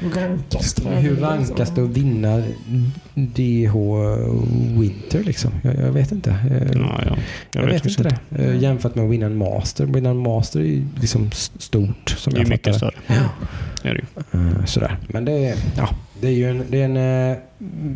Hur 0.03 0.09
rankas 0.21 0.73
det? 0.73 0.89
Hur 0.89 1.15
rankas 1.15 1.71
det 1.75 1.83
att 1.83 1.89
vinna 1.89 2.43
DH 3.15 3.73
Winter 4.79 5.23
liksom? 5.23 5.51
Jag, 5.63 5.75
jag 5.75 5.91
vet 5.91 6.11
inte. 6.11 6.29
Eh, 6.29 6.77
Ja, 6.79 7.01
ja. 7.05 7.17
Jag, 7.53 7.61
vet, 7.65 7.73
faktiskt 7.73 7.99
inte 7.99 8.19
det. 8.29 8.43
Eh, 8.43 8.57
Jämfört 8.61 8.95
med 8.95 9.05
att 9.05 9.11
vinna 9.11 9.25
en 9.25 9.37
master. 9.37 9.85
Vinna 9.85 10.09
en 10.09 10.17
master 10.17 10.59
är 10.59 10.83
liksom 11.01 11.31
stort 11.57 12.09
som 12.17 12.33
Det 12.33 12.39
är 12.39 12.41
jag 12.41 12.49
mycket 12.49 12.73
fattar 12.81 12.91
större. 12.91 13.15
Ja. 13.21 13.29
Det 13.83 13.89
är 13.89 13.93
det 13.93 14.01
ju. 14.33 14.39
Eh, 14.59 14.65
Sådär. 14.65 14.97
Men 15.07 15.25
det 15.25 15.31
är, 15.31 15.55
ja, 15.77 15.89
det 16.21 16.27
är 16.27 16.31
ju 16.31 16.49
en... 16.49 16.63
Det 16.69 16.81
är 16.81 16.85
en 16.85 17.31
eh, 17.31 17.37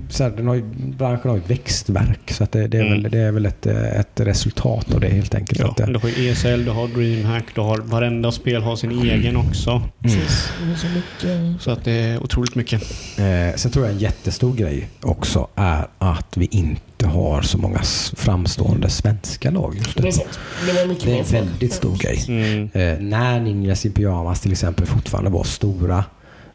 så 0.09 0.23
här, 0.23 0.31
den 0.31 0.47
har 0.47 0.55
ju, 0.55 0.61
branschen 0.97 1.29
har 1.29 1.38
ju 1.38 1.43
växtverk. 1.47 2.31
Så 2.31 2.43
att 2.43 2.51
det, 2.51 2.67
det, 2.67 2.77
är 2.77 2.81
Mm. 2.85 3.01
väl, 3.03 3.11
det 3.11 3.19
är 3.19 3.31
väl 3.31 3.45
ett, 3.45 3.65
eh, 3.65 3.99
ett 3.99 4.19
resultat 4.19 4.93
av 4.93 4.99
det 4.99 5.09
helt 5.09 5.35
enkelt. 5.35 5.59
Ja, 5.59 5.67
Att 5.69 5.77
det, 5.77 5.85
du 5.85 5.99
har 5.99 6.09
ju 6.09 6.29
ESL, 6.31 6.65
du 6.65 6.71
har 6.71 6.88
DreamHack, 6.88 7.43
du 7.55 7.61
har 7.61 7.77
varenda 7.77 8.31
spel 8.31 8.61
har 8.61 8.75
sin 8.75 8.91
egen 8.91 9.38
också. 9.38 9.69
mm. 9.71 9.83
Precis. 10.01 10.49
Det 10.65 10.71
är 10.71 10.75
så 10.75 10.88
mycket... 10.88 11.61
Så 11.61 11.71
att 11.71 11.83
det 11.83 11.91
är 11.91 12.23
otroligt 12.23 12.55
mycket. 12.55 12.81
Eh, 13.19 13.55
sen 13.55 13.71
tror 13.71 13.85
jag 13.85 13.93
en 13.93 13.99
jättestor 13.99 14.53
grej 14.55 14.88
också 15.01 15.47
är 15.55 15.88
att 15.97 16.38
vi 16.38 16.45
inte 16.51 16.96
har 17.05 17.41
så 17.41 17.57
många 17.57 17.79
framstående 18.15 18.89
svenska 18.89 19.51
lag 19.51 19.75
just 19.77 19.93
Det 19.95 19.99
är 19.99 20.03
nu. 20.03 20.11
sant. 20.11 20.39
Det 20.65 20.73
var 20.73 20.85
mycket 20.85 21.05
Det 21.05 21.13
är 21.13 21.19
en 21.19 21.25
väldigt 21.25 21.73
stor 21.73 21.97
grej. 21.97 22.25
Mm. 22.27 22.69
Eh, 22.73 22.99
när 22.99 23.39
Ninjas 23.39 23.85
i 23.85 23.89
pyjamas 23.89 24.41
till 24.41 24.51
exempel 24.51 24.85
fortfarande 24.85 25.29
var 25.29 25.43
stora 25.43 26.03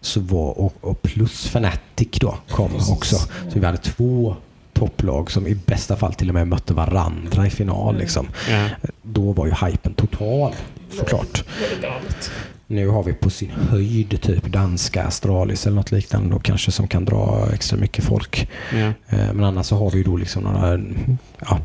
så 0.01 0.20
var, 0.20 0.59
och, 0.59 0.74
och 0.80 1.03
plus 1.03 1.47
Fnatic 1.47 2.09
då 2.20 2.34
kom 2.51 2.70
också. 2.90 3.16
Så 3.53 3.59
vi 3.59 3.66
hade 3.66 3.78
två 3.78 4.36
topplag 4.72 5.30
som 5.30 5.47
i 5.47 5.55
bästa 5.55 5.97
fall 5.97 6.14
till 6.14 6.28
och 6.28 6.34
med 6.34 6.49
mötte 6.49 6.74
varandra 6.74 7.47
i 7.47 7.51
final. 7.51 7.88
Mm. 7.88 8.01
Liksom. 8.01 8.28
Ja. 8.51 8.68
Då 9.03 9.32
var 9.32 9.47
ju 9.47 9.53
hypen 9.66 9.95
total 9.95 10.53
såklart. 10.99 11.45
Väldigt 11.61 11.82
galet. 11.82 12.30
Nu 12.73 12.89
har 12.89 13.03
vi 13.03 13.12
på 13.12 13.31
sin 13.31 13.51
höjd 13.51 14.20
typ 14.23 14.47
danska 14.47 15.05
Astralis 15.05 15.66
eller 15.66 15.77
något 15.77 15.93
liknande 15.93 16.31
då 16.31 16.39
kanske 16.39 16.73
som 16.73 16.89
kan 16.89 17.05
dra 17.05 17.49
extra 17.55 17.77
mycket 17.79 18.05
folk. 18.05 18.49
Ja. 18.73 18.79
Eh, 19.09 19.33
Men 19.33 19.45
annars 19.45 19.66
så 19.66 19.77
har 19.77 19.91
vi 19.91 19.99
ju 19.99 20.05
då 20.05 20.16
liksom 20.16 20.43
några 20.43 20.81
ja, 21.41 21.61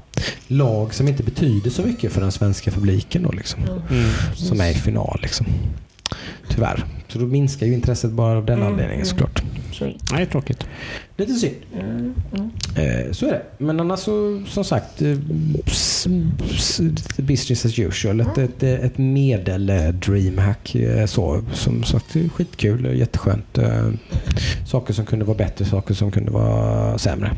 lag 0.48 0.94
som 0.94 1.08
inte 1.08 1.24
betyder 1.24 1.70
så 1.70 1.82
mycket 1.82 2.12
för 2.12 2.22
den 2.22 2.32
svenska 2.32 2.72
publiken 2.72 3.24
då 3.24 3.32
liksom. 3.32 3.64
Mm. 3.64 4.10
Som 4.36 4.62
är 4.62 4.70
i 4.70 4.74
final 4.74 5.20
liksom. 5.22 5.46
Tyvärr. 6.50 6.84
Så 7.08 7.20
då 7.20 7.26
minskar 7.26 7.66
ju 7.66 7.74
intresset 7.74 8.12
bara 8.12 8.38
av 8.38 8.46
den 8.46 8.58
Mm, 8.60 8.68
anledningen 8.68 8.96
mm. 8.96 9.06
såklart. 9.06 9.44
Så, 9.72 9.92
Nej, 10.12 10.26
tråkigt. 10.26 10.68
Lite 11.18 11.34
synd. 11.34 11.56
mm, 11.74 12.14
mm. 12.34 13.14
Så 13.14 13.26
är 13.28 13.32
det. 13.32 13.42
Men 13.58 13.80
annars 13.80 14.00
så, 14.00 14.44
som 14.48 14.64
sagt, 14.64 15.02
eh, 15.02 15.18
business 17.18 17.66
as 17.66 17.80
usual. 17.80 18.20
Ett, 18.20 18.38
ett, 18.38 18.64
ett 18.64 18.98
medel 18.98 19.70
eh, 19.70 19.88
dreamhack 19.88 20.76
så. 21.06 21.42
Som 21.54 21.84
sagt, 21.84 22.16
skitkul. 22.34 22.98
Jätteskönt. 22.98 23.60
Saker 24.68 24.94
som 24.94 25.06
kunde 25.06 25.26
vara 25.26 25.38
bättre, 25.38 25.66
saker 25.66 25.94
som 25.94 26.12
kunde 26.12 26.32
vara 26.32 26.98
sämre. 26.98 27.32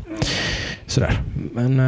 Sådär. 0.86 1.22
Men 1.54 1.78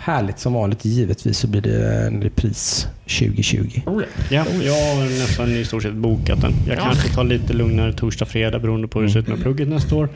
härligt 0.00 0.38
som 0.38 0.52
vanligt. 0.52 0.84
Givetvis 0.84 1.38
så 1.38 1.46
blir 1.48 1.60
det 1.60 2.06
en 2.06 2.22
repris 2.22 2.86
2020. 3.04 3.80
Oh, 3.86 4.02
ja. 4.02 4.06
Ja, 4.30 4.44
jag 4.62 4.72
har 4.72 5.20
nästan 5.20 5.50
i 5.56 5.64
stort 5.64 5.82
sett 5.82 5.94
bokat 5.94 6.40
den. 6.40 6.52
Jag 6.66 6.78
Ja. 6.78 6.82
kanske 6.82 7.08
tar 7.08 7.24
lite 7.24 7.52
lugnare 7.52 7.92
torsdag, 7.92 8.24
fredag 8.26 8.58
beroende 8.58 8.88
på 8.88 8.98
hur 9.00 9.06
det 9.06 9.12
ser 9.12 9.20
ut 9.20 9.28
med 9.28 9.42
plugget 9.42 9.68
nästa 9.68 9.94
år. 9.94 10.08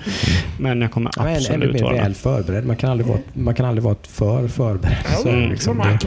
Men 0.58 0.80
jag 0.82 0.90
kommer 0.92 1.10
Ja, 1.28 1.40
men 1.50 1.62
ännu 1.62 1.72
mer 1.72 1.92
väl 1.92 2.14
förberedd. 2.14 2.64
Man 2.66 2.76
kan 2.76 2.90
aldrig 2.90 3.06
vara, 3.08 3.18
man 3.32 3.54
kan 3.54 3.66
aldrig 3.66 3.82
vara 3.84 3.96
för 4.02 4.48
förberedd. 4.48 4.96
Så, 5.22 5.28
Mm. 5.28 5.44
Så 5.44 5.50
liksom, 5.50 5.78
det, 5.78 5.84
man 5.84 5.98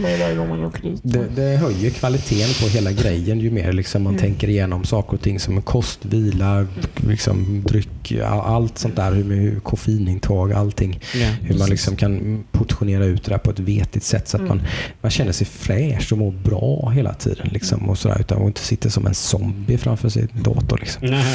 man 0.47 0.71
det, 1.03 1.25
det 1.35 1.57
höjer 1.57 1.89
kvaliteten 1.89 2.53
på 2.61 2.67
hela 2.73 2.91
grejen 2.91 3.39
ju 3.39 3.51
mer 3.51 3.73
liksom 3.73 4.03
man 4.03 4.13
Mm. 4.13 4.21
tänker 4.21 4.49
igenom 4.49 4.83
saker 4.83 5.13
och 5.13 5.21
ting 5.21 5.39
som 5.39 5.61
kost, 5.61 6.05
vila, 6.05 6.67
liksom, 7.07 7.63
dryck, 7.67 8.11
all- 8.25 8.39
allt 8.55 8.77
sånt 8.77 8.95
där. 8.95 9.11
Hur, 9.11 9.23
hur 9.23 9.59
koffeinintag, 9.59 10.53
allting. 10.53 10.99
Ja. 11.15 11.27
Hur 11.41 11.59
man 11.59 11.69
liksom 11.69 11.95
kan 11.95 12.43
portionera 12.51 13.05
ut 13.05 13.23
det 13.25 13.31
där 13.31 13.37
på 13.37 13.51
ett 13.51 13.59
vetigt 13.59 14.03
sätt 14.03 14.27
så 14.27 14.37
att 14.37 14.41
Mm. 14.41 14.57
man, 14.57 14.67
man 15.01 15.11
känner 15.11 15.31
sig 15.31 15.47
fräsch 15.47 16.11
och 16.11 16.17
mår 16.17 16.31
bra 16.31 16.89
hela 16.95 17.13
tiden. 17.13 17.49
Liksom, 17.51 17.89
och 17.89 17.97
sådär, 17.97 18.17
utan 18.19 18.37
att 18.41 18.47
inte 18.47 18.61
sitter 18.61 18.89
som 18.89 19.07
en 19.07 19.13
zombie 19.13 19.77
framför 19.77 20.09
sin 20.09 20.27
dator. 20.43 20.77
Liksom. 20.81 21.01
Nej, 21.07 21.25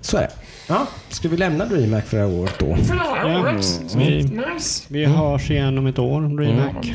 Så 0.00 0.16
är 0.16 0.20
det. 0.20 0.30
Ja, 0.68 0.86
ska 1.08 1.28
vi 1.28 1.36
lämna 1.36 1.64
DreamHack 1.64 2.06
för 2.06 2.16
det 2.16 2.22
här 2.22 2.32
året 2.40 2.54
då? 2.58 2.76
För 2.76 2.94
det 2.94 3.00
här 3.00 3.40
året. 3.40 3.80
Mm. 3.94 4.26
Nice. 4.54 4.84
vi 4.88 5.04
hörs 5.04 5.50
igen 5.50 5.78
om 5.78 5.86
ett 5.86 5.98
år, 5.98 6.36
DreamHack. 6.36 6.92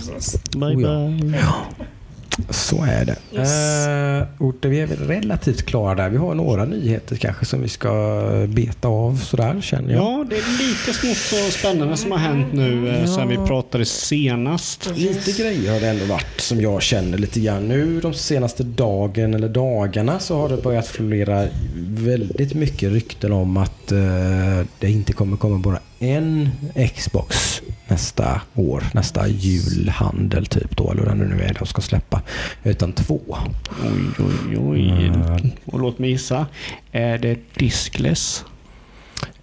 Bye 0.57 0.75
Oh, 0.75 0.81
ja. 0.81 1.07
bye. 1.77 1.87
Så 2.49 2.83
är 2.83 3.05
det. 3.05 3.15
Yes. 3.37 3.87
Eh, 3.87 4.51
det- 4.61 4.67
vi 4.69 4.79
är 4.79 4.85
väl 4.87 4.97
relativt 5.07 5.65
klara 5.65 5.95
där. 5.95 6.09
Vi 6.09 6.17
har 6.17 6.35
några 6.35 6.65
nyheter 6.65 7.15
kanske 7.15 7.45
som 7.45 7.61
vi 7.61 7.69
ska 7.69 8.21
beta 8.47 8.87
av 8.87 9.15
sådär 9.17 9.61
känner 9.61 9.93
jag. 9.93 10.03
Ja, 10.03 10.25
det 10.29 10.35
är 10.35 10.57
lite 10.67 10.99
smått 10.99 11.47
och 11.47 11.53
spännande 11.53 11.97
som 11.97 12.11
har 12.11 12.17
hänt 12.17 12.53
nu 12.53 12.89
eh, 12.89 13.05
sen 13.15 13.27
vi 13.27 13.35
pratade 13.35 13.85
senast. 13.85 14.89
Lite 14.95 15.31
grejer 15.31 15.73
har 15.73 15.79
det 15.79 15.87
ändå 15.87 16.05
varit 16.05 16.41
som 16.41 16.61
jag 16.61 16.81
känner 16.81 17.17
lite 17.17 17.39
grann. 17.39 17.67
Nu 17.67 17.99
de 17.99 18.13
senaste 18.13 18.63
dagen 18.63 19.33
eller 19.33 19.49
dagarna 19.49 20.19
så 20.19 20.37
har 20.37 20.49
det 20.49 20.57
börjat 20.57 20.87
florera 20.87 21.45
väldigt 21.87 22.53
mycket 22.53 22.91
rykten 22.91 23.31
om 23.33 23.57
att 23.57 23.91
eh, 23.91 23.97
det 24.79 24.91
inte 24.91 25.13
kommer 25.13 25.37
komma 25.37 25.57
bara 25.57 25.79
en 25.99 26.49
Xbox 26.95 27.61
nästa 27.89 28.41
år, 28.55 28.83
nästa 28.93 29.27
julhandel 29.27 30.45
typ 30.45 30.77
då, 30.77 30.91
eller 30.91 31.05
vad 31.05 31.17
det 31.17 31.25
nu 31.25 31.41
är 31.41 31.53
de 31.59 31.65
ska 31.65 31.81
släppa, 31.81 32.21
utan 32.63 32.93
två. 32.93 33.19
Oj, 33.83 34.25
oj, 34.25 34.57
oj. 34.57 34.89
Mm. 34.89 35.51
Och 35.65 35.79
låt 35.79 35.99
mig 35.99 36.09
gissa. 36.09 36.47
Är 36.91 37.17
det 37.17 37.39
diskless? 37.53 38.45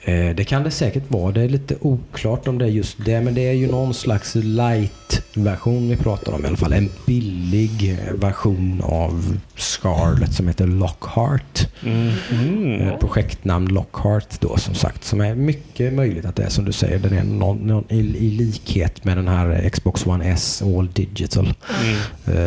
Eh, 0.07 0.35
Det 0.35 0.45
kan 0.45 0.63
det 0.65 0.71
säkert 0.71 1.11
vara. 1.11 1.33
Det 1.33 1.43
är 1.43 1.49
lite 1.49 1.77
oklart 1.81 2.49
om 2.49 2.59
det 2.59 2.65
är 2.65 2.69
just 2.69 2.97
det. 3.05 3.21
Men 3.21 3.35
det 3.35 3.49
är 3.49 3.53
ju 3.53 3.67
någon 3.71 3.95
slags 3.95 4.35
light-version 4.35 5.89
vi 5.89 5.97
pratar 5.97 6.33
om 6.33 6.45
i 6.45 6.49
alla 6.49 6.57
fall. 6.57 6.73
En 6.73 6.91
billig 7.07 7.99
version 8.15 8.83
av 8.85 9.39
Scarlet 9.57 10.35
som 10.35 10.49
heter 10.49 10.67
Lockhart. 10.67 11.69
Mm. 11.83 12.81
Eh, 12.81 12.97
Projektnamn 12.99 13.69
Lockhart 13.69 14.41
då 14.41 14.57
som 14.57 14.75
sagt. 14.75 15.05
Som 15.05 15.21
är 15.21 15.35
mycket 15.35 15.93
möjligt 15.93 16.25
att 16.25 16.37
det 16.37 16.43
är 16.43 16.49
som 16.51 16.65
du 16.65 16.73
säger. 16.73 16.99
Den 16.99 17.13
är 17.13 17.25
någon, 17.25 17.59
någon, 17.59 17.85
i, 17.89 17.99
i 17.99 18.31
likhet 18.31 19.05
med 19.05 19.17
den 19.17 19.29
här 19.29 19.69
Xbox 19.71 20.07
One 20.07 20.25
S 20.31 20.63
All 20.63 20.89
Digital. 20.93 21.55
Mm. 21.85 21.97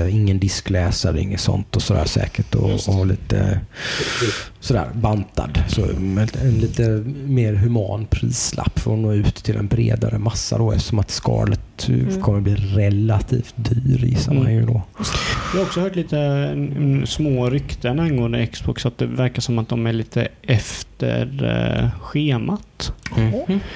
Eh, 0.07 0.15
ingen 0.15 0.39
diskläsare, 0.39 1.21
inget 1.21 1.41
sånt 1.41 1.75
och 1.75 1.81
sådär 1.81 2.05
säkert. 2.05 2.55
Och, 2.55 2.89
och 2.99 3.05
lite 3.07 3.59
sådär 4.59 4.87
bantad. 4.93 5.63
Så 5.67 5.81
med 5.99 6.37
en 6.43 6.57
lite 6.57 7.03
mer 7.25 7.53
human 7.53 8.05
prislapp 8.05 8.79
för 8.79 8.93
att 8.93 8.99
nå 8.99 9.13
ut 9.13 9.35
till 9.35 9.55
en 9.55 9.67
bredare 9.67 10.17
massa 10.17 10.57
då 10.57 10.71
eftersom 10.71 10.99
att 10.99 11.11
Scarlett 11.11 11.59
Mm. 11.87 12.21
kommer 12.21 12.41
bli 12.41 12.55
relativt 12.55 13.53
dyr 13.55 14.05
gissar 14.05 14.33
man 14.33 14.53
ju 14.53 14.65
då. 14.65 14.81
Jag 15.53 15.59
har 15.59 15.65
också 15.65 15.79
hört 15.79 15.95
lite 15.95 16.19
mm, 16.19 17.05
små 17.05 17.49
rykten 17.49 17.99
angående 17.99 18.47
Xbox 18.47 18.85
att 18.85 18.97
det 18.97 19.05
verkar 19.05 19.41
som 19.41 19.59
att 19.59 19.69
de 19.69 19.87
är 19.87 19.93
lite 19.93 20.27
efter 20.41 21.91
schemat. 22.83 22.93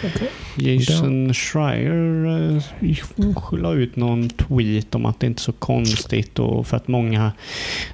Okej. 0.03 0.29
Jason 0.55 1.33
Schreier 1.33 2.25
eh, 2.55 3.59
la 3.59 3.73
ut 3.73 3.95
någon 3.95 4.29
tweet 4.29 4.95
om 4.95 5.05
att 5.05 5.19
det 5.19 5.27
inte 5.27 5.39
är 5.39 5.43
så 5.43 5.51
konstigt 5.51 6.39
och 6.39 6.67
för 6.67 6.77
att 6.77 6.87
många, 6.87 7.31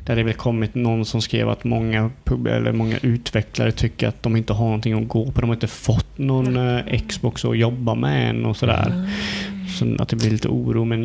där 0.05 0.15
det 0.15 0.23
väl 0.23 0.33
kommit 0.33 0.75
någon 0.75 1.05
som 1.05 1.21
skrev 1.21 1.49
att 1.49 1.63
många, 1.63 2.11
pub, 2.23 2.47
eller 2.47 2.71
många 2.71 2.97
utvecklare 3.01 3.71
tycker 3.71 4.07
att 4.07 4.23
de 4.23 4.35
inte 4.35 4.53
har 4.53 4.65
någonting 4.65 4.93
att 5.03 5.07
gå 5.07 5.31
på. 5.31 5.41
De 5.41 5.49
har 5.49 5.55
inte 5.55 5.67
fått 5.67 6.17
någon 6.17 6.57
eh, 6.77 6.99
Xbox 7.07 7.45
att 7.45 7.57
jobba 7.57 7.95
med 7.95 8.29
än 8.29 8.45
och 8.45 8.57
sådär. 8.57 9.09
Så 9.77 9.95
att 9.99 10.09
det 10.09 10.15
blir 10.15 10.29
lite 10.31 10.47
oro. 10.47 10.85
Men 10.85 11.03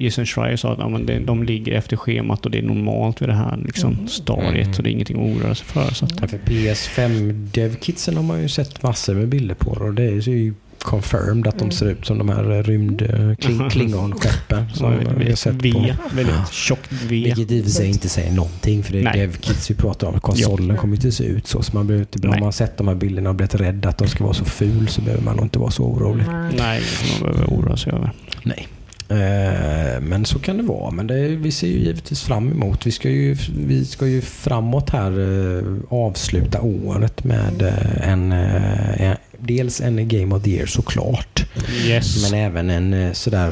Jason 0.00 0.26
Schreier 0.26 0.56
sa 0.56 0.72
att 0.72 0.78
ja, 0.78 0.88
men 0.88 1.06
det, 1.06 1.18
de 1.18 1.42
ligger 1.42 1.72
efter 1.72 1.96
schemat 1.96 2.44
och 2.44 2.50
det 2.50 2.58
är 2.58 2.62
normalt 2.62 3.22
vid 3.22 3.28
det 3.28 3.34
här 3.34 3.58
liksom, 3.66 4.08
stadiet. 4.08 4.64
Mm. 4.64 4.74
Så 4.74 4.82
det 4.82 4.90
är 4.90 4.92
ingenting 4.92 5.16
att 5.16 5.36
oroa 5.36 5.54
sig 5.54 5.66
för. 5.66 5.94
Så 5.94 6.04
att, 6.04 6.12
Ja, 6.20 6.28
för 6.28 6.38
PS5 6.38 7.32
Dev-kitsen 7.32 8.16
har 8.16 8.22
man 8.22 8.42
ju 8.42 8.48
sett 8.48 8.82
massor 8.82 9.14
med 9.14 9.28
bilder 9.28 9.54
på 9.54 9.70
och 9.70 9.94
det 9.94 10.04
är 10.04 10.28
ju 10.28 10.54
confirmed 10.84 11.46
att 11.46 11.58
de 11.58 11.70
ser 11.70 11.86
ut 11.90 12.06
som 12.06 12.18
de 12.18 12.28
här 12.28 12.62
rymd 12.62 13.02
eh, 13.02 13.34
kling, 13.34 13.68
Klingon-skeppen 13.70 14.70
som 14.74 15.04
så, 15.04 15.10
vi 15.18 15.28
har 15.28 15.36
sett 15.36 15.54
v, 15.54 15.72
på. 15.72 16.16
väldigt 16.16 16.52
tjockt 16.52 16.92
V. 16.92 17.06
Vilket 17.08 17.50
i 17.50 17.70
sig 17.70 17.88
inte 17.88 18.08
säger 18.08 18.32
någonting 18.32 18.82
för 18.82 18.92
det 18.92 18.98
är 18.98 19.02
Nej. 19.04 19.18
dev-kits 19.20 19.70
vi 19.70 19.74
pratar 19.74 20.06
om. 20.06 20.20
Konsolen 20.20 20.76
kommer 20.76 20.94
inte 20.94 21.12
se 21.12 21.24
ut 21.24 21.46
så. 21.46 21.62
så 21.62 21.76
man 21.76 21.86
behöver 21.86 22.06
inte, 22.14 22.28
om 22.28 22.34
man 22.34 22.42
har 22.42 22.52
sett 22.52 22.76
de 22.76 22.88
här 22.88 22.94
bilderna 22.94 23.28
och 23.30 23.36
blivit 23.36 23.54
rädd 23.54 23.86
att 23.86 23.98
de 23.98 24.08
ska 24.08 24.24
vara 24.24 24.34
så 24.34 24.44
ful 24.44 24.88
så 24.88 25.00
behöver 25.00 25.22
man 25.24 25.36
nog 25.36 25.44
inte 25.44 25.58
vara 25.58 25.70
så 25.70 25.82
orolig. 25.84 26.24
Nej, 26.56 26.82
man 27.22 27.32
behöver 27.32 27.54
oroa 27.54 27.76
sig 27.76 27.92
över. 27.92 28.12
Nej. 28.42 28.68
Eh, 29.08 30.00
Men 30.00 30.24
så 30.24 30.38
kan 30.38 30.56
det 30.56 30.62
vara. 30.62 30.90
Men 30.90 31.06
det, 31.06 31.28
vi 31.28 31.50
ser 31.52 31.66
ju 31.66 31.78
givetvis 31.78 32.22
fram 32.22 32.52
emot. 32.52 32.86
Vi 32.86 32.90
ska 32.90 33.10
ju, 33.10 33.36
vi 33.66 33.84
ska 33.84 34.06
ju 34.06 34.20
framåt 34.20 34.90
här 34.90 35.10
eh, 35.58 35.64
avsluta 35.88 36.60
året 36.60 37.24
med 37.24 37.62
eh, 37.62 38.08
en, 38.12 38.32
eh, 38.32 39.00
en 39.02 39.16
dels 39.46 39.80
en 39.80 40.08
Game 40.08 40.34
of 40.34 40.42
the 40.42 40.50
Year 40.50 40.66
såklart. 40.66 41.44
Yes. 41.86 42.30
Men 42.30 42.40
även 42.40 42.70
en 42.70 42.94
eh, 42.94 43.12
sådär 43.12 43.48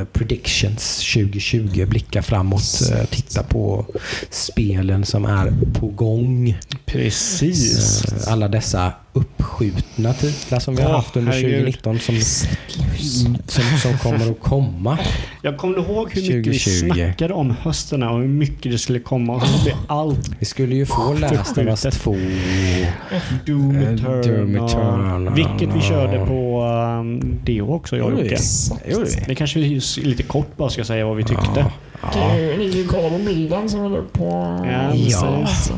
eh, 0.00 0.04
predictions 0.04 1.12
2020. 1.14 1.86
Blicka 1.86 2.22
framåt. 2.22 2.80
eh, 2.92 3.04
Titta 3.10 3.42
på 3.42 3.86
spelen 4.30 5.04
som 5.04 5.24
är 5.24 5.52
på 5.80 5.86
gång. 5.86 6.58
Precis. 6.86 8.04
Alla 8.26 8.48
dessa 8.48 8.92
uppskjutna 9.14 10.12
titlar 10.12 10.58
som 10.58 10.76
vi 10.76 10.82
har 10.82 10.90
haft 10.90 11.16
under 11.16 11.32
herregud. 11.32 11.74
2019 11.74 11.98
som, 11.98 12.20
som, 13.46 13.78
som 13.78 13.98
kommer 13.98 14.30
att 14.30 14.40
komma. 14.40 14.98
Jag 15.42 15.56
kommer 15.56 15.78
ihåg 15.78 16.10
hur 16.12 16.22
mycket 16.22 16.62
2020. 16.62 16.70
vi 16.70 16.90
snackade 16.90 17.34
om 17.34 17.50
höstarna 17.60 18.10
och 18.10 18.20
hur 18.20 18.28
mycket 18.28 18.72
det 18.72 18.78
skulle 18.78 18.98
komma. 18.98 19.34
Och 19.34 19.42
så 19.42 19.64
blev 19.64 19.74
allt 19.86 20.30
Vi 20.38 20.46
skulle 20.46 20.74
ju 20.74 20.86
få 20.86 21.12
Last 21.12 21.58
of 21.58 21.58
Us 21.58 21.82
Förskjutet. 21.82 22.02
2. 22.02 22.16
Doom 23.46 23.76
Eh, 23.76 23.92
Eternal. 23.92 24.22
Doom 24.26 24.56
Eternal. 24.66 25.34
Vilket 25.34 25.76
vi 25.76 25.80
körde 25.80 26.26
på 26.26 26.64
um, 27.00 27.38
Deo 27.44 27.74
också, 27.74 27.96
jag 27.96 28.06
och 28.06 28.18
vi? 28.18 28.22
Jocke. 28.22 28.36
Vi? 28.86 29.24
Det 29.26 29.34
kanske 29.34 29.58
vi 29.58 29.80
lite 30.02 30.22
kort 30.22 30.56
bara 30.56 30.70
ska 30.70 30.84
säga 30.84 31.06
vad 31.06 31.16
vi 31.16 31.22
tyckte. 31.24 31.50
Ja. 31.56 31.70
Ja. 32.02 32.10
Det 32.36 32.54
är 32.54 32.76
ju 32.76 32.86
på 32.88 33.20
bilden 33.26 33.68
som 33.68 33.94
är 33.94 34.02
på... 34.12 34.24
Ja, 34.64 34.94
Ja. 34.94 35.40
precis. 35.44 35.72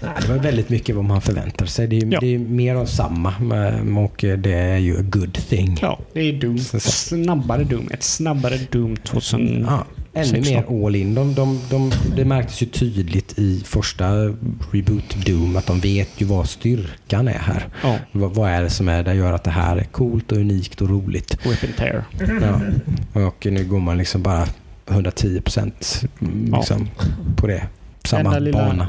Det 0.00 0.28
var 0.28 0.38
väldigt 0.38 0.68
mycket 0.68 0.96
vad 0.96 1.04
man 1.04 1.20
förväntar 1.20 1.66
sig. 1.66 1.86
Det 1.88 1.96
är, 1.98 2.12
Ja. 2.12 2.20
det 2.20 2.34
är 2.34 2.38
mer 2.38 2.74
av 2.74 2.86
samma 2.86 3.34
men- 3.40 3.96
och 3.98 4.14
det 4.38 4.52
är 4.52 4.76
ju 4.78 4.98
a 4.98 5.02
good 5.02 5.34
thing. 5.34 5.78
Ja, 5.82 5.98
det 6.12 6.20
är 6.20 6.32
Doom. 6.32 6.58
Snabbare 6.58 7.64
Doom. 7.64 7.88
Ett 7.92 8.02
snabbare 8.02 8.58
Doom 8.70 8.96
2000. 8.96 9.64
Ja, 9.68 9.84
ännu 10.14 10.26
16. 10.26 10.54
mer 10.54 10.86
all 10.86 10.96
in. 10.96 11.14
De, 11.14 11.34
de, 11.34 11.60
de, 11.70 11.92
det 12.16 12.24
märktes 12.24 12.62
ju 12.62 12.66
tydligt 12.66 13.38
i 13.38 13.62
första 13.64 14.04
Reboot 14.72 15.26
Doom 15.26 15.56
att 15.56 15.66
de 15.66 15.80
vet 15.80 16.08
ju 16.20 16.26
vad 16.26 16.48
styrkan 16.48 17.28
är 17.28 17.38
här. 17.38 17.66
Ja, 17.82 17.96
Vad, 18.12 18.34
vad 18.34 18.50
är 18.50 18.62
det 18.62 18.70
som 18.70 18.88
är 18.88 19.02
det 19.02 19.14
gör 19.14 19.32
att 19.32 19.44
det 19.44 19.50
här 19.50 19.76
är 19.76 19.84
coolt 19.84 20.32
och 20.32 20.38
unikt 20.38 20.80
och 20.80 20.90
roligt. 20.90 21.38
Rip 21.46 21.64
and 21.64 21.76
Tear. 21.76 22.04
Ja. 22.40 22.60
Och 23.26 23.46
nu 23.50 23.64
går 23.64 23.80
man 23.80 23.98
liksom 23.98 24.22
bara 24.22 24.46
110 24.90 25.40
procent 25.40 26.04
liksom, 26.56 26.88
på 27.36 27.46
det. 27.46 27.62
Samma 28.04 28.20
Enda 28.28 28.38
lilla, 28.38 28.58
bana. 28.58 28.88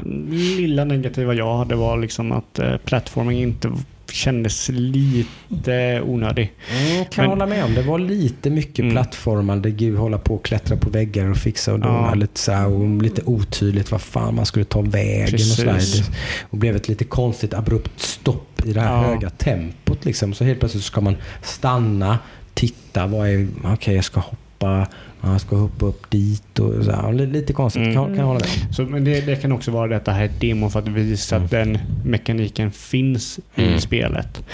lilla 0.56 0.84
negativa 0.84 1.34
jag 1.34 1.56
hade 1.58 1.74
var 1.74 1.96
liksom 1.98 2.32
att 2.32 2.58
eh, 2.58 2.76
plattforming 2.76 3.38
inte 3.42 3.72
kändes 4.12 4.68
lite 4.72 6.02
onödig. 6.04 6.52
Mm, 6.70 7.04
kan 7.04 7.22
Men- 7.24 7.30
hålla 7.30 7.46
med 7.46 7.64
om. 7.64 7.74
Det 7.74 7.82
var 7.82 7.98
lite 7.98 8.50
mycket 8.50 8.78
Mm. 8.78 8.92
plattformande. 8.92 9.70
Gud, 9.70 9.98
hålla 9.98 10.18
på 10.18 10.34
och 10.34 10.44
klättra 10.44 10.76
på 10.76 10.90
väggar 10.90 11.30
och 11.30 11.36
fixa 11.36 11.72
och 11.72 11.80
dona 11.80 12.08
Ja. 12.08 12.14
lite 12.14 12.40
så 12.40 12.52
här, 12.52 12.66
och 12.68 13.02
lite 13.02 13.22
otydligt 13.24 13.90
vad 13.90 14.00
fan 14.00 14.34
man 14.34 14.46
skulle 14.46 14.64
ta 14.64 14.80
vägen 14.80 15.34
och 15.34 15.40
sådär. 15.40 15.72
Precis. 15.74 16.06
Det, 16.06 16.12
och 16.50 16.58
blev 16.58 16.76
ett 16.76 16.88
lite 16.88 17.04
konstigt 17.04 17.54
abrupt 17.54 18.00
stopp 18.00 18.62
i 18.66 18.72
det 18.72 18.80
här 18.80 18.92
Ja. 19.02 19.02
höga 19.08 19.30
tempot 19.30 20.04
liksom. 20.04 20.34
Så 20.34 20.44
helt 20.44 20.58
plötsligt 20.60 20.84
ska 20.84 21.00
man 21.00 21.16
stanna, 21.42 22.18
titta, 22.54 23.06
vad 23.06 23.28
är, 23.28 23.48
okej 23.64 23.94
jag 23.94 24.04
ska 24.04 24.20
hoppa, 24.20 24.86
jag 25.22 25.40
ska 25.40 25.56
hoppa 25.56 25.86
upp 25.86 26.10
dit 26.10 26.58
och 26.58 26.84
så 26.84 26.90
här. 26.92 27.12
Li- 27.12 27.26
Lite 27.26 27.52
konstigt, 27.52 27.82
Mm. 27.82 27.94
kan, 27.94 28.06
kan 28.06 28.16
jag 28.16 28.24
hålla 28.24 28.40
med. 28.40 28.74
Så, 28.74 28.82
men 28.82 29.04
det, 29.04 29.20
det 29.26 29.36
kan 29.36 29.52
också 29.52 29.70
vara 29.70 29.86
det 29.88 29.96
att 29.96 30.04
det 30.04 30.12
här 30.12 30.20
är 30.20 30.24
ett 30.24 30.40
demo 30.40 30.70
för 30.70 30.78
att 30.78 30.88
visa 30.88 31.36
att 31.36 31.50
den 31.50 31.78
mekaniken 32.04 32.70
finns 32.72 33.40
Mm. 33.56 33.74
i 33.74 33.80
spelet. 33.80 34.44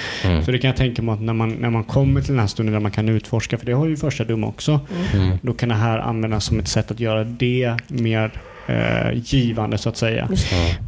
Så 0.45 0.51
det 0.51 0.59
kan 0.59 0.69
jag 0.69 0.77
tänka 0.77 1.03
mig 1.03 1.13
att 1.13 1.21
när 1.21 1.33
man, 1.33 1.51
när 1.53 1.71
man 1.71 1.85
kommer 1.85 2.21
till 2.21 2.31
den 2.31 2.41
här 2.41 2.47
stunden 2.47 2.73
där 2.73 2.81
man 2.81 2.91
kan 2.91 3.09
utforska, 3.09 3.59
för 3.59 3.67
det 3.67 3.73
har 3.73 3.87
ju 3.87 3.97
första 3.97 4.25
Doom 4.25 4.45
också, 4.45 4.81
Mm. 5.15 5.39
då 5.43 5.53
kan 5.53 5.69
det 5.69 5.75
här 5.75 5.99
användas 5.99 6.45
som 6.45 6.59
ett 6.61 6.69
sätt 6.69 6.91
att 6.91 7.01
göra 7.01 7.25
det 7.25 7.77
mer 7.89 8.33
eh, 8.67 9.13
givande 9.25 9.79
så 9.79 9.89
att 9.89 9.97
säga. 9.97 10.29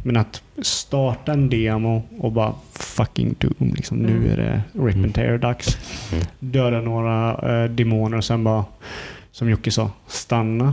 Men 0.03 0.17
att 0.17 0.41
starta 0.61 1.31
en 1.31 1.49
demo 1.49 2.03
och 2.19 2.31
bara 2.31 2.53
fucking 2.73 3.35
Doom, 3.39 3.73
liksom, 3.75 3.97
nu 3.97 4.11
Mm. 4.17 4.31
är 4.31 4.37
det 4.37 4.61
rip 4.85 4.95
and 4.95 5.13
tear 5.15 5.37
dags. 5.37 5.77
Mm. 6.13 6.25
Döda 6.39 6.81
några 6.81 7.31
eh, 7.63 7.69
demoner 7.69 8.17
och 8.17 8.23
sen 8.25 8.43
bara, 8.43 8.65
som 9.35 9.49
Jocke 9.51 9.67
sa, 9.67 9.89
stanna, 10.07 10.69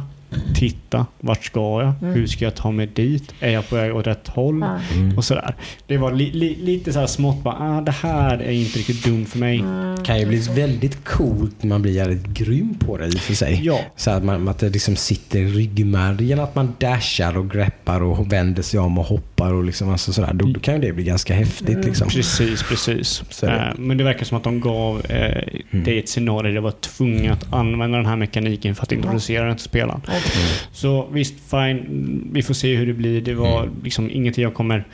titta, 0.54 1.06
vart 1.20 1.44
ska 1.44 1.60
jag? 1.82 1.92
Mm. 2.02 2.14
Hur 2.14 2.26
ska 2.26 2.44
jag 2.44 2.54
ta 2.54 2.70
mig 2.70 2.86
dit? 2.86 3.34
Är 3.40 3.50
jag 3.50 3.68
på 3.68 3.76
väg 3.76 3.96
åt 3.96 4.06
rätt 4.06 4.28
håll? 4.28 4.62
Mm. 4.62 5.18
Och 5.18 5.24
sådär. 5.24 5.54
Det 5.86 5.96
var 5.96 6.12
li, 6.12 6.30
li, 6.32 6.56
lite 6.56 6.92
så 6.92 7.00
här 7.00 7.06
smått 7.06 7.42
bara, 7.42 7.56
ah, 7.60 7.80
det 7.80 7.92
här 7.92 8.38
är 8.38 8.50
inte 8.50 8.78
riktigt 8.78 9.04
dumt 9.04 9.26
för 9.26 9.38
mig. 9.38 9.58
Mm. 9.58 10.04
kan 10.04 10.18
ju 10.20 10.26
bli 10.26 10.38
väldigt 10.38 11.04
coolt 11.04 11.54
när 11.62 11.68
man 11.68 11.82
blir 11.82 11.92
jävligt 11.92 12.26
grym 12.26 12.74
på 12.78 12.98
det 12.98 13.06
i 13.06 13.10
och 13.10 13.20
för 13.20 13.34
sig. 13.34 13.60
Ja, 13.62 13.80
Så 13.96 14.10
att, 14.10 14.24
man, 14.24 14.48
att 14.48 14.58
det 14.58 14.68
liksom 14.68 14.96
sitter 14.96 15.38
i 15.38 15.46
ryggmärgen 15.46 16.40
att 16.40 16.54
man 16.54 16.74
dashar 16.78 17.36
och 17.38 17.50
greppar 17.50 18.02
och 18.02 18.32
vänder 18.32 18.62
sig 18.62 18.80
om 18.80 18.98
och 18.98 19.04
hoppar 19.04 19.52
och 19.52 19.64
liksom 19.64 19.90
alltså 19.90 20.12
sådär. 20.12 20.30
Då, 20.34 20.46
då 20.46 20.60
kan 20.60 20.74
ju 20.74 20.80
det 20.80 20.92
bli 20.92 21.04
ganska 21.04 21.34
häftigt 21.34 21.84
liksom. 21.84 22.08
precis, 22.08 22.62
precis. 22.62 23.22
Det. 23.40 23.46
Eh, 23.50 23.78
men 23.78 23.96
det 23.96 24.04
verkar 24.04 24.24
som 24.24 24.36
att 24.36 24.44
de 24.44 24.60
gav 24.60 25.02
eh, 25.08 25.42
Mm. 25.72 25.84
dig 25.84 25.98
ett 25.98 26.08
scenario 26.08 26.42
där 26.48 26.54
du 26.54 26.60
var 26.60 26.70
tvungen 26.70 27.32
att 27.32 27.52
använda 27.52 27.96
den 27.96 28.06
här 28.06 28.16
mekaniken 28.16 28.74
för 28.74 28.82
att 28.82 28.92
introducera 28.92 29.44
den 29.44 29.56
till 29.56 29.64
spelaren. 29.64 30.00
Okej. 30.26 30.42
Så 30.72 31.08
visst, 31.12 31.34
fine. 31.50 32.30
Vi 32.32 32.42
får 32.42 32.54
se 32.54 32.76
hur 32.76 32.86
det 32.86 32.92
blir. 32.92 33.20
Det 33.20 33.34
var 33.34 33.62
Mm. 33.62 33.74
liksom 33.84 34.10
ingenting 34.10 34.44
jag 34.44 34.54
kommer 34.54 34.84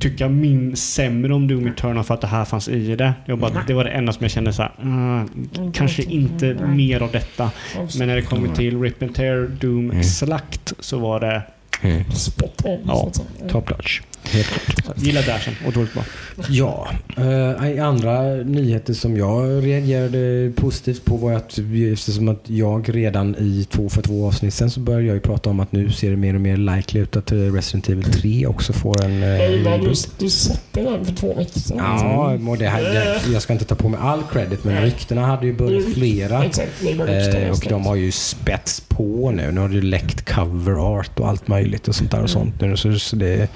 tycka 0.00 0.28
min 0.28 0.76
sämre 0.76 1.34
om 1.34 1.48
Doom 1.48 1.66
Eternal 1.66 2.04
för 2.04 2.14
att 2.14 2.20
det 2.20 2.26
här 2.26 2.44
fanns 2.44 2.68
i 2.68 2.96
det. 2.96 3.12
Jag 3.26 3.38
bara, 3.38 3.64
det 3.66 3.74
var 3.74 3.84
det 3.84 3.90
enda 3.90 4.12
som 4.12 4.24
jag 4.24 4.30
kände 4.30 4.52
så 4.52 4.62
här, 4.62 4.72
"Ah, 4.82 5.24
kanske 5.72 6.02
inte 6.02 6.54
mer 6.68 7.02
av 7.02 7.10
detta. 7.12 7.50
Men 7.98 8.08
när 8.08 8.16
det 8.16 8.22
kommer 8.22 8.54
till 8.54 8.80
Rip 8.82 9.02
and 9.02 9.14
Tear, 9.14 9.50
Doom, 9.60 9.90
Mm. 9.90 10.02
Slakt 10.04 10.72
så 10.78 10.98
var 10.98 11.20
det 11.20 11.42
Mm. 11.82 12.04
Spot 12.12 12.62
on. 12.64 12.78
Ja. 12.86 13.10
Top 13.48 13.70
notch. 13.70 14.00
Helt 14.24 14.46
klart. 14.46 14.98
Gilla 14.98 15.22
Dashen, 15.22 15.54
otroligt 15.66 15.92
bra. 15.92 16.04
Ja, 16.48 16.88
eh, 17.16 17.86
andra 17.86 18.22
nyheter 18.34 18.94
som 18.94 19.16
jag 19.16 19.64
reagerade 19.66 20.52
positivt 20.56 21.04
på 21.04 21.16
var 21.16 21.32
att 21.32 21.58
eftersom 21.92 22.28
att 22.28 22.42
jag 22.46 22.94
redan 22.94 23.36
i 23.38 23.66
två 23.70 23.88
för 23.88 24.02
två 24.02 24.26
avsnitt 24.26 24.54
sen 24.54 24.70
så 24.70 24.80
började 24.80 25.06
jag 25.06 25.14
ju 25.14 25.20
prata 25.20 25.50
om 25.50 25.60
att 25.60 25.72
nu 25.72 25.90
ser 25.90 26.10
det 26.10 26.16
mer 26.16 26.34
och 26.34 26.40
mer 26.40 26.56
likely 26.56 27.00
ut 27.00 27.16
att 27.16 27.32
eh, 27.32 27.36
Resident 27.36 27.88
Evil 27.88 28.04
3 28.04 28.46
också 28.46 28.72
får 28.72 29.04
en 29.04 29.22
eh, 29.22 29.28
Nej, 29.28 29.60
men 29.64 29.80
du, 29.80 29.94
du 30.18 30.30
släppte 30.30 30.80
den 30.80 31.04
för 31.04 31.14
två 31.14 31.34
veckor 31.34 31.60
sedan. 31.60 31.76
Ja, 31.78 32.38
och 32.50 32.58
det 32.58 32.68
här, 32.68 32.82
det, 32.82 33.32
jag 33.32 33.42
ska 33.42 33.52
inte 33.52 33.64
ta 33.64 33.74
på 33.74 33.88
mig 33.88 34.00
all 34.02 34.22
credit 34.32 34.64
men 34.64 34.82
ryktena 34.82 35.26
hade 35.26 35.46
ju 35.46 35.52
börjat 35.52 35.94
flera. 35.94 36.44
Exakt, 36.44 36.72
det 36.80 36.98
Eh, 37.08 37.50
och 37.50 37.66
de 37.68 37.86
har 37.86 37.96
ju 37.96 38.12
spets 38.12 38.80
på 38.88 39.30
nu. 39.30 39.52
Nu 39.52 39.60
har 39.60 39.68
det 39.68 39.74
ju 39.74 39.82
läckt 39.82 40.34
cover 40.34 40.98
art 40.98 41.20
och 41.20 41.28
allt 41.28 41.48
möjligt 41.48 41.88
och 41.88 41.94
sånt 41.94 42.10
där 42.10 42.22
och 42.22 42.30
sånt. 42.30 42.60
Nu, 42.60 42.76
så, 42.76 42.98
så 42.98 43.16
det, 43.16 43.48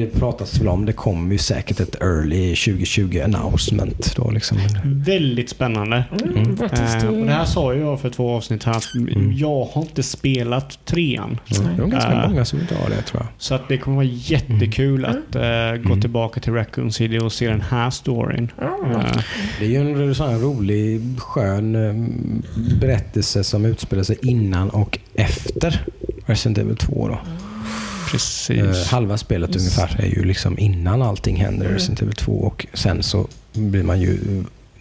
det 0.00 0.06
pratas 0.06 0.60
väl 0.60 0.68
om. 0.68 0.84
Det 0.86 0.92
kommer 0.92 1.32
ju 1.32 1.38
säkert 1.38 1.80
ett 1.80 2.02
early 2.02 2.54
2020 2.56 3.20
announcement 3.24 4.16
då 4.16 4.30
liksom. 4.30 4.58
Väldigt 4.84 5.50
spännande. 5.50 6.04
Mm. 6.22 6.36
Eh, 6.36 7.08
och 7.20 7.26
det 7.26 7.32
här 7.32 7.44
sa 7.44 7.74
jag 7.74 8.00
för 8.00 8.10
två 8.10 8.30
avsnitt 8.30 8.64
här 8.64 8.82
Mm. 8.98 9.32
jag 9.36 9.64
har 9.64 9.82
inte 9.82 10.02
spelat 10.02 10.78
trean. 10.84 11.38
Mm. 11.60 11.76
Det 11.76 11.82
är 11.82 11.86
ganska 11.86 12.12
Eh. 12.12 12.28
många 12.28 12.44
som 12.44 12.60
inte 12.60 12.74
har 12.74 12.88
det 12.90 13.02
tror 13.02 13.22
jag. 13.22 13.28
Så 13.38 13.54
att 13.54 13.68
det 13.68 13.78
kommer 13.78 13.96
vara 13.96 14.06
jättekul 14.06 15.04
Mm. 15.04 15.10
att 15.10 15.34
eh, 15.34 15.82
gå 15.82 15.88
Mm. 15.88 16.00
tillbaka 16.00 16.40
till 16.40 16.52
Raccoon 16.52 16.92
City 16.92 17.18
och 17.18 17.32
se 17.32 17.48
den 17.48 17.60
här 17.60 17.90
storyn. 17.90 18.50
Eh, 18.62 18.68
Det 19.58 19.64
är 19.64 19.68
ju 19.70 19.76
en 20.08 20.14
sån 20.14 20.30
här 20.30 20.38
rolig, 20.38 21.00
skön 21.18 21.74
eh, 21.74 21.94
berättelse 22.80 23.44
som 23.44 23.64
utspelar 23.64 24.02
sig 24.02 24.16
innan 24.22 24.70
och 24.70 24.98
efter 25.14 25.80
Resident 26.26 26.58
Evil 26.58 26.76
2 26.76 27.08
då. 27.08 27.18
Precis. 28.14 28.50
Eh, 28.86 28.86
halva 28.92 29.18
spelet 29.18 29.54
Just. 29.54 29.60
ungefär 29.78 30.00
är 30.00 30.06
ju 30.06 30.24
liksom 30.24 30.58
innan 30.58 31.02
allting 31.02 31.36
händer 31.36 31.62
i 31.64 31.66
Mm. 31.66 31.74
Resident 31.74 32.02
Evil 32.02 32.14
2 32.14 32.32
och 32.32 32.66
sen 32.74 33.02
så 33.02 33.28
blir 33.52 33.82
man 33.82 34.00
ju 34.00 34.18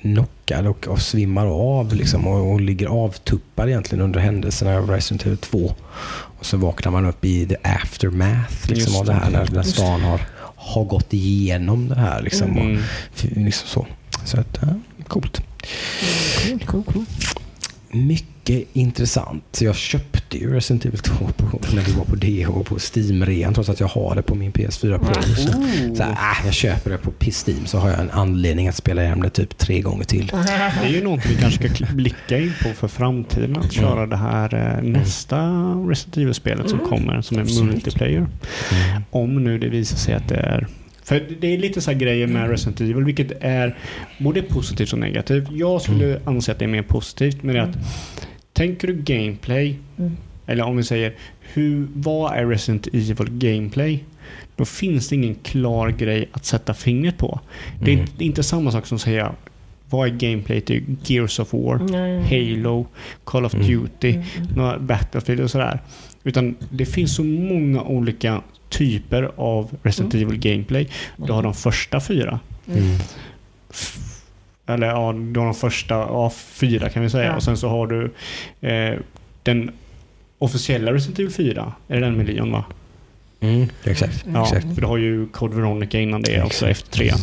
knockad 0.01 0.67
och, 0.67 0.87
och 0.87 1.01
svimmar 1.01 1.45
av 1.45 1.93
liksom 1.95 2.27
och, 2.27 2.51
och 2.51 2.61
ligger 2.61 2.87
avtuppad 2.87 3.69
egentligen 3.69 4.03
under 4.03 4.19
händelserna 4.19 4.77
av 4.77 4.89
Resident 4.89 5.25
Evil 5.25 5.37
2. 5.37 5.73
Och 6.39 6.45
så 6.45 6.57
vaknar 6.57 6.91
man 6.91 7.05
upp 7.05 7.25
i 7.25 7.45
the 7.47 7.55
aftermath 7.63 8.69
liksom, 8.69 8.95
av 8.95 9.05
det 9.05 9.13
här 9.13 9.29
när, 9.31 9.51
när 9.51 9.63
stan 9.63 10.01
har, 10.01 10.21
har 10.55 10.83
gått 10.83 11.13
igenom 11.13 11.87
det 11.89 11.95
här. 11.99 12.21
Liksom, 12.21 12.57
och, 12.57 12.63
Mm. 12.63 12.81
f- 13.15 13.25
liksom 13.35 13.67
så. 13.67 13.87
så 14.25 14.39
att, 14.39 14.57
ja, 14.61 14.67
coolt. 15.07 15.41
Cool, 16.47 16.59
cool, 16.65 16.83
cool. 16.83 17.05
Mycket 17.91 18.27
intressant. 18.73 19.59
Jag 19.61 19.75
köpte 19.75 20.37
ju 20.37 20.53
Resident 20.53 20.85
Evil 20.85 20.99
2 20.99 21.25
på, 21.37 21.59
när 21.75 21.81
vi 21.81 21.91
var 21.91 22.05
på 22.05 22.15
DH 22.15 22.57
och 22.57 22.65
på 22.65 22.75
Steam-rean 22.79 23.53
trots 23.53 23.69
att 23.69 23.79
jag 23.79 23.87
har 23.87 24.15
det 24.15 24.21
på 24.21 24.35
min 24.35 24.51
PS4 24.51 24.97
Pro. 24.99 25.21
Så, 25.21 25.51
så 25.95 26.03
här, 26.03 26.11
äh, 26.11 26.45
jag 26.45 26.53
köper 26.53 26.89
det 26.91 26.97
på 26.97 27.11
Steam 27.21 27.65
så 27.65 27.77
har 27.77 27.89
jag 27.89 27.99
en 27.99 28.11
anledning 28.11 28.67
att 28.67 28.75
spela 28.75 29.01
igenom 29.03 29.21
det 29.23 29.29
typ 29.29 29.57
tre 29.57 29.81
gånger 29.81 30.03
till. 30.03 30.27
Det 30.81 30.87
är 30.87 30.89
ju 30.89 31.03
någonting 31.03 31.31
vi 31.35 31.41
kanske 31.41 31.69
ska 31.75 31.85
blicka 31.93 32.39
in 32.39 32.53
på 32.63 32.69
för 32.69 32.87
framtiden. 32.87 33.57
Att 33.57 33.71
köra 33.73 34.05
det 34.07 34.17
här 34.17 34.55
eh, 34.77 34.83
nästa 34.83 35.37
Resident 35.89 36.17
Evil-spelet 36.17 36.69
som 36.69 36.79
Mm. 36.79 36.89
kommer 36.91 37.21
som 37.21 37.37
är 37.37 37.41
Absolut. 37.41 37.73
multiplayer. 37.73 38.27
Om 39.11 39.43
nu 39.43 39.57
det 39.59 39.69
visar 39.69 39.97
sig 39.97 40.13
att 40.13 40.27
det 40.29 40.35
är... 40.35 40.67
För 41.03 41.23
det 41.41 41.47
är 41.53 41.57
lite 41.57 41.81
så 41.81 41.91
här 41.91 41.97
grejer 41.99 42.27
med 42.27 42.49
Resident 42.49 42.81
Evil, 42.81 43.03
vilket 43.03 43.31
är 43.41 43.77
både 44.17 44.41
positivt 44.41 44.93
och 44.93 44.99
negativt. 44.99 45.47
Jag 45.51 45.81
skulle 45.81 46.19
anse 46.25 46.51
att 46.51 46.59
det 46.59 46.65
är 46.65 46.69
mer 46.69 46.81
positivt, 46.81 47.43
men 47.43 47.55
det 47.55 47.61
är 47.61 47.65
att 47.65 47.77
tänker 48.53 48.87
du 48.87 48.93
gameplay, 48.93 49.79
Mm. 49.97 50.17
eller 50.47 50.63
om 50.63 50.77
vi 50.77 50.83
säger 50.83 51.13
hur, 51.41 51.87
vad 51.93 52.33
är 52.37 52.45
Resident 52.45 52.87
Evil 52.87 53.29
gameplay? 53.29 54.03
Då 54.55 54.65
finns 54.65 55.09
det 55.09 55.15
ingen 55.15 55.35
klar 55.35 55.89
grej 55.89 56.29
att 56.31 56.45
sätta 56.45 56.73
fingret 56.73 57.17
på. 57.17 57.39
Det 57.79 57.91
är, 57.91 57.93
Mm. 57.93 57.99
inte- 58.01 58.13
det 58.17 58.23
är 58.23 58.25
inte 58.25 58.43
samma 58.43 58.71
sak 58.71 58.85
som 58.87 58.95
att 58.95 59.01
säga 59.01 59.31
vad 59.89 60.07
är 60.07 60.11
gameplay 60.13 60.61
till 60.61 60.83
Gears 61.05 61.39
of 61.39 61.53
War, 61.53 61.79
Nej. 61.89 62.21
Halo, 62.55 62.87
Call 63.23 63.45
of 63.45 63.53
Mm. 63.53 63.67
Duty, 63.67 64.09
Mm, 64.11 64.23
mm. 64.37 64.47
några 64.55 64.79
Battlefield 64.79 65.41
och 65.41 65.51
sådär. 65.51 65.79
Utan 66.23 66.55
det 66.69 66.85
finns 66.85 67.15
så 67.15 67.23
många 67.23 67.81
olika 67.81 68.41
typer 68.69 69.31
av 69.35 69.69
Resident 69.83 70.13
Mm. 70.13 70.27
Evil 70.27 70.39
gameplay. 70.39 70.87
Du 71.17 71.31
har 71.33 71.43
de 71.43 71.53
första 71.53 71.99
fyra. 72.01 72.39
Mm. 74.65 74.75
Eller 74.83 74.87
ja, 74.87 75.13
du 75.13 75.39
har 75.39 75.45
de 75.45 75.55
första 75.55 75.95
ja, 75.95 76.31
fyra 76.35 76.89
kan 76.89 77.03
vi 77.03 77.09
säga. 77.09 77.25
Ja. 77.25 77.35
Och 77.35 77.43
sen 77.43 77.57
så 77.57 77.69
har 77.69 77.87
du 77.87 78.11
eh, 78.69 78.99
den 79.43 79.71
officiella 80.37 80.93
Resident 80.93 81.19
Evil 81.19 81.31
4. 81.31 81.73
Är 81.87 81.95
det 81.95 82.05
den 82.05 82.17
med 82.17 82.25
Leon 82.27 82.51
va? 82.51 82.63
Mm. 83.39 83.67
Exakt. 83.83 84.25
Ja, 84.33 84.43
exakt. 84.43 84.75
för 84.75 84.81
du 84.81 84.87
har 84.87 84.97
ju 84.97 85.27
Code 85.27 85.55
Veronica 85.55 85.99
innan 85.99 86.21
det 86.21 86.43
också, 86.43 86.69
Exakt. 86.69 86.87
efter 86.87 86.97
trean. 86.97 87.19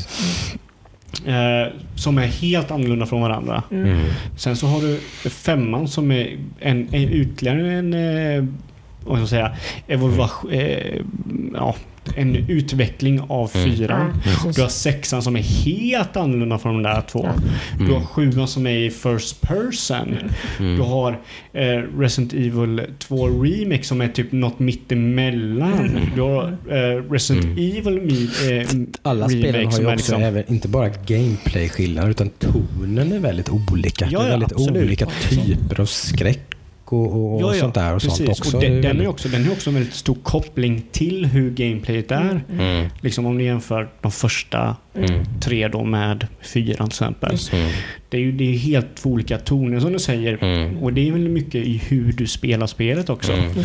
Eh, 1.26 1.72
som 1.94 2.18
är 2.18 2.26
helt 2.26 2.70
annorlunda 2.70 3.06
från 3.06 3.20
varandra. 3.20 3.62
Mm. 3.70 3.84
Mm. 3.84 4.06
Sen 4.36 4.56
så 4.56 4.66
har 4.66 4.80
du 4.80 5.00
femman 5.30 5.88
som 5.88 6.10
är 6.10 6.38
en, 6.60 6.94
en 6.94 7.12
ytterligare 7.12 7.72
en, 7.72 7.94
eh, 7.94 8.44
vad 9.04 9.16
ska 9.16 9.20
jag 9.20 9.28
säga, 9.28 9.56
evolvation, 9.86 10.52
eh, 10.52 10.96
ja, 11.54 11.74
en 12.16 12.36
utveckling 12.36 13.20
av 13.20 13.50
Mm. 13.54 13.76
fyran. 13.76 14.12
Ja, 14.14 14.20
precis. 14.24 14.56
Du 14.56 14.62
har 14.62 14.68
sexan 14.68 15.22
som 15.22 15.36
är 15.36 15.40
helt 15.42 16.16
annorlunda 16.16 16.58
från 16.58 16.82
de 16.82 16.82
där 16.82 17.02
två. 17.10 17.24
Ja. 17.24 17.42
Du 17.78 17.84
har 17.84 17.90
Mm. 17.96 18.06
sjuan 18.06 18.48
som 18.48 18.66
är 18.66 18.70
i 18.78 18.90
first 18.90 19.40
person. 19.40 20.16
Mm. 20.58 20.76
Du 20.76 20.82
har 20.82 21.20
eh, 21.52 21.62
Resident 21.98 22.32
Evil 22.32 22.80
2 22.98 23.28
Remake 23.28 23.82
som 23.82 24.00
är 24.00 24.08
typ 24.08 24.32
något 24.32 24.58
mittemellan. 24.58 25.72
Mm. 25.72 26.02
Du 26.14 26.20
har 26.20 26.44
eh, 26.70 27.10
Resident 27.12 27.44
Mm. 27.44 27.58
Evil 27.58 28.00
Mi- 28.00 28.60
eh, 28.60 28.86
Alla 29.02 29.28
spelen 29.28 29.54
har 29.54 29.60
ju 29.60 29.66
också 29.66 29.90
liksom- 29.90 30.22
även, 30.22 30.44
inte 30.52 30.68
bara 30.68 30.88
gameplay-skillnader 30.88 32.10
utan 32.10 32.28
tonen 32.28 33.12
är 33.12 33.18
väldigt 33.18 33.48
olika. 33.48 34.08
Ja, 34.10 34.18
det 34.18 34.24
är 34.24 34.28
ja, 34.28 34.30
väldigt 34.30 34.52
absolut. 34.52 34.82
olika 34.84 35.06
typer 35.30 35.80
av 35.80 35.86
skräck 35.86 36.40
och, 36.92 37.12
och, 37.12 37.42
och 37.42 37.54
sånt 37.54 37.74
där. 37.74 37.94
Och 37.94 38.02
sånt 38.02 38.28
också. 38.28 38.56
Och 38.56 38.62
den, 38.62 38.82
den, 38.82 39.00
är 39.00 39.06
också, 39.06 39.28
den 39.28 39.44
har 39.44 39.52
också 39.52 39.70
en 39.70 39.74
väldigt 39.74 39.94
stor 39.94 40.16
koppling 40.22 40.82
till 40.92 41.26
hur 41.26 41.50
gameplayet 41.50 42.10
är. 42.10 42.40
Mm. 42.52 42.88
Liksom 43.00 43.26
om 43.26 43.38
ni 43.38 43.44
jämför 43.44 43.88
de 44.00 44.12
första 44.12 44.76
Mm. 44.94 45.24
tre 45.40 45.68
då 45.68 45.84
med 45.84 46.26
fyran 46.40 46.76
till 46.76 46.84
exempel. 46.84 47.36
Mm. 47.52 47.72
Det 48.08 48.16
är 48.16 48.20
ju 48.20 48.32
det 48.32 48.44
är 48.44 48.58
helt 48.58 48.94
två 48.94 49.10
olika 49.10 49.38
toner 49.38 49.80
som 49.80 49.92
du 49.92 49.98
säger. 49.98 50.44
Mm. 50.44 50.82
Och 50.82 50.92
det 50.92 51.08
är 51.08 51.12
väl 51.12 51.28
mycket 51.28 51.66
i 51.66 51.82
hur 51.88 52.12
du 52.12 52.26
spelar 52.26 52.66
spelet 52.66 53.10
också. 53.10 53.32
Mm. 53.32 53.64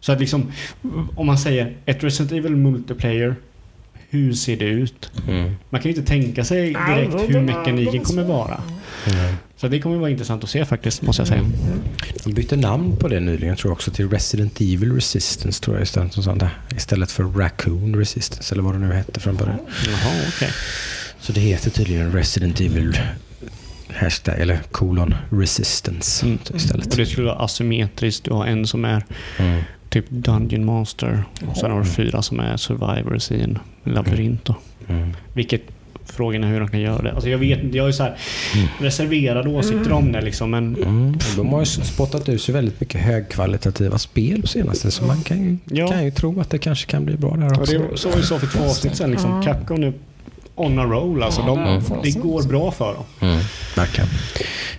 Så 0.00 0.12
att 0.12 0.20
liksom, 0.20 0.52
om 1.16 1.26
man 1.26 1.38
säger 1.38 1.76
ett 1.86 2.04
Resident 2.04 2.32
Evil 2.32 2.56
multiplayer, 2.56 3.36
hur 4.10 4.32
ser 4.34 4.56
det 4.56 4.64
ut? 4.64 5.10
Mm. 5.28 5.54
Man 5.70 5.80
kan 5.80 5.90
ju 5.90 5.96
inte 5.96 6.08
tänka 6.10 6.44
sig 6.44 6.60
direkt 6.86 7.14
hur 7.28 7.40
mekaniken 7.40 8.04
kommer 8.04 8.24
vara. 8.24 8.62
Mm. 9.06 9.34
Så 9.56 9.68
det 9.68 9.80
kommer 9.80 9.96
vara 9.98 10.10
intressant 10.10 10.44
att 10.44 10.50
se 10.50 10.64
faktiskt, 10.64 11.02
måste 11.02 11.20
jag 11.22 11.28
säga. 11.28 11.44
De 12.24 12.32
bytte 12.32 12.56
namn 12.56 12.96
på 12.96 13.08
det 13.08 13.20
nyligen 13.20 13.56
tror 13.56 13.70
jag 13.70 13.72
också 13.76 13.90
till 13.90 14.08
Resident 14.10 14.60
Evil 14.60 14.92
Resistance 14.94 15.62
tror 15.62 15.76
jag 15.76 15.82
istället, 15.82 16.12
som 16.12 16.22
sånt 16.22 16.40
där. 16.40 16.50
istället 16.76 17.10
för 17.10 17.24
Raccoon 17.24 17.96
Resistance 17.96 18.54
eller 18.54 18.62
vad 18.62 18.74
det 18.74 18.78
nu 18.78 18.92
hette 18.92 19.20
från 19.20 19.36
början. 19.36 19.58
Jaha, 19.86 20.12
okej. 20.36 20.50
Så 21.20 21.32
det 21.32 21.40
heter 21.40 21.70
tydligen 21.70 22.12
Resident 22.12 22.60
Evil 22.60 22.98
hashtag 23.94 24.38
eller 24.38 24.58
kolon 24.70 25.14
Resistance 25.30 26.26
Mm. 26.26 26.38
istället. 26.54 26.86
Och 26.86 26.96
det 26.96 27.06
skulle 27.06 27.26
vara 27.26 27.38
asymmetriskt. 27.38 28.24
Du 28.24 28.30
har 28.32 28.46
en 28.46 28.66
som 28.66 28.84
är 28.84 29.04
Mm. 29.38 29.62
Typ 29.90 30.04
Dungeon 30.10 30.64
Master. 30.64 31.24
Och 31.50 31.56
sen 31.56 31.70
har 31.70 31.78
du 31.80 31.86
fyra 31.86 32.22
som 32.22 32.40
är 32.40 32.56
Survivors 32.56 33.30
i 33.30 33.40
en 33.42 33.58
labyrint. 33.84 34.44
Då. 34.44 34.54
Mm. 34.88 35.12
Vilket 35.34 35.62
frågan 36.04 36.44
är 36.44 36.48
hur 36.48 36.60
de 36.60 36.68
kan 36.68 36.80
göra 36.80 37.02
det. 37.02 37.12
Alltså 37.12 37.28
jag 37.28 37.38
vet 37.38 37.62
inte, 37.62 37.76
jag 37.76 37.84
har 37.84 37.88
ju 37.88 37.92
så 37.92 38.02
här 38.02 38.16
Mm. 38.54 38.68
reserverade 38.80 39.48
åsikter 39.48 39.92
om 39.92 40.12
det 40.12 40.20
liksom. 40.20 40.50
Men 40.50 40.76
Mm. 40.76 41.18
De 41.36 41.48
har 41.48 41.60
ju 41.60 41.66
spottat 41.66 42.28
ut 42.28 42.42
sig 42.42 42.54
väldigt 42.54 42.80
mycket 42.80 43.00
högkvalitativa 43.00 43.98
spel 43.98 44.40
på 44.40 44.46
senaste 44.48 44.90
så 44.90 45.04
man 45.04 45.22
kan 45.22 45.42
ju, 45.44 45.56
Ja. 45.64 45.88
kan 45.88 46.04
ju 46.04 46.10
tro 46.10 46.40
att 46.40 46.50
det 46.50 46.58
kanske 46.58 46.90
kan 46.90 47.04
bli 47.04 47.16
bra 47.16 47.36
där 47.36 47.46
och 47.52 47.58
också. 47.60 47.78
det 47.78 47.96
så 47.98 48.10
vi 48.16 48.22
sa 48.22 48.38
för 48.38 48.46
två 48.46 48.64
avsnitt 48.64 48.96
sen. 48.96 49.10
Liksom. 49.10 49.42
Capcom 49.42 49.82
är 49.82 49.92
on 50.54 50.78
a 50.78 50.84
roll. 50.84 51.22
Alltså, 51.22 51.42
de, 51.42 51.80
det 52.02 52.10
går 52.10 52.42
bra 52.48 52.70
för 52.70 52.94
dem. 52.94 53.04
Mm. 53.20 53.40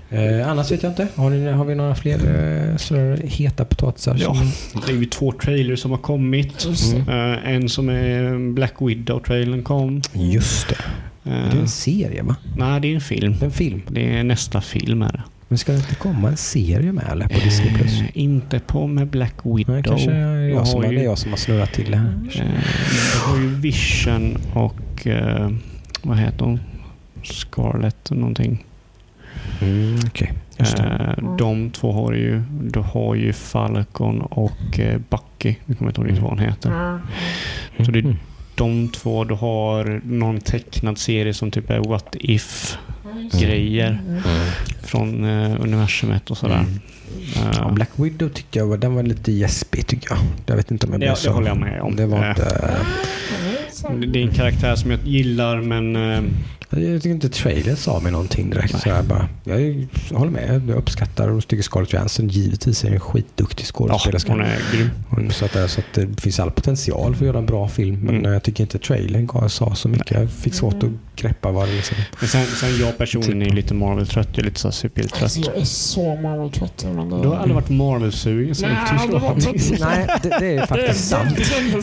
Eh, 0.10 0.50
annars 0.50 0.72
vet 0.72 0.84
jag 0.84 0.92
inte. 0.92 1.08
Har, 1.16 1.30
ni, 1.30 1.52
har 1.52 1.66
vi 1.66 1.76
några 1.76 1.96
fler 1.96 2.20
eh, 2.92 3.18
heta 3.30 3.66
potatisar? 3.66 4.18
Ja. 4.20 4.36
som- 4.36 4.82
Det 4.86 4.92
är 4.92 4.96
ju 4.96 5.06
två 5.06 5.32
trailers 5.32 5.80
som 5.80 5.92
har 5.92 5.98
kommit. 5.98 6.68
Mm. 6.94 7.10
Eh, 7.34 7.50
en 7.56 7.70
som 7.70 7.90
är 7.90 8.54
Black 8.54 8.74
Widow-trailern 8.80 9.64
kom. 9.64 10.02
Just 10.14 10.68
det. 10.70 10.76
Eh, 11.32 11.50
Det 11.52 11.58
är 11.58 11.62
en 11.62 11.68
serie 11.68 12.24
va? 12.24 12.36
nej, 12.58 12.82
det 12.82 12.88
är 12.92 12.96
en 12.96 13.02
film. 13.02 13.36
En 13.42 13.52
film. 13.52 13.82
Det 13.88 14.18
är 14.18 14.24
nästa 14.24 14.62
film 14.62 15.02
är 15.02 15.12
det. 15.12 15.24
Men 15.48 15.58
ska 15.58 15.72
det 15.72 15.78
inte 15.78 15.96
komma 15.96 16.28
en 16.30 16.38
serie 16.38 16.92
med 16.92 17.04
eller? 17.12 17.28
På 17.28 17.40
Disney+. 17.44 17.74
Plus? 17.78 18.02
Eh, 18.02 18.06
inte 18.14 18.60
på 18.60 18.88
med 18.88 19.08
Black 19.08 19.36
Widow. 19.44 19.74
Nej, 19.76 19.84
kanske 19.84 20.12
är 20.12 20.50
jag, 20.50 20.58
har 20.58 20.66
som, 20.66 20.84
ju- 20.84 20.90
det 20.96 21.02
är 21.02 21.06
jag 21.06 21.18
som 21.18 21.32
har 21.32 21.38
snurrat 21.38 21.74
till 21.74 21.92
det 21.92 21.98
här. 21.98 22.18
Eh, 22.36 22.42
Du 23.16 23.20
har 23.32 23.38
ju 23.38 23.56
Vision 23.56 24.38
och 24.54 24.76
eh, 25.08 25.50
vad 26.04 26.18
heter 26.18 26.46
hon? 26.46 26.60
Scarlett 27.24 28.12
någonting. 28.12 28.66
Mm, 29.62 30.00
det. 30.20 30.30
Eh, 30.80 31.36
de 31.38 31.70
två 31.72 31.92
har 31.92 32.14
ju, 32.14 32.42
du 32.62 32.80
har 32.80 33.16
ju 33.16 33.34
Falcon 33.34 34.22
och 34.22 34.80
eh, 34.80 35.00
Bucky. 35.10 35.56
Nu 35.66 35.76
kommer 35.76 35.88
jag 35.88 35.92
inte 35.92 36.02
ihåg 36.02 36.08
riktigt 36.08 36.22
vad 36.24 36.30
hon 36.32 36.40
heter. 36.40 36.72
Ja. 37.78 37.86
Så 37.86 37.92
det 37.92 38.00
är 38.00 38.04
Mhm. 38.04 38.18
de 38.56 38.90
två. 38.90 39.24
Du 39.24 39.34
har 39.36 40.02
någon 40.04 40.40
tecknad 40.40 40.98
serie 40.98 41.34
som 41.34 41.52
typ 41.52 41.70
är 41.70 41.80
What 41.80 42.16
If-grejer 42.20 44.02
Mm. 44.08 44.22
från 44.84 45.24
eh, 45.24 45.62
universumet 45.62 46.32
och 46.32 46.38
sådär. 46.38 46.56
Mm. 46.60 46.80
Eh, 47.36 47.52
Ja, 47.58 47.70
Black 47.72 47.90
Widow 47.96 48.30
tycker 48.30 48.60
jag 48.60 48.68
var, 48.68 48.78
den 48.78 48.96
var 48.96 49.04
lite 49.04 49.32
gäspig 49.32 49.88
tycker 49.88 50.10
jag. 50.10 50.20
Jag 50.46 50.56
vet 50.56 50.72
inte 50.72 50.86
om 50.88 50.92
jag 50.94 51.00
det, 51.02 51.06
blev 51.06 51.12
det 51.16 51.20
så. 51.20 51.32
håller 51.32 51.48
jag 51.48 51.58
med 51.58 51.82
om. 51.82 51.96
Det 51.96 52.06
var 52.06 52.24
Eh, 52.24 52.30
inte 52.30 52.78
det 53.90 54.20
är 54.20 54.24
en 54.24 54.32
karaktär 54.32 54.76
som 54.76 54.92
jag 54.92 55.00
gillar 55.04 55.62
men 55.62 55.96
eh, 55.96 56.22
jag 56.74 57.02
tycker 57.02 57.10
inte 57.10 57.30
trailern 57.30 57.76
sa 57.76 58.00
mig 58.00 58.12
någonting 58.12 58.50
direkt. 58.50 58.80
Så 58.82 58.90
jag, 58.90 59.06
bara, 59.06 59.30
jag 59.44 59.88
håller 60.18 60.32
med. 60.32 60.62
Jag 60.70 60.78
uppskattar 60.78 61.28
och 61.28 61.48
tycker 61.48 61.64
Scarlett 61.64 61.94
Johansson 61.94 62.28
givetvis 62.28 62.84
är 62.84 62.92
en 62.92 63.00
skitduktig 63.00 63.64
ja, 63.64 63.72
skådespelerska. 63.74 64.32
hon 64.32 64.42
är 64.42 64.60
grym. 64.74 64.90
Hon- 65.10 65.32
Så, 65.32 65.46
att, 65.46 65.54
det- 65.54 65.68
så 65.68 65.80
att 65.80 65.86
det 65.94 66.22
finns 66.22 66.40
all 66.40 66.52
potential 66.52 67.16
för 67.16 67.24
att 67.26 67.28
göra 67.28 67.38
en 67.38 67.46
bra 67.46 67.68
film. 67.68 68.00
Men 68.00 68.16
Mm. 68.18 68.32
jag 68.34 68.44
tycker 68.44 68.64
inte 68.64 68.80
trailern 68.80 69.50
sa 69.50 69.76
så 69.76 69.88
mycket. 69.90 70.12
Jag 70.12 70.32
fick 70.32 70.54
svårt 70.54 70.84
att 70.84 70.90
greppa 71.16 71.52
vad 71.52 71.68
det 71.68 71.74
liksom... 71.74 71.98
Men 72.20 72.30
sen, 72.30 72.46
sen 72.46 72.78
jag 72.80 72.98
personligen 72.98 73.42
är 73.42 73.50
lite 73.56 73.74
Marvel-trött. 73.74 74.28
Jag 74.32 74.40
är 74.40 74.44
lite 74.44 74.60
så 74.60 74.72
superhjältetrött. 74.72 75.24
Alltså, 75.24 75.40
jag 75.40 75.58
är 75.62 75.66
så 75.66 76.16
Marvel-trött. 76.16 76.86
Du 77.22 77.28
har 77.28 77.36
aldrig 77.36 77.56
varit 77.56 77.70
Marvel-sugen 77.70 78.56
så 78.56 78.66
Nej, 78.66 78.76
det 80.24 80.30
det. 80.30 80.38
Nej, 80.40 80.58
är 80.58 80.66
faktiskt 80.66 81.08
sant. 81.10 81.38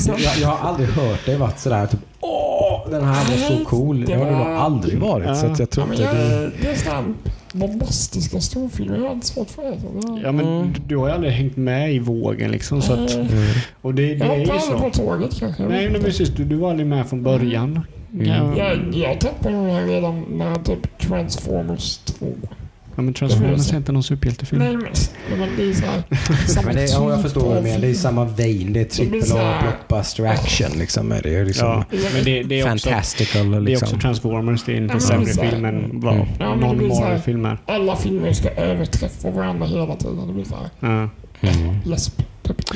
Jag, 0.06 0.36
jag 0.40 0.48
har 0.48 0.68
aldrig 0.68 0.88
hört 0.88 1.26
dig 1.26 1.36
varit 1.36 1.58
sådär 1.58 1.86
typ 1.86 2.00
Åh, 2.20 2.90
den 2.90 3.04
här 3.04 3.24
var 3.30 3.58
så 3.58 3.64
cool. 3.64 4.04
Det 4.04 4.14
har 4.14 4.24
det 4.24 4.30
nog 4.30 4.46
aldrig 4.46 4.98
varit. 4.98 5.36
Så 5.36 5.46
att 5.46 5.58
jag 5.58 5.60
Ja, 5.60 5.66
tror 5.66 5.90
inte 5.90 6.02
jag, 6.02 6.14
det... 6.14 6.50
det 6.62 6.68
är 6.70 6.74
sådana 6.74 7.14
bombastiska 7.52 8.40
storfilmer. 8.40 8.96
Jag 8.96 9.04
har 9.04 9.12
inte 9.12 9.26
svårt 9.26 9.50
för 9.50 9.62
det. 9.62 9.80
Så 9.80 10.18
Ja, 10.24 10.32
men 10.32 10.46
Mm. 10.46 10.72
du, 10.72 10.80
du 10.86 10.96
har 10.96 11.08
ju 11.08 11.14
aldrig 11.14 11.32
hängt 11.32 11.56
med 11.56 11.94
i 11.94 11.98
vågen 11.98 12.50
liksom. 12.50 12.82
Så 12.82 12.92
att, 12.92 13.14
Mm. 13.14 13.26
Mm. 13.26 13.44
och 13.82 13.94
det, 13.94 14.02
det 14.02 14.08
Jag 14.08 14.26
är 14.26 14.38
hoppade 14.40 14.42
ju 14.44 14.50
aldrig 14.74 14.92
på 14.92 14.96
så. 14.98 15.02
tåget 15.02 15.38
kanske. 15.40 15.62
Nej, 15.62 15.90
men 15.90 16.02
precis. 16.02 16.28
Du, 16.28 16.44
du 16.44 16.56
var 16.56 16.70
aldrig 16.70 16.86
med 16.86 17.06
från 17.06 17.22
början. 17.22 17.80
Ja, 18.20 18.56
Jag, 18.56 18.78
jag 18.94 19.20
tappade 19.20 19.54
den 19.54 19.70
här 19.70 19.86
redan 19.86 20.24
när 20.30 20.54
typ 20.54 20.98
Transformers 20.98 21.96
2. 21.98 22.26
Ja, 22.98 23.02
men 23.02 23.14
Transformers 23.14 23.72
är 23.72 23.76
inte 23.76 23.92
någon 23.92 24.02
superhjältefilm. 24.02 24.62
Nej 24.62 24.76
men, 24.76 25.38
men 25.38 25.56
det 25.56 25.62
är 25.62 25.72
såhär... 25.72 26.02
samma 26.46 26.66
Men 26.66 26.76
det, 26.76 26.84
ja, 26.86 27.10
jag 27.10 27.22
förstår 27.22 27.40
vad 27.40 27.52
du 27.52 27.56
av 27.58 27.62
menar. 27.64 27.78
Det 27.78 27.90
är 27.90 27.94
samma 27.94 28.24
vein. 28.24 28.72
Det 28.72 28.80
är 28.80 28.84
trippel 28.84 29.22
så 29.24 29.38
A, 29.38 29.40
här- 29.40 29.62
blockbuster 29.62 30.24
action. 30.24 30.78
Liksom. 30.78 31.12
är 31.12 31.22
Det 31.22 31.34
är 31.36 31.44
liksom 31.44 31.66
Ja, 31.66 31.84
men 32.14 32.24
det, 32.24 32.42
det, 32.42 32.60
är 32.60 32.72
också, 32.74 32.88
fantastical. 32.88 33.50
det 33.50 33.56
är 33.56 33.60
Liksom. 33.60 33.86
också 33.88 33.98
Transformers. 34.00 34.64
Det 34.64 34.72
är 34.72 34.76
inte 34.76 34.94
Ja, 34.94 35.00
sämre 35.00 35.26
film 35.50 35.64
än 35.64 35.90
vad 36.00 36.14
Mm. 36.14 36.26
Ja, 36.38 36.54
någon 36.54 36.78
så 36.78 36.94
här- 36.94 37.00
Marvel-film 37.02 37.44
är. 37.44 37.58
Alla 37.66 37.96
filmer 37.96 38.32
ska 38.32 38.50
överträffa 38.50 39.30
varandra 39.30 39.66
hela 39.66 39.96
tiden. 39.96 40.26
Det 40.26 40.32
blir 40.32 40.44
såhär... 40.44 40.70
Mm. 41.42 41.76
Läsp. 41.84 42.22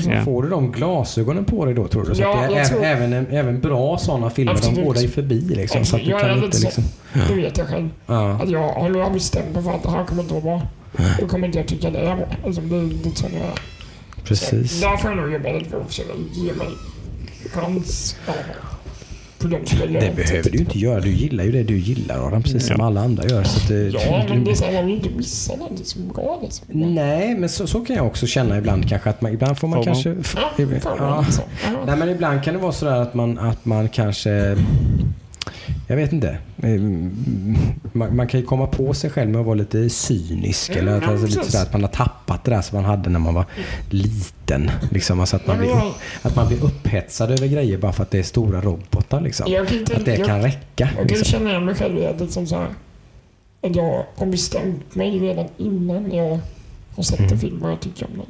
Ja. 0.09 0.24
Får 0.24 0.43
du 0.43 0.49
de 0.49 0.73
glasögonen 0.73 1.44
på 1.44 1.65
dig 1.65 1.74
då 1.74 1.89
tror 1.89 2.05
du? 2.05 2.15
Så 2.15 2.23
Ja, 2.23 2.44
att 2.44 2.51
det 2.51 2.57
är 2.59 2.65
tror- 2.65 2.85
även, 2.85 3.27
även 3.31 3.61
bra 3.61 3.99
sådana 3.99 4.31
filmer, 4.31 4.53
Absolut. 4.53 4.77
de 4.77 4.85
går 4.85 4.94
dig 4.94 5.09
förbi 5.09 5.40
liksom. 5.40 5.85
Så 5.85 5.97
att 5.97 6.05
du 6.05 6.11
Jag 6.11 6.20
kan 6.20 6.31
är 6.31 6.44
inte 6.44 6.57
så. 6.57 6.65
liksom... 6.65 6.85
Det 7.28 7.35
vet 7.35 7.59
jag 7.59 7.66
själv. 7.69 7.89
Ja. 8.07 8.31
Att 8.43 8.51
jag 8.51 8.69
håller 8.73 9.01
jag 9.01 9.12
bestämt 9.12 9.55
mig 9.55 9.62
för 9.62 9.70
att 9.73 9.82
det 9.82 9.90
här 9.90 10.05
kommer 10.05 10.23
inte 10.23 10.35
vara 10.35 10.43
bra. 10.43 10.62
Då 11.20 11.27
kommer 11.27 11.47
inte 11.47 11.59
jag 11.59 11.66
tycka 11.69 11.90
det 11.90 11.99
är 11.99 12.16
bra. 12.16 12.27
Alltså, 12.47 12.61
det 12.61 12.77
är 12.77 12.82
lite 12.82 13.19
så 13.20 13.27
jag. 13.32 13.59
Precis. 14.24 14.81
Så 14.81 14.86
Där 14.89 14.97
får 14.97 15.11
jag 15.11 15.16
nog 15.16 15.32
jobba 15.32 15.53
lite 15.53 15.70
på 15.70 15.77
att 15.77 15.86
försöka 15.89 16.12
ge 16.32 16.53
mig 16.53 16.69
chans. 17.53 18.16
På 19.43 19.48
de 19.48 19.56
jag 19.81 19.89
Det 20.02 20.16
behöver 20.16 20.51
du 20.51 20.59
inte 20.59 20.78
göra. 20.78 21.01
Du 21.01 21.10
gillar 21.10 21.44
ju 21.44 21.52
det 21.52 21.62
du 21.62 21.78
gillar 21.78 22.27
Adam, 22.27 22.43
precis 22.43 22.66
som 22.66 22.77
Ja. 22.78 22.86
alla 22.86 23.01
andra 23.01 23.28
gör. 23.28 23.44
Så 23.44 23.59
att 23.60 23.69
det, 23.69 23.89
Ja, 23.89 24.24
men 24.28 24.39
du, 24.39 24.44
det 24.44 24.51
är 24.51 24.55
så 24.55 24.64
här, 24.64 24.73
man 24.73 24.86
vill 24.86 24.94
inte 24.94 25.09
missa 25.16 25.56
någonting 25.56 25.85
som 25.86 26.02
är 26.10 26.14
bra 26.14 26.39
liksom. 26.43 26.66
Nej, 26.69 27.35
men 27.35 27.48
så, 27.48 27.66
så 27.66 27.81
kan 27.81 27.97
jag 27.97 28.06
också 28.06 28.27
känna 28.27 28.59
ibland 28.59 28.89
kanske. 28.89 29.10
Att 29.10 29.20
man, 29.20 29.32
ibland 29.32 29.59
får 29.59 29.69
man 29.69 29.78
Får 29.85 29.90
man? 29.90 29.94
kanske... 29.94 30.16
f- 30.20 30.36
Ja, 30.56 30.94
ja. 30.98 31.24
så. 31.31 31.43
Ja. 31.64 31.70
Nej, 31.86 31.97
men 31.97 32.09
ibland 32.09 32.43
kan 32.44 32.55
det 32.55 32.60
vara 32.60 32.73
sådär 32.73 33.01
att 33.02 33.14
man, 33.14 33.39
att 33.39 33.64
man 33.64 33.89
kanske... 33.89 34.56
Jag 35.86 35.96
vet 35.96 36.12
inte. 36.12 36.38
Mm, 36.62 37.56
Man, 37.92 38.16
man 38.16 38.26
kan 38.28 38.40
ju 38.40 38.46
komma 38.46 38.66
på 38.66 38.94
sig 38.94 39.10
själv 39.10 39.30
med 39.30 39.40
att 39.40 39.46
vara 39.46 39.54
lite 39.54 39.90
cynisk. 39.90 40.70
Mm, 40.70 40.80
eller 40.88 40.96
att, 40.96 41.02
ja, 41.02 41.09
alltså, 41.10 41.26
lite 41.26 41.50
sådär, 41.50 41.62
att 41.64 41.72
man 41.72 41.82
har 41.82 41.88
tappat 41.88 42.44
det 42.44 42.50
där 42.50 42.62
som 42.62 42.76
man 42.76 42.84
hade 42.84 43.10
när 43.10 43.18
man 43.18 43.34
var 43.34 43.44
liten. 43.90 44.70
Liksom, 44.90 45.20
alltså 45.20 45.36
att, 45.36 45.46
man 45.46 45.59
blir, 45.59 45.76
att 46.22 46.36
man 46.36 46.48
blir 46.48 46.64
upphetsad 46.64 47.30
över 47.30 47.46
grejer 47.46 47.78
bara 47.78 47.92
för 47.92 48.02
att 48.02 48.10
det 48.10 48.18
är 48.18 48.22
stora 48.22 48.60
robotar. 48.60 49.20
Liksom. 49.20 49.46
Inte... 49.72 49.96
Att 49.96 50.04
det 50.04 50.16
jag, 50.16 50.26
kan 50.26 50.42
räcka. 50.42 50.90
jag 50.98 51.06
Liksom. 51.06 51.24
känna 51.24 51.50
igen 51.50 51.64
mig 51.64 51.74
själv 51.74 51.98
i 51.98 52.06
att 52.06 52.20
liksom 52.20 52.46
så 52.46 52.56
här, 52.56 52.68
jag 53.60 54.04
har 54.16 54.26
bestämt 54.26 54.94
mig 54.94 55.18
redan 55.18 55.46
innan 55.56 56.12
jag 56.12 56.40
har 56.96 57.02
sett 57.02 57.18
Mm. 57.18 57.32
en 57.32 57.38
film 57.38 57.59
vad 57.60 57.70
jag 57.72 57.80
tycker 57.80 58.06
om 58.06 58.12
den. 58.16 58.26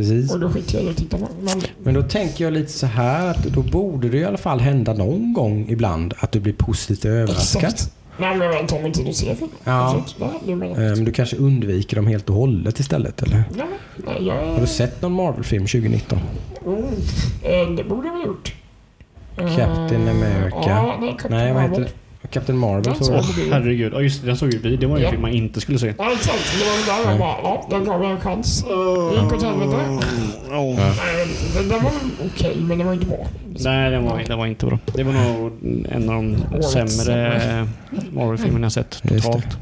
Precis. 0.00 0.32
Och 0.32 0.40
då 0.40 0.50
skiter 0.50 0.74
jag 0.74 0.84
i 0.84 0.88
att 0.90 0.96
titta 0.96 1.18
på. 1.18 1.28
Men 1.40 1.60
Men 1.82 1.94
då 1.94 2.02
tänker 2.02 2.44
jag 2.44 2.52
lite 2.52 2.72
så 2.72 2.86
här 2.86 3.30
att 3.30 3.42
då 3.44 3.62
borde 3.62 4.08
det 4.08 4.18
i 4.18 4.24
alla 4.24 4.38
fall 4.38 4.60
hända 4.60 4.94
någon 4.94 5.32
gång 5.32 5.66
ibland 5.68 6.14
att 6.18 6.32
du 6.32 6.40
blir 6.40 6.52
positivt 6.52 7.04
överraskad. 7.04 7.64
exakt. 7.64 7.92
Nej, 8.18 8.36
men 8.36 8.52
jag 8.52 8.68
tar 8.68 8.80
mig 8.80 8.92
tid 8.92 9.08
att 9.08 9.16
se 9.16 9.34
film. 9.34 9.50
Ja. 9.64 10.04
Men 10.56 11.04
du 11.04 11.12
kanske 11.12 11.36
undviker 11.36 11.96
dem 11.96 12.06
helt 12.06 12.30
och 12.30 12.36
hållet 12.36 12.80
istället, 12.80 13.22
eller? 13.22 13.44
Ja, 13.58 13.64
nej, 13.96 14.26
jag... 14.26 14.46
Har 14.46 14.60
du 14.60 14.66
sett 14.66 15.02
någon 15.02 15.12
Marvel-film 15.12 15.66
2019? 15.66 16.18
Mm. 16.66 16.78
Eh, 17.42 17.76
det 17.76 17.84
borde 17.84 18.06
jag 18.08 18.14
ha 18.14 18.26
gjort. 18.26 18.54
Captain 19.36 20.08
America. 20.08 20.56
Ja, 20.66 20.96
nej, 21.00 21.10
Captain 21.10 21.40
Nej, 21.40 21.52
vad 21.52 21.62
heter 21.62 21.74
Marvel. 21.80 21.92
Captain 22.30 22.58
Marvel 22.58 22.84
Ja, 22.86 22.94
så 22.94 23.04
så. 23.04 23.12
var 23.12 23.18
Åh, 23.18 23.26
herregud. 23.52 23.92
Ja, 23.94 24.00
just 24.00 24.20
det. 24.20 24.26
Den 24.26 24.36
såg 24.36 24.52
ju 24.54 24.58
vi. 24.58 24.76
Det 24.76 24.86
var 24.86 24.98
ju 24.98 25.04
en 25.04 25.10
film 25.10 25.22
man 25.22 25.30
inte 25.32 25.60
skulle 25.60 25.78
se. 25.78 25.94
Ja, 25.98 26.12
exakt. 26.12 26.58
Det 26.58 26.64
var 26.64 26.96
det 26.98 27.04
där 27.04 27.10
jag 27.10 27.18
bara, 27.18 27.36
ja, 27.42 27.66
den 27.70 27.84
gav 27.84 28.02
jag 28.02 28.10
en 28.12 28.20
chans. 28.20 28.64
Det 28.64 29.22
gick 29.22 29.32
åt 29.32 29.42
helvete. 29.42 29.76
Nej, 30.50 31.26
den, 31.54 31.68
den 31.68 31.82
var 31.84 31.92
okej, 32.34 32.56
men 32.60 32.78
den 32.78 32.86
var 32.86 32.94
inte 32.94 33.06
bra. 33.06 33.26
Nej, 33.60 33.90
den 33.90 34.04
var, 34.04 34.22
den 34.26 34.38
var 34.38 34.46
inte 34.46 34.66
bra. 34.66 34.78
Det 34.94 35.02
var 35.02 35.12
nog 35.12 35.52
en 35.92 36.08
av 36.10 36.14
de 36.14 36.36
Årets 36.54 36.72
sämre 36.72 36.88
sämre. 36.90 37.68
Marvel-filmerna 38.12 38.64
jag 38.64 38.72
sett 38.72 39.02
Just 39.10 39.26
det. 39.26 39.32
totalt. 39.32 39.58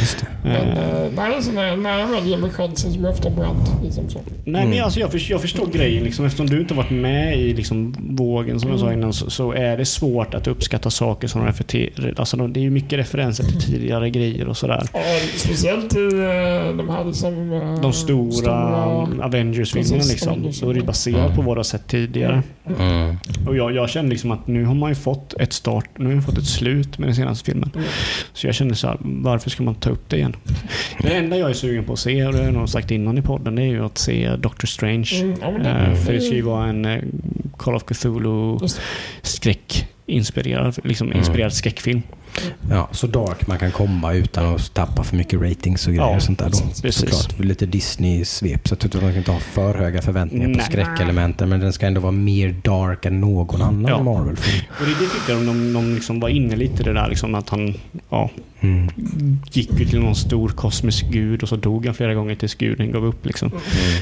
Just 0.00 0.18
det. 0.20 0.26
Men 0.42 0.56
Eh, 0.68 1.08
nej, 1.16 1.42
så 1.42 1.52
när, 1.52 1.76
när 1.76 1.98
jag 1.98 2.06
väl 2.06 2.26
ger 2.26 2.38
mig 2.38 2.50
chansen 2.50 2.92
så 2.92 2.98
blir 2.98 3.08
jag 3.08 3.14
ofta 3.14 3.30
brant. 3.30 3.70
Liksom 3.84 4.08
så. 4.10 4.18
Nej, 4.44 4.62
Mm. 4.62 4.70
men 4.76 4.84
alltså, 4.84 5.00
jag, 5.00 5.10
förstår, 5.12 5.32
jag 5.34 5.40
förstår 5.40 5.66
grejen. 5.66 6.04
Liksom, 6.04 6.24
eftersom 6.24 6.46
du 6.46 6.60
inte 6.60 6.74
varit 6.74 6.90
med 6.90 7.38
i 7.38 7.54
liksom, 7.54 7.94
vågen, 8.10 8.60
som 8.60 8.70
jag 8.70 8.80
sa 8.80 8.92
innan, 8.92 9.12
så, 9.12 9.30
så 9.30 9.52
är 9.52 9.76
det 9.76 9.84
svårt 9.84 10.34
att 10.34 10.46
uppskatta 10.46 10.90
saker 10.90 11.28
som 11.28 11.46
refererar. 11.74 12.14
Alltså, 12.18 12.36
de- 12.36 12.52
det 12.52 12.60
är 12.60 12.62
ju 12.62 12.70
mycket 12.70 12.98
referenser 12.98 13.44
till 13.44 13.60
tidigare 13.60 14.10
grejer 14.10 14.48
och 14.48 14.56
sådär. 14.56 14.82
Ja, 14.92 15.00
speciellt 15.36 15.96
i 15.96 15.98
eh, 16.04 16.76
de 16.76 16.88
här 16.90 17.04
liksom... 17.04 17.52
eh, 17.52 17.80
De 17.80 17.92
stora, 17.92 18.52
Avengers-filmerna 19.24 19.96
Precis, 19.96 20.10
liksom. 20.12 20.52
Så 20.52 20.70
är 20.70 20.74
det 20.74 20.82
baserat 20.82 21.34
på 21.34 21.42
vad 21.42 21.56
du 21.56 21.58
har 21.58 21.64
sett 21.64 21.86
tidigare. 21.88 22.42
Mm. 22.78 23.16
Och 23.46 23.56
jag, 23.56 23.74
jag 23.74 23.90
känner 23.90 24.10
liksom 24.10 24.30
att 24.30 24.46
nu 24.46 24.64
har 24.64 24.74
man 24.74 24.88
ju 24.90 24.94
fått 24.94 25.34
ett 25.40 25.52
start, 25.52 25.88
nu 25.96 26.04
har 26.06 26.12
man 26.12 26.22
fått 26.22 26.38
ett 26.38 26.46
slut 26.46 26.98
med 26.98 27.08
den 27.08 27.16
senaste 27.16 27.44
filmen. 27.50 27.70
Mm. 27.74 27.86
Så 28.32 28.46
jag 28.46 28.54
känner 28.54 28.74
så 28.74 28.86
här, 28.86 28.96
varför 29.00 29.50
ska 29.50 29.62
man 29.62 29.74
ta 29.74 29.90
upp 29.90 30.08
det 30.08 30.16
igen? 30.16 30.36
Det 31.02 31.08
enda 31.14 31.36
jag 31.38 31.50
är 31.50 31.54
sugen 31.54 31.84
på 31.84 31.92
att 31.92 31.98
se, 31.98 32.24
och 32.26 32.32
det 32.32 32.38
har 32.38 32.44
jag 32.44 32.54
nog 32.54 32.68
sagt 32.68 32.90
innan 32.90 33.18
i 33.18 33.22
podden, 33.22 33.54
det 33.54 33.62
är 33.62 33.66
ju 33.66 33.84
att 33.84 33.98
se 33.98 34.36
Doctor 34.36 34.66
Strange. 34.66 35.10
Mm, 35.22 35.34
ja, 35.40 35.50
det- 35.50 35.70
Eh, 35.70 35.94
för 35.94 36.12
det 36.12 36.20
ska 36.20 36.34
ju 36.34 36.42
vara 36.42 36.66
en 36.66 37.02
Call 37.56 37.74
of 37.74 37.84
Cthulhu 37.84 38.58
skräck 39.22 39.86
inspirerad, 40.06 40.76
liksom 40.84 41.06
Mm. 41.06 41.18
inspirerad 41.18 41.52
skräckfilm. 41.52 42.02
Ja, 42.70 42.88
så 42.92 43.06
dark 43.06 43.46
man 43.46 43.58
kan 43.58 43.70
komma 43.72 44.12
utan 44.14 44.54
att 44.54 44.74
tappa 44.74 45.04
för 45.04 45.16
mycket 45.16 45.40
ratings 45.40 45.86
och 45.86 45.92
grejer 45.92 46.08
Ja, 46.08 46.16
och 46.16 46.22
sånt 46.22 46.38
där 46.38 46.50
då. 46.50 46.58
precis. 46.82 46.94
Såklart. 46.94 47.38
Lite 47.44 47.66
Disney-svep 47.66 48.68
så 48.68 48.74
att 48.74 48.94
man 48.94 49.00
kan 49.00 49.16
inte 49.16 49.30
ha 49.32 49.40
för 49.40 49.74
höga 49.74 50.02
förväntningar 50.02 50.46
på 50.48 50.56
Nej. 50.56 50.66
skräckelementen 50.70 51.48
men 51.48 51.60
den 51.60 51.72
ska 51.72 51.86
ändå 51.86 52.00
vara 52.00 52.12
mer 52.12 52.54
dark 52.64 53.04
än 53.04 53.20
någon 53.20 53.62
annan 53.62 53.84
Ja. 53.88 54.02
Marvel-film. 54.02 54.64
Och 54.80 54.86
det, 54.86 54.92
det 54.92 55.10
tyckte 55.10 55.32
jag 55.32 55.46
de, 55.46 55.72
de 55.72 55.94
liksom 55.94 56.20
var 56.20 56.28
inne 56.28 56.56
lite 56.56 56.82
i 56.82 56.84
det 56.84 56.92
där 56.92 57.08
liksom 57.08 57.34
att 57.34 57.48
han 57.48 57.74
ja, 58.10 58.30
Mm. 58.60 58.90
gick 59.52 59.80
ju 59.80 59.86
till 59.86 60.00
någon 60.00 60.14
stor 60.14 60.48
kosmisk 60.48 61.04
gud 61.10 61.42
och 61.42 61.48
så 61.48 61.56
dog 61.56 61.86
han 61.86 61.94
flera 61.94 62.14
gånger 62.14 62.34
tills 62.34 62.54
guden 62.54 62.92
gav 62.92 63.04
upp. 63.04 63.26
Liksom. 63.26 63.50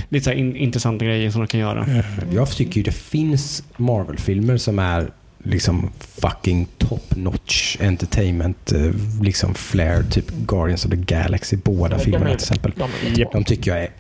Lite 0.09 0.25
så 0.25 0.33
in, 0.33 0.57
intressanta 0.57 1.05
grejer 1.05 1.31
som 1.31 1.41
de 1.41 1.47
kan 1.47 1.61
göra. 1.61 1.87
Jag 2.33 2.51
tycker 2.51 2.77
ju 2.77 2.83
det 2.83 2.93
finns 2.97 3.63
Marvel-filmer 3.77 4.57
som 4.57 4.79
är 4.79 5.11
liksom 5.45 5.91
fucking 5.99 6.67
top 6.79 7.17
notch 7.17 7.77
entertainment, 7.81 8.73
eh, 8.73 8.91
liksom 9.23 9.55
flair, 9.55 10.05
typ 10.11 10.31
Guardians 10.31 10.85
of 10.85 10.91
the 10.91 10.97
Galaxy, 10.97 11.57
båda 11.57 11.99
filmerna 11.99 12.25
till 12.27 12.35
exempel. 12.35 12.73
de. 13.17 13.25
De 13.33 13.45
tycker 13.45 13.71
jag 13.71 13.81
är 13.81 13.91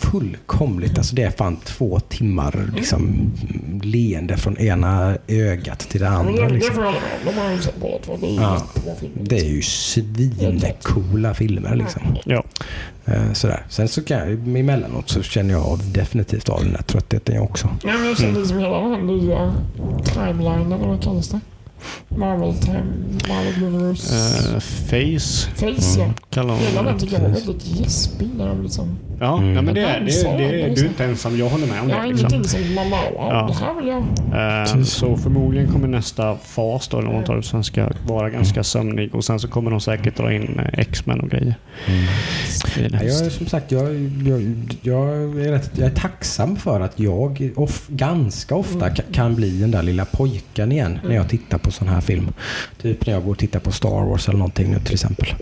fullkomligt. 0.00 0.98
Alltså 0.98 1.14
det 1.16 1.22
är 1.22 1.30
fan 1.30 1.56
två 1.56 2.00
timmar 2.00 2.70
liksom, 2.76 3.30
leende 3.82 4.36
från 4.36 4.56
ena 4.58 5.16
ögat 5.28 5.78
till 5.78 6.00
det 6.00 6.08
andra. 6.08 6.48
Liksom. 6.48 6.94
Ja. 8.36 8.62
Det 9.22 9.38
är 9.38 9.44
ju 9.44 9.62
svincoola 9.62 11.34
filmer. 11.34 11.76
Liksom. 11.76 12.02
Ja. 12.24 12.44
Eh, 13.04 13.32
Sådär. 13.32 13.64
Sen 13.68 13.88
så 13.88 14.02
kan 14.02 14.18
jag, 14.18 14.30
emellanåt 14.58 15.08
så 15.10 15.22
känner 15.22 15.54
jag 15.54 15.62
av, 15.62 15.92
definitivt 15.92 16.48
av 16.48 16.64
den 16.64 16.74
här 16.74 16.82
tröttheten 16.82 17.34
jag 17.34 17.44
också. 17.44 17.68
Ja, 17.84 17.92
men 17.92 18.06
jag 18.06 18.18
känner 18.18 18.38
liksom 18.40 18.58
hela 18.58 18.80
den 18.80 18.90
här 18.90 19.02
nya 19.02 19.54
timelinen, 20.04 20.72
eller 20.72 20.86
vad 20.88 21.02
kallas 21.02 21.28
det? 21.28 21.40
Marvel 22.08 22.54
time, 22.54 22.82
Marvel 23.28 23.64
Universe. 23.64 24.14
Eh, 24.54 24.60
face 24.60 25.50
Face, 25.56 26.00
ja. 26.00 26.12
kallar 26.30 26.54
Hela 26.56 26.82
de 26.82 26.86
den 26.90 26.98
tycker 26.98 27.14
jag 27.14 27.22
var 27.22 27.28
väldigt 27.28 27.66
gäspig 27.66 28.28
när 28.36 28.48
de 28.48 28.62
liksom... 28.62 28.98
Ja, 29.20 29.38
Mm. 29.38 29.54
nej, 29.54 29.62
men 29.62 29.74
det, 29.74 29.80
är- 29.80 30.00
det, 30.00 30.12
Ja, 30.22 30.30
det, 30.32 30.36
det 30.38 30.62
är 30.62 30.74
du 30.74 30.82
är 30.82 30.86
inte 30.88 31.04
ensam. 31.04 31.38
Jag 31.38 31.48
håller 31.48 31.66
med 31.66 31.80
om 31.80 31.88
Jag 31.88 31.98
det. 31.98 32.00
har 32.02 32.06
Liksom. 32.08 32.28
ingenting 32.30 32.48
som 32.50 32.74
man 32.74 32.90
bara, 32.90 33.00
wow, 33.10 33.28
Ja. 33.32 33.46
det 33.48 33.64
här 33.64 33.74
vill 33.74 33.88
jag... 33.88 34.04
Precis. 34.66 34.92
så 34.94 35.16
förmodligen 35.16 35.72
kommer 35.72 35.88
nästa 35.88 36.36
fas 36.36 36.88
då, 36.88 36.98
eller 36.98 37.22
tar 37.22 37.36
det, 37.36 37.42
sen 37.42 37.64
ska 37.64 37.88
vara 38.06 38.30
ganska 38.30 38.64
sömnig 38.64 39.14
och 39.14 39.24
sen 39.24 39.40
så 39.40 39.48
kommer 39.48 39.70
de 39.70 39.80
säkert 39.80 40.16
dra 40.16 40.32
in 40.32 40.58
eh, 40.58 40.78
X-Men 40.80 41.20
och 41.20 41.30
grejer. 41.30 41.54
Ja, 42.76 42.88
jag 42.90 43.02
är 43.26 43.30
som 43.30 43.46
sagt, 43.46 43.72
jag, 43.72 43.82
jag, 44.26 44.42
jag, 44.82 45.08
är 45.46 45.50
rätt, 45.52 45.70
jag 45.74 45.86
är 45.86 45.94
tacksam 45.94 46.56
för 46.56 46.80
att 46.80 46.98
jag 47.00 47.50
of, 47.56 47.88
ganska 47.88 48.54
ofta 48.54 48.86
Mm. 48.86 48.94
ka- 48.94 49.12
kan 49.12 49.34
bli 49.34 49.50
den 49.60 49.70
där 49.70 49.82
lilla 49.82 50.04
pojken 50.04 50.72
igen 50.72 50.98
när 51.04 51.14
jag 51.14 51.28
tittar 51.28 51.58
på 51.58 51.69
sån 51.70 51.88
här 51.88 52.00
film. 52.00 52.32
Typ 52.82 53.06
när 53.06 53.14
jag 53.14 53.24
går 53.24 53.30
och 53.30 53.38
tittar 53.38 53.60
på 53.60 53.72
Star 53.72 54.06
Wars 54.08 54.28
eller 54.28 54.38
någonting 54.38 54.70
nu 54.70 54.78
till 54.78 54.94
exempel. 54.94 55.34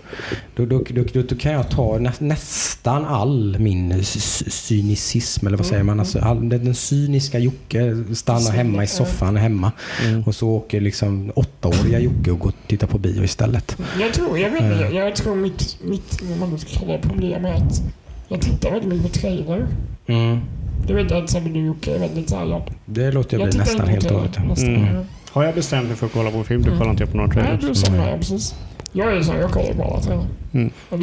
Då, 0.55 0.65
då, 0.65 0.83
då, 0.89 1.21
då, 1.29 1.35
kan 1.35 1.51
jag 1.51 1.69
ta 1.69 1.97
nä, 1.97 2.11
nästan 2.19 3.05
all 3.05 3.59
min 3.59 4.03
cynicism, 4.03 5.47
eller 5.47 5.57
vad 5.57 5.65
säger 5.65 5.83
man? 5.83 5.99
Alltså, 5.99 6.19
all, 6.19 6.49
den, 6.49 6.75
cyniska 6.75 7.39
Jocke 7.39 8.03
stannar 8.13 8.51
hemma 8.51 8.83
i 8.83 8.87
soffan 8.87 9.37
hemma 9.37 9.71
Mm. 10.07 10.23
och 10.23 10.35
så 10.35 10.49
åker 10.49 10.81
liksom 10.81 11.31
åttaåriga 11.35 11.99
Jocke 11.99 12.31
och 12.31 12.39
går 12.39 12.49
och 12.49 12.67
tittar 12.67 12.87
på 12.87 12.97
bio 12.97 13.23
istället. 13.23 13.77
Jag 13.99 14.13
tror, 14.13 14.39
jag 14.39 14.51
vet 14.51 14.61
inte, 14.61 14.89
jag, 14.93 15.07
jag 15.07 15.15
tror 15.15 15.35
mitt, 15.35 15.77
mitt, 15.83 16.21
vad 16.39 16.49
man 16.49 16.59
ska 16.59 16.79
kalla 16.79 16.97
problem 16.97 17.45
är 17.45 17.53
att 17.53 17.81
jag 18.27 18.41
tittar 18.41 18.71
väldigt 18.71 18.89
mycket 18.89 19.13
på 19.13 19.19
trailer. 19.19 19.67
Mm. 20.07 20.39
Du 20.87 20.93
vet 20.93 21.11
att 21.11 21.43
du 21.53 21.65
Jocke 21.65 21.95
är 21.95 21.99
väldigt 21.99 22.29
såhär, 22.29 22.45
jag, 22.45 22.73
Det 22.85 23.11
låter 23.11 23.39
jag 23.39 23.49
bli 23.49 23.59
nästan 23.59 23.79
inte 23.79 23.91
helt 23.91 24.11
och 24.11 24.17
hållet. 24.17 25.07
Har 25.31 25.43
jag 25.43 25.55
bestämt 25.55 25.87
mig 25.87 25.97
för 25.97 26.05
att 26.05 26.13
kolla 26.13 26.31
på 26.31 26.37
en 26.37 26.43
film, 26.43 26.61
då 26.61 26.67
Mm. 26.67 26.79
kollar 26.79 26.91
inte 26.91 27.03
jag 27.03 27.11
på 27.11 27.17
några 27.17 27.33
Nej, 27.33 27.43
trailers. 27.43 27.65
du 27.65 27.75
samma 27.75 27.97
här 27.97 28.17
precis. 28.17 28.55
Jag 28.91 29.13
är 29.17 29.21
så 29.21 29.31
här, 29.31 29.39
jag 29.39 29.51
kollar 29.51 29.73
på 29.73 29.83
alla 29.83 29.99
trailer. 30.01 30.25
Mm. 30.53 30.71
Då, 30.89 30.97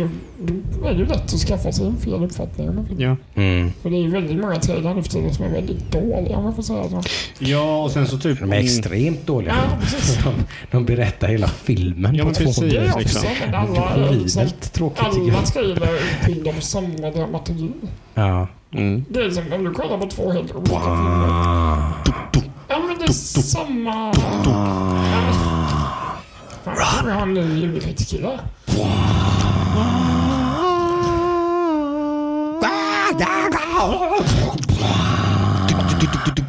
då 0.80 0.86
är 0.88 0.92
det 0.92 0.98
ju 0.98 1.06
lätt 1.06 1.24
att 1.24 1.30
skaffa 1.40 1.72
sig 1.72 1.86
en 1.86 1.96
fel 1.96 2.24
uppfattning 2.24 2.68
om 2.68 2.78
en 2.78 2.86
film. 2.86 3.00
Ja. 3.00 3.16
Mm. 3.42 3.72
För 3.82 3.90
det 3.90 3.96
är 3.96 4.00
ju 4.00 4.10
väldigt 4.10 4.36
många 4.40 4.56
trailrar 4.56 4.94
nu 4.94 5.02
för 5.02 5.10
tiden 5.10 5.34
som 5.34 5.44
är 5.44 5.48
väldigt 5.50 5.92
dåliga 5.92 6.36
om 6.36 6.44
man 6.44 6.54
får 6.54 6.62
säga 6.62 6.88
så. 6.88 7.02
ja, 7.38 7.82
och 7.84 7.90
sen 7.90 8.06
så 8.06 8.18
typ... 8.18 8.40
De 8.40 8.52
är 8.52 8.56
extremt 8.56 9.26
dåliga. 9.26 9.54
Ja, 9.70 9.76
precis. 9.80 10.18
De, 10.24 10.34
de 10.70 10.84
berättar 10.84 11.28
hela 11.28 11.48
filmen 11.48 12.14
Ja, 12.14 12.24
på 12.24 12.30
två 12.30 12.44
precis. 12.44 12.58
Det 12.72 12.76
är 12.76 12.86
också, 12.86 12.98
liksom. 12.98 13.22
men 13.46 13.54
alla 13.54 14.10
liksom, 14.10 14.42
tråkigt 14.72 15.04
alla 15.04 15.42
trailer 15.42 15.88
utbildar 16.20 16.52
om 16.52 16.60
samma 16.60 17.10
dramaturgi. 17.10 17.70
Ja. 18.14 18.46
Mm. 18.72 19.04
Det 19.08 19.20
är 19.20 19.30
som 19.30 19.52
om 19.52 19.64
du 19.64 19.72
kollar 19.72 19.98
på 19.98 20.06
två 20.06 20.30
helt 20.32 20.54
olika 20.54 20.72
filmer. 20.80 21.82
Ja 22.68 22.78
men 22.78 22.98
det 22.98 23.04
är 23.04 23.12
samma... 23.12 24.12
Vi 27.04 27.10
har 27.10 27.22
en 27.22 27.34
ny 27.34 27.60
ljudeffektskille. 27.60 28.40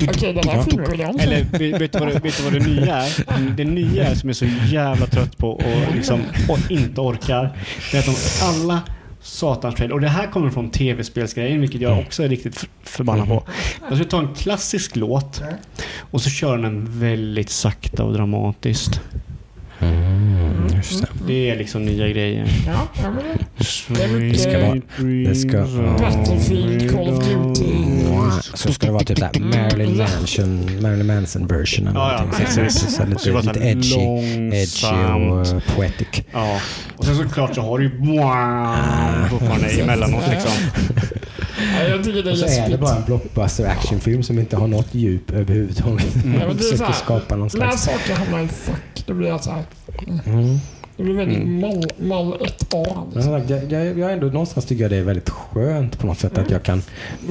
Okej, 0.10 0.34
den 0.34 0.48
här 0.48 0.64
filmen 0.64 0.92
vill 0.92 1.00
jag 1.00 1.10
inte 1.10 1.24
Eller 1.24 1.44
vet, 1.44 1.82
vet, 1.82 1.92
du 1.92 2.00
vad 2.00 2.08
det, 2.08 2.20
vet 2.20 2.38
du 2.38 2.44
vad 2.44 2.54
det 2.54 2.60
nya 2.60 2.96
är? 2.96 3.56
Det 3.58 3.64
nya 3.66 4.04
är 4.08 4.16
som 4.16 4.30
jag 4.30 4.34
är 4.34 4.34
så 4.34 4.74
jävla 4.74 5.06
trött 5.06 5.38
på 5.38 5.50
och, 5.50 5.96
liksom, 5.96 6.22
och 6.50 6.72
inte 6.72 7.02
orkar. 7.02 7.58
Det 7.92 7.98
är 7.98 8.00
att 8.00 8.06
de 8.06 8.46
alla 8.46 8.82
satans 9.28 9.76
trailer, 9.76 9.94
och 9.96 10.02
det 10.02 10.08
här 10.10 10.28
kommer 10.28 10.50
från 10.50 10.70
tv-spelsgrejen 10.70 11.62
vilket 11.62 11.82
jag 11.82 12.00
också 12.00 12.24
är 12.24 12.30
riktigt 12.30 12.66
förbannad 12.84 13.28
på. 13.28 13.44
Jag 13.90 13.98
ska 13.98 14.08
ta 14.08 14.20
en 14.20 14.34
klassisk 14.36 14.96
låt 14.96 15.42
och 16.00 16.22
så 16.22 16.30
kör 16.30 16.58
den 16.58 17.00
väldigt 17.00 17.50
sakta 17.50 18.04
och 18.04 18.14
dramatiskt. 18.14 19.02
Mm, 19.80 20.68
just 20.76 21.02
det. 21.02 21.08
Det 21.28 21.50
är 21.50 21.58
liksom 21.58 21.86
nya 21.86 22.08
grejer. 22.08 22.48
Ja, 22.68 22.88
ja 23.04 23.12
men 23.12 23.24
det... 23.24 24.28
Det 24.32 24.38
ska 24.38 24.60
vara- 24.60 24.82
det 25.30 25.36
ska- 25.36 25.66
Battlefield, 26.00 26.92
Call 26.92 27.10
of 27.10 27.26
Duty. 27.28 27.97
Så 28.54 28.74
ska 28.74 28.86
det 28.86 28.94
vara 28.94 29.04
typ 29.04 29.20
såhär 29.20 29.40
Marilyn 29.40 29.98
Manson, 29.98 30.82
Marilyn 30.82 31.08
Manson 31.08 31.48
version 31.48 31.88
eller 31.88 32.00
Ja, 32.00 32.12
ja, 32.12 32.20
någonting. 32.20 32.48
Så, 32.48 32.80
så, 32.80 32.92
så, 32.92 33.04
Det 33.04 33.10
lite, 33.10 33.22
så 33.24 33.42
lite 33.42 33.60
edgy, 33.60 33.96
edgy 34.54 35.14
och 35.22 35.76
poetic. 35.76 36.08
Ja, 36.32 36.60
och 36.98 37.06
sen 37.06 37.16
såklart 37.16 37.56
så 37.56 37.62
har 37.62 37.78
du 37.78 37.84
ju 37.84 37.92
fortfarande 39.30 39.68
emellanåt 39.68 40.24
liksom. 40.30 40.52
Ja, 41.78 41.84
jag 41.84 42.04
tycker 42.04 42.24
det 42.24 42.30
är 42.30 42.32
Och 42.32 42.38
så 42.38 42.46
är 42.46 42.70
det 42.70 42.78
bara 42.78 42.96
en 42.96 43.06
blockbuster 43.06 43.66
actionfilm 43.66 44.24
som 44.24 44.40
inte 44.40 44.58
har 44.58 44.68
något 44.68 44.88
djup 44.92 45.32
överhuvudtaget. 45.32 46.16
Ja, 46.16 46.22
men 46.24 46.58
det 46.58 46.64
är 46.64 46.78
så 46.78 46.84
här, 46.84 46.94
skapa 46.94 47.36
någon 47.36 47.44
När 47.44 47.50
slags... 47.50 47.84
saker 47.84 48.14
hamnar 48.14 48.40
i 48.40 48.48
fack, 48.48 49.04
då 49.06 49.14
blir 49.14 49.28
jag 49.28 49.44
så 49.44 49.52
här. 49.52 49.64
Mm. 50.26 50.60
Det 50.98 51.04
blir 51.04 51.14
väldigt 51.14 51.38
Mm. 51.38 51.60
mall, 51.62 51.84
mall 51.98 52.34
1A. 52.34 52.86
Men 53.14 53.40
Liksom. 53.40 53.58
jag, 53.58 53.72
jag, 53.88 54.00
jag 54.00 54.14
ändå 54.14 54.28
någonstans 54.28 54.66
tycker 54.66 54.82
jag 54.84 54.92
det 54.92 54.98
är 54.98 55.04
väldigt 55.04 55.30
skönt 55.30 56.00
på 56.00 56.08
något 56.08 56.20
sätt 56.20 56.38
att 56.38 56.52
jag 56.52 56.64
kan... 56.64 56.82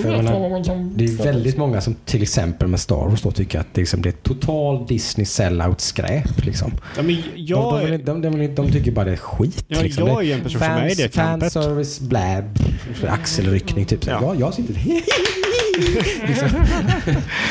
För 0.02 0.10
jag 0.12 0.24
menar, 0.24 0.50
man 0.50 0.64
kan 0.64 0.92
Det 0.96 1.04
är 1.04 1.08
väldigt 1.24 1.56
många 1.56 1.80
som 1.80 1.94
till 2.04 2.22
exempel 2.22 2.68
med 2.68 2.80
Star 2.80 2.96
Wars 2.96 3.22
då 3.22 3.30
tycker 3.30 3.60
att 3.60 3.66
det, 3.74 3.80
liksom, 3.80 4.02
det 4.02 4.08
är 4.08 4.12
total 4.12 4.86
Disney 4.86 5.24
sellout 5.24 5.80
skräp. 5.80 6.44
Liksom. 6.44 6.72
Ja, 6.96 7.02
men 7.02 7.06
De, 7.06 7.22
jag, 7.36 7.82
de, 7.90 7.98
de, 8.04 8.20
de, 8.22 8.42
inte- 8.42 8.62
de 8.62 8.72
tycker 8.72 8.90
bara 8.92 9.04
det 9.04 9.12
är 9.12 9.16
skit. 9.16 9.64
ja, 9.68 9.82
liksom. 9.82 10.06
jag 10.08 10.24
är 10.26 10.34
en 10.34 10.40
person 10.40 10.60
som 10.60 10.70
är 10.70 10.90
i 10.90 10.94
det. 10.94 11.14
Fanservice, 11.14 12.00
blab, 12.00 12.44
axelryckning. 13.08 13.84
Typ. 13.84 14.06
Ja. 14.06 14.18
Ja. 14.22 14.34
Jag 14.38 14.54
sitter... 14.54 14.74
liksom. 16.28 16.48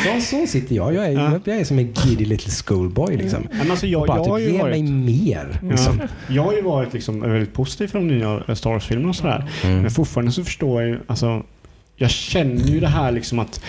så, 0.04 0.22
så 0.22 0.48
sitter 0.48 0.76
jag. 0.76 0.94
Jag 0.94 1.06
är, 1.06 1.12
Ja. 1.12 1.40
jag 1.46 1.58
är 1.58 1.64
som 1.64 1.80
en 1.80 1.94
giddy 1.94 2.26
little 2.26 2.52
schoolboy. 2.52 3.18
Liksom. 3.18 3.48
Men 3.52 3.72
alltså 3.72 3.88
jag, 3.88 4.08
bara 4.08 4.18
jag 4.18 4.26
har 4.26 4.40
typ, 4.40 4.48
ju 4.48 4.54
ge 4.54 4.62
varit... 4.62 4.72
mig 4.72 4.84
mer. 4.84 5.60
Liksom. 5.70 6.00
Ja, 6.02 6.08
jag 6.28 6.44
har 6.44 6.54
ju 6.54 6.62
varit 6.62 6.94
liksom 6.94 7.22
väldigt 7.22 7.54
positiv 7.54 7.88
för 7.88 8.00
de 8.00 8.08
nya 8.08 8.56
Star 8.56 8.70
Wars-filmerna 8.70 9.10
och 9.10 9.16
sådär. 9.16 9.52
Mm. 9.64 9.82
Men 9.82 9.92
fortfarande 9.92 10.32
så 10.32 10.44
förstår 10.44 10.84
jag 10.84 11.00
alltså 11.08 11.44
jag 11.98 12.10
känner 12.12 12.68
ju 12.68 12.80
det 12.80 12.88
här 12.88 13.12
liksom 13.12 13.40
att 13.40 13.62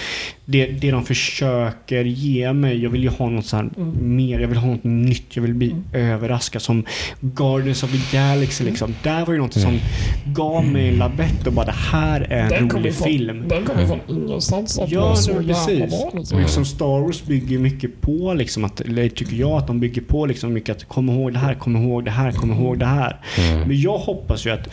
det, 0.44 0.66
det 0.66 0.90
de 0.90 1.04
försöker 1.04 2.04
ge 2.04 2.52
mig, 2.52 2.82
jag 2.82 2.90
vill 2.90 3.02
ju 3.02 3.08
ha 3.08 3.28
något 3.30 3.46
så 3.46 3.56
här 3.56 3.68
Mm. 3.76 4.16
mer, 4.16 4.40
jag 4.40 4.48
vill 4.48 4.58
ha 4.58 4.68
något 4.68 4.84
nytt, 4.84 5.24
jag 5.36 5.42
vill 5.42 5.54
bli 5.54 5.70
Mm. 5.70 5.84
överraskad 5.92 6.62
som 6.62 6.84
Guardians 7.20 7.82
of 7.82 7.90
the 7.92 8.16
Galaxy 8.16 8.64
liksom. 8.64 8.94
Där 9.02 9.26
var 9.26 9.32
ju 9.34 9.38
något 9.40 9.52
som 9.54 9.78
gav 10.26 10.64
mig 10.66 10.88
en 10.88 10.94
labett 10.96 11.46
och 11.46 11.52
bara 11.52 11.66
det 11.66 11.72
här 11.92 12.20
är 12.20 12.42
en 12.42 12.48
Den 12.48 12.70
rolig 12.70 12.90
ifrån, 12.90 13.08
film. 13.08 13.44
den 13.48 13.64
kommer 13.64 13.86
från 13.86 14.00
ingenstans. 14.08 14.78
Att 14.78 14.90
Ja, 14.90 15.16
så 15.16 15.34
precis. 15.34 15.78
bra. 15.78 16.10
Liksom. 16.14 16.36
Och 16.36 16.42
liksom 16.42 16.64
Star 16.64 17.00
Wars 17.02 17.22
bygger 17.24 17.58
mycket 17.58 18.00
på, 18.00 18.34
liksom 18.34 18.64
att, 18.64 18.80
eller 18.80 19.08
tycker 19.08 19.36
jag 19.36 19.50
att 19.52 19.66
de 19.66 19.80
bygger 19.80 20.02
på 20.02 20.26
liksom 20.26 20.52
mycket 20.52 20.76
att 20.76 20.84
kom 20.88 21.08
ihåg 21.10 21.32
det 21.32 21.38
här, 21.38 21.54
kom 21.54 21.76
ihåg 21.76 22.04
det 22.04 22.10
här, 22.10 22.32
kom 22.32 22.52
ihåg 22.52 22.78
det 22.78 22.86
här. 22.86 23.20
Mm. 23.38 23.68
Men 23.68 23.80
jag 23.80 23.98
hoppas 23.98 24.46
ju 24.46 24.50
att 24.50 24.68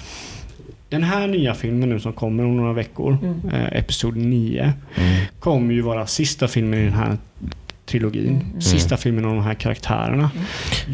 den 0.93 1.03
här 1.03 1.27
nya 1.27 1.53
filmen 1.53 1.89
nu 1.89 1.99
som 1.99 2.13
kommer 2.13 2.45
om 2.45 2.57
några 2.57 2.73
veckor, 2.73 3.17
Mm. 3.23 3.49
eh, 3.53 3.79
Episod 3.79 4.15
9, 4.17 4.73
Mm. 4.95 5.25
kommer 5.39 5.73
ju 5.73 5.81
vara 5.81 6.07
sista 6.07 6.47
filmen 6.47 6.79
i 6.79 6.83
den 6.83 6.93
här 6.93 7.17
trilogin. 7.93 8.27
Mm. 8.49 8.61
Sista 8.61 8.97
filmen 8.97 9.25
av 9.25 9.35
de 9.35 9.43
här 9.43 9.53
karaktärerna. 9.53 10.31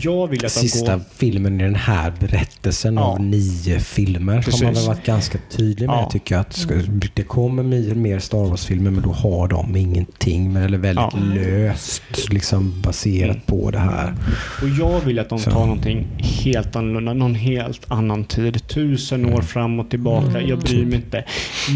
Jag 0.01 0.27
vill 0.27 0.45
att 0.45 0.53
de 0.53 0.59
Sista 0.59 0.95
går... 0.97 1.03
filmen 1.15 1.61
i 1.61 1.63
den 1.63 1.75
här 1.75 2.13
berättelsen 2.19 2.93
Ja. 2.95 3.01
av 3.01 3.21
nio 3.21 3.79
filmer 3.79 4.33
har 4.33 4.51
man 4.51 4.59
väl 4.59 4.69
Precis. 4.73 4.87
varit 4.87 5.05
ganska 5.05 5.37
tydlig 5.57 5.87
med. 5.87 5.95
Ja. 5.95 6.01
Jag 6.01 6.11
tycker 6.11 6.37
att 6.37 6.53
ska, 6.53 6.73
det 7.13 7.23
kommer 7.23 7.63
mer, 7.63 7.95
mer 7.95 8.19
Star 8.19 8.37
Wars-filmer 8.49 8.91
men 8.91 9.03
då 9.03 9.11
har 9.11 9.47
de 9.47 9.75
ingenting 9.75 10.55
eller 10.55 10.77
väldigt 10.77 11.05
Ja. 11.13 11.19
löst 11.35 12.29
liksom 12.33 12.81
baserat 12.81 13.29
Mm. 13.29 13.41
på 13.45 13.71
det 13.71 13.79
här. 13.79 14.13
Och 14.61 14.69
jag 14.69 14.99
vill 14.99 15.19
att 15.19 15.29
de 15.29 15.39
Så. 15.39 15.51
tar 15.51 15.59
någonting 15.59 16.07
helt 16.19 16.75
annorlunda, 16.75 17.13
någon 17.13 17.35
helt 17.35 17.91
annan 17.91 18.23
tid. 18.23 18.67
Tusen 18.67 19.25
år 19.25 19.29
Mm. 19.29 19.43
fram 19.45 19.79
och 19.79 19.89
tillbaka. 19.89 20.27
Mm. 20.29 20.47
Jag 20.49 20.59
bryr 20.59 20.85
mig 20.85 20.95
inte. 20.95 21.23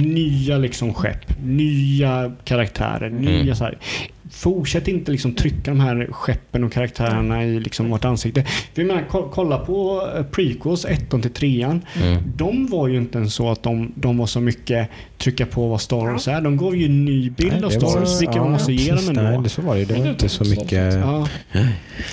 Nya 0.03 0.57
liksom 0.57 0.93
skepp, 0.93 1.39
nya 1.45 2.31
karaktärer, 2.43 3.09
nya 3.09 3.39
Mm. 3.41 3.55
så 3.55 3.63
här. 3.63 3.77
Fortsätt 4.31 4.87
inte 4.87 5.11
liksom 5.11 5.33
trycka 5.33 5.71
de 5.71 5.79
här 5.79 6.07
skeppen 6.11 6.63
och 6.63 6.71
karaktärerna 6.71 7.43
i 7.45 7.59
liksom 7.59 7.89
vårt 7.89 8.05
ansikte. 8.05 8.43
För 8.73 8.81
jag 8.81 8.87
menar, 8.87 9.03
ko- 9.09 9.29
kolla 9.33 9.57
på 9.57 10.09
eh, 10.17 10.23
prequels 10.23 10.85
1 10.85 11.09
till 11.09 11.29
3 11.31 11.63
Mm. 11.63 12.23
De 12.35 12.67
var 12.67 12.87
ju 12.87 12.97
inte 12.97 13.17
ens 13.17 13.33
så 13.33 13.49
att 13.51 13.63
de, 13.63 13.91
de 13.95 14.17
var 14.17 14.25
så 14.25 14.39
mycket 14.39 14.89
trycka 15.17 15.45
på 15.45 15.67
vad 15.67 15.81
Star 15.81 15.97
Wars 16.11 16.27
är. 16.27 16.41
De 16.41 16.57
gav 16.57 16.75
ju 16.75 16.85
en 16.85 17.05
ny 17.05 17.29
bild 17.29 17.53
Nej, 17.53 17.63
av 17.63 17.69
Star 17.69 17.99
Wars, 17.99 18.21
vilket 18.21 18.35
ja, 18.35 18.43
man 18.43 18.51
måste 18.51 18.73
ge 18.73 18.87
dem 18.89 18.95
precis. 18.97 19.09
ändå. 19.09 19.21
Nej, 19.21 19.39
det 19.43 19.49
så 19.49 19.61
var 19.61 19.75
det. 19.75 19.85
Det 19.85 19.93
var 19.99 20.09
inte 20.09 20.29
så 20.29 20.43
mycket... 20.43 20.93
Ja. 20.93 21.27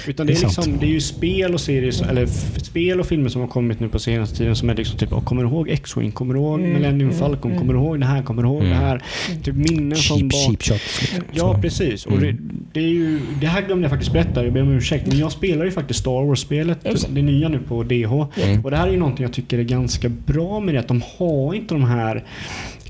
Utan 0.06 0.26
det 0.26 0.32
Det 0.32 0.38
är, 0.38 0.42
liksom, 0.44 0.78
det 0.80 0.86
är 0.86 0.90
ju 0.90 1.00
spel 1.00 1.54
och 1.54 1.60
serier, 1.60 1.90
som- 1.90 2.08
eller 2.08 2.26
spel 2.60 3.00
och 3.00 3.06
filmer 3.06 3.28
som 3.28 3.40
har 3.40 3.48
kommit 3.48 3.80
nu 3.80 3.88
på 3.88 3.98
senaste 3.98 4.36
tiden 4.36 4.56
som 4.56 4.70
är 4.70 4.74
liksom 4.74 4.98
typ, 4.98 5.12
"Åh, 5.12 5.24
kommer 5.24 5.42
du 5.42 5.48
ihåg 5.48 5.68
X-Wing? 5.68 6.12
Kommer 6.12 6.34
du 6.34 6.40
ihåg 6.40 6.58
Mm, 6.60 6.72
Millennium 6.72 7.08
mm, 7.08 7.18
Falcon? 7.20 7.50
mm. 7.50 7.60
Kommer 7.60 7.72
du 7.74 7.78
ihåg 7.80 8.00
det 8.00 8.06
här? 8.06 8.22
Kommer 8.22 8.42
du 8.42 8.48
ihåg 8.48 8.62
det 8.62 8.74
här? 8.74 9.02
Typ 9.42 9.54
minnen 9.56 9.96
Cheap, 9.98 10.20
bak... 10.22 10.32
cheap 10.46 10.62
shots. 10.62 11.00
Liksom. 11.00 11.24
Ja, 11.32 11.62
Så. 11.96 11.99
Precis. 12.04 12.06
Och 12.06 12.22
Mm. 12.22 12.36
det, 12.72 12.80
det, 12.80 12.86
är 12.86 12.90
ju, 12.90 13.20
det 13.40 13.46
här 13.46 13.62
glömde 13.66 13.84
jag 13.84 13.90
faktiskt 13.90 14.12
berätta, 14.12 14.44
jag 14.44 14.52
ber 14.52 14.62
om 14.62 14.72
ursäkt. 14.72 15.06
Men 15.06 15.18
jag 15.18 15.32
spelar 15.32 15.64
ju 15.64 15.70
faktiskt 15.70 16.00
Star 16.00 16.26
Wars-spelet, 16.26 16.78
det. 16.82 17.14
det 17.14 17.22
nya 17.22 17.48
nu 17.48 17.58
på 17.58 17.82
DH. 17.82 18.40
Mm. 18.42 18.64
Och 18.64 18.70
det 18.70 18.76
här 18.76 18.86
är 18.86 18.92
ju 18.92 18.98
någonting 18.98 19.22
jag 19.22 19.32
tycker 19.32 19.58
är 19.58 19.62
ganska 19.62 20.08
bra 20.08 20.60
med 20.60 20.74
det, 20.74 20.80
att 20.80 20.88
de 20.88 21.02
har 21.18 21.54
inte 21.54 21.74
de 21.74 21.84
här 21.84 22.24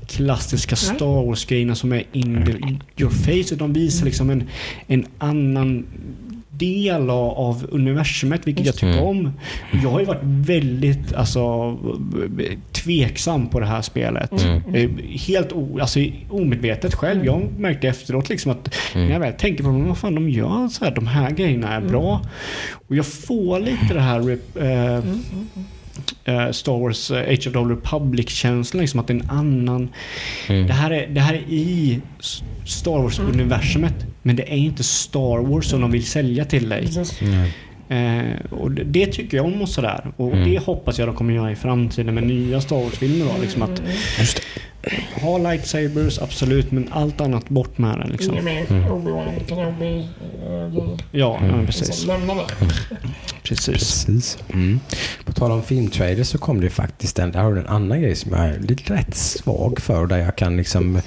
klassiska. 0.07 0.75
Star 0.75 1.25
Wars-grejerna 1.25 1.75
som 1.75 1.93
är 1.93 2.03
in 2.11 2.45
the, 2.45 2.51
your 3.03 3.11
face. 3.11 3.55
Utan 3.55 3.57
de 3.57 3.73
visar 3.73 4.05
liksom 4.05 4.29
en, 4.29 4.43
en 4.87 5.05
annan 5.17 5.85
del 6.61 7.09
av, 7.09 7.29
av 7.29 7.65
universumet, 7.71 8.47
vilket 8.47 8.65
jag 8.65 8.75
tycker 8.75 8.87
Mm. 8.91 9.03
om. 9.03 9.31
Jag 9.83 9.89
har 9.91 9.99
ju 9.99 10.05
varit 10.05 10.21
väldigt 10.23 11.13
alltså, 11.13 11.77
tveksam 12.71 13.47
på 13.47 13.59
det 13.59 13.65
här 13.65 13.81
spelet. 13.81 14.31
Mm. 14.43 14.75
Eh, 14.75 14.89
Helt 15.27 15.51
o, 15.53 15.79
alltså, 15.81 15.99
omedvetet 16.29 16.93
själv. 16.95 17.25
Jag 17.25 17.47
märkte 17.57 17.87
efteråt 17.87 18.29
liksom 18.29 18.51
att 18.51 18.75
Mm. 18.95 19.07
när 19.07 19.13
jag 19.13 19.19
väl 19.19 19.33
tänker 19.33 19.63
på 19.63 19.69
det, 19.69 19.83
vad 19.83 19.97
fan 19.97 20.15
de 20.15 20.29
gör 20.29 20.67
så 20.67 20.85
här, 20.85 20.95
de 20.95 21.07
här 21.07 21.31
grejerna 21.31 21.73
är 21.73 21.81
bra. 21.81 22.21
Och 22.87 22.95
jag 22.95 23.05
får 23.05 23.59
lite 23.59 23.93
det 23.93 24.01
här 24.01 24.19
eh, 24.19 24.37
Mm, 24.61 24.97
eh, 24.97 25.03
Star 26.51 26.79
Wars 26.79 27.11
eh, 27.11 27.29
Age 27.29 27.47
of 27.47 27.53
the 27.53 27.59
Old 27.59 27.71
Republic-känslan. 27.71 28.81
Liksom 28.81 28.99
att 28.99 29.07
det 29.07 29.13
är 29.13 29.19
en 29.19 29.29
annan... 29.29 29.89
Mm. 30.47 30.67
Det, 30.67 30.73
här 30.73 30.91
är, 30.91 31.07
det 31.07 31.21
här 31.21 31.33
är 31.33 31.43
i 31.49 32.01
Star 32.65 32.99
Wars-universumet. 32.99 34.05
Men 34.21 34.35
det 34.35 34.43
är 34.43 34.57
inte 34.57 34.83
Star 34.83 35.37
Wars 35.47 35.65
som 35.65 35.81
de 35.81 35.91
vill 35.91 36.05
sälja 36.05 36.45
till 36.45 36.69
dig. 36.69 36.81
Precis. 36.81 37.19
Eh, 37.91 38.35
och 38.51 38.71
det, 38.71 38.83
det 38.83 39.05
tycker 39.05 39.37
jag 39.37 39.45
om 39.45 39.61
och 39.61 39.69
sådär. 39.69 40.05
Och 40.17 40.31
Mm. 40.33 40.49
det 40.51 40.59
hoppas 40.59 40.99
jag 40.99 41.07
de 41.07 41.15
kommer 41.15 41.33
göra 41.33 41.51
i 41.51 41.55
framtiden 41.55 42.15
med 42.15 42.23
nya 42.27 42.61
Star 42.61 42.75
Wars-filmer. 42.75 43.25
Då, 43.25 43.41
liksom 43.41 43.61
att 43.61 43.81
Just 44.19 44.41
det. 44.81 45.21
ha 45.21 45.37
lightsabers, 45.37 46.19
absolut, 46.19 46.71
men 46.71 46.87
allt 46.91 47.21
annat 47.21 47.49
bort 47.49 47.77
med 47.77 47.99
det. 47.99 48.07
Liksom. 48.11 48.37
Mm. 48.37 48.45
Grejer. 48.45 48.65
Ja, 51.11 51.37
Mm. 51.37 51.59
ja, 51.59 51.65
precis. 51.65 51.87
Liksom, 51.87 52.27
det. 52.27 52.67
precis. 53.43 53.65
Precis. 54.05 54.37
Mm. 54.53 54.79
På 55.25 55.31
tal 55.33 55.51
om 55.51 55.63
filmtrailers 55.63 56.27
så 56.27 56.37
kom 56.37 56.61
det 56.61 56.69
faktiskt 56.69 57.19
en, 57.19 57.31
där 57.31 57.39
har 57.39 57.53
du 57.53 57.59
en 57.59 57.67
annan 57.67 58.01
grej 58.01 58.15
som 58.15 58.31
jag 58.31 58.45
är 58.45 58.59
lite 58.59 58.93
rätt 58.93 59.15
svag 59.15 59.79
för. 59.81 60.05
Där 60.07 60.17
jag 60.17 60.35
kan 60.35 60.57
liksom 60.57 61.01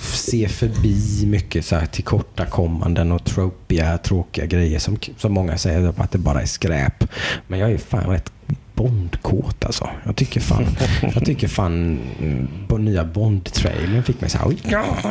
se 0.00 0.48
förbi 0.48 1.26
mycket 1.26 1.64
så 1.64 1.76
här 1.76 1.86
tillkortakommanden 1.86 3.12
och 3.12 3.24
tropiga, 3.24 3.98
tråkiga 3.98 4.46
grejer 4.46 4.78
som, 4.78 4.98
som 5.18 5.32
många 5.32 5.58
säger 5.58 5.94
att 6.02 6.10
det 6.12 6.18
bara 6.18 6.42
är 6.42 6.46
skräp. 6.46 7.04
Men 7.46 7.58
jag 7.58 7.72
är 7.72 7.78
fan 7.78 8.10
rätt 8.10 8.32
Bondkåt 8.74 9.64
alltså. 9.64 9.88
Jag 10.04 10.16
tycker 10.16 10.40
fan, 10.40 10.66
jag 11.14 11.24
tycker 11.24 11.48
fan 11.48 11.98
mm, 12.20 12.48
på 12.68 12.78
nya 12.78 13.04
Bond-trailern 13.04 14.02
fick 14.02 14.20
mig 14.20 14.30
så 14.30 14.38
här, 14.38 14.46
ja, 14.62 14.84
ja, 15.02 15.10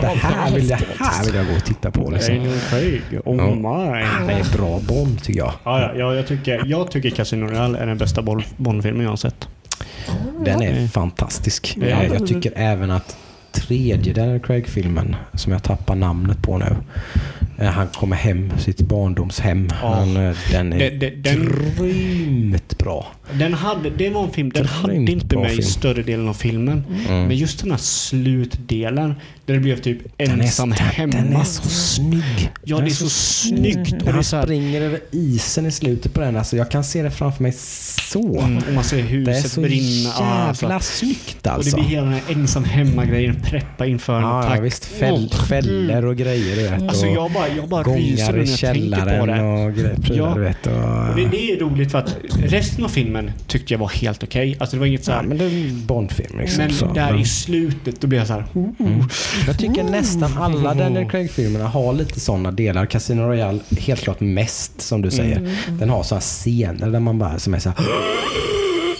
det 0.00 0.06
här 0.06 0.50
vill 0.54 0.68
jag, 0.68 0.78
här 0.98 1.24
vill 1.24 1.34
jag 1.34 1.46
gå 1.46 1.52
och 1.56 1.64
titta 1.64 1.90
på. 1.90 2.10
Liksom. 2.10 2.34
Daniel 2.36 2.60
Craig, 2.70 3.02
oh 3.24 3.36
Ja. 3.36 3.54
my. 3.54 4.26
Det 4.26 4.32
är 4.32 4.56
bra 4.56 4.80
Bond 4.88 5.22
tycker 5.22 5.38
jag. 5.40 5.52
Ja, 5.64 5.80
ja, 5.80 5.90
ja, 5.96 6.14
jag, 6.14 6.26
tycker, 6.26 6.62
jag 6.66 6.90
tycker 6.90 7.10
Casino 7.10 7.46
Royale 7.46 7.78
är 7.78 7.86
den 7.86 7.98
bästa 7.98 8.22
Bond- 8.22 8.44
Bond-filmen 8.56 9.02
jag 9.02 9.10
har 9.10 9.16
sett. 9.16 9.48
Den 10.44 10.62
är 10.62 10.88
fantastisk. 10.88 11.76
Ja. 11.80 11.86
Eh, 11.86 12.06
Jag 12.12 12.26
tycker 12.26 12.52
även 12.56 12.90
att 12.90 13.16
tredje 13.52 14.12
Daniel 14.12 14.40
Craig-filmen, 14.40 15.16
som 15.34 15.52
jag 15.52 15.62
tappar 15.62 15.94
namnet 15.94 16.42
på 16.42 16.58
nu, 16.58 16.76
eh, 17.58 17.66
han 17.70 17.86
kommer 17.88 18.16
hem, 18.16 18.50
sitt 18.58 18.80
barndomshem. 18.80 19.68
Ja. 19.82 19.94
Han, 19.94 20.16
eh, 20.16 20.36
den 20.50 20.72
är 20.72 20.90
det- 20.90 21.10
den- 21.10 21.46
grymt 21.78 22.78
bra. 22.78 23.06
Den 23.32 23.54
hade, 23.54 23.90
det 23.90 24.10
var 24.10 24.24
en 24.24 24.30
film, 24.30 24.50
den 24.50 24.62
var 24.62 24.70
hade 24.70 24.94
inte 25.10 25.36
med 25.36 25.52
i 25.52 25.62
större 25.62 26.02
delen 26.02 26.28
av 26.28 26.34
filmen. 26.34 26.84
Mm. 27.08 27.26
Men 27.26 27.36
just 27.36 27.60
den 27.60 27.70
här 27.70 27.78
slutdelen, 27.78 29.14
där 29.46 29.54
det 29.54 29.60
blev 29.60 29.76
typ 29.80 29.98
ensam 30.18 30.72
hemma. 30.72 31.12
den 31.12 31.36
är 31.36 31.44
så 31.44 31.68
snygg. 31.68 32.50
Ja, 32.64 32.76
Den 32.76 32.84
det 32.84 32.90
är 32.90 32.94
så 32.94 33.08
snyggt. 33.08 33.92
Och 33.92 34.04
När 34.04 34.12
han 34.12 34.24
så 34.24 34.42
springer 34.42 34.80
över 34.80 35.00
isen 35.10 35.66
i 35.66 35.70
slutet 35.70 36.14
på 36.14 36.20
den, 36.20 36.36
alltså 36.36 36.56
jag 36.56 36.70
kan 36.70 36.84
se 36.84 37.02
det 37.02 37.10
framför 37.10 37.42
mig 37.42 37.52
så. 37.52 38.40
mm, 38.40 38.56
och 38.68 38.72
man 38.74 38.84
ser 38.84 38.96
Det 38.96 39.02
är 39.02 39.06
huset 39.06 39.52
så 39.52 39.60
brinna. 39.60 40.10
Ja, 40.18 40.46
jävla 40.62 40.74
alltså. 40.74 40.96
snyggt 40.98 41.36
Och 41.36 41.42
det 41.42 41.50
alltså. 41.50 41.76
blir 41.76 41.86
hela 41.88 42.02
den 42.04 42.12
här 42.14 42.22
ensam 42.28 42.64
hemma-grejen, 42.64 43.36
preppa 43.44 43.86
inför 43.86 44.16
en 44.16 44.22
Ja, 44.22 44.40
attack. 44.40 44.58
ja, 44.58 44.62
visst. 44.62 44.84
Fäll, 44.84 45.30
fällor 45.48 46.04
och 46.04 46.16
grejer 46.16 46.56
du 46.56 46.62
vet. 46.62 46.82
Alltså 46.82 47.06
jag 47.06 47.32
bara, 47.32 47.48
jag 47.48 47.68
bara 47.68 47.82
ryser 47.82 48.32
när 48.32 48.38
jag 48.38 48.58
tänker 48.74 49.18
på 49.20 49.26
det. 49.26 49.42
och 49.42 49.74
grejer, 49.74 49.96
prylar 50.02 50.28
Ja. 50.28 50.34
du 50.34 50.40
vet. 50.40 50.66
Och, 50.66 50.72
Och 50.72 51.16
det, 51.16 51.28
det 51.30 51.52
är 51.52 51.58
roligt 51.60 51.90
för 51.90 51.98
att 51.98 52.16
resten 52.46 52.84
av 52.84 52.88
filmen 52.88 53.30
tyckte 53.46 53.74
jag 53.74 53.78
var 53.78 53.88
helt 53.88 54.22
okej. 54.22 54.56
Alltså 54.60 54.76
det 54.76 54.80
var 54.80 54.86
inget 54.86 55.04
så 55.04 55.10
Ja, 55.10 55.14
här, 55.16 55.22
men 55.22 55.38
det 55.38 55.44
är 55.44 55.48
en 55.48 55.86
Bondfilm 55.86 56.38
liksom. 56.38 56.64
men 56.64 56.72
så. 56.74 56.92
där 56.92 57.20
i 57.20 57.24
slutet, 57.24 58.00
då 58.00 58.06
blir 58.06 58.18
jag 58.18 58.26
så 58.26 58.32
här. 58.32 58.44
Mm. 58.54 59.04
Jag 59.46 59.58
tycker 59.58 59.82
nästan 59.84 60.38
alla 60.38 60.74
Daniel 60.74 61.10
Craig-filmerna 61.10 61.68
har 61.68 61.92
lite 61.92 62.20
sådana 62.20 62.50
delar. 62.50 62.86
Casino 62.86 63.22
Royale 63.22 63.58
helt 63.78 64.00
klart 64.00 64.20
mest, 64.20 64.80
som 64.80 65.02
du 65.02 65.10
säger. 65.10 65.56
Den 65.78 65.90
har 65.90 66.02
sådana 66.02 66.20
scener 66.20 66.90
där 66.90 67.00
man 67.00 67.18
bara 67.18 67.38
som 67.38 67.54
är 67.54 67.58
så 67.58 67.68
här 67.68 67.78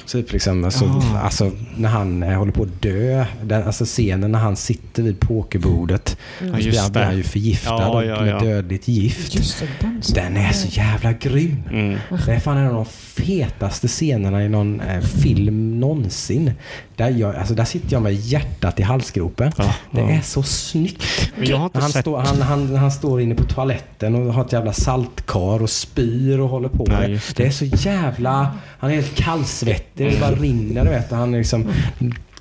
Typ 0.07 0.33
liksom, 0.33 0.65
alltså, 0.65 0.85
Ah. 0.85 1.19
alltså 1.19 1.51
när 1.77 1.89
han 1.89 2.23
eh, 2.23 2.39
håller 2.39 2.53
på 2.53 2.63
att 2.63 2.83
dö. 2.83 3.25
Den, 3.45 3.63
alltså 3.63 3.85
scenen 3.85 4.33
när 4.33 4.39
han 4.39 4.57
sitter 4.57 5.03
vid 5.03 5.21
pokerbordet. 5.21 6.17
Ja, 6.41 6.47
så 6.47 6.53
blir 6.55 6.81
han, 6.81 7.05
han 7.05 7.17
ju 7.17 7.23
förgiftad 7.23 7.71
Ja, 7.71 8.05
ja, 8.05 8.21
med 8.21 8.29
ja. 8.29 8.39
dödligt 8.41 8.89
gift. 8.89 9.33
Det, 9.61 9.67
den. 9.81 10.03
Den 10.15 10.37
är 10.37 10.53
så 10.53 10.69
jävla 10.69 11.13
grym. 11.13 11.63
Mm. 11.71 11.99
Det 12.27 12.33
är 12.33 12.41
fan 12.41 12.57
en 12.57 12.67
av 12.67 12.75
de 12.75 12.85
fetaste 13.25 13.89
scenerna 13.89 14.45
i 14.45 14.49
någon 14.49 14.81
eh, 14.81 15.01
film 15.01 15.81
någonsin. 15.81 16.51
Där, 16.97 17.11
jag, 17.11 17.37
alltså, 17.37 17.55
där 17.55 17.65
sitter 17.65 17.93
jag 17.93 18.03
med 18.03 18.15
hjärtat 18.15 18.81
i 18.81 18.83
halsgropen. 18.83 19.53
Ja, 19.57 19.75
Det 19.91 20.01
ja. 20.01 20.11
är 20.11 20.21
så 20.21 20.43
snyggt. 20.43 21.33
Men 21.37 21.49
jag 21.49 21.57
har 21.57 21.65
inte 21.65 21.79
Han, 21.81 21.91
sett... 21.91 22.01
står, 22.01 22.19
han, 22.19 22.43
han, 22.43 22.77
han 22.77 22.93
står 22.93 23.21
inne 23.21 23.35
på 23.35 23.45
toaletten 23.45 24.15
och 24.15 24.35
har 24.35 24.45
ett 24.45 24.53
jävla 24.53 24.73
saltkar 24.73 25.63
och 25.63 25.71
spyr 25.71 26.39
och 26.41 26.49
håller 26.49 26.69
på. 26.69 26.87
Ja, 26.91 27.01
det. 27.01 27.37
det 27.37 27.47
är 27.47 27.51
så 27.51 27.65
jävla... 27.65 28.51
Han 28.79 28.91
är 28.91 28.95
helt 28.95 29.15
kallsvettig. 29.15 30.13
Det 30.13 30.21
bara 30.21 30.31
rinner 30.35 30.85
du 30.85 30.91
vet. 30.91 31.11
Han 31.11 31.35
är 31.35 31.39
liksom, 31.39 31.67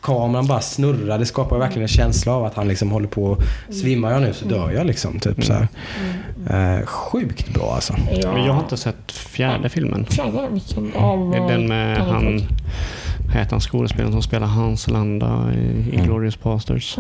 kameran 0.02 0.48
bara 0.48 0.62
snurrar. 0.62 1.20
Det 1.20 1.26
skapar 1.26 1.58
verkligen 1.58 1.82
en 1.82 1.88
känsla 1.88 2.32
av 2.32 2.46
att 2.46 2.56
han 2.56 2.68
liksom 2.68 2.92
håller 2.92 3.08
på... 3.08 3.38
Svimmar 3.70 4.12
jag 4.12 4.22
nu 4.22 4.34
så 4.34 4.46
dör 4.46 4.72
jag 4.72 4.86
liksom. 4.86 5.20
Typ 5.20 5.44
så 5.44 5.54
här. 5.54 5.68
Eh, 6.50 6.86
sjukt 6.86 7.54
bra 7.54 7.72
alltså. 7.76 7.94
Ja. 8.22 8.34
Men 8.34 8.44
jag 8.46 8.54
har 8.54 8.64
inte 8.64 8.78
sett 8.78 9.12
fjärde 9.12 9.70
filmen. 9.70 10.06
Fjärde, 10.06 10.48
vilken 10.52 10.94
av... 10.96 11.32
Det 11.32 11.38
är 11.38 11.48
den 11.48 11.68
med 11.68 11.98
han... 11.98 12.42
Heter 13.34 13.52
han 13.52 13.62
skådespelaren 13.62 14.12
som 14.12 14.22
spelar 14.22 14.48
Hans 14.48 14.88
Landa 14.90 15.52
i 15.54 15.96
Inglourious 15.96 16.40
Basterds? 16.44 16.98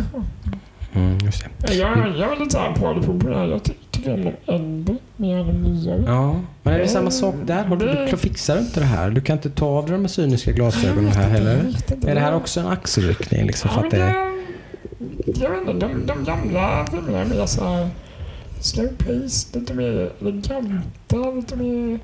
Mm, 0.93 1.17
just 1.25 1.45
det. 1.59 1.73
Jag, 1.73 1.97
jag 2.17 2.31
är 2.35 2.39
lite 2.39 2.51
såhär 2.51 2.71
på 2.71 3.27
det 3.29 3.35
här. 3.37 3.45
Jag 3.45 3.63
ty- 3.63 3.73
tycker 3.91 4.13
om 4.13 4.31
äldre 4.55 4.95
mer 5.17 5.37
än 5.49 5.63
nyare. 5.63 6.03
Ja, 6.07 6.39
men 6.63 6.73
är 6.73 6.79
det 6.79 6.87
samma 6.87 7.11
sak 7.11 7.35
där? 7.45 7.63
Har 7.63 7.75
du, 7.75 8.07
du 8.11 8.17
fixar 8.17 8.59
inte 8.59 8.79
det 8.79 8.85
här? 8.85 9.09
Du 9.09 9.21
kan 9.21 9.35
inte 9.35 9.49
ta 9.49 9.65
av 9.65 9.85
dig 9.89 9.97
de 9.97 10.07
cyniska 10.07 10.51
glasögonen 10.51 11.11
här 11.11 11.29
heller? 11.29 11.65
Är 12.07 12.15
det 12.15 12.21
här 12.21 12.35
också 12.35 12.59
en 12.59 12.67
axelryckning 12.67 13.45
liksom? 13.47 13.69
För 13.69 13.79
Ja, 13.81 13.85
att 13.87 13.91
men 13.93 13.99
det, 15.35 15.39
jag 15.41 15.49
vet 15.49 15.59
inte, 15.69 15.73
de, 15.87 16.05
de 16.05 16.23
gamla 16.23 16.85
filmerna 16.91 17.19
är 17.19 17.25
mer 17.25 17.45
såhär 17.45 17.89
slow 18.59 18.87
pace, 18.87 19.59
lite 19.59 19.73
mer 19.73 20.09
eleganta, 20.21 21.31
lite 21.35 21.55
mer, 21.55 21.99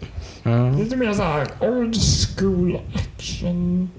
lite 0.79 0.95
mer 0.95 1.13
såhär 1.13 1.47
old 1.61 1.95
school 2.37 2.79
action 2.95 3.89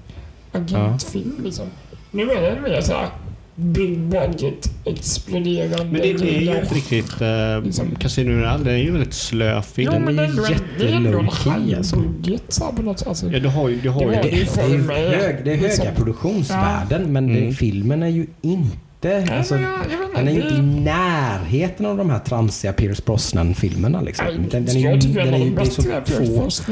agentfilm 0.51 1.35
liksom. 1.43 1.65
Nu 2.11 2.31
är 2.31 2.41
det 2.55 2.61
mer 2.61 2.81
såhär 2.81 3.07
big 3.55 3.99
budget, 3.99 4.69
exploderande 4.85 5.83
Men 5.83 5.93
det, 5.93 6.13
det 6.13 6.35
är 6.37 6.41
ju 6.41 6.59
inte 6.61 6.75
riktigt... 6.75 7.21
Uh, 7.21 7.97
Casino 7.99 8.31
Royale, 8.31 8.63
det 8.63 8.71
är 8.71 8.77
ju 8.77 8.91
väldigt 8.91 9.13
slö 9.13 9.61
film. 9.61 9.91
Jo, 9.93 9.99
men 9.99 10.15
det 10.15 10.23
är 10.23 10.27
ändå 10.27 10.43
en- 10.45 10.53
det 10.79 10.87
är 10.89 10.93
ändå 10.95 11.19
en 11.19 11.25
jättelow-key, 11.29 11.77
alltså. 11.77 12.03
såhär 12.49 12.71
på 12.71 12.81
något 12.81 12.99
sätt. 12.99 13.07
Alltså, 13.07 13.31
Ja, 13.31 13.39
du 13.39 13.47
har 13.47 13.69
ju... 13.69 13.79
Du 13.81 13.89
har 13.89 13.99
Det 13.99 14.05
ju 14.05 14.11
det, 14.11 14.21
det 14.21 14.29
det, 14.55 14.61
är, 14.61 15.21
hög, 15.21 15.35
det 15.45 15.51
är 15.51 15.55
höga 15.55 15.67
Liksom. 15.67 15.85
produktionsvärden 15.95 17.13
men 17.13 17.27
det, 17.27 17.39
Mm. 17.39 17.53
filmen 17.53 18.03
är 18.03 18.07
ju 18.07 18.27
inte 18.41 18.77
inte. 19.01 19.33
Alltså, 19.37 19.53
men 19.53 19.63
jag- 19.63 19.71
jag 19.91 20.09
inte, 20.09 20.17
den 20.21 20.27
är 20.27 20.31
ju 20.31 20.41
inte 20.41 20.53
i 20.55 20.61
närheten 20.61 21.85
av 21.85 21.97
de 21.97 22.09
här 22.09 22.19
tramsiga 22.19 22.73
Pierce 22.73 23.05
Brosnan-filmerna. 23.05 24.01
Liksom. 24.01 24.25
Den, 24.51 24.65
den 24.65 24.75
är 24.75 24.79
ju 24.79 25.13
den 25.13 25.27
en 25.27 25.33
är, 25.33 25.37
ju- 25.37 25.49
de 25.49 25.55
det 25.55 25.61
är 25.61 25.65
så. 25.65 25.81
Pierce 25.81 26.63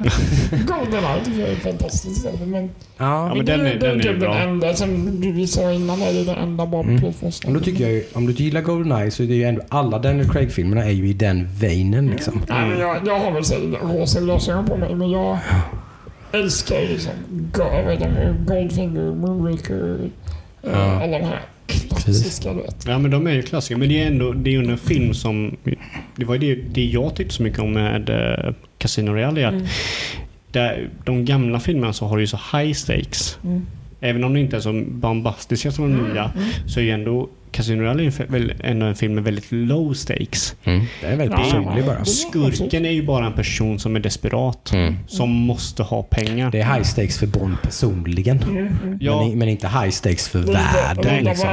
Goldeneye 0.66 1.24
tycker 1.24 1.40
jag 1.40 1.48
är 1.50 1.56
fantastisk. 1.56 2.26
alltså, 2.26 2.46
Men, 2.46 2.70
Ja, 2.98 3.34
men 3.34 3.46
den 3.46 3.60
är- 3.66 3.74
den 3.78 4.00
är 4.00 4.04
ju 4.04 4.18
bra. 4.18 4.34
Den 4.34 4.48
enda 4.48 4.74
som 4.74 5.20
du 5.20 5.46
sa 5.46 5.72
innan 5.72 6.02
är 6.02 6.12
det 6.12 6.24
den 6.24 6.36
enda 6.36 6.66
bra 6.66 6.82
Mm. 6.82 7.00
Pierce 7.00 7.20
Brosnan. 7.20 7.52
och 7.54 7.58
då 7.60 7.64
tycker 7.64 7.84
jag 7.84 7.92
ju, 7.92 8.04
om 8.12 8.26
du 8.26 8.32
gillar 8.32 8.60
Goldeneye 8.60 9.10
så 9.10 9.22
är 9.22 9.26
det 9.26 9.34
ju 9.34 9.44
ändå 9.44 9.62
alla 9.68 9.98
Daniel 9.98 10.28
Craig-filmerna 10.30 10.84
är 10.84 10.90
ju 10.90 11.08
i 11.08 11.12
den 11.12 11.48
veinen 11.60 12.06
liksom. 12.06 12.42
Nej, 12.48 12.68
men 12.68 12.78
jag, 12.80 12.96
jag 13.06 13.18
har 13.20 13.32
väl 13.32 13.44
så 13.44 13.54
rosa 13.82 14.20
glasögon 14.20 14.66
på 14.66 14.76
mig, 14.76 14.94
men 14.94 15.10
jag 15.10 15.38
älskar 16.32 16.80
ju 16.80 16.88
liksom? 16.88 17.12
Goldfinger, 18.46 19.14
Moonraker, 19.14 19.98
Ja. 20.62 21.02
alla 21.02 21.18
de 21.18 21.24
här 21.24 21.40
klassiska, 21.66 22.54
du 22.54 22.62
vet. 22.62 22.84
Ja 22.86 22.98
men 22.98 23.10
de 23.10 23.26
är 23.26 23.32
ju 23.32 23.42
klassiker. 23.42 23.76
Men 23.76 23.88
det 23.88 24.02
är 24.02 24.06
ändå 24.06 24.32
det 24.32 24.50
är 24.50 24.52
ju 24.52 24.70
en 24.70 24.78
film 24.78 25.14
som... 25.14 25.56
Det 26.16 26.24
var 26.24 26.34
ju 26.34 26.54
det, 26.54 26.62
det 26.62 26.84
jag 26.84 27.14
tyckte 27.14 27.34
så 27.34 27.42
mycket 27.42 27.58
om 27.58 27.72
med 27.72 28.10
uh, 28.10 28.54
Casino 28.78 29.10
Royale. 29.10 29.46
att 29.46 29.54
Mm. 29.54 29.66
Där, 30.52 30.90
de 31.04 31.24
gamla 31.24 31.60
filmerna 31.60 31.92
så 31.92 32.06
har 32.06 32.16
du 32.16 32.22
ju 32.22 32.26
så 32.26 32.40
high 32.52 32.72
stakes. 32.72 33.38
Mm. 33.44 33.66
Även 34.00 34.24
om 34.24 34.34
de 34.34 34.40
inte 34.40 34.56
är 34.56 34.60
så 34.60 34.82
bombastiska 34.88 35.72
som 35.72 35.96
de 35.96 36.08
nya 36.08 36.32
så 36.66 36.80
är 36.80 36.84
ju 36.84 36.90
ändå 36.90 37.28
Casino 37.52 37.82
Royale 37.82 38.02
en, 38.04 38.10
fe- 38.10 38.26
väl- 38.30 38.54
ändå 38.64 38.86
en 38.86 38.94
film 38.94 39.14
med 39.14 39.24
väldigt 39.24 39.52
low 39.52 39.92
stakes. 39.94 40.54
Mm. 40.64 40.84
Den 41.00 41.12
är 41.12 41.16
väldigt 41.16 41.36
personlig 41.36 41.82
ja. 41.82 41.86
bara. 41.86 42.04
Skurken 42.04 42.86
är 42.86 42.90
ju 42.90 43.02
bara 43.02 43.26
en 43.26 43.32
person 43.32 43.78
som 43.78 43.96
är 43.96 44.00
desperat. 44.00 44.72
Mm. 44.72 44.96
Som 45.06 45.30
måste 45.30 45.82
ha 45.82 46.02
pengar. 46.02 46.50
Det 46.50 46.60
är 46.60 46.74
high 46.74 46.82
stakes 46.82 47.18
för 47.18 47.26
Bond 47.26 47.62
personligen. 47.62 48.38
Ja. 49.00 49.22
Men, 49.26 49.38
men 49.38 49.48
inte 49.48 49.68
high 49.68 49.90
stakes 49.90 50.28
för 50.28 50.38
Det 50.38 50.52
är 50.52 50.72
världen. 50.94 51.04
rena 51.04 51.30
Liksom. 51.30 51.48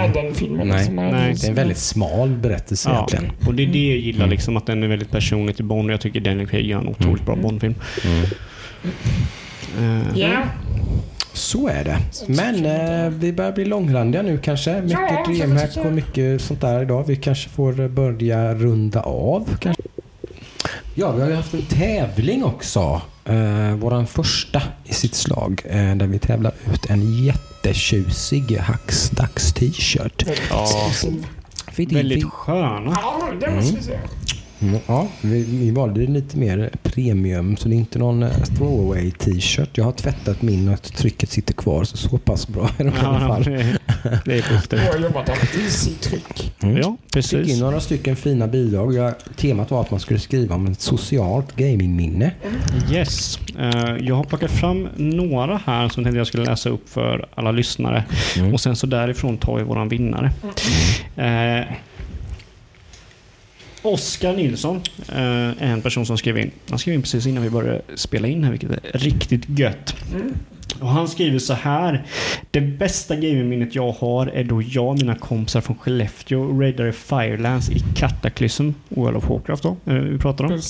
Nej. 0.67 0.85
som 0.85 0.99
är 0.99 1.11
Nej. 1.11 1.33
Det 1.41 1.45
är 1.45 1.49
en 1.49 1.55
väldigt 1.55 1.77
smal 1.77 2.29
berättelse 2.29 2.89
Ja, 2.89 2.95
egentligen. 3.09 3.47
och 3.47 3.53
det 3.53 3.63
är 3.63 3.67
det 3.67 3.87
jag 3.87 3.97
gillar 3.97 4.19
Mm. 4.25 4.29
liksom 4.29 4.57
att 4.57 4.65
den 4.65 4.83
är 4.83 4.87
väldigt 4.87 5.11
personlig 5.11 5.55
till 5.55 5.65
Bond. 5.65 5.91
Jag 5.91 6.01
tycker 6.01 6.19
Daniel 6.19 6.47
Craig 6.47 6.65
gör 6.65 6.79
en 6.79 6.87
otroligt 6.87 7.25
bra 7.25 7.35
Bondfilm. 7.35 7.75
Mm. 8.05 8.23
Eh, 9.79 10.07
Ja, 10.15 10.29
Så 11.37 11.67
är 11.67 11.83
det. 11.83 11.99
Men 12.27 12.65
eh, 12.65 13.09
vi 13.09 13.33
börjar 13.33 13.51
bli 13.51 13.65
långrandiga 13.65 14.21
nu 14.21 14.37
kanske. 14.37 14.81
Mycket 14.81 15.25
DreamHack 15.25 15.77
och 15.77 15.93
mycket 15.93 16.41
sånt 16.41 16.61
där 16.61 16.81
idag. 16.81 17.03
Vi 17.07 17.15
kanske 17.15 17.49
får 17.49 17.87
börja 17.87 18.53
runda 18.53 19.01
av. 19.01 19.57
Kanske. 19.59 19.83
Ja, 20.95 21.11
vi 21.11 21.21
har 21.21 21.29
ju 21.29 21.35
haft 21.35 21.53
en 21.53 21.61
tävling 21.61 22.43
också. 22.43 23.01
Eh, 23.25 23.71
våran 23.75 24.07
första 24.07 24.61
i 24.85 24.93
sitt 24.93 25.15
slag. 25.15 25.61
Eh, 25.65 25.95
där 25.95 26.07
vi 26.07 26.19
tävlar 26.19 26.53
ut 26.73 26.85
en 26.89 27.23
jättetjusig 27.23 28.57
Hacksdags 28.57 29.53
t-shirt. 29.53 30.25
Ja. 30.49 30.67
Väldigt 31.75 32.23
sköna. 32.23 32.97
Ja, 33.01 33.31
det. 34.59 34.65
Mm, 34.65 34.79
Ja, 34.87 35.07
vi, 35.21 35.43
vi 35.43 35.71
valde 35.71 35.99
lite 35.99 36.37
mer 36.37 36.69
premium 36.83 37.57
så 37.57 37.69
det 37.69 37.75
är 37.75 37.77
inte 37.77 37.99
någon 37.99 38.23
eh, 38.23 38.29
throwaway 38.57 39.11
t-shirt. 39.11 39.69
Jag 39.73 39.83
har 39.85 39.91
tvättat 39.91 40.41
min 40.41 40.69
och 40.69 40.81
trycket 40.83 41.29
sitter 41.29 41.53
kvar 41.53 41.83
så 41.83 41.97
så 41.97 42.17
pass 42.17 42.47
bra 42.47 42.69
är 42.77 42.83
de 42.83 42.89
i 42.89 42.99
alla 42.99 43.19
fall. 43.19 43.43
det, 43.43 43.77
det 44.25 44.37
är 44.37 44.55
positivt. 44.55 44.81
Jag 44.85 44.93
har 44.93 44.99
jobbat 44.99 45.29
sitt 45.69 46.01
tryck. 46.01 46.53
Mm. 46.59 46.77
Ja, 46.77 46.97
Fick 47.13 47.33
in 47.33 47.39
precis. 47.43 47.59
några 47.61 47.79
stycken 47.79 48.15
fina 48.15 48.47
bidrag. 48.47 48.93
Jag, 48.95 49.13
temat 49.35 49.71
var 49.71 49.81
att 49.81 49.91
man 49.91 49.99
skulle 49.99 50.19
skriva 50.19 50.55
om 50.55 50.67
ett 50.67 50.81
socialt 50.81 51.55
gamingminne. 51.55 52.31
Yes. 52.91 53.39
Eh, 53.59 53.95
jag 53.99 54.15
har 54.15 54.23
plockat 54.23 54.51
fram 54.51 54.87
några 54.95 55.61
här 55.65 55.89
som 55.89 56.01
jag 56.01 56.05
tänkte 56.05 56.17
jag 56.17 56.27
skulle 56.27 56.45
läsa 56.45 56.69
upp 56.69 56.89
för 56.89 57.25
alla 57.35 57.51
lyssnare. 57.51 58.03
Mm. 58.37 58.53
Och 58.53 58.61
sen 58.61 58.75
så 58.75 58.87
därifrån 58.87 59.37
tar 59.37 59.57
vi 59.57 59.63
våran 59.63 59.89
vinnare. 59.89 60.31
Oskar 63.87 64.33
Nilsson 64.33 64.81
eh, 65.09 65.71
en 65.71 65.81
person 65.81 66.05
som 66.05 66.17
skrev 66.17 66.37
in. 66.37 66.51
Han 66.69 66.79
skrev 66.79 66.95
in 66.95 67.01
precis 67.01 67.27
innan 67.27 67.43
vi 67.43 67.49
började 67.49 67.81
spela 67.95 68.27
in 68.27 68.43
här, 68.43 68.51
vilket 68.51 68.71
är 68.71 68.79
riktigt 68.93 69.59
gött. 69.59 69.95
Och 70.79 70.87
han 70.87 71.07
skriver 71.07 71.39
så 71.39 71.53
här. 71.53 72.05
Det 72.51 72.61
bästa 72.61 73.15
gamingminnet 73.15 73.75
jag 73.75 73.91
har 73.91 74.27
är 74.27 74.43
då 74.43 74.61
jag 74.61 74.87
och 74.87 74.97
mina 74.97 75.15
kompisar 75.15 75.61
från 75.61 75.77
Skellefteå 75.77 76.61
raidade 76.61 76.93
Firelands 76.93 77.69
i 77.69 77.79
Cataclysm, 77.95 78.69
World 78.89 79.17
of 79.17 79.29
Warcraft 79.29 79.63
då, 79.63 79.77
vi 79.83 80.17
pratar 80.17 80.45
om. 80.45 80.61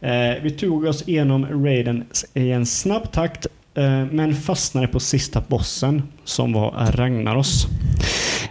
Eh, 0.00 0.42
vi 0.42 0.50
tog 0.50 0.84
oss 0.84 1.08
igenom 1.08 1.64
raiden 1.64 2.04
i 2.34 2.50
en 2.50 2.66
snabb 2.66 3.12
takt 3.12 3.46
eh, 3.74 4.04
men 4.10 4.34
fastnade 4.34 4.88
på 4.88 5.00
sista 5.00 5.42
bossen 5.48 6.02
som 6.24 6.52
var 6.52 6.92
Ragnaros. 6.92 7.66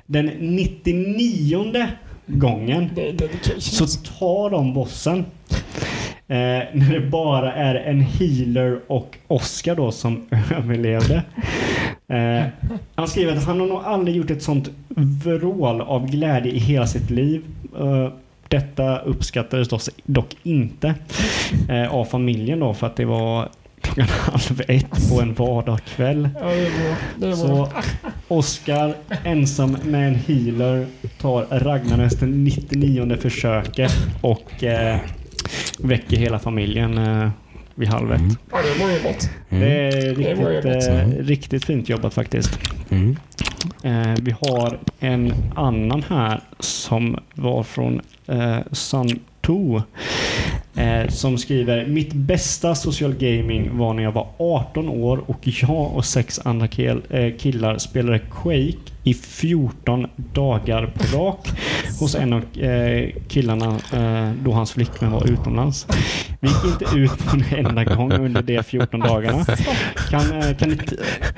Den 0.06 0.26
99 0.26 1.88
gången 2.28 2.90
så 3.58 3.88
tar 3.88 4.50
de 4.50 4.74
bossen. 4.74 5.26
Eh, 6.30 6.36
när 6.74 6.94
det 6.94 7.08
bara 7.10 7.54
är 7.54 7.76
en 7.76 8.02
healer 8.02 8.80
och 8.88 9.18
Oscar 9.28 9.76
då 9.76 9.92
som 9.92 10.28
överlevde. 10.58 11.24
Eh, 12.08 12.46
han 12.96 13.08
skriver 13.08 13.36
att 13.36 13.46
han 13.46 13.60
har 13.60 13.68
nog 13.68 13.82
aldrig 13.84 14.18
gjort 14.18 14.32
ett 14.32 14.44
sånt 14.44 14.70
vrål 15.24 15.82
av 15.82 16.08
glädje 16.08 16.52
i 16.52 16.60
hela 16.60 16.88
sitt 16.88 17.10
liv. 17.10 17.44
Eh, 17.80 18.12
detta 18.48 19.00
uppskattades 19.00 19.68
dock, 19.68 19.82
dock 20.06 20.36
inte 20.44 20.96
eh, 21.70 21.94
av 21.94 22.06
familjen 22.06 22.60
då 22.60 22.74
för 22.74 22.88
att 22.88 22.96
det 22.96 23.06
var 23.06 23.50
klockan 24.06 24.08
halv 24.20 24.62
ett 24.68 25.10
på 25.10 25.22
en 25.22 25.34
vardagskväll. 25.34 26.30
Ja, 26.42 26.46
det 26.48 26.54
är 26.68 26.72
bra. 26.72 26.96
Det 27.18 27.28
är 27.28 27.32
Så 27.34 27.48
bra. 27.48 27.70
Oscar 28.28 28.94
ensam 29.24 29.78
med 29.84 30.08
en 30.08 30.16
healer 30.16 30.88
tar 31.22 31.46
Ragnarnes 31.52 32.14
den 32.16 32.44
99 32.44 33.18
försöket 33.18 33.92
och 34.22 34.64
eh, 34.64 34.98
väcker 35.80 36.18
hela 36.18 36.40
familjen 36.40 36.98
eh, 36.98 37.30
vid 37.76 37.88
halv 37.88 38.12
ett. 38.12 38.20
Mm. 38.20 38.36
Ja, 38.52 38.58
det 38.58 38.84
var 38.84 38.92
jobbat. 38.92 39.30
Det 39.50 39.88
är 39.88 40.16
Det 40.16 40.34
var 40.34 40.50
riktigt, 40.52 40.66
jobbat. 40.88 40.88
eh, 40.88 41.08
riktigt 41.26 41.66
fint 41.66 41.90
jobbat 41.90 42.14
faktiskt. 42.14 42.60
Mm. 42.90 43.16
Eh, 43.84 44.16
vi 44.22 44.32
har 44.32 44.78
en 45.00 45.34
annan 45.56 46.04
här 46.10 46.42
som 46.60 47.20
var 47.34 47.64
från 47.64 48.02
eh, 48.28 48.58
2. 49.42 49.82
Eh, 50.78 51.08
som 51.10 51.38
skriver 51.38 51.86
Mitt 51.86 52.14
bästa 52.14 52.76
social 52.76 53.14
gaming 53.14 53.78
var 53.78 53.94
när 53.94 54.04
jag 54.04 54.12
var 54.12 54.28
18 54.38 54.90
år 54.90 55.24
och 55.26 55.40
jag 55.44 55.96
och 55.96 56.06
sex 56.06 56.40
andra 56.44 56.68
eh, 57.10 57.34
killar 57.38 57.78
spelade 57.78 58.20
Quake 58.20 58.98
i 59.08 59.14
14 59.14 60.08
dagar 60.16 60.86
på 60.86 61.18
rak 61.18 61.48
hos 62.00 62.16
en 62.16 62.34
av 62.34 62.58
eh, 62.58 63.10
killarna 63.28 63.80
eh, 63.94 64.32
då 64.44 64.52
hans 64.52 64.72
flickvän 64.72 65.12
var 65.12 65.32
utomlands. 65.32 65.88
Vi 66.40 66.48
gick 66.48 66.66
inte 66.66 66.98
ut 66.98 67.26
på 67.26 67.36
en 67.36 67.66
enda 67.66 67.84
gång 67.84 68.12
under 68.12 68.42
de 68.42 68.64
14 68.64 69.00
dagarna. 69.00 69.46
Kan, 70.10 70.56
kan 70.56 70.70
ni 70.70 70.78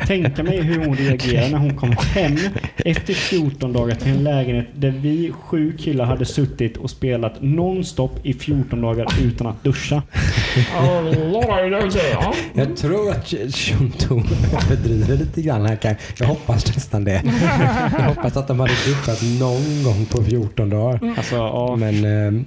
tänka 0.07 0.43
mig 0.43 0.61
hur 0.61 0.85
hon 0.85 0.95
reagerade 0.95 1.49
när 1.49 1.57
hon 1.57 1.75
kom 1.75 1.91
hem 1.91 2.37
efter 2.75 3.13
14 3.13 3.73
dagar 3.73 3.95
till 3.95 4.11
en 4.11 4.23
lägenhet 4.23 4.67
där 4.75 4.91
vi 4.91 5.31
sju 5.41 5.77
killar 5.77 6.05
hade 6.05 6.25
suttit 6.25 6.77
och 6.77 6.89
spelat 6.89 7.41
nonstop 7.41 8.19
i 8.23 8.33
14 8.33 8.81
dagar 8.81 9.07
utan 9.29 9.47
att 9.47 9.63
duscha. 9.63 10.01
Jag 12.53 12.77
tror 12.77 13.11
att 13.11 13.27
Shunto 13.55 14.21
överdriver 14.65 15.17
lite 15.17 15.41
grann 15.41 15.65
här. 15.65 15.97
Jag 16.19 16.27
hoppas 16.27 16.75
nästan 16.75 17.03
det. 17.03 17.21
Jag 17.99 18.05
hoppas 18.05 18.37
att 18.37 18.47
de 18.47 18.59
hade 18.59 18.73
duschat 18.85 19.21
någon 19.39 19.83
gång 19.83 20.05
på 20.05 20.23
14 20.23 20.69
dagar. 20.69 21.13
Alltså, 21.17 21.35
ja, 21.35 21.75
Men 21.75 21.95
eh, 22.05 22.41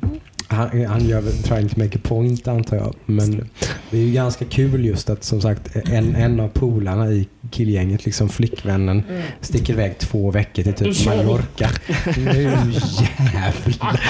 han, 0.53 0.87
han 0.87 1.09
gör 1.09 1.21
väl 1.21 1.33
trying 1.33 1.69
to 1.69 1.81
make 1.81 1.99
a 1.99 2.01
point 2.03 2.49
antar 2.49 2.77
jag. 2.77 2.95
Men 3.07 3.49
det 3.91 3.99
är 3.99 4.03
ju 4.03 4.13
ganska 4.13 4.45
kul 4.45 4.85
just 4.85 5.11
att 5.11 5.25
som 5.25 5.41
sagt 5.41 5.77
en, 5.91 6.15
en 6.15 6.41
av 6.41 6.49
polarna 6.49 7.11
i 7.11 7.29
killgänget, 7.51 8.05
liksom 8.05 8.29
flickvännen, 8.29 9.03
sticker 9.41 9.73
iväg 9.73 9.99
två 9.99 10.31
veckor 10.31 10.63
till 10.63 10.75
typ. 10.75 11.07
Mallorca. 11.07 11.71
Nu 12.17 12.43
jävlar. 12.43 14.01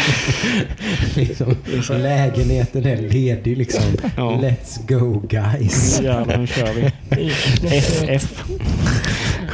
liksom, 1.16 1.56
lägenheten 1.98 2.86
är 2.86 2.97
ledig 2.97 3.59
liksom. 3.59 3.85
Ja. 4.16 4.40
Let's 4.43 4.98
go 4.98 5.20
guys. 5.28 6.01
jävlar 6.01 6.39
nu 6.39 6.47
kör 6.47 6.74
vi. 6.74 6.93
FF. 7.77 8.44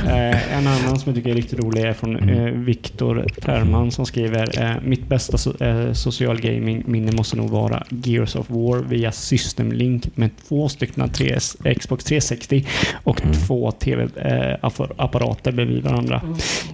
Eh, 0.07 0.59
en 0.59 0.67
annan 0.67 0.99
som 0.99 1.03
jag 1.05 1.15
tycker 1.15 1.31
är 1.31 1.35
riktigt 1.35 1.59
rolig 1.59 1.83
är 1.83 1.93
från 1.93 2.29
eh, 2.29 2.53
Viktor 2.53 3.27
Terman 3.43 3.91
som 3.91 4.07
skriver 4.07 4.63
eh, 4.63 4.83
Mitt 4.83 5.09
bästa 5.09 5.39
so 5.39 5.65
eh, 5.65 5.93
social 5.93 6.41
gaming 6.41 6.83
minne 6.87 7.13
måste 7.13 7.37
nog 7.37 7.51
vara 7.51 7.83
Gears 7.91 8.37
of 8.37 8.51
War 8.51 8.79
via 8.79 9.13
System 9.13 9.73
Link 9.73 10.17
med 10.17 10.31
två 10.49 10.69
stycken 10.69 11.05
3S, 11.05 11.75
Xbox 11.75 12.05
360 12.05 12.67
och 13.05 13.23
två 13.47 13.71
tv-apparater 13.71 15.53
bredvid 15.53 15.83
varandra 15.83 16.23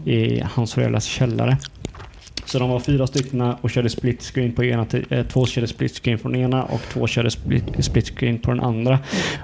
i 0.05 0.41
hans 0.41 0.75
föräldrars 0.75 1.05
källare. 1.05 1.57
Så 2.47 2.59
de 2.59 2.71
var 2.71 2.81
fyra 2.81 3.07
stycken 3.07 3.41
och 3.41 3.71
körde 3.71 3.91
split 3.91 4.23
screen 4.23 4.53
på 4.53 4.65
ena 4.65 4.87
eh, 5.11 5.27
Två 5.27 5.47
körde 5.47 5.67
split 5.67 5.99
screen 6.03 6.19
den 6.23 6.37
ena 6.41 6.63
och 6.63 6.81
två 6.93 7.07
körde 7.07 7.31
split, 7.31 7.65
screen 8.19 8.39
på 8.39 8.51
den 8.51 8.61
andra. 8.61 8.99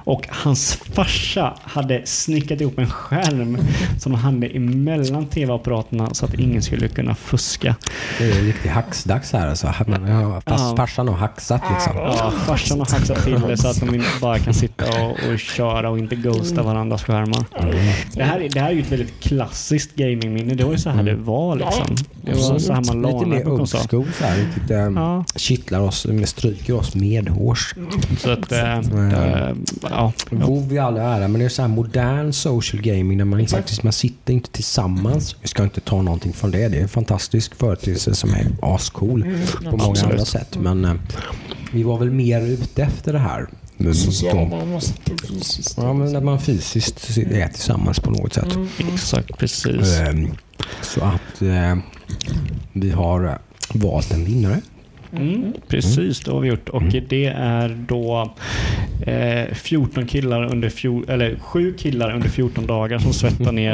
Och 0.05 0.27
hans 0.31 0.75
farsa 0.75 1.55
hade 1.63 2.03
snickat 2.07 2.61
ihop 2.61 2.79
en 2.79 2.91
skärm 2.91 3.59
som 3.99 4.13
de 4.13 4.19
hade 4.19 4.47
emellan 4.47 5.27
tv-apparaterna 5.27 6.15
så 6.15 6.25
att 6.27 6.35
ingen 6.35 6.63
skulle 6.63 6.89
kunna 6.89 7.15
fuska. 7.15 7.77
Det 8.19 8.25
är 8.31 8.43
riktigt 8.43 8.71
hacksdags 8.71 9.33
här 9.33 9.49
alltså. 9.49 9.67
Fast 10.47 10.77
farsan 10.77 11.09
har 11.09 11.15
hacksat 11.17 11.63
liksom. 11.73 11.93
Ja, 11.97 12.33
farsan 12.47 12.79
har 12.79 12.87
hacksat 12.87 13.25
till 13.25 13.41
det 13.49 13.57
så 13.57 13.69
att 13.69 13.81
de 13.81 13.95
inte 13.95 14.09
bara 14.21 14.39
kan 14.39 14.55
sitta 14.55 14.85
och, 15.05 15.11
och 15.33 15.39
köra 15.39 15.91
och 15.91 15.99
inte 15.99 16.17
ghosta 16.17 16.63
varandras 16.63 17.03
skärmar. 17.05 17.45
Det 18.15 18.23
här, 18.23 18.41
är- 18.41 18.49
det 18.49 18.61
här 18.61 18.69
är 18.69 18.73
ju 18.75 18.81
ett 18.81 18.93
väldigt 18.93 19.21
klassiskt 19.21 19.95
gamingminne. 19.97 20.55
Det 20.55 20.65
var 20.65 20.73
ju 20.73 20.79
så 20.79 20.91
här 20.91 21.03
det 21.03 21.15
var 21.15 21.57
liksom. 21.57 21.97
Det 22.25 22.33
var 22.33 22.59
så 22.59 22.73
här 22.73 22.83
man 22.95 23.03
Lite 23.03 23.13
lanade 23.13 23.27
mer 23.37 23.45
på 23.45 23.51
old 23.51 23.69
school 23.91 24.07
så 24.19 24.25
här. 24.25 24.37
Riktigt, 24.39 24.71
ähm, 24.71 24.97
Ja. 24.97 25.25
Kittlar 25.37 25.81
oss, 25.81 26.07
stryker 26.25 26.75
oss 26.75 26.95
medhårs. 26.95 27.75
Så 28.19 28.31
att, 28.31 28.53
äh, 28.53 28.79
äh, 28.79 29.55
ja. 29.83 30.13
WoW 30.31 30.73
i 30.73 30.79
all 30.79 30.97
ära, 30.97 31.29
men 31.29 31.39
det 31.39 31.45
är 31.45 31.49
så 31.49 31.63
här 31.63 31.69
modern 31.69 32.33
social 32.33 32.83
gaming 32.83 33.19
där 33.19 33.25
man 33.25 33.47
faktiskt 33.47 33.83
man 33.83 33.93
sitter 33.93 34.33
inte 34.35 34.51
tillsammans. 34.51 35.37
Vi 35.43 35.49
ska 35.49 35.63
inte 35.63 35.81
ta 35.81 36.03
någonting 36.03 36.33
från 36.33 36.51
det. 36.51 36.69
Det 36.69 36.79
är 36.79 36.83
en 36.83 36.89
fantastisk 36.89 37.55
företeelse 37.55 38.15
som 38.15 38.31
är 38.31 38.47
ascool 38.63 39.23
på 39.65 39.71
många 39.71 39.85
Absolut. 39.91 40.13
andra 40.13 40.25
sätt. 40.25 40.57
Men 40.61 40.85
eh, 40.85 40.93
vi 41.73 41.83
var 41.83 41.99
väl 41.99 42.11
mer 42.11 42.41
ute 42.41 42.83
efter 42.83 43.13
det 43.13 43.19
här. 43.19 43.47
Men 43.77 43.95
Sociala 43.95 44.41
då- 44.61 44.67
man 44.67 44.81
fysiskt. 45.29 45.75
Ja, 45.77 45.93
men 45.93 46.13
när 46.13 46.21
man 46.21 46.41
fysiskt 46.41 47.19
är 47.19 47.49
tillsammans 47.49 48.01
på 48.01 48.11
något 48.11 48.33
sätt. 48.35 48.57
Exakt, 48.95 49.39
precis. 49.39 49.99
Ehm, 50.01 50.31
Så 50.83 51.01
att 51.05 51.43
eh, 51.43 51.77
vi 52.73 52.91
har 52.91 53.39
valt 53.75 54.13
en 54.13 54.25
vinnare. 54.25 54.61
Mm, 55.17 55.53
precis, 55.69 56.21
det 56.21 56.31
har 56.31 56.41
vi 56.41 56.49
gjort. 56.49 56.69
Och 56.69 56.83
det 57.09 57.27
är 57.37 57.69
då 57.89 58.33
eh, 59.07 59.55
14 59.55 60.07
killar 60.07 60.53
under 60.53 60.69
fjol, 60.69 61.05
eller 61.09 61.37
7 61.41 61.75
killar 61.79 62.15
under 62.15 62.29
14 62.29 62.67
dagar 62.67 62.99
som 62.99 63.13
svettar 63.13 63.53
ner 63.53 63.73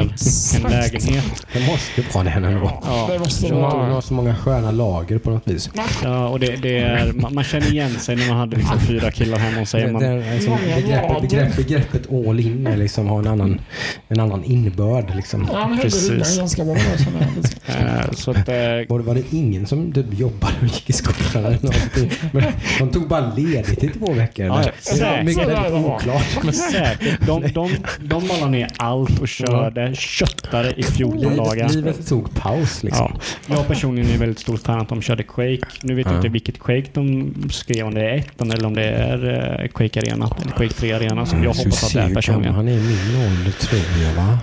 en 0.57 0.71
lägenhet. 0.71 1.47
Det 1.53 1.61
måste 1.67 2.03
vara 2.15 2.25
den 2.25 2.45
ändå. 2.45 2.81
Ja. 2.85 3.09
Det 3.13 3.19
måste 3.19 3.47
De 3.49 3.55
det 3.55 3.61
har, 3.61 3.89
vara. 3.89 4.03
så 4.03 4.15
många 4.15 4.35
sköna 4.37 4.71
lager 4.71 5.19
på 5.19 5.31
något 5.31 5.49
vis. 5.49 5.71
Ja, 6.05 6.29
och 6.29 6.41
det, 6.41 6.57
det 6.63 6.79
är, 6.79 7.13
man, 7.13 7.35
man 7.35 7.45
känner 7.45 7.67
igen 7.73 7.91
sig 7.91 8.17
när 8.17 8.29
man 8.29 8.37
hade 8.37 8.57
liksom 8.57 8.81
fyra 8.81 9.11
killar 9.11 9.39
hemma 9.39 9.59
hos 9.61 9.71
sig. 9.71 9.83
Det, 9.83 9.93
Man, 9.93 10.03
det 10.03 10.09
är 10.09 10.35
liksom, 10.35 10.57
begreppet, 10.77 11.21
begrepp, 11.31 11.57
begreppet 11.57 12.13
all 12.13 12.41
in 12.41 12.67
är 12.67 12.77
liksom, 12.77 13.07
har 13.09 13.19
en 13.19 13.27
annan, 13.27 13.61
en 14.09 14.21
annan 14.21 14.45
innebörd. 14.45 15.13
Liksom. 15.17 15.49
Ja, 15.53 15.69
men 15.69 15.79
Precis. 15.79 16.09
det 16.09 16.15
är 16.35 16.39
ganska 16.39 16.65
bra. 16.65 16.75
här. 16.75 18.05
eh, 18.07 18.11
så 18.13 18.31
att, 18.31 18.37
eh, 18.49 18.55
Var 18.89 18.99
det, 18.99 19.05
var 19.05 19.15
det 19.15 19.23
ingen 19.31 19.67
som 19.67 19.93
typ 19.93 20.07
jobbade 20.19 20.53
och 20.61 20.67
gick 20.67 20.91
i 20.91 20.93
skolan 20.93 21.17
eller 21.35 21.59
någonting? 21.63 22.11
Men 22.33 22.45
de 22.79 22.91
tog 22.91 23.09
bara 23.09 23.35
ledigt 23.37 23.85
i 23.85 23.89
två 23.89 24.13
veckor. 24.13 24.47
Ja, 24.47 24.65
det 24.97 25.01
är 25.03 25.23
mycket 25.23 25.49
väldigt 25.49 25.73
oklart. 25.73 26.45
men 26.45 26.53
säkert, 26.53 27.27
de, 27.27 27.43
de, 27.53 27.71
de 28.01 28.29
ballade 28.29 28.51
ner 28.51 28.69
allt 28.77 29.19
och 29.21 29.29
körde, 29.29 29.95
köttade 29.95 30.73
i 30.77 30.83
14 30.83 31.37
dagar. 31.37 31.55
Livet, 31.69 31.75
livet 31.75 32.09
tog 32.09 32.35
paus 32.35 32.83
liksom. 32.83 33.13
Ja. 33.49 33.55
Jag 33.57 33.67
personligen 33.69 34.11
är 34.11 34.19
väldigt 34.19 34.39
stor 34.39 34.57
fan 34.57 34.81
att 34.81 34.89
de 34.89 35.03
körde 35.03 35.23
Quake. 35.23 35.67
Nu 35.83 35.95
vet 35.95 36.07
jag 36.07 36.13
Ja. 36.13 36.17
inte 36.17 36.29
vilket 36.29 36.59
Quake 36.59 36.87
de 36.93 37.35
skrev, 37.51 37.87
om 37.87 37.95
det 37.95 38.11
är 38.11 38.15
ettan 38.17 38.51
eller 38.51 38.67
om 38.67 38.75
det 38.75 38.85
är 38.85 39.61
eh, 39.63 39.69
Quake 39.69 40.01
Arena, 40.01 40.31
eller 40.43 40.51
Quake 40.53 40.75
3 40.75 40.93
Arena. 40.93 41.27
Så 41.27 41.37
jag 41.37 41.55
hoppas 41.55 41.85
att 41.85 41.93
det 41.93 42.01
är 42.01 42.15
personligen. 42.15 42.55
Han 42.55 42.69
är 42.69 42.73
i 42.73 42.81
min 42.81 43.27
ålder 43.27 43.51
tror 43.53 43.81
jag 44.05 44.15
va? 44.15 44.39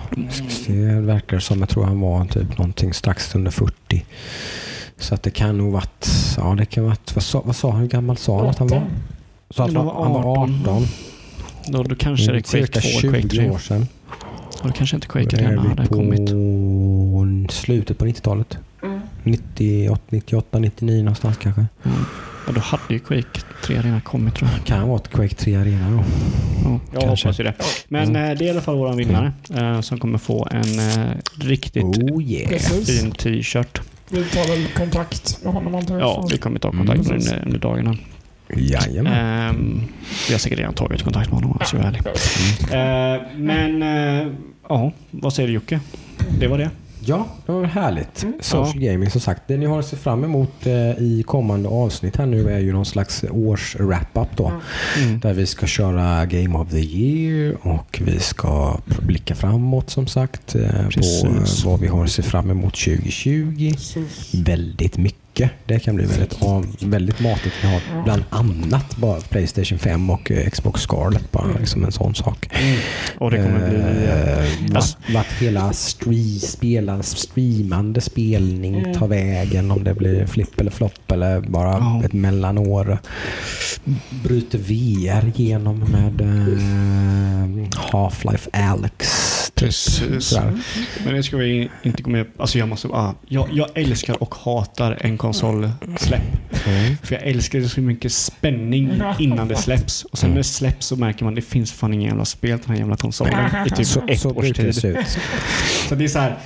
Se, 0.48 0.72
Det 0.72 1.00
verkar 1.00 1.38
som 1.38 1.60
jag 1.60 1.68
tror 1.68 1.84
han 1.84 2.00
var 2.00 2.24
typ 2.24 2.58
någonting 2.58 2.92
strax 2.94 3.34
under 3.34 3.50
40. 3.50 4.04
Så 4.98 5.14
att 5.14 5.22
det 5.22 5.30
kan 5.30 5.58
nog 5.58 5.72
varit, 5.72 6.08
ja 6.36 6.54
det 6.58 6.64
kan 6.66 6.84
varit, 6.84 7.14
vad 7.14 7.22
sa, 7.24 7.42
vad 7.44 7.56
sa 7.56 7.70
han, 7.70 7.80
hur 7.80 7.88
gammal 7.88 8.16
sa 8.16 8.38
han 8.38 8.48
att 8.48 8.58
han 8.58 8.68
var? 8.68 8.82
Så 9.50 9.62
att 9.62 9.72
han, 9.72 9.76
han 9.76 9.86
var 9.86 10.02
han 10.04 10.12
var 10.12 10.42
18. 10.42 10.60
18. 10.60 10.86
Då, 11.68 11.82
då 11.82 11.94
kanske 11.96 12.26
det 12.26 12.30
är 12.30 12.32
Mm, 12.32 12.42
Quake 12.42 12.80
cirka 12.80 12.80
2 12.80 12.88
eller 13.08 13.20
Quake 13.20 13.28
3. 13.28 13.36
20 13.44 13.50
år 13.50 13.58
sedan. 13.58 13.86
Och 14.62 14.68
då 14.68 14.72
kanske 14.74 14.96
inte 14.96 15.08
Quake 15.08 15.36
Arena 15.46 15.62
hade 15.62 15.86
kommit. 15.86 16.30
på 16.30 17.52
slutet 17.52 17.98
på 17.98 18.04
90-talet. 18.06 18.58
Mm. 18.82 19.00
98, 19.22 20.00
98, 20.08 20.58
99 20.58 20.98
någonstans 21.02 21.36
kanske. 21.36 21.66
Mm. 21.84 21.98
Och 22.48 22.54
då 22.54 22.60
hade 22.60 22.82
ju 22.94 22.98
Quake 22.98 23.40
3 23.66 23.76
Arena 23.76 24.00
kommit 24.00 24.34
tror 24.34 24.50
jag. 24.56 24.64
Kan 24.66 24.88
vara 24.88 24.96
ett 24.98 25.08
Quake 25.08 25.34
3 25.34 25.54
Arena 25.56 25.90
då. 25.90 25.96
Ja, 26.64 26.80
jag 26.92 27.02
Kanske. 27.02 27.28
hoppas 27.28 27.40
ju 27.40 27.44
det. 27.44 27.54
Men 27.88 28.08
Mm. 28.08 28.30
eh, 28.30 28.38
det 28.38 28.44
är 28.44 28.46
i 28.46 28.50
alla 28.50 28.60
fall 28.60 28.76
vår 28.76 28.92
vinnare 28.92 29.32
eh, 29.54 29.80
som 29.80 29.98
kommer 29.98 30.18
få 30.18 30.48
en 30.50 30.78
eh, 30.78 31.10
riktigt 31.40 31.84
Oh 31.84 32.22
yeah. 32.22 32.60
Fin 32.60 33.10
t-shirt. 33.12 33.80
Vi 34.14 34.24
tar 34.24 34.48
väl 34.48 34.66
kontakt 34.76 35.38
med 35.44 35.52
honom 35.52 35.74
antar 35.74 35.94
jag. 35.98 36.02
Ja, 36.02 36.26
vi 36.30 36.38
kommer 36.38 36.58
ta 36.58 36.70
kontakt 36.70 36.98
med 36.98 37.06
Mm. 37.06 37.20
under, 37.22 37.42
under 37.46 37.58
dagarna. 37.58 37.96
Jajamän. 38.56 39.50
Um, 39.56 39.82
vi 40.28 40.34
har 40.34 40.38
säkert 40.38 40.58
redan 40.58 40.74
tagit 40.74 41.02
kontakt 41.02 41.26
med 41.30 41.34
honom 41.34 41.50
om 41.50 41.56
jag 41.60 41.68
ska 41.68 41.78
vara 41.78 41.88
ärlig. 41.88 42.02
Eh, 42.72 43.22
men, 43.36 43.82
eh, 43.82 44.32
ja, 44.68 44.92
vad 45.10 45.32
säger 45.32 45.46
du 45.48 45.54
Jocke? 45.54 45.80
Det 46.40 46.46
var 46.48 46.58
det. 46.58 46.70
Ja, 47.06 47.26
det 47.46 47.52
var 47.52 47.64
härligt. 47.64 48.22
Mm. 48.22 48.34
Social 48.40 48.78
gaming 48.82 49.10
som 49.10 49.20
sagt. 49.20 49.42
Det 49.46 49.56
ni 49.56 49.66
har 49.66 49.78
att 49.78 49.86
se 49.86 49.96
fram 49.96 50.24
emot 50.24 50.66
eh, 50.66 50.72
i 50.98 51.24
kommande 51.26 51.68
avsnitt 51.68 52.16
här 52.16 52.26
nu 52.26 52.50
är 52.50 52.58
ju 52.58 52.72
någon 52.72 52.84
slags 52.86 53.24
års 53.30 53.76
wrap-up 53.78 54.28
då. 54.36 54.52
Mm. 55.04 55.20
Där 55.20 55.32
vi 55.34 55.46
ska 55.46 55.66
köra 55.66 56.26
Game 56.26 56.58
of 56.58 56.70
the 56.70 56.78
Year 56.80 57.56
och 57.62 58.00
vi 58.04 58.18
ska 58.18 58.78
blicka 59.02 59.34
framåt 59.34 59.90
som 59.90 60.06
sagt. 60.06 60.54
eh, 60.54 60.84
På 60.84 60.90
Precis. 60.90 61.64
eh, 61.64 61.70
vad 61.70 61.80
vi 61.80 61.86
har 61.88 62.04
att 62.04 62.10
se 62.10 62.22
fram 62.22 62.50
emot 62.50 62.74
2020. 62.74 63.70
Precis. 63.72 64.34
Väldigt 64.34 64.96
mycket. 64.96 65.20
Det 65.66 65.78
kan 65.80 65.96
bli 65.96 66.04
väldigt, 66.04 66.38
väldigt 66.82 67.20
matigt. 67.20 67.54
Vi 67.62 67.68
har 67.68 68.02
bland 68.04 68.22
annat 68.30 68.96
bara 68.96 69.20
Playstation 69.20 69.78
5 69.78 70.10
och 70.10 70.30
eh, 70.30 70.50
Xbox 70.50 70.80
Scarlet. 70.80 71.32
Bara 71.32 71.46
liksom 71.60 71.84
en 71.84 71.92
sån 71.92 72.14
sak. 72.14 72.48
Och 73.18 73.30
det 73.30 73.36
kommer 73.36 73.68
bli... 73.68 73.78
eh, 73.78 73.84
Eh, 74.14 74.50
vart, 74.68 74.76
alltså- 74.76 74.96
vart 75.14 75.32
hela 75.40 75.72
stream, 75.72 76.38
spela, 76.40 77.02
streamande 77.02 78.00
spelning 78.00 78.94
tar 78.94 79.08
vägen. 79.08 79.70
Om 79.70 79.84
det 79.84 79.94
blir 79.94 80.26
flipp 80.26 80.60
eller 80.60 80.70
flopp 80.70 81.12
eller 81.12 81.40
bara 81.40 81.70
Ja. 81.70 82.02
ett 82.04 82.12
mellanår. 82.12 82.98
Bryter 84.24 84.58
VR 84.58 85.32
igenom 85.40 85.78
med 85.78 86.20
eh, 86.20 87.68
Half-Life 87.92 88.48
Alyx. 88.52 89.43
Precis. 89.64 90.24
Sådär. 90.26 90.52
Men 91.04 91.14
det 91.14 91.22
ska 91.22 91.36
vi 91.36 91.70
inte 91.82 92.02
gå 92.02 92.10
med 92.10 92.26
Alltså 92.38 92.58
jag 92.58 92.68
måste... 92.68 92.88
Ah, 92.88 93.14
jag, 93.28 93.48
jag 93.52 93.68
älskar 93.74 94.22
och 94.22 94.34
hatar 94.34 94.98
en 95.00 95.18
konsolsläpp. 95.18 96.22
Mm. 96.66 96.96
För 97.02 97.14
jag 97.14 97.22
älskar 97.26 97.58
det 97.60 97.68
så 97.68 97.80
mycket 97.80 98.12
spänning 98.12 99.02
innan 99.18 99.48
det 99.48 99.56
släpps. 99.56 100.04
Och 100.04 100.18
sen 100.18 100.30
när 100.30 100.36
det 100.36 100.44
släpps 100.44 100.86
så 100.86 100.96
märker 100.96 101.24
man 101.24 101.32
att 101.32 101.36
det 101.36 101.42
finns 101.42 101.72
fan 101.72 101.94
ingen 101.94 102.08
jävla 102.08 102.24
spel 102.24 102.58
till 102.58 102.66
den 102.66 102.76
här 102.76 102.80
jävla 102.80 102.96
konsolen 102.96 103.66
i 103.66 103.70
typ 103.70 103.86
Så, 103.86 104.02
ett 104.08 104.20
så 104.20 104.30
års 104.30 104.44
det 104.48 104.54
tid. 104.54 104.74
se 104.74 104.88
ut. 104.88 105.18
Så 105.88 105.94
det 105.94 106.04
är 106.04 106.08
så 106.08 106.18
här, 106.18 106.38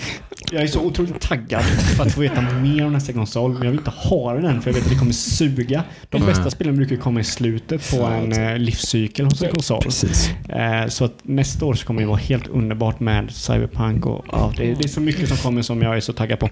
jag 0.53 0.63
är 0.63 0.67
så 0.67 0.81
otroligt 0.81 1.21
taggad 1.21 1.63
för 1.65 2.03
att 2.03 2.13
få 2.13 2.21
veta 2.21 2.41
mer 2.41 2.87
om 2.87 2.93
nästa 2.93 3.13
konsol. 3.13 3.53
Men 3.53 3.63
jag 3.63 3.71
vill 3.71 3.79
inte 3.81 3.91
ha 3.91 4.33
den 4.35 4.45
än 4.45 4.63
för 4.63 4.71
jag 4.71 4.75
vet 4.75 4.85
att 4.85 4.91
det 4.91 4.99
kommer 4.99 5.13
suga. 5.13 5.85
De 6.11 6.27
bästa 6.27 6.43
Nej. 6.43 6.51
spelen 6.51 6.77
brukar 6.77 6.97
komma 6.97 7.21
i 7.21 7.25
slutet 7.25 7.91
på 7.91 8.03
en 8.03 8.33
eh, 8.33 8.59
livscykel 8.59 9.25
hos 9.25 9.43
en 9.43 9.51
konsol. 9.51 9.83
Precis. 9.83 10.31
Eh, 10.49 10.87
så 10.89 11.05
att 11.05 11.15
nästa 11.23 11.65
år 11.65 11.75
så 11.75 11.87
kommer 11.87 12.01
det 12.01 12.07
vara 12.07 12.17
helt 12.19 12.49
underbart 12.49 13.01
med 13.01 13.31
Cyberpunk 13.31 14.07
och 14.07 14.25
ja, 14.33 14.53
det, 14.57 14.65
det 14.75 14.85
är 14.85 14.89
så 14.89 15.01
mycket 15.01 15.29
som 15.29 15.37
kommer 15.37 15.63
som 15.63 15.83
jag 15.83 15.97
är 15.97 16.01
så 16.01 16.13
taggad 16.13 16.39
på. 16.39 16.49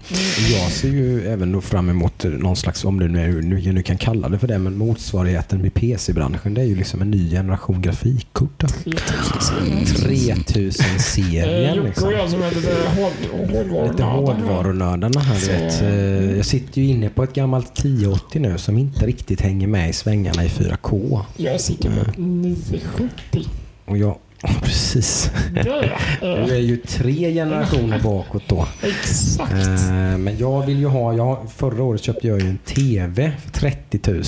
Jag 0.53 0.71
ser 0.73 0.89
ju 0.89 1.27
även 1.29 1.53
då 1.53 1.61
fram 1.61 1.89
emot 1.91 2.25
någon 2.25 2.57
slags, 2.57 2.85
om 2.85 2.99
du 3.01 3.09
nu, 3.09 3.43
nu, 3.43 3.73
nu 3.73 3.83
kan 3.83 3.99
kalla 3.99 4.29
det 4.29 4.39
för 4.39 4.49
det, 4.49 4.59
men 4.59 4.79
motsvarigheten 4.79 5.63
med 5.63 5.75
PC-branschen. 5.75 6.55
Det 6.55 6.61
är 6.61 6.65
ju 6.67 6.77
liksom 6.77 7.03
en 7.03 7.11
ny 7.11 7.31
generation 7.31 7.83
grafikkort. 7.83 8.53
då. 8.61 8.67
3000-serien 10.47 11.75
Jocke 11.77 11.89
liksom. 11.89 12.09
och 12.09 12.13
jag 12.15 12.31
som 12.31 12.43
är 12.43 12.51
lite 12.55 12.71
hård- 12.97 13.31
hårdvarunördar. 13.31 13.76
Lite 13.85 14.03
hårdvarunördarna 14.03 15.20
här 15.20 15.40
du 15.40 15.47
vet. 15.47 15.82
Eh, 15.82 16.36
Jag 16.36 16.47
sitter 16.47 16.81
ju 16.82 16.89
inne 16.89 17.09
på 17.09 17.23
ett 17.23 17.32
gammalt 17.35 17.78
1080 17.78 18.40
nu 18.40 18.59
som 18.59 18.78
inte 18.78 19.07
riktigt 19.07 19.40
hänger 19.40 19.66
med 19.66 19.90
i 19.90 19.93
svängarna 19.93 20.44
i 20.44 20.48
4K. 20.48 21.20
Jag 21.36 21.61
sitter 21.61 21.89
på 22.15 22.20
970. 22.20 23.09
Och 23.85 23.98
jag, 23.98 24.09
ja, 24.09 24.19
precis. 24.63 25.31
Du 26.21 26.55
är 26.55 26.59
ju 26.61 26.77
tre 26.77 27.33
generationer 27.35 28.01
bakåt 28.01 28.43
då. 28.47 28.69
Exakt. 28.83 29.53
Eh, 29.53 30.19
Men 30.19 30.39
jag 30.39 30.67
vill 30.67 30.79
ju 30.79 30.87
ha, 30.87 31.13
jag, 31.15 31.47
förra 31.57 31.83
året 31.83 32.03
köpte 32.03 32.27
jag 32.29 32.41
ju 32.41 32.49
en 32.49 32.59
TV 32.59 33.33
för 33.45 33.51
30 33.51 34.01
000. 34.11 34.23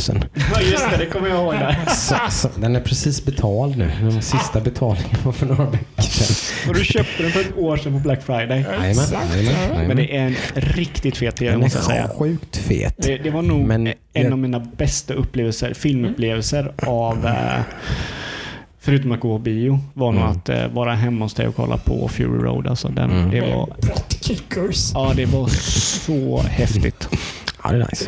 Ja 0.55 0.61
just 0.61 0.91
det, 0.91 0.97
det 0.99 1.07
kommer 1.07 1.29
jag 1.29 1.39
ihåg 1.43 1.55
där. 1.55 1.77
Så, 1.95 2.15
så, 2.31 2.49
den 2.61 2.77
är 2.77 2.81
precis 2.81 3.25
betald 3.25 3.77
nu. 3.79 3.91
Den 4.01 4.23
sista 4.23 4.61
betalningen 4.61 5.17
var 5.25 5.33
för 5.33 5.47
några 5.47 5.65
veckor 5.71 6.03
sedan. 6.03 6.69
Och 6.71 6.75
du 6.75 6.85
köpte 6.85 7.23
den 7.23 7.33
för 7.33 7.41
ett 7.41 7.57
år 7.59 7.77
sedan 7.77 7.93
på 7.93 7.99
Black 7.99 8.23
Friday. 8.23 8.61
Jajamän, 8.81 9.87
Men 9.89 9.97
det 9.97 10.17
är 10.17 10.21
en 10.27 10.35
riktigt 10.55 11.17
fet 11.17 11.37
TV 11.37 11.51
Den 11.51 11.61
måste 11.61 11.79
jag 11.79 11.85
säga. 11.87 12.05
är 12.05 12.09
sjukt 12.09 12.57
fet. 12.57 12.95
Det, 12.99 13.17
det 13.17 13.31
var 13.31 13.43
nog 13.43 13.61
Men 13.67 13.87
en 13.87 13.95
jag- 14.13 14.33
av 14.33 14.39
mina 14.39 14.61
bästa 14.61 15.15
upplevelser, 15.15 15.75
filmupplevelser 15.75 16.73
av 16.87 17.27
eh, 17.27 17.61
Förutom 18.81 19.13
att 19.13 19.21
gå 19.21 19.29
på 19.29 19.39
bio 19.43 19.81
var 19.95 20.13
nog 20.13 20.21
Mm. 20.23 20.33
att 20.33 20.49
eh, 20.49 20.69
vara 20.69 20.95
hemma 20.95 21.25
hos 21.25 21.35
dig 21.35 21.49
och 21.49 21.57
kolla 21.57 21.77
på 21.77 22.09
Fury 22.09 22.39
Road. 22.45 22.67
Alltså 22.67 22.89
den, 22.89 23.11
Mm. 23.11 23.31
det, 23.31 23.41
var, 23.41 23.69
kickers. 24.21 24.91
ja, 24.95 25.13
det 25.17 25.27
var 25.27 25.47
så 25.49 26.41
häftigt. 26.41 27.09
Ja, 27.65 27.71
det 27.73 27.77
är 27.77 27.89
nice. 27.91 28.05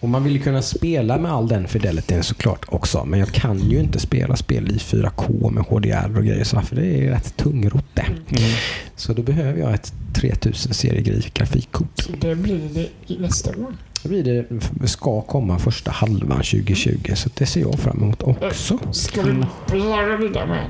Och 0.00 0.08
man 0.08 0.24
vill 0.24 0.32
ju 0.32 0.38
kunna 0.38 0.62
spela 0.62 1.18
med 1.18 1.32
all 1.32 1.48
den 1.48 1.68
fidelityn 1.68 2.22
såklart 2.22 2.64
också. 2.68 3.04
Men 3.04 3.20
jag 3.20 3.28
kan 3.28 3.58
ju 3.70 3.80
inte 3.80 3.98
spela 4.00 4.36
spel 4.36 4.70
i 4.70 4.78
4K 4.78 5.50
med 5.50 5.64
HDR 5.64 6.16
och 6.18 6.24
grejer 6.24 6.44
så 6.44 6.60
för 6.60 6.76
det 6.76 6.86
är 6.86 7.10
rätt 7.10 7.36
tungrot 7.36 7.84
det. 7.94 8.06
Mm. 8.06 8.50
Så 8.96 9.12
då 9.12 9.22
behöver 9.22 9.60
jag 9.60 9.74
ett 9.74 9.92
3000 10.14 10.74
serie 10.74 11.22
grafikkort. 11.34 11.86
Så 12.02 12.12
det 12.20 12.34
blir 12.34 12.60
det 13.06 13.18
nästa 13.18 13.50
år. 13.50 13.72
Blir 14.04 14.24
det 14.70 14.88
ska 14.88 15.20
komma 15.20 15.58
första 15.58 15.90
halvan 15.90 16.38
2020 16.38 17.12
så 17.14 17.30
det 17.34 17.46
ser 17.46 17.60
jag 17.60 17.78
fram 17.78 18.02
emot 18.02 18.22
också. 18.22 18.78
Ska 18.92 19.22
vi 19.22 19.44
börja 19.70 20.16
vidare 20.16 20.46
med? 20.46 20.64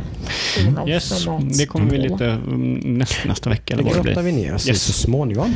Mm. 0.69 0.89
Yes, 0.89 1.27
det 1.59 1.67
kommer 1.67 1.91
vi 1.91 1.99
lite 1.99 2.27
mm, 2.27 2.75
näst, 2.75 3.19
nästa 3.27 3.51
vecka. 3.51 3.75
Eller 3.75 3.85
det 3.85 3.91
grottar 3.91 4.23
vi 4.23 4.33
ner 4.33 4.55
oss 4.55 4.69
Yes. 4.69 4.83
så 4.83 4.93
småningom. 4.93 5.55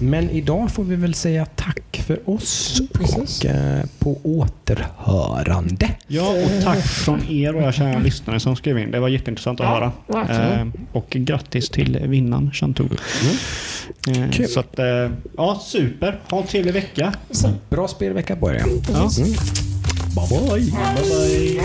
Men 0.00 0.30
idag 0.30 0.70
får 0.70 0.84
vi 0.84 0.96
väl 0.96 1.14
säga 1.14 1.46
tack 1.56 2.02
för 2.06 2.30
oss 2.30 2.80
Precis. 2.92 3.44
och 3.44 3.50
eh, 3.50 3.84
på 3.98 4.18
återhörande. 4.22 5.90
Ja, 6.06 6.28
och 6.30 6.64
tack 6.64 6.86
från 6.86 7.20
er 7.30 7.52
våra 7.52 7.72
kära 7.72 7.98
lyssnare 7.98 8.40
som 8.40 8.56
skrev 8.56 8.78
in. 8.78 8.90
Det 8.90 9.00
var 9.00 9.08
jätteintressant 9.08 9.60
att 9.60 9.92
Ja, 10.06 10.24
höra. 10.24 10.60
Eh, 10.60 10.66
och 10.92 11.10
grattis 11.10 11.68
till 11.70 11.98
vinnaren 12.06 12.50
Chantou. 12.52 12.88
Eh, 14.08 14.30
Kul. 14.32 14.48
så 14.48 14.60
att, 14.60 14.78
eh, 14.78 15.10
ja, 15.36 15.60
super. 15.64 16.20
Ha 16.30 16.40
en 16.40 16.46
trevlig 16.46 16.72
vecka. 16.74 17.12
Bra 17.70 17.88
spelvecka 17.88 18.36
på 18.36 18.50
er. 18.50 18.54
Ja. 18.92 19.10
Mm. 19.18 19.32
Bye 20.14 20.40
bye. 20.40 20.60
Bye 20.60 21.54
bye. 21.56 21.62